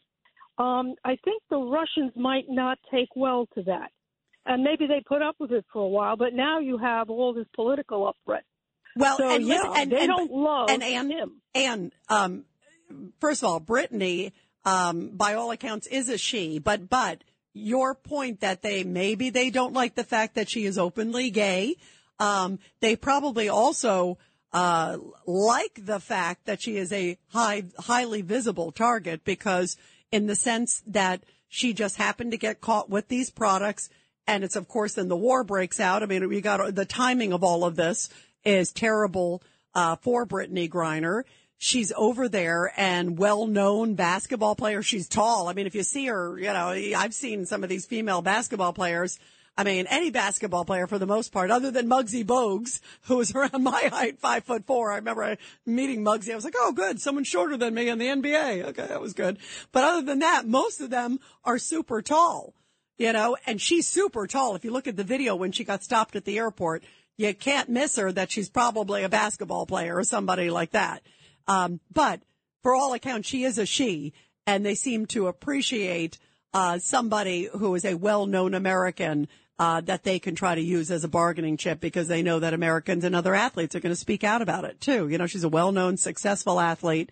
Um, 0.59 0.97
I 1.05 1.17
think 1.25 1.43
the 1.49 1.59
Russians 1.59 2.15
might 2.17 2.47
not 2.49 2.79
take 2.91 3.11
well 3.15 3.47
to 3.55 3.63
that. 3.63 3.93
And 4.45 4.65
maybe 4.65 4.89
they 4.89 5.05
put 5.07 5.23
up 5.23 5.37
with 5.39 5.53
it 5.53 5.65
for 5.73 5.83
a 5.85 5.89
while, 5.89 6.17
but 6.17 6.33
now 6.33 6.59
you 6.59 6.79
have 6.79 7.11
all 7.11 7.33
this 7.33 7.47
political 7.55 8.09
upset. 8.09 8.45
Well, 8.97 9.19
so, 9.19 9.29
and 9.29 9.47
yeah, 9.47 9.63
and, 9.77 9.93
they 9.93 9.99
and, 10.01 10.09
don't 10.09 10.33
love 10.33 10.71
and, 10.71 10.83
and, 10.83 11.13
him. 11.13 11.33
And 11.55 11.93
um, 12.09 12.45
first 13.21 13.43
of 13.43 13.49
all, 13.49 13.61
Brittney, 13.61 14.33
um, 14.65 15.11
by 15.11 15.35
all 15.35 15.51
accounts, 15.51 15.87
is 15.87 16.09
a 16.09 16.19
she. 16.19 16.59
But 16.59 16.89
but 16.89 17.23
your 17.53 17.95
point 17.95 18.41
that 18.41 18.63
they 18.63 18.85
maybe 18.85 19.31
they 19.31 19.51
don't 19.51 19.73
like 19.73 19.95
the 19.95 20.05
fact 20.05 20.35
that 20.35 20.49
she 20.49 20.65
is 20.65 20.79
openly 20.79 21.31
gay. 21.31 21.77
Um, 22.19 22.59
they 22.81 22.97
probably 22.97 23.49
also 23.49 24.19
uh, 24.53 24.99
like 25.27 25.85
the 25.85 26.01
fact 26.01 26.47
that 26.47 26.63
she 26.63 26.77
is 26.77 26.93
a 26.93 27.19
high, 27.29 27.65
highly 27.79 28.23
visible 28.23 28.73
target 28.73 29.25
because 29.25 29.77
in 30.11 30.27
the 30.27 30.35
sense 30.35 30.83
that 30.87 31.25
she 31.49 31.73
just 31.73 31.97
happened 31.97 32.31
to 32.31 32.39
get 32.39 32.61
caught 32.61 32.89
with 32.89 33.09
these 33.09 33.31
products. 33.31 33.89
And 34.27 34.45
it's 34.45 34.57
of 34.57 34.69
course 34.69 34.95
then 34.95 35.09
the 35.09 35.17
war 35.17 35.45
breaks 35.45 35.81
out. 35.81 36.03
I 36.03 36.07
mean, 36.07 36.29
we 36.29 36.41
got 36.41 36.75
the 36.75 36.85
timing 36.85 37.33
of 37.33 37.45
all 37.45 37.65
of 37.65 37.77
this 37.77 38.09
is 38.45 38.73
terrible, 38.73 39.43
uh, 39.75 39.97
for 39.97 40.27
Brittney 40.27 40.71
Griner. 40.71 41.25
She's 41.59 41.93
over 41.97 42.29
there 42.29 42.73
and 42.77 43.19
well-known 43.19 43.95
basketball 43.95 44.55
player. 44.55 44.83
She's 44.83 45.09
tall. 45.09 45.49
I 45.49 45.55
mean, 45.55 45.67
if 45.67 45.75
you 45.75 45.83
see 45.83 46.07
her, 46.07 46.39
you 46.39 46.53
know, 46.53 46.69
I've 46.69 47.15
seen 47.15 47.47
some 47.47 47.63
of 47.63 47.71
these 47.71 47.87
female 47.87 48.21
basketball 48.21 48.75
players. 48.75 49.19
I 49.59 49.65
mean, 49.65 49.87
any 49.89 50.11
basketball 50.11 50.67
player 50.67 50.87
for 50.87 50.99
the 50.99 51.07
most 51.07 51.33
part, 51.33 51.51
other 51.51 51.71
than 51.71 51.89
Muggsy 51.89 52.25
Bogues, 52.25 52.81
who 53.03 53.17
was 53.17 53.35
around 53.35 53.63
my 53.63 53.89
height, 53.91 54.19
five 54.19 54.45
foot 54.45 54.67
four. 54.67 54.93
I 54.93 54.97
remember 54.97 55.37
meeting 55.65 56.05
Muggsy. 56.05 56.33
I 56.33 56.35
was 56.35 56.45
like, 56.45 56.55
oh, 56.59 56.73
good. 56.73 57.01
Someone 57.01 57.25
shorter 57.25 57.57
than 57.57 57.73
me 57.73 57.89
in 57.89 57.99
the 57.99 58.07
NBA. 58.07 58.65
Okay. 58.67 58.87
That 58.87 59.01
was 59.01 59.15
good. 59.15 59.39
But 59.73 59.85
other 59.85 60.03
than 60.03 60.19
that, 60.19 60.47
most 60.47 60.83
of 60.83 60.91
them 60.91 61.21
are 61.43 61.59
super 61.59 62.03
tall, 62.03 62.53
you 62.99 63.15
know, 63.15 63.37
and 63.47 63.61
she's 63.61 63.87
super 63.87 64.27
tall. 64.27 64.57
If 64.57 64.65
you 64.65 64.73
look 64.73 64.87
at 64.87 64.97
the 64.97 65.05
video 65.05 65.35
when 65.35 65.53
she 65.53 65.65
got 65.65 65.83
stopped 65.83 66.17
at 66.17 66.27
the 66.27 66.37
airport, 66.37 66.85
you 67.17 67.33
can't 67.33 67.71
miss 67.71 67.97
her 67.97 68.13
that 68.13 68.31
she's 68.31 68.51
probably 68.51 69.05
a 69.05 69.09
basketball 69.09 69.65
player 69.65 69.97
or 69.97 70.05
somebody 70.05 70.51
like 70.51 70.73
that. 70.73 71.03
Um, 71.49 71.81
but 71.93 72.23
for 72.63 72.75
all 72.75 72.93
accounts, 72.95 73.29
she 73.29 73.45
is 73.45 73.59
a 73.59 73.67
she, 73.67 74.13
and 74.47 74.65
they 74.65 74.75
seem 74.75 75.07
to 75.07 75.29
appreciate 75.29 76.19
uh, 76.53 76.79
somebody 76.79 77.49
who 77.53 77.75
is 77.75 77.85
a 77.85 77.95
well-known 77.95 78.55
American 78.55 79.29
uh, 79.59 79.81
that 79.83 80.05
they 80.05 80.19
can 80.19 80.35
try 80.35 80.55
to 80.55 80.61
use 80.61 80.91
as 80.91 81.05
a 81.05 81.09
bargaining 81.09 81.57
chip 81.57 81.81
because 81.81 82.09
they 82.09 82.23
know 82.23 82.41
that 82.41 82.55
Americans 82.55 83.05
and 83.05 83.17
other 83.17 83.35
athletes 83.35 83.75
are 83.75 83.81
going 83.81 83.93
to 83.93 83.97
speak 83.97 84.23
out 84.23 84.43
about 84.43 84.65
it 84.65 84.81
too. 84.81 85.09
You 85.09 85.19
know, 85.19 85.27
she's 85.27 85.45
a 85.45 85.49
well-known, 85.49 85.97
successful 85.97 86.61
athlete, 86.61 87.11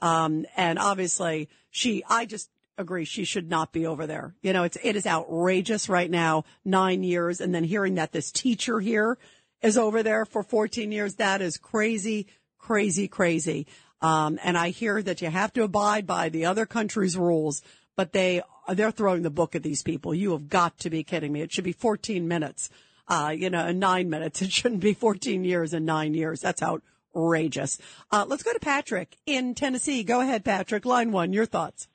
um, 0.00 0.44
and 0.56 0.78
obviously 0.78 1.48
she. 1.70 2.02
I 2.08 2.24
just 2.26 2.50
agree 2.76 3.04
she 3.04 3.24
should 3.24 3.48
not 3.48 3.72
be 3.72 3.86
over 3.86 4.06
there. 4.06 4.34
You 4.42 4.52
know, 4.52 4.64
it's 4.64 4.76
it 4.82 4.96
is 4.96 5.06
outrageous 5.06 5.88
right 5.88 6.10
now. 6.10 6.44
Nine 6.64 7.04
years, 7.04 7.40
and 7.40 7.54
then 7.54 7.64
hearing 7.64 7.94
that 7.94 8.12
this 8.12 8.32
teacher 8.32 8.80
here 8.80 9.16
is 9.62 9.78
over 9.78 10.02
there 10.02 10.24
for 10.24 10.42
14 10.42 10.90
years. 10.92 11.14
That 11.14 11.40
is 11.40 11.56
crazy, 11.56 12.26
crazy, 12.64 13.08
crazy. 13.08 13.66
Um, 14.00 14.38
and 14.42 14.56
I 14.58 14.70
hear 14.70 15.02
that 15.02 15.22
you 15.22 15.30
have 15.30 15.52
to 15.54 15.62
abide 15.62 16.06
by 16.06 16.28
the 16.28 16.46
other 16.46 16.66
country's 16.66 17.16
rules, 17.16 17.62
but 17.96 18.12
they 18.12 18.42
they're 18.68 18.90
throwing 18.90 19.22
the 19.22 19.30
book 19.30 19.54
at 19.54 19.62
these 19.62 19.82
people. 19.82 20.14
You 20.14 20.32
have 20.32 20.48
got 20.48 20.78
to 20.80 20.90
be 20.90 21.04
kidding 21.04 21.32
me. 21.32 21.42
It 21.42 21.52
should 21.52 21.64
be 21.64 21.72
14 21.72 22.26
minutes 22.26 22.70
uh, 23.08 23.34
you 23.36 23.50
know, 23.50 23.66
in 23.66 23.78
nine 23.78 24.08
minutes. 24.10 24.42
It 24.42 24.52
shouldn't 24.52 24.80
be 24.80 24.94
14 24.94 25.44
years 25.44 25.74
and 25.74 25.86
nine 25.86 26.14
years. 26.14 26.40
That's 26.40 26.62
outrageous. 26.62 27.78
Uh, 28.10 28.24
let's 28.26 28.42
go 28.42 28.52
to 28.52 28.60
Patrick 28.60 29.16
in 29.26 29.54
Tennessee. 29.54 30.02
Go 30.04 30.20
ahead, 30.20 30.44
Patrick. 30.44 30.84
Line 30.84 31.12
one, 31.12 31.32
your 31.32 31.46
thoughts. 31.46 31.88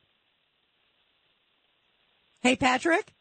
Hey, 2.41 2.55
Patrick. 2.55 3.13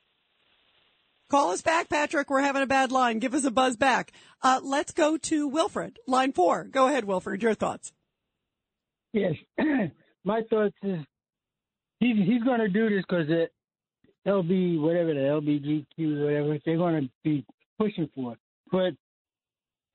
Call 1.30 1.50
us 1.50 1.60
back, 1.60 1.90
Patrick. 1.90 2.30
We're 2.30 2.40
having 2.40 2.62
a 2.62 2.66
bad 2.66 2.90
line. 2.90 3.18
Give 3.18 3.34
us 3.34 3.44
a 3.44 3.50
buzz 3.50 3.76
back. 3.76 4.12
Uh, 4.42 4.60
let's 4.62 4.92
go 4.92 5.18
to 5.18 5.46
Wilfred, 5.46 5.98
line 6.06 6.32
four. 6.32 6.64
Go 6.64 6.88
ahead, 6.88 7.04
Wilfred. 7.04 7.42
Your 7.42 7.54
thoughts. 7.54 7.92
Yes, 9.12 9.34
my 10.24 10.42
thoughts 10.48 10.74
is 10.82 11.00
he's 12.00 12.16
he's 12.16 12.42
going 12.42 12.60
to 12.60 12.68
do 12.68 12.88
this 12.88 13.04
because 13.08 13.26
the 13.26 13.48
LB 14.26 14.80
whatever 14.80 15.12
the 15.12 15.20
LBGQ 15.20 16.24
whatever 16.24 16.58
they're 16.64 16.76
going 16.76 17.02
to 17.02 17.10
be 17.24 17.44
pushing 17.78 18.08
for, 18.14 18.36
but 18.70 18.92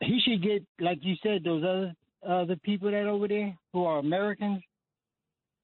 he 0.01 0.19
should 0.23 0.43
get 0.43 0.63
like 0.79 0.99
you 1.01 1.15
said 1.23 1.43
those 1.43 1.63
other 1.63 1.95
other 2.27 2.55
people 2.63 2.91
that 2.91 3.05
over 3.05 3.27
there 3.27 3.55
who 3.71 3.85
are 3.85 3.99
Americans. 3.99 4.61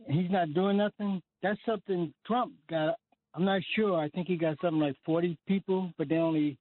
He's 0.07 0.31
not 0.31 0.53
doing 0.53 0.77
nothing. 0.77 1.21
That's 1.43 1.59
something 1.65 2.13
Trump 2.25 2.53
got. 2.69 2.95
I'm 3.33 3.45
not 3.45 3.61
sure. 3.75 3.99
I 3.99 4.09
think 4.09 4.27
he 4.27 4.37
got 4.37 4.57
something 4.61 4.79
like 4.79 4.95
40 5.05 5.37
people, 5.47 5.93
but 5.97 6.09
they 6.09 6.17
only 6.17 6.57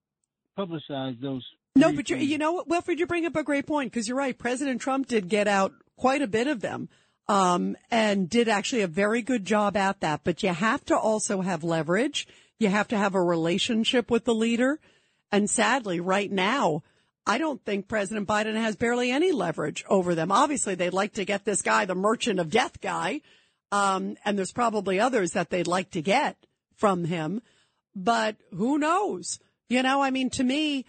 publicized 0.57 1.23
those. 1.23 1.45
No, 1.77 1.93
but 1.93 2.11
you 2.11 2.17
you 2.17 2.39
know 2.39 2.53
what, 2.53 2.69
Wilfred, 2.69 2.99
you 2.99 3.07
bring 3.07 3.25
up 3.25 3.37
a 3.37 3.45
great 3.45 3.67
point 3.67 3.93
because 3.93 4.09
you're 4.09 4.17
right. 4.17 4.37
President 4.37 4.81
Trump 4.81 5.07
did 5.07 5.29
get 5.29 5.47
out 5.47 5.73
quite 5.97 6.23
a 6.23 6.27
bit 6.27 6.49
of 6.49 6.61
them, 6.61 6.89
um, 7.29 7.77
and 7.91 8.29
did 8.29 8.49
actually 8.49 8.83
a 8.83 8.89
very 8.89 9.23
good 9.23 9.45
job 9.45 9.77
at 9.77 10.01
that. 10.01 10.23
But 10.25 10.43
you 10.43 10.49
have 10.49 10.85
to 10.87 10.97
also 10.97 11.41
have 11.41 11.63
leverage. 11.63 12.27
You 12.59 12.69
have 12.69 12.89
to 12.89 12.99
have 12.99 13.15
a 13.15 13.23
relationship 13.23 14.11
with 14.11 14.25
the 14.25 14.35
leader. 14.35 14.81
And 15.31 15.49
sadly, 15.49 16.01
right 16.01 16.31
now, 16.33 16.83
I 17.27 17.39
don't 17.39 17.65
think 17.65 17.87
President 17.87 18.27
Biden 18.27 18.57
has 18.57 18.75
barely 18.75 19.13
any 19.13 19.31
leverage 19.31 19.85
over 19.89 20.15
them. 20.17 20.33
Obviously, 20.33 20.75
they'd 20.75 20.93
like 20.93 21.13
to 21.13 21.25
get 21.25 21.45
this 21.45 21.63
guy, 21.63 21.85
the 21.85 21.95
merchant 21.95 22.41
of 22.41 22.51
death 22.51 22.81
guy. 22.81 23.21
Um, 23.71 24.17
and 24.25 24.37
there's 24.37 24.53
probably 24.53 24.99
others 24.99 25.33
that 25.33 25.51
they'd 25.51 25.67
like 25.67 25.91
to 25.91 26.03
get 26.03 26.37
from 26.79 27.05
him, 27.05 27.43
but 27.95 28.37
who 28.55 28.79
knows? 28.79 29.39
You 29.69 29.83
know, 29.83 30.01
I 30.01 30.11
mean, 30.11 30.31
to 30.31 30.45
me, 30.45 30.87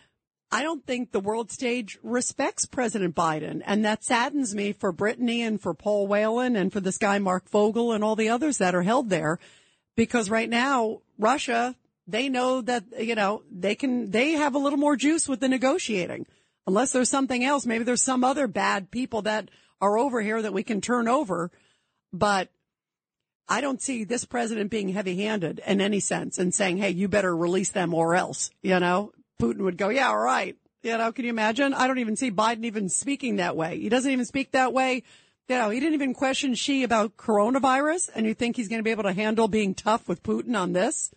I 0.51 0.63
don't 0.63 0.85
think 0.85 1.11
the 1.11 1.19
world 1.19 1.51
stage 1.51 1.99
respects 2.01 2.65
President 2.65 3.15
Biden. 3.15 3.61
And 3.65 3.85
that 3.85 4.03
saddens 4.03 4.55
me 4.55 4.71
for 4.71 4.93
Brittney 4.93 5.39
and 5.39 5.61
for 5.61 5.73
Paul 5.73 6.07
Whelan 6.07 6.55
and 6.55 6.71
for 6.71 6.79
this 6.79 6.97
guy, 6.97 7.19
Marc 7.19 7.49
Fogel 7.49 7.91
and 7.91 8.03
all 8.03 8.15
the 8.15 8.29
others 8.29 8.57
that 8.57 8.73
are 8.73 8.81
held 8.81 9.09
there. 9.09 9.39
Because 9.95 10.29
right 10.29 10.49
now, 10.49 11.01
Russia, 11.17 11.75
they 12.07 12.29
know 12.29 12.61
that, 12.61 12.85
you 12.99 13.15
know, 13.15 13.43
they 13.51 13.75
can, 13.75 14.09
they 14.09 14.31
have 14.31 14.55
a 14.55 14.59
little 14.59 14.79
more 14.79 14.95
juice 14.95 15.27
with 15.27 15.39
the 15.39 15.49
negotiating. 15.49 16.25
Unless 16.65 16.93
there's 16.93 17.09
something 17.09 17.43
else, 17.43 17.65
maybe 17.65 17.83
there's 17.83 18.01
some 18.01 18.23
other 18.23 18.47
bad 18.47 18.91
people 18.91 19.23
that 19.23 19.49
are 19.81 19.97
over 19.97 20.21
here 20.21 20.41
that 20.41 20.53
we 20.53 20.63
can 20.63 20.81
turn 20.81 21.07
over. 21.07 21.51
But 22.11 22.49
I 23.49 23.61
don't 23.61 23.81
see 23.81 24.03
this 24.03 24.25
president 24.25 24.69
being 24.69 24.89
heavy 24.89 25.23
handed 25.23 25.59
in 25.65 25.81
any 25.81 25.99
sense 25.99 26.37
and 26.37 26.53
saying, 26.53 26.77
Hey, 26.77 26.91
you 26.91 27.07
better 27.07 27.35
release 27.35 27.71
them 27.71 27.93
or 27.93 28.15
else, 28.15 28.51
you 28.61 28.79
know, 28.79 29.11
Putin 29.41 29.61
would 29.61 29.77
go, 29.77 29.89
yeah, 29.89 30.09
all 30.09 30.17
right. 30.17 30.55
You 30.83 30.97
know, 30.97 31.11
can 31.11 31.25
you 31.25 31.31
imagine? 31.31 31.73
I 31.73 31.87
don't 31.87 31.99
even 31.99 32.15
see 32.15 32.31
Biden 32.31 32.65
even 32.65 32.89
speaking 32.89 33.37
that 33.37 33.55
way. 33.55 33.79
He 33.79 33.89
doesn't 33.89 34.11
even 34.11 34.25
speak 34.25 34.51
that 34.51 34.71
way. 34.71 35.03
You 35.47 35.57
know, 35.57 35.69
he 35.69 35.79
didn't 35.79 35.95
even 35.95 36.13
question 36.13 36.53
Xi 36.53 36.83
about 36.83 37.17
coronavirus. 37.17 38.09
And 38.15 38.25
you 38.25 38.33
think 38.33 38.55
he's 38.55 38.67
going 38.67 38.79
to 38.79 38.83
be 38.83 38.91
able 38.91 39.03
to 39.03 39.13
handle 39.13 39.47
being 39.47 39.73
tough 39.73 40.07
with 40.07 40.23
Putin 40.23 40.57
on 40.57 40.73
this? 40.73 41.11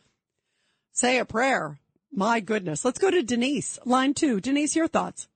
Say 0.92 1.18
a 1.18 1.24
prayer. 1.24 1.78
My 2.12 2.40
goodness. 2.40 2.84
Let's 2.84 2.98
go 2.98 3.10
to 3.10 3.22
Denise, 3.22 3.78
line 3.84 4.14
two. 4.14 4.40
Denise, 4.40 4.74
your 4.74 4.88
thoughts. 4.88 5.28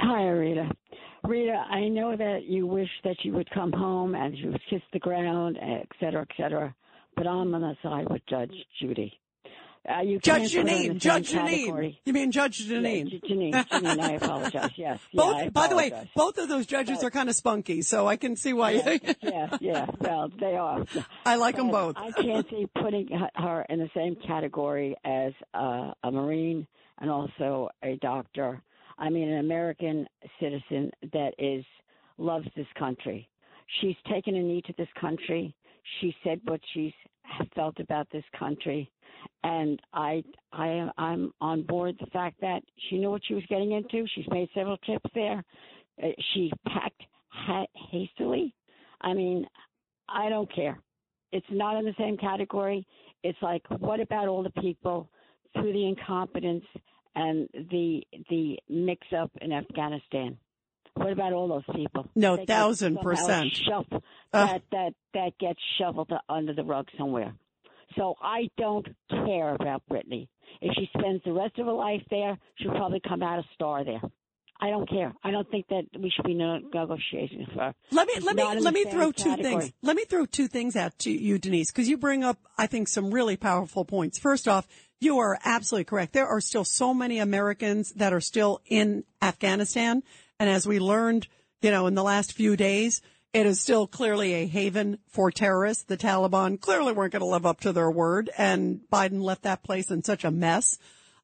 Hi, 0.00 0.28
Rita. 0.28 0.70
Rita, 1.24 1.64
I 1.70 1.88
know 1.88 2.16
that 2.16 2.44
you 2.44 2.66
wish 2.66 2.88
that 3.04 3.16
you 3.22 3.32
would 3.32 3.50
come 3.50 3.72
home 3.72 4.14
and 4.14 4.36
you 4.36 4.52
would 4.52 4.60
kiss 4.70 4.82
the 4.92 4.98
ground, 4.98 5.58
et 5.60 5.86
cetera, 6.00 6.22
et 6.22 6.34
cetera. 6.36 6.74
But 7.16 7.26
I'm 7.26 7.54
on 7.54 7.60
the 7.60 7.76
side 7.82 8.08
with 8.08 8.22
Judge 8.28 8.52
Judy. 8.80 9.12
Uh, 9.88 10.02
you 10.02 10.18
Judge 10.18 10.52
can't 10.52 10.66
put 10.66 10.72
her 10.72 10.76
in 10.76 10.90
Jeanine, 10.98 10.98
Judge 10.98 11.30
Jeanine. 11.32 11.48
category. 11.48 12.00
You 12.04 12.12
mean 12.12 12.30
Judge 12.30 12.58
Jeanine? 12.68 13.10
Yeah, 13.10 13.18
Jeanine, 13.28 13.68
Jeanine, 13.68 14.00
I 14.00 14.12
apologize. 14.12 14.70
Yes. 14.76 15.00
yeah, 15.12 15.22
both, 15.22 15.52
by 15.52 15.66
the 15.68 15.76
way, 15.76 15.92
both 16.14 16.36
of 16.38 16.48
those 16.48 16.66
judges 16.66 17.02
are 17.02 17.10
kind 17.10 17.28
of 17.28 17.34
spunky, 17.34 17.82
so 17.82 18.06
I 18.06 18.16
can 18.16 18.36
see 18.36 18.52
why. 18.52 18.72
yeah, 18.72 18.98
yeah, 19.22 19.56
yeah. 19.60 19.86
Well, 19.98 20.28
they 20.38 20.56
are. 20.56 20.84
I 21.24 21.36
like 21.36 21.56
them 21.56 21.70
both. 21.70 21.96
I 21.96 22.12
can't 22.12 22.46
see 22.50 22.68
putting 22.80 23.08
her 23.34 23.64
in 23.68 23.78
the 23.78 23.88
same 23.94 24.16
category 24.26 24.94
as 25.04 25.32
uh, 25.54 25.92
a 26.04 26.10
Marine 26.12 26.66
and 26.98 27.10
also 27.10 27.70
a 27.82 27.96
doctor. 27.96 28.62
I 28.98 29.08
mean, 29.10 29.28
an 29.28 29.38
American 29.38 30.06
citizen 30.40 30.90
that 31.12 31.32
is 31.38 31.64
loves 32.18 32.48
this 32.56 32.66
country. 32.78 33.28
She's 33.80 33.96
taken 34.10 34.34
a 34.34 34.42
knee 34.42 34.62
to 34.62 34.74
this 34.76 34.88
country. 35.00 35.54
She 36.00 36.14
said 36.24 36.40
what 36.44 36.60
she's 36.74 36.92
felt 37.54 37.78
about 37.80 38.08
this 38.10 38.24
country, 38.38 38.90
and 39.44 39.80
I, 39.92 40.22
I, 40.52 40.90
I'm 40.98 41.32
on 41.40 41.62
board 41.62 41.96
the 42.00 42.06
fact 42.06 42.40
that 42.40 42.62
she 42.88 42.98
knew 42.98 43.10
what 43.10 43.22
she 43.26 43.34
was 43.34 43.44
getting 43.48 43.72
into. 43.72 44.06
She's 44.14 44.28
made 44.28 44.48
several 44.54 44.76
trips 44.78 45.10
there. 45.14 45.44
Uh, 46.02 46.08
she 46.32 46.50
packed 46.66 47.02
ha- 47.28 47.66
hastily. 47.90 48.54
I 49.00 49.14
mean, 49.14 49.46
I 50.08 50.28
don't 50.28 50.52
care. 50.54 50.80
It's 51.32 51.46
not 51.50 51.76
in 51.76 51.84
the 51.84 51.94
same 51.98 52.16
category. 52.16 52.86
It's 53.22 53.38
like, 53.42 53.62
what 53.78 54.00
about 54.00 54.28
all 54.28 54.42
the 54.42 54.62
people 54.62 55.08
through 55.54 55.72
the 55.72 55.86
incompetence 55.86 56.64
and 57.14 57.48
the 57.52 58.02
the 58.30 58.58
mix 58.68 59.06
up 59.16 59.30
in 59.40 59.52
Afghanistan? 59.52 60.38
What 60.94 61.12
about 61.12 61.32
all 61.32 61.46
those 61.48 61.76
people? 61.76 62.08
No, 62.16 62.36
They 62.36 62.46
thousand 62.46 62.98
percent. 63.00 63.52
shoved- 63.52 63.92
Uh. 63.92 64.46
that 64.46 64.62
that 64.72 64.94
that 65.14 65.38
gets 65.38 65.60
shoveled 65.78 66.12
under 66.28 66.52
the 66.52 66.64
rug 66.64 66.88
somewhere. 66.98 67.34
So 67.96 68.16
I 68.20 68.48
don't 68.58 68.86
care 69.08 69.54
about 69.54 69.82
Brittney. 69.90 70.28
If 70.60 70.74
she 70.76 70.90
spends 70.98 71.22
the 71.24 71.32
rest 71.32 71.58
of 71.58 71.66
her 71.66 71.72
life 71.72 72.02
there, 72.10 72.36
she'll 72.56 72.72
probably 72.72 73.00
come 73.00 73.22
out 73.22 73.38
a 73.38 73.44
star 73.54 73.84
there. 73.84 74.00
I 74.60 74.70
don't 74.70 74.88
care. 74.88 75.12
I 75.22 75.30
don't 75.30 75.48
think 75.50 75.66
that 75.68 75.84
we 75.98 76.10
should 76.10 76.24
be 76.24 76.34
negotiating 76.34 77.46
for. 77.54 77.60
her. 77.60 77.74
Let 77.92 78.08
me 78.08 78.14
She's 78.14 78.24
let 78.24 78.34
me 78.36 78.60
let 78.60 78.74
me 78.74 78.84
throw 78.84 79.12
two 79.12 79.36
things. 79.36 79.72
Let 79.82 79.94
me 79.94 80.04
throw 80.04 80.26
two 80.26 80.48
things 80.48 80.74
to 80.74 81.10
you, 81.10 81.38
Denise, 81.38 81.70
because 81.70 81.88
you 81.88 81.96
bring 81.96 82.24
up 82.24 82.38
I 82.56 82.66
think 82.66 82.88
some 82.88 83.12
really 83.12 83.36
powerful 83.36 83.84
points. 83.84 84.18
First 84.18 84.48
off, 84.48 84.66
you 85.00 85.18
are 85.18 85.38
absolutely 85.44 85.84
correct. 85.84 86.12
There 86.12 86.26
are 86.26 86.40
still 86.40 86.64
so 86.64 86.92
many 86.92 87.18
Americans 87.18 87.92
that 87.92 88.12
are 88.12 88.20
still 88.20 88.60
in 88.66 89.04
Afghanistan, 89.22 90.02
and 90.38 90.50
as 90.50 90.66
we 90.66 90.78
learned, 90.78 91.28
you 91.62 91.70
know, 91.70 91.86
in 91.86 91.94
the 91.94 92.02
last 92.02 92.32
few 92.32 92.56
days, 92.56 93.00
it 93.32 93.46
is 93.46 93.60
still 93.60 93.86
clearly 93.86 94.34
a 94.34 94.46
haven 94.46 94.98
for 95.08 95.30
terrorists. 95.30 95.84
The 95.84 95.96
Taliban 95.96 96.60
clearly 96.60 96.92
weren't 96.92 97.12
going 97.12 97.20
to 97.20 97.26
live 97.26 97.46
up 97.46 97.60
to 97.60 97.72
their 97.72 97.90
word, 97.90 98.30
and 98.38 98.80
Biden 98.90 99.22
left 99.22 99.42
that 99.42 99.62
place 99.62 99.90
in 99.90 100.02
such 100.02 100.24
a 100.24 100.30
mess. 100.30 100.78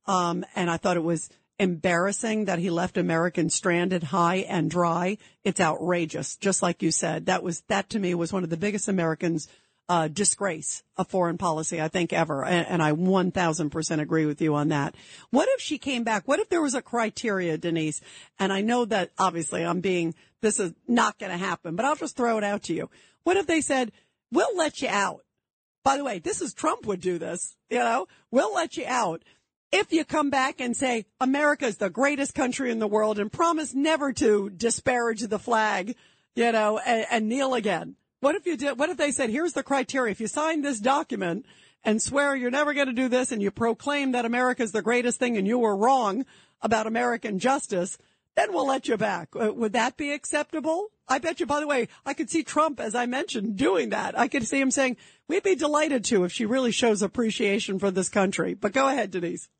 Um, 0.07 0.45
and 0.55 0.71
I 0.71 0.77
thought 0.77 0.99
it 0.99 1.03
was 1.03 1.31
embarrassing 1.59 2.47
that 2.47 2.59
he 2.59 2.69
left 2.69 2.99
Americans 2.99 3.55
stranded 3.55 4.03
high 4.03 4.37
and 4.37 4.71
dry. 4.71 5.19
It's 5.45 5.61
outrageous. 5.61 6.37
Just 6.37 6.63
like 6.63 6.83
you 6.83 6.91
said, 6.91 7.27
that 7.27 7.43
was, 7.43 7.63
that 7.69 7.91
to 7.91 7.99
me 7.99 8.15
was 8.15 8.33
one 8.33 8.45
of 8.45 8.51
the 8.51 8.57
biggest 8.57 8.89
Americans, 8.89 9.49
uh, 9.89 10.09
disgrace 10.09 10.82
of 10.97 11.09
foreign 11.09 11.39
policy, 11.39 11.81
I 11.81 11.89
think 11.89 12.12
ever. 12.12 12.44
And, 12.44 12.66
and 12.66 12.82
I 12.82 12.93
1000% 12.93 14.01
agree 14.01 14.27
with 14.27 14.40
you 14.40 14.55
on 14.55 14.69
that. 14.69 14.94
What 15.31 15.48
if 15.51 15.61
she 15.61 15.78
came 15.78 16.05
back? 16.05 16.27
What 16.27 16.40
if 16.40 16.48
there 16.48 16.62
was 16.62 16.74
a 16.74 16.82
criteria, 16.82 17.59
Denise? 17.59 18.01
And 18.39 18.52
I 18.52 18.61
know 18.61 18.85
that 18.86 19.11
obviously 19.19 19.65
I'm 19.65 19.81
being, 19.81 20.15
this 20.40 20.59
is 20.59 20.73
not 20.89 21.19
going 21.19 21.32
to 21.32 21.39
happen, 21.39 21.77
but 21.77 21.85
I'll 21.85 21.97
just 21.97 22.16
throw 22.16 22.39
it 22.39 22.44
out 22.44 22.62
to 22.65 22.74
you. 22.74 22.89
What 23.24 23.36
if 23.36 23.47
they 23.47 23.61
said, 23.61 23.93
we'll 24.31 24.56
let 24.56 24.81
you 24.81 24.89
out? 24.89 25.20
By 25.82 25.98
the 25.98 26.05
way, 26.05 26.19
this 26.19 26.40
is 26.40 26.55
Trump 26.55 26.86
would 26.86 27.01
do 27.01 27.19
this, 27.19 27.56
you 27.69 27.78
know, 27.78 28.09
we'll 28.31 28.55
let 28.55 28.77
you 28.77 28.86
out 28.86 29.23
if 29.74 29.93
you 29.93 30.05
come 30.05 30.31
back 30.31 30.61
and 30.61 30.77
say 30.77 31.05
America 31.20 31.66
is 31.66 31.78
the 31.78 31.90
greatest 31.90 32.32
country 32.35 32.70
in 32.70 32.78
the 32.78 32.86
world 32.86 33.19
and 33.19 33.31
promise 33.31 33.74
never 33.74 34.12
to 34.12 34.48
disparage 34.51 35.20
the 35.23 35.39
flag, 35.39 35.97
you 36.36 36.52
know, 36.52 36.78
and, 36.78 37.06
and 37.11 37.28
kneel 37.28 37.55
again. 37.55 37.97
What 38.25 38.37
if 38.37 38.47
you 38.47 38.57
did, 38.57 38.79
what 38.79 38.89
if 38.89 38.97
they 38.97 39.11
said, 39.11 39.29
here's 39.29 39.53
the 39.53 39.63
criteria. 39.63 40.11
If 40.11 40.19
you 40.19 40.29
sign 40.29 40.63
this 40.63 40.81
document 40.81 41.45
and 41.85 42.01
swear 42.01 42.35
you're 42.35 42.51
never 42.51 42.73
going 42.73 42.87
to 42.87 42.95
do 42.95 43.07
this 43.07 43.33
and 43.33 43.43
you 43.43 43.51
proclaim 43.51 44.13
that 44.13 44.25
America 44.25 44.63
is 44.63 44.73
the 44.73 44.81
greatest 44.81 45.19
thing 45.19 45.37
and 45.37 45.47
you 45.47 45.59
were 45.59 45.77
wrong 45.77 46.25
about 46.63 46.87
American 46.87 47.39
justice, 47.39 47.99
then 48.35 48.55
we'll 48.55 48.67
let 48.67 48.89
you 48.89 48.97
back. 48.97 49.29
Uh, 49.39 49.53
Would 49.53 49.75
that 49.75 49.99
be 49.99 50.11
acceptable? 50.11 50.87
I 51.07 51.19
bet 51.19 51.39
you, 51.39 51.45
by 51.45 51.61
the 51.61 51.67
way, 51.67 51.89
I 52.07 52.15
could 52.15 52.31
see 52.31 52.43
Trump, 52.43 52.81
as 52.81 52.95
I 52.95 53.05
mentioned, 53.05 53.57
doing 53.57 53.91
that. 53.91 54.19
I 54.19 54.29
could 54.29 54.49
see 54.49 54.59
him 54.59 54.71
saying, 54.71 54.97
we'd 55.29 55.43
be 55.43 55.55
delighted 55.55 56.03
to 56.07 56.25
if 56.25 56.33
she 56.33 56.47
really 56.47 56.73
shows 56.73 57.03
appreciation 57.03 57.79
for 57.79 57.91
this 57.91 58.09
country. 58.09 58.55
But 58.55 58.73
go 58.73 58.89
ahead, 58.89 59.11
Denise. 59.11 59.51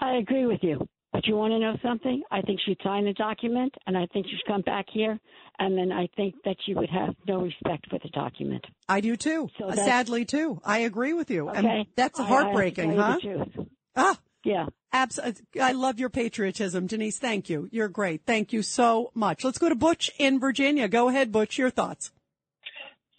I 0.00 0.16
agree 0.16 0.46
with 0.46 0.64
you. 0.64 0.88
But 1.12 1.26
you 1.26 1.36
want 1.36 1.52
to 1.52 1.58
know 1.58 1.76
something? 1.82 2.22
I 2.30 2.40
think 2.40 2.58
she'd 2.64 2.78
sign 2.82 3.04
the 3.04 3.12
document, 3.12 3.74
and 3.86 3.98
I 3.98 4.06
think 4.14 4.26
she'd 4.26 4.40
come 4.46 4.62
back 4.62 4.86
here, 4.90 5.18
and 5.58 5.76
then 5.76 5.92
I 5.92 6.08
think 6.16 6.34
that 6.46 6.56
she 6.64 6.72
would 6.74 6.88
have 6.88 7.14
no 7.28 7.42
respect 7.42 7.88
for 7.90 7.98
the 8.02 8.08
document. 8.10 8.64
I 8.88 9.00
do 9.02 9.16
too. 9.16 9.48
So 9.58 9.66
Uh, 9.66 9.74
Sadly 9.74 10.24
too. 10.24 10.60
I 10.64 10.78
agree 10.78 11.12
with 11.12 11.30
you. 11.30 11.50
Okay. 11.50 11.58
And 11.58 11.86
that's 11.96 12.18
I- 12.18 12.24
I 12.24 12.26
heartbreaking, 12.28 12.96
huh? 12.96 13.16
the 13.16 13.20
truth. 13.20 13.68
Ah. 13.94 14.18
Yeah. 14.44 14.66
Abs- 14.92 15.20
I 15.60 15.72
love 15.72 16.00
your 16.00 16.08
patriotism, 16.10 16.86
Denise. 16.86 17.18
Thank 17.18 17.48
you. 17.50 17.68
You're 17.70 17.88
great. 17.88 18.22
Thank 18.26 18.52
you 18.52 18.62
so 18.62 19.10
much. 19.14 19.44
Let's 19.44 19.58
go 19.58 19.68
to 19.68 19.74
Butch 19.74 20.10
in 20.18 20.40
Virginia. 20.40 20.88
Go 20.88 21.08
ahead, 21.08 21.30
Butch. 21.30 21.58
Your 21.58 21.70
thoughts. 21.70 22.10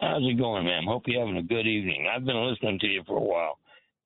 How's 0.02 0.24
it 0.24 0.38
going, 0.38 0.66
ma'am? 0.66 0.84
Hope 0.86 1.04
you're 1.06 1.22
having 1.26 1.38
a 1.38 1.44
good 1.44 1.66
evening. 1.66 2.08
I've 2.14 2.26
been 2.26 2.36
listening 2.50 2.80
to 2.80 2.88
you 2.88 3.04
for 3.08 3.18
a 3.18 3.22
while. 3.24 3.58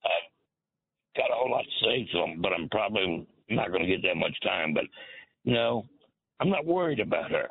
I've 0.05 1.15
got 1.17 1.31
a 1.31 1.35
whole 1.35 1.49
lot 1.49 1.63
to 1.63 1.85
say, 1.85 2.07
so 2.13 2.25
but 2.37 2.53
I'm 2.53 2.69
probably 2.69 3.25
not 3.49 3.69
going 3.71 3.81
to 3.81 3.87
get 3.87 4.01
that 4.03 4.15
much 4.17 4.35
time. 4.43 4.73
But 4.73 4.85
you 5.43 5.53
know, 5.53 5.85
I'm 6.39 6.49
not 6.49 6.65
worried 6.65 6.99
about 6.99 7.31
her. 7.31 7.49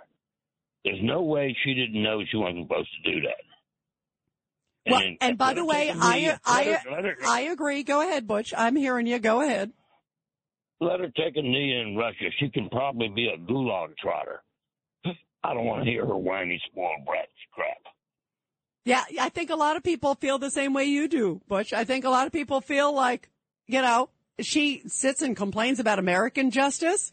There's 0.85 1.02
no 1.02 1.23
way 1.23 1.56
she 1.64 1.74
didn't 1.74 2.02
know 2.02 2.23
she 2.31 2.36
wasn't 2.36 2.68
supposed 2.68 2.90
to 3.05 3.12
do 3.12 3.20
that. 3.23 4.90
Well, 4.93 5.02
And- 5.02 5.16
and 5.20 5.39
by 5.39 5.52
the 5.55 5.64
way, 5.64 5.86
take 5.86 5.94
a 5.97 5.98
knee. 5.98 6.02
I 6.31 6.39
I 6.44 6.64
her- 6.64 6.90
let 6.93 7.05
her- 7.05 7.16
I 7.27 7.40
agree. 7.40 7.82
Go 7.82 8.02
ahead, 8.02 8.27
Butch. 8.27 8.55
I'm 8.56 8.77
hearing 8.77 9.06
you. 9.06 9.18
Go 9.18 9.40
ahead. 9.43 9.73
let 10.78 11.01
her 11.01 11.09
take 11.09 11.36
a 11.39 11.43
knee 11.43 11.74
in 11.81 11.97
Russia. 11.97 12.27
She 12.39 12.51
can 12.51 12.68
probably 12.68 13.09
be 13.09 13.28
a 13.28 13.39
gulag 13.39 13.97
trotter. 13.97 14.43
I 15.43 15.55
don't 15.55 15.64
want 15.64 15.85
to 15.86 15.90
hear 15.90 16.05
her 16.05 16.16
whiny, 16.16 16.60
spoiled 16.66 17.05
brat 17.06 17.28
crap. 17.51 17.78
Yeah, 18.85 19.02
I 19.18 19.31
think 19.31 19.48
a 19.48 19.56
lot 19.56 19.77
of 19.77 19.82
people 19.82 20.14
feel 20.16 20.39
the 20.39 20.51
same 20.51 20.74
way 20.74 20.85
you 20.85 21.09
do, 21.09 21.40
Butch. 21.48 21.73
I 21.73 21.85
think 21.85 22.05
a 22.05 22.10
lot 22.10 22.27
of 22.27 22.32
people 22.32 22.60
feel 22.60 22.93
like, 22.93 23.31
you 23.66 23.81
know, 23.81 24.10
she 24.41 24.83
sits 24.87 25.23
and 25.23 25.37
complains 25.37 25.81
about 25.81 25.99
American 25.99 26.51
justice. 26.51 27.13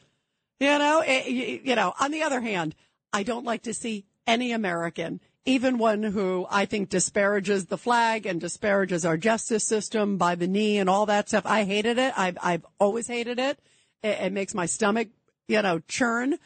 You 0.59 0.77
know, 0.77 1.03
eh, 1.05 1.23
y- 1.25 1.61
you 1.63 1.75
know, 1.75 1.93
on 1.99 2.11
the 2.11 2.23
other 2.23 2.41
hand, 2.41 2.75
I 3.11 3.23
don't 3.23 3.45
like 3.45 3.63
to 3.63 3.73
see 3.73 4.05
any 4.25 4.51
American, 4.51 5.19
even 5.45 5.77
one 5.77 6.03
who 6.03 6.45
I 6.49 6.65
think 6.65 6.89
disparages 6.89 7.65
the 7.65 7.77
flag 7.77 8.25
and 8.25 8.39
disparages 8.39 9.05
our 9.05 9.17
justice 9.17 9.65
system 9.65 10.17
by 10.17 10.35
the 10.35 10.47
knee 10.47 10.77
and 10.77 10.89
all 10.89 11.05
that 11.07 11.27
stuff. 11.27 11.45
I 11.45 11.63
hated 11.63 11.97
it. 11.97 12.13
I've, 12.17 12.37
I've 12.41 12.65
always 12.79 13.07
hated 13.07 13.39
it. 13.39 13.59
It, 14.01 14.19
it 14.21 14.33
makes 14.33 14.53
my 14.53 14.65
stomach, 14.65 15.09
you 15.47 15.61
know, 15.61 15.79
churn 15.87 16.37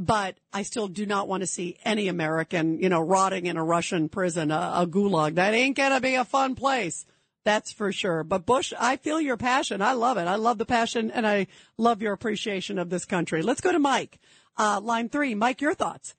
but 0.00 0.38
I 0.50 0.62
still 0.62 0.88
do 0.88 1.04
not 1.04 1.28
want 1.28 1.42
to 1.42 1.46
see 1.46 1.76
any 1.84 2.08
American, 2.08 2.78
you 2.80 2.88
know, 2.88 3.02
rotting 3.02 3.44
in 3.44 3.58
a 3.58 3.62
Russian 3.62 4.08
prison, 4.08 4.50
a, 4.50 4.72
a 4.76 4.86
gulag. 4.86 5.34
That 5.34 5.52
ain't 5.52 5.76
going 5.76 5.92
to 5.92 6.00
be 6.00 6.14
a 6.14 6.24
fun 6.24 6.54
place. 6.54 7.04
That's 7.50 7.72
for 7.72 7.90
sure. 7.90 8.22
But 8.22 8.46
Butch, 8.46 8.72
I 8.78 8.96
feel 8.96 9.20
your 9.20 9.36
passion. 9.36 9.82
I 9.82 9.94
love 9.94 10.18
it. 10.18 10.28
I 10.28 10.36
love 10.36 10.58
the 10.58 10.64
passion 10.64 11.10
and 11.10 11.26
I 11.26 11.48
love 11.76 12.00
your 12.00 12.12
appreciation 12.12 12.78
of 12.78 12.90
this 12.90 13.04
country. 13.04 13.42
Let's 13.42 13.60
go 13.60 13.72
to 13.72 13.80
Mike. 13.80 14.20
Uh, 14.56 14.80
line 14.80 15.08
three. 15.08 15.34
Mike, 15.34 15.60
your 15.60 15.74
thoughts. 15.74 16.14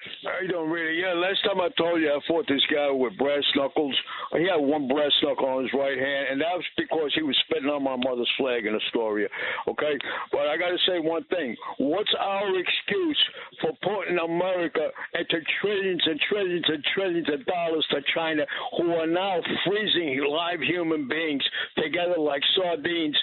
How 0.00 0.40
you 0.40 0.48
doing, 0.48 0.70
Rita? 0.70 0.96
Yeah, 0.96 1.12
last 1.12 1.44
time 1.44 1.60
I 1.60 1.68
told 1.76 2.00
you 2.00 2.08
I 2.08 2.20
fought 2.26 2.48
this 2.48 2.64
guy 2.72 2.88
with 2.90 3.18
brass 3.18 3.44
knuckles. 3.54 3.92
He 4.32 4.48
had 4.48 4.56
one 4.56 4.88
brass 4.88 5.12
knuckle 5.22 5.44
on 5.44 5.64
his 5.64 5.72
right 5.76 5.98
hand, 5.98 6.24
and 6.32 6.40
that 6.40 6.56
was 6.56 6.64
because 6.76 7.12
he 7.14 7.20
was 7.20 7.36
spitting 7.44 7.68
on 7.68 7.84
my 7.84 7.96
mother's 7.96 8.30
flag 8.38 8.64
in 8.64 8.72
Astoria. 8.74 9.28
Okay, 9.68 9.98
but 10.32 10.48
I 10.48 10.56
got 10.56 10.72
to 10.72 10.80
say 10.88 11.04
one 11.04 11.24
thing: 11.28 11.54
What's 11.78 12.12
our 12.18 12.48
excuse 12.48 13.20
for 13.60 13.76
putting 13.84 14.16
America 14.16 14.88
into 15.20 15.36
trillions 15.60 16.02
and 16.06 16.20
trillions 16.32 16.64
and 16.68 16.84
trillions 16.94 17.28
of 17.28 17.44
dollars 17.44 17.86
to 17.90 18.00
China, 18.14 18.46
who 18.80 18.92
are 18.96 19.06
now 19.06 19.36
freezing 19.68 20.24
live 20.24 20.60
human 20.60 21.08
beings 21.08 21.44
together 21.76 22.16
like 22.16 22.42
sardines 22.56 23.18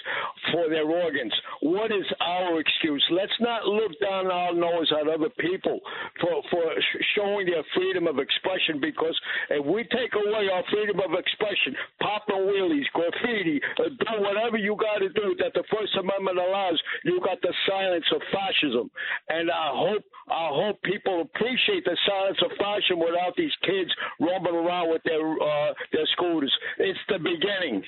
for 0.52 0.68
their 0.70 0.86
organs? 0.86 1.34
What 1.60 1.90
is 1.90 2.06
our 2.20 2.60
excuse? 2.60 3.02
Let's 3.10 3.34
not 3.40 3.66
look 3.66 3.98
down 3.98 4.30
our 4.30 4.54
nose 4.54 4.92
at 4.94 5.08
other 5.08 5.30
people 5.42 5.80
for 6.20 6.42
for 6.50 6.67
showing 7.16 7.46
their 7.46 7.64
freedom 7.74 8.06
of 8.06 8.18
expression. 8.18 8.80
Because 8.80 9.16
if 9.50 9.64
we 9.64 9.84
take 9.90 10.12
away 10.14 10.48
our 10.52 10.64
freedom 10.70 11.00
of 11.00 11.12
expression, 11.18 11.76
popping 12.00 12.48
wheelies, 12.48 12.88
graffiti, 12.92 13.60
uh, 13.78 13.88
do 13.88 14.22
whatever 14.22 14.56
you 14.56 14.76
got 14.76 14.98
to 14.98 15.08
do 15.08 15.36
that 15.38 15.52
the 15.54 15.64
First 15.70 15.96
Amendment 15.96 16.38
allows, 16.38 16.80
you 17.04 17.20
got 17.20 17.40
the 17.42 17.54
silence 17.66 18.06
of 18.14 18.20
fascism. 18.32 18.90
And 19.28 19.50
I 19.50 19.70
hope 19.72 20.04
I 20.28 20.48
hope 20.52 20.82
people 20.82 21.22
appreciate 21.22 21.84
the 21.84 21.96
silence 22.06 22.38
of 22.44 22.50
fascism 22.58 23.00
without 23.00 23.34
these 23.36 23.54
kids 23.62 23.90
roaming 24.20 24.54
around 24.54 24.90
with 24.90 25.02
their 25.04 25.20
uh, 25.20 25.72
their 25.92 26.06
scooters. 26.12 26.52
It's 26.78 26.98
the 27.08 27.18
beginning. 27.18 27.84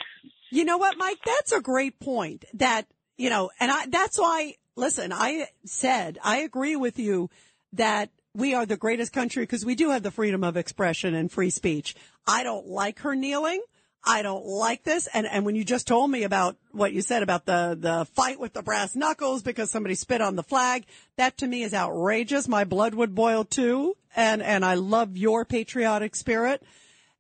You 0.51 0.65
know 0.65 0.79
what, 0.79 0.97
Mike? 0.99 1.19
That's 1.25 1.53
a 1.53 1.61
great 1.61 2.01
point. 2.01 2.45
That, 2.55 2.87
you 3.17 3.31
know, 3.31 3.51
and 3.61 3.71
I, 3.71 3.87
that's 3.87 4.19
why, 4.19 4.55
listen, 4.75 5.13
I 5.13 5.47
said, 5.65 6.19
I 6.25 6.39
agree 6.39 6.77
with 6.77 6.99
you 6.99 7.31
that 7.75 8.11
we 8.35 8.55
are 8.55 8.67
the 8.67 8.77
greatest 8.77 9.13
country 9.13 9.43
because 9.43 9.65
we 9.65 9.75
do 9.75 9.91
have 9.91 10.03
the 10.03 10.11
freedom 10.11 10.45
of 10.45 10.57
expression 10.57 11.15
and 11.15 11.31
free 11.31 11.51
speech. 11.51 11.95
I 12.27 12.43
don't 12.43 12.67
like 12.67 13.01
her 13.01 13.15
kneeling. 13.15 13.63
I 14.05 14.23
don't 14.23 14.47
like 14.47 14.83
this. 14.83 15.09
And, 15.13 15.27
and 15.27 15.45
when 15.45 15.57
you 15.57 15.65
just 15.65 15.87
told 15.87 16.11
me 16.11 16.23
about 16.23 16.57
what 16.73 16.93
you 16.93 17.03
said 17.03 17.23
about 17.23 17.45
the, 17.45 17.77
the 17.79 18.07
fight 18.15 18.41
with 18.41 18.55
the 18.55 18.63
brass 18.63 18.97
knuckles 18.97 19.43
because 19.43 19.71
somebody 19.71 19.95
spit 19.95 20.23
on 20.23 20.37
the 20.37 20.43
flag, 20.43 20.87
that 21.17 21.39
to 21.39 21.47
me 21.47 21.63
is 21.63 21.75
outrageous. 21.75 22.49
My 22.49 22.65
blood 22.65 22.95
would 22.95 23.15
boil 23.15 23.45
too. 23.45 23.97
And, 24.17 24.43
and 24.43 24.65
I 24.65 24.75
love 24.75 25.17
your 25.17 25.45
patriotic 25.45 26.17
spirit. 26.17 26.63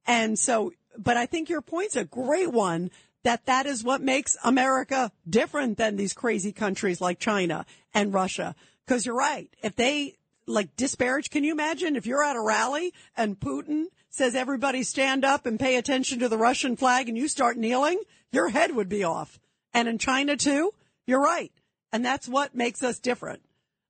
And 0.07 0.39
so, 0.39 0.73
but 0.97 1.16
I 1.16 1.27
think 1.27 1.51
your 1.51 1.61
point's 1.61 1.97
a 1.97 2.05
great 2.05 2.51
one 2.51 2.91
that 3.23 3.45
that 3.45 3.66
is 3.66 3.85
what 3.85 4.01
makes 4.01 4.39
America 4.43 5.12
different 5.28 5.77
than 5.77 5.97
these 5.97 6.15
crazy 6.15 6.53
countries 6.53 7.01
like 7.01 7.19
China 7.19 7.66
and 7.93 8.15
Russia. 8.15 8.55
Cause 8.87 9.05
you're 9.05 9.15
right. 9.15 9.51
If 9.62 9.77
they 9.77 10.16
like 10.51 10.77
disparage, 10.77 11.31
can 11.31 11.45
you 11.45 11.53
imagine 11.53 11.97
if 11.97 12.07
you're 12.07 12.25
at 12.25 12.37
a 12.37 12.41
rally 12.41 12.93
and 13.17 13.39
Putin 13.39 13.87
says 14.09 14.35
everybody 14.35 14.83
stand 14.83 15.25
up 15.25 15.47
and 15.47 15.59
pay 15.59 15.77
attention 15.77 16.19
to 16.19 16.29
the 16.29 16.39
Russian 16.39 16.77
flag 16.77 17.09
and 17.09 17.17
you 17.17 17.29
start 17.29 17.57
kneeling, 17.57 18.01
your 18.33 18.49
head 18.49 18.75
would 18.75 18.89
be 18.89 19.05
off. 19.05 19.39
And 19.73 19.89
in 19.89 19.99
China 19.99 20.37
too, 20.37 20.73
you're 21.07 21.23
right. 21.23 21.53
And 21.93 22.05
that's 22.05 22.29
what 22.29 22.55
makes 22.55 22.83
us 22.83 22.99
different. 22.99 23.43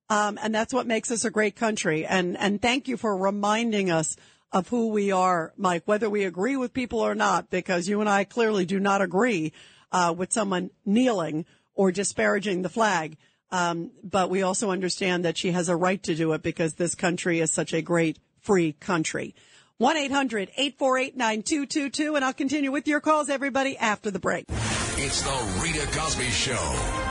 Um, 0.09 0.37
and 0.41 0.53
that's 0.53 0.73
what 0.73 0.87
makes 0.87 1.09
us 1.11 1.23
a 1.25 1.31
great 1.31 1.55
country. 1.55 2.05
And, 2.05 2.37
and 2.37 2.61
thank 2.61 2.87
you 2.87 2.97
for 2.97 3.15
reminding 3.15 3.89
us 3.89 4.15
of 4.51 4.67
who 4.67 4.89
we 4.89 5.11
are, 5.11 5.53
Mike, 5.55 5.83
whether 5.85 6.09
we 6.09 6.25
agree 6.25 6.57
with 6.57 6.73
people 6.73 6.99
or 6.99 7.15
not, 7.15 7.49
because 7.49 7.87
you 7.87 8.01
and 8.01 8.09
I 8.09 8.25
clearly 8.25 8.65
do 8.65 8.79
not 8.79 9.01
agree, 9.01 9.53
uh, 9.91 10.13
with 10.15 10.33
someone 10.33 10.71
kneeling 10.85 11.45
or 11.73 11.91
disparaging 11.91 12.61
the 12.61 12.69
flag. 12.69 13.17
Um, 13.51 13.91
but 14.03 14.29
we 14.29 14.43
also 14.43 14.71
understand 14.71 15.25
that 15.25 15.37
she 15.37 15.51
has 15.51 15.69
a 15.69 15.75
right 15.75 16.01
to 16.03 16.15
do 16.15 16.31
it 16.33 16.41
because 16.41 16.75
this 16.75 16.95
country 16.95 17.39
is 17.39 17.51
such 17.51 17.73
a 17.73 17.81
great 17.81 18.19
free 18.39 18.71
country. 18.73 19.35
1-800-848-9222. 19.81 22.15
And 22.15 22.23
I'll 22.23 22.33
continue 22.33 22.71
with 22.71 22.87
your 22.87 23.01
calls, 23.01 23.29
everybody, 23.29 23.77
after 23.77 24.11
the 24.11 24.19
break. 24.19 24.45
It's 24.49 25.23
the 25.23 25.59
Rita 25.61 25.87
Cosby 25.97 26.29
Show. 26.29 27.10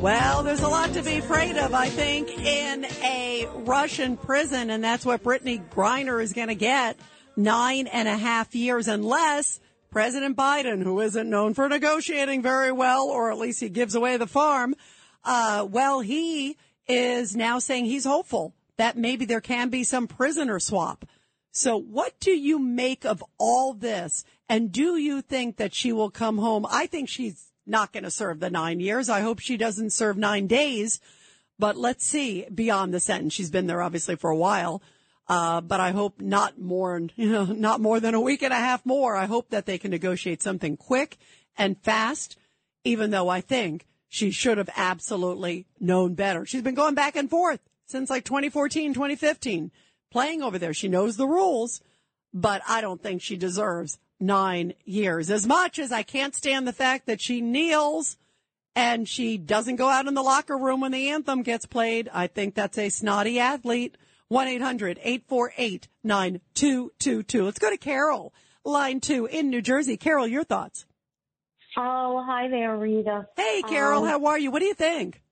Well, 0.00 0.42
there's 0.42 0.60
a 0.60 0.68
lot 0.68 0.92
to 0.92 1.02
be 1.02 1.16
afraid 1.16 1.56
of, 1.56 1.72
I 1.72 1.88
think, 1.88 2.30
in 2.30 2.84
a 3.02 3.48
Russian 3.54 4.18
prison, 4.18 4.68
and 4.68 4.84
that's 4.84 5.06
what 5.06 5.24
Brittney 5.24 5.66
Griner 5.70 6.22
is 6.22 6.34
going 6.34 6.48
to 6.48 6.54
get. 6.54 6.98
Nine 7.34 7.86
and 7.86 8.06
a 8.06 8.16
half 8.16 8.54
years, 8.54 8.88
unless 8.88 9.58
President 9.90 10.36
Biden, 10.36 10.82
who 10.82 11.00
isn't 11.00 11.28
known 11.30 11.54
for 11.54 11.68
negotiating 11.68 12.42
very 12.42 12.70
well, 12.72 13.06
or 13.06 13.32
at 13.32 13.38
least 13.38 13.60
he 13.60 13.70
gives 13.70 13.94
away 13.94 14.18
the 14.18 14.26
farm, 14.26 14.74
uh, 15.24 15.66
well, 15.68 16.00
he 16.00 16.58
is 16.86 17.34
now 17.34 17.58
saying 17.58 17.86
he's 17.86 18.04
hopeful 18.04 18.54
that 18.76 18.98
maybe 18.98 19.24
there 19.24 19.40
can 19.40 19.70
be 19.70 19.82
some 19.82 20.06
prisoner 20.06 20.60
swap. 20.60 21.06
So 21.52 21.78
what 21.78 22.20
do 22.20 22.32
you 22.32 22.58
make 22.58 23.06
of 23.06 23.24
all 23.38 23.72
this? 23.72 24.24
And 24.46 24.70
do 24.70 24.96
you 24.96 25.22
think 25.22 25.56
that 25.56 25.74
she 25.74 25.90
will 25.90 26.10
come 26.10 26.36
home? 26.36 26.66
I 26.70 26.86
think 26.86 27.08
she's 27.08 27.45
not 27.66 27.92
going 27.92 28.04
to 28.04 28.10
serve 28.10 28.40
the 28.40 28.50
nine 28.50 28.80
years. 28.80 29.08
I 29.08 29.20
hope 29.20 29.40
she 29.40 29.56
doesn't 29.56 29.90
serve 29.90 30.16
nine 30.16 30.46
days, 30.46 31.00
but 31.58 31.76
let's 31.76 32.04
see 32.04 32.46
beyond 32.52 32.94
the 32.94 33.00
sentence. 33.00 33.34
She's 33.34 33.50
been 33.50 33.66
there 33.66 33.82
obviously 33.82 34.16
for 34.16 34.30
a 34.30 34.36
while. 34.36 34.82
Uh, 35.28 35.60
but 35.60 35.80
I 35.80 35.90
hope 35.90 36.20
not 36.20 36.58
more, 36.58 37.00
you 37.16 37.30
know, 37.30 37.44
not 37.44 37.80
more 37.80 38.00
than 38.00 38.14
a 38.14 38.20
week 38.20 38.42
and 38.42 38.52
a 38.52 38.56
half 38.56 38.86
more. 38.86 39.16
I 39.16 39.26
hope 39.26 39.50
that 39.50 39.66
they 39.66 39.78
can 39.78 39.90
negotiate 39.90 40.42
something 40.42 40.76
quick 40.76 41.18
and 41.58 41.80
fast, 41.82 42.36
even 42.84 43.10
though 43.10 43.28
I 43.28 43.40
think 43.40 43.86
she 44.08 44.30
should 44.30 44.58
have 44.58 44.70
absolutely 44.76 45.66
known 45.80 46.14
better. 46.14 46.46
She's 46.46 46.62
been 46.62 46.74
going 46.74 46.94
back 46.94 47.16
and 47.16 47.28
forth 47.28 47.60
since 47.86 48.10
like 48.10 48.24
2014, 48.24 48.94
2015, 48.94 49.70
playing 50.10 50.42
over 50.42 50.58
there. 50.58 50.74
She 50.74 50.88
knows 50.88 51.16
the 51.16 51.26
rules, 51.26 51.80
but 52.32 52.62
I 52.68 52.80
don't 52.80 53.02
think 53.02 53.20
she 53.20 53.36
deserves 53.36 53.98
nine 54.20 54.74
years. 54.84 55.30
As 55.30 55.46
much 55.46 55.78
as 55.78 55.92
I 55.92 56.02
can't 56.02 56.34
stand 56.34 56.66
the 56.66 56.72
fact 56.72 57.06
that 57.06 57.20
she 57.20 57.40
kneels 57.40 58.16
and 58.74 59.08
she 59.08 59.36
doesn't 59.38 59.76
go 59.76 59.88
out 59.88 60.06
in 60.06 60.14
the 60.14 60.22
locker 60.22 60.56
room 60.56 60.80
when 60.80 60.92
the 60.92 61.08
anthem 61.10 61.42
gets 61.42 61.66
played, 61.66 62.08
I 62.12 62.26
think 62.26 62.54
that's 62.54 62.78
a 62.78 62.88
snotty 62.88 63.38
athlete. 63.40 63.96
1-800-848-9222. 66.04 67.44
Let's 67.44 67.58
go 67.58 67.70
to 67.70 67.76
Carol, 67.76 68.32
line 68.64 69.00
two 69.00 69.26
in 69.26 69.50
New 69.50 69.62
Jersey. 69.62 69.96
Carol, 69.96 70.26
your 70.26 70.44
thoughts. 70.44 70.84
Oh, 71.76 72.24
hi 72.26 72.48
there, 72.48 72.76
Rita. 72.76 73.28
Hey, 73.36 73.62
Carol, 73.68 74.02
Um, 74.02 74.08
how 74.08 74.26
are 74.26 74.38
you? 74.38 74.50
What 74.50 74.60
do 74.60 74.66
you 74.66 74.74
think? 74.74 75.22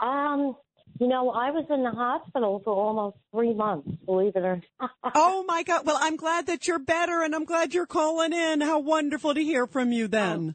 Um, 0.00 0.56
you 1.02 1.08
know, 1.08 1.30
I 1.30 1.50
was 1.50 1.66
in 1.68 1.82
the 1.82 1.90
hospital 1.90 2.60
for 2.64 2.72
almost 2.72 3.16
three 3.34 3.52
months, 3.52 3.88
believe 4.06 4.36
it 4.36 4.44
or 4.44 4.62
not. 4.80 4.90
Oh 5.16 5.44
my 5.48 5.64
God. 5.64 5.84
Well, 5.84 5.98
I'm 6.00 6.14
glad 6.14 6.46
that 6.46 6.68
you're 6.68 6.78
better 6.78 7.22
and 7.22 7.34
I'm 7.34 7.44
glad 7.44 7.74
you're 7.74 7.86
calling 7.86 8.32
in. 8.32 8.60
How 8.60 8.78
wonderful 8.78 9.34
to 9.34 9.42
hear 9.42 9.66
from 9.66 9.90
you 9.90 10.06
then. 10.06 10.54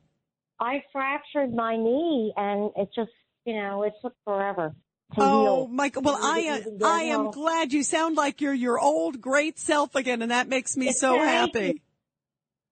Oh, 0.61 0.65
I 0.65 0.83
fractured 0.93 1.53
my 1.53 1.75
knee, 1.75 2.33
and 2.35 2.71
it 2.77 2.89
just, 2.95 3.11
you 3.45 3.55
know, 3.55 3.83
it 3.83 3.93
took 4.01 4.15
forever 4.23 4.73
to 5.15 5.21
Oh, 5.21 5.67
heal. 5.67 5.89
God. 5.89 6.05
Well, 6.05 6.17
I, 6.19 6.41
get 6.41 6.81
I 6.81 7.01
am 7.03 7.29
glad 7.29 7.73
you 7.73 7.83
sound 7.83 8.15
like 8.15 8.39
you're 8.39 8.53
your 8.53 8.79
old 8.79 9.19
great 9.19 9.59
self 9.59 9.95
again 9.95 10.21
and 10.21 10.31
that 10.31 10.47
makes 10.47 10.77
me 10.77 10.93
so 10.93 11.17
Thank 11.19 11.53
happy. 11.53 11.67
you. 11.67 11.79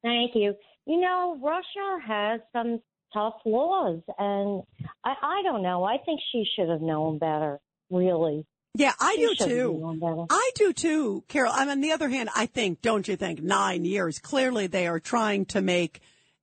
Thank 0.01 0.31
you. 0.35 0.55
You 0.85 1.01
know, 1.01 1.37
Russia 1.43 2.07
has 2.07 2.39
some 2.53 2.79
tough 3.15 3.35
laws, 3.45 4.01
and 4.19 4.63
I, 5.03 5.13
I 5.21 5.41
don't 5.43 5.63
know. 5.63 5.83
I 5.83 5.97
think 6.05 6.19
she 6.31 6.45
should 6.55 6.69
have 6.69 6.81
known 6.81 7.17
better, 7.17 7.59
really. 7.89 8.45
Yeah, 8.77 8.91
I 8.99 9.15
do 9.15 9.45
too. 9.45 10.27
I 10.29 10.51
do 10.55 10.73
too, 10.73 11.23
Carol. 11.29 11.53
I 11.53 11.61
mean, 11.61 11.69
on 11.69 11.81
the 11.81 11.93
other 11.93 12.09
hand, 12.09 12.29
I 12.35 12.45
think, 12.45 12.81
don't 12.81 13.07
you 13.07 13.15
think, 13.15 13.41
nine 13.41 13.85
years, 13.85 14.19
clearly 14.19 14.67
they 14.67 14.87
are 14.87 14.99
trying 14.99 15.45
to 15.47 15.61
make 15.61 16.01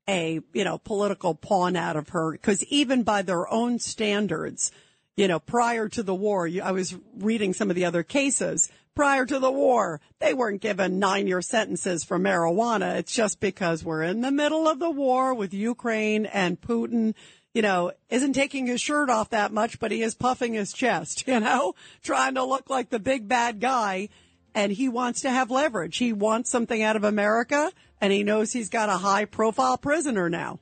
a, 0.09 0.40
you 0.55 0.64
know, 0.64 0.78
political 0.78 1.35
pawn 1.35 1.77
out 1.77 1.97
of 1.97 2.09
her 2.10 2.32
because 2.32 2.64
even 2.64 3.02
by 3.02 3.20
their 3.23 3.47
own 3.52 3.78
standards, 3.78 4.73
you 5.16 5.28
know, 5.28 5.39
prior 5.39 5.89
to 5.90 6.02
the 6.02 6.14
war, 6.14 6.48
I 6.62 6.73
was 6.73 6.97
reading 7.19 7.52
some 7.52 7.69
of 7.69 7.77
the 7.77 7.85
other 7.85 8.02
cases. 8.02 8.70
Prior 8.94 9.24
to 9.24 9.39
the 9.39 9.51
war, 9.51 10.01
they 10.19 10.35
weren't 10.35 10.60
given 10.60 10.98
nine 10.98 11.27
year 11.27 11.40
sentences 11.40 12.05
for 12.05 12.19
marijuana. 12.19 12.97
It's 12.97 13.14
just 13.14 13.40
because 13.40 13.85
we're 13.85 14.02
in 14.02 14.20
the 14.20 14.31
middle 14.31 14.69
of 14.69 14.78
the 14.78 14.90
war 14.90 15.35
with 15.35 15.55
Ukraine 15.55 16.27
and 16.27 16.60
Putin, 16.60 17.14
you 17.55 17.62
know, 17.62 17.93
isn't 18.09 18.33
taking 18.33 18.66
his 18.66 18.81
shirt 18.81 19.11
off 19.11 19.31
that 19.31 19.53
much, 19.53 19.79
but 19.79 19.91
he 19.91 20.03
is 20.03 20.15
puffing 20.15 20.55
his 20.55 20.73
chest, 20.73 21.24
you 21.27 21.41
know, 21.41 21.74
trying 22.03 22.35
to 22.35 22.45
look 22.45 22.70
like 22.70 22.91
the 22.91 22.99
big 22.99 23.29
bad 23.29 23.61
guy. 23.61 24.09
And 24.55 24.70
he 24.70 24.89
wants 24.89 25.23
to 25.23 25.31
have 25.31 25.51
leverage. 25.51 25.97
He 25.97 26.12
wants 26.12 26.51
something 26.51 26.83
out 26.83 26.97
of 26.97 27.05
America 27.05 27.73
and 28.03 28.12
he 28.12 28.23
knows 28.23 28.53
he's 28.53 28.69
got 28.69 28.91
a 28.91 28.99
high 28.99 29.24
profile 29.24 29.79
prisoner 29.79 30.29
now. 30.29 30.59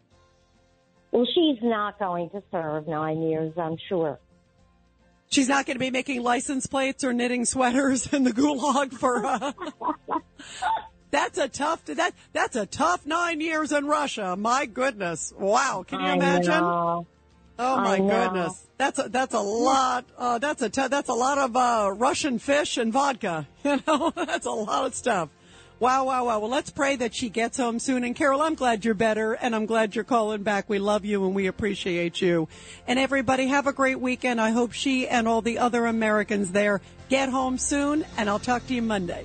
Well, 1.10 1.26
she's 1.34 1.58
not 1.60 1.98
going 1.98 2.30
to 2.30 2.42
serve 2.52 2.86
nine 2.86 3.22
years, 3.22 3.52
I'm 3.56 3.76
sure. 3.88 4.20
She's 5.28 5.48
not 5.48 5.66
going 5.66 5.76
to 5.76 5.80
be 5.80 5.90
making 5.90 6.22
license 6.22 6.66
plates 6.66 7.02
or 7.02 7.12
knitting 7.12 7.44
sweaters 7.44 8.06
in 8.12 8.24
the 8.24 8.30
gulag 8.30 8.92
for. 8.92 9.24
Uh, 9.26 9.52
that's 11.10 11.38
a 11.38 11.48
tough. 11.48 11.84
That 11.86 12.14
that's 12.32 12.56
a 12.56 12.66
tough 12.66 13.06
nine 13.06 13.40
years 13.40 13.72
in 13.72 13.86
Russia. 13.86 14.36
My 14.36 14.66
goodness! 14.66 15.32
Wow, 15.36 15.84
can 15.86 16.00
you 16.00 16.06
I 16.06 16.14
imagine? 16.14 16.50
know. 16.50 17.06
Oh 17.58 17.76
my 17.76 17.98
goodness, 17.98 18.66
that's 18.78 18.98
a 18.98 19.08
that's 19.08 19.34
a 19.34 19.40
lot. 19.40 20.06
Uh, 20.16 20.38
that's 20.38 20.62
a 20.62 20.70
t- 20.70 20.88
that's 20.88 21.08
a 21.08 21.14
lot 21.14 21.38
of 21.38 21.56
uh, 21.56 21.92
Russian 21.94 22.38
fish 22.38 22.76
and 22.76 22.92
vodka. 22.92 23.46
You 23.64 23.78
know, 23.86 24.10
that's 24.16 24.46
a 24.46 24.50
lot 24.50 24.86
of 24.86 24.94
stuff. 24.94 25.28
Wow, 25.80 26.04
wow, 26.04 26.26
wow. 26.26 26.40
Well, 26.40 26.50
let's 26.50 26.70
pray 26.70 26.96
that 26.96 27.14
she 27.14 27.30
gets 27.30 27.56
home 27.56 27.78
soon. 27.78 28.04
And 28.04 28.14
Carol, 28.14 28.42
I'm 28.42 28.54
glad 28.54 28.84
you're 28.84 28.92
better, 28.92 29.32
and 29.32 29.56
I'm 29.56 29.64
glad 29.64 29.94
you're 29.94 30.04
calling 30.04 30.42
back. 30.42 30.68
We 30.68 30.78
love 30.78 31.06
you 31.06 31.24
and 31.24 31.34
we 31.34 31.46
appreciate 31.46 32.20
you. 32.20 32.48
And 32.86 32.98
everybody, 32.98 33.46
have 33.46 33.66
a 33.66 33.72
great 33.72 33.98
weekend. 33.98 34.40
I 34.42 34.50
hope 34.50 34.72
she 34.72 35.08
and 35.08 35.26
all 35.26 35.40
the 35.40 35.58
other 35.58 35.86
Americans 35.86 36.52
there 36.52 36.82
get 37.08 37.30
home 37.30 37.56
soon. 37.56 38.04
And 38.18 38.28
I'll 38.28 38.38
talk 38.38 38.66
to 38.66 38.74
you 38.74 38.82
Monday. 38.82 39.24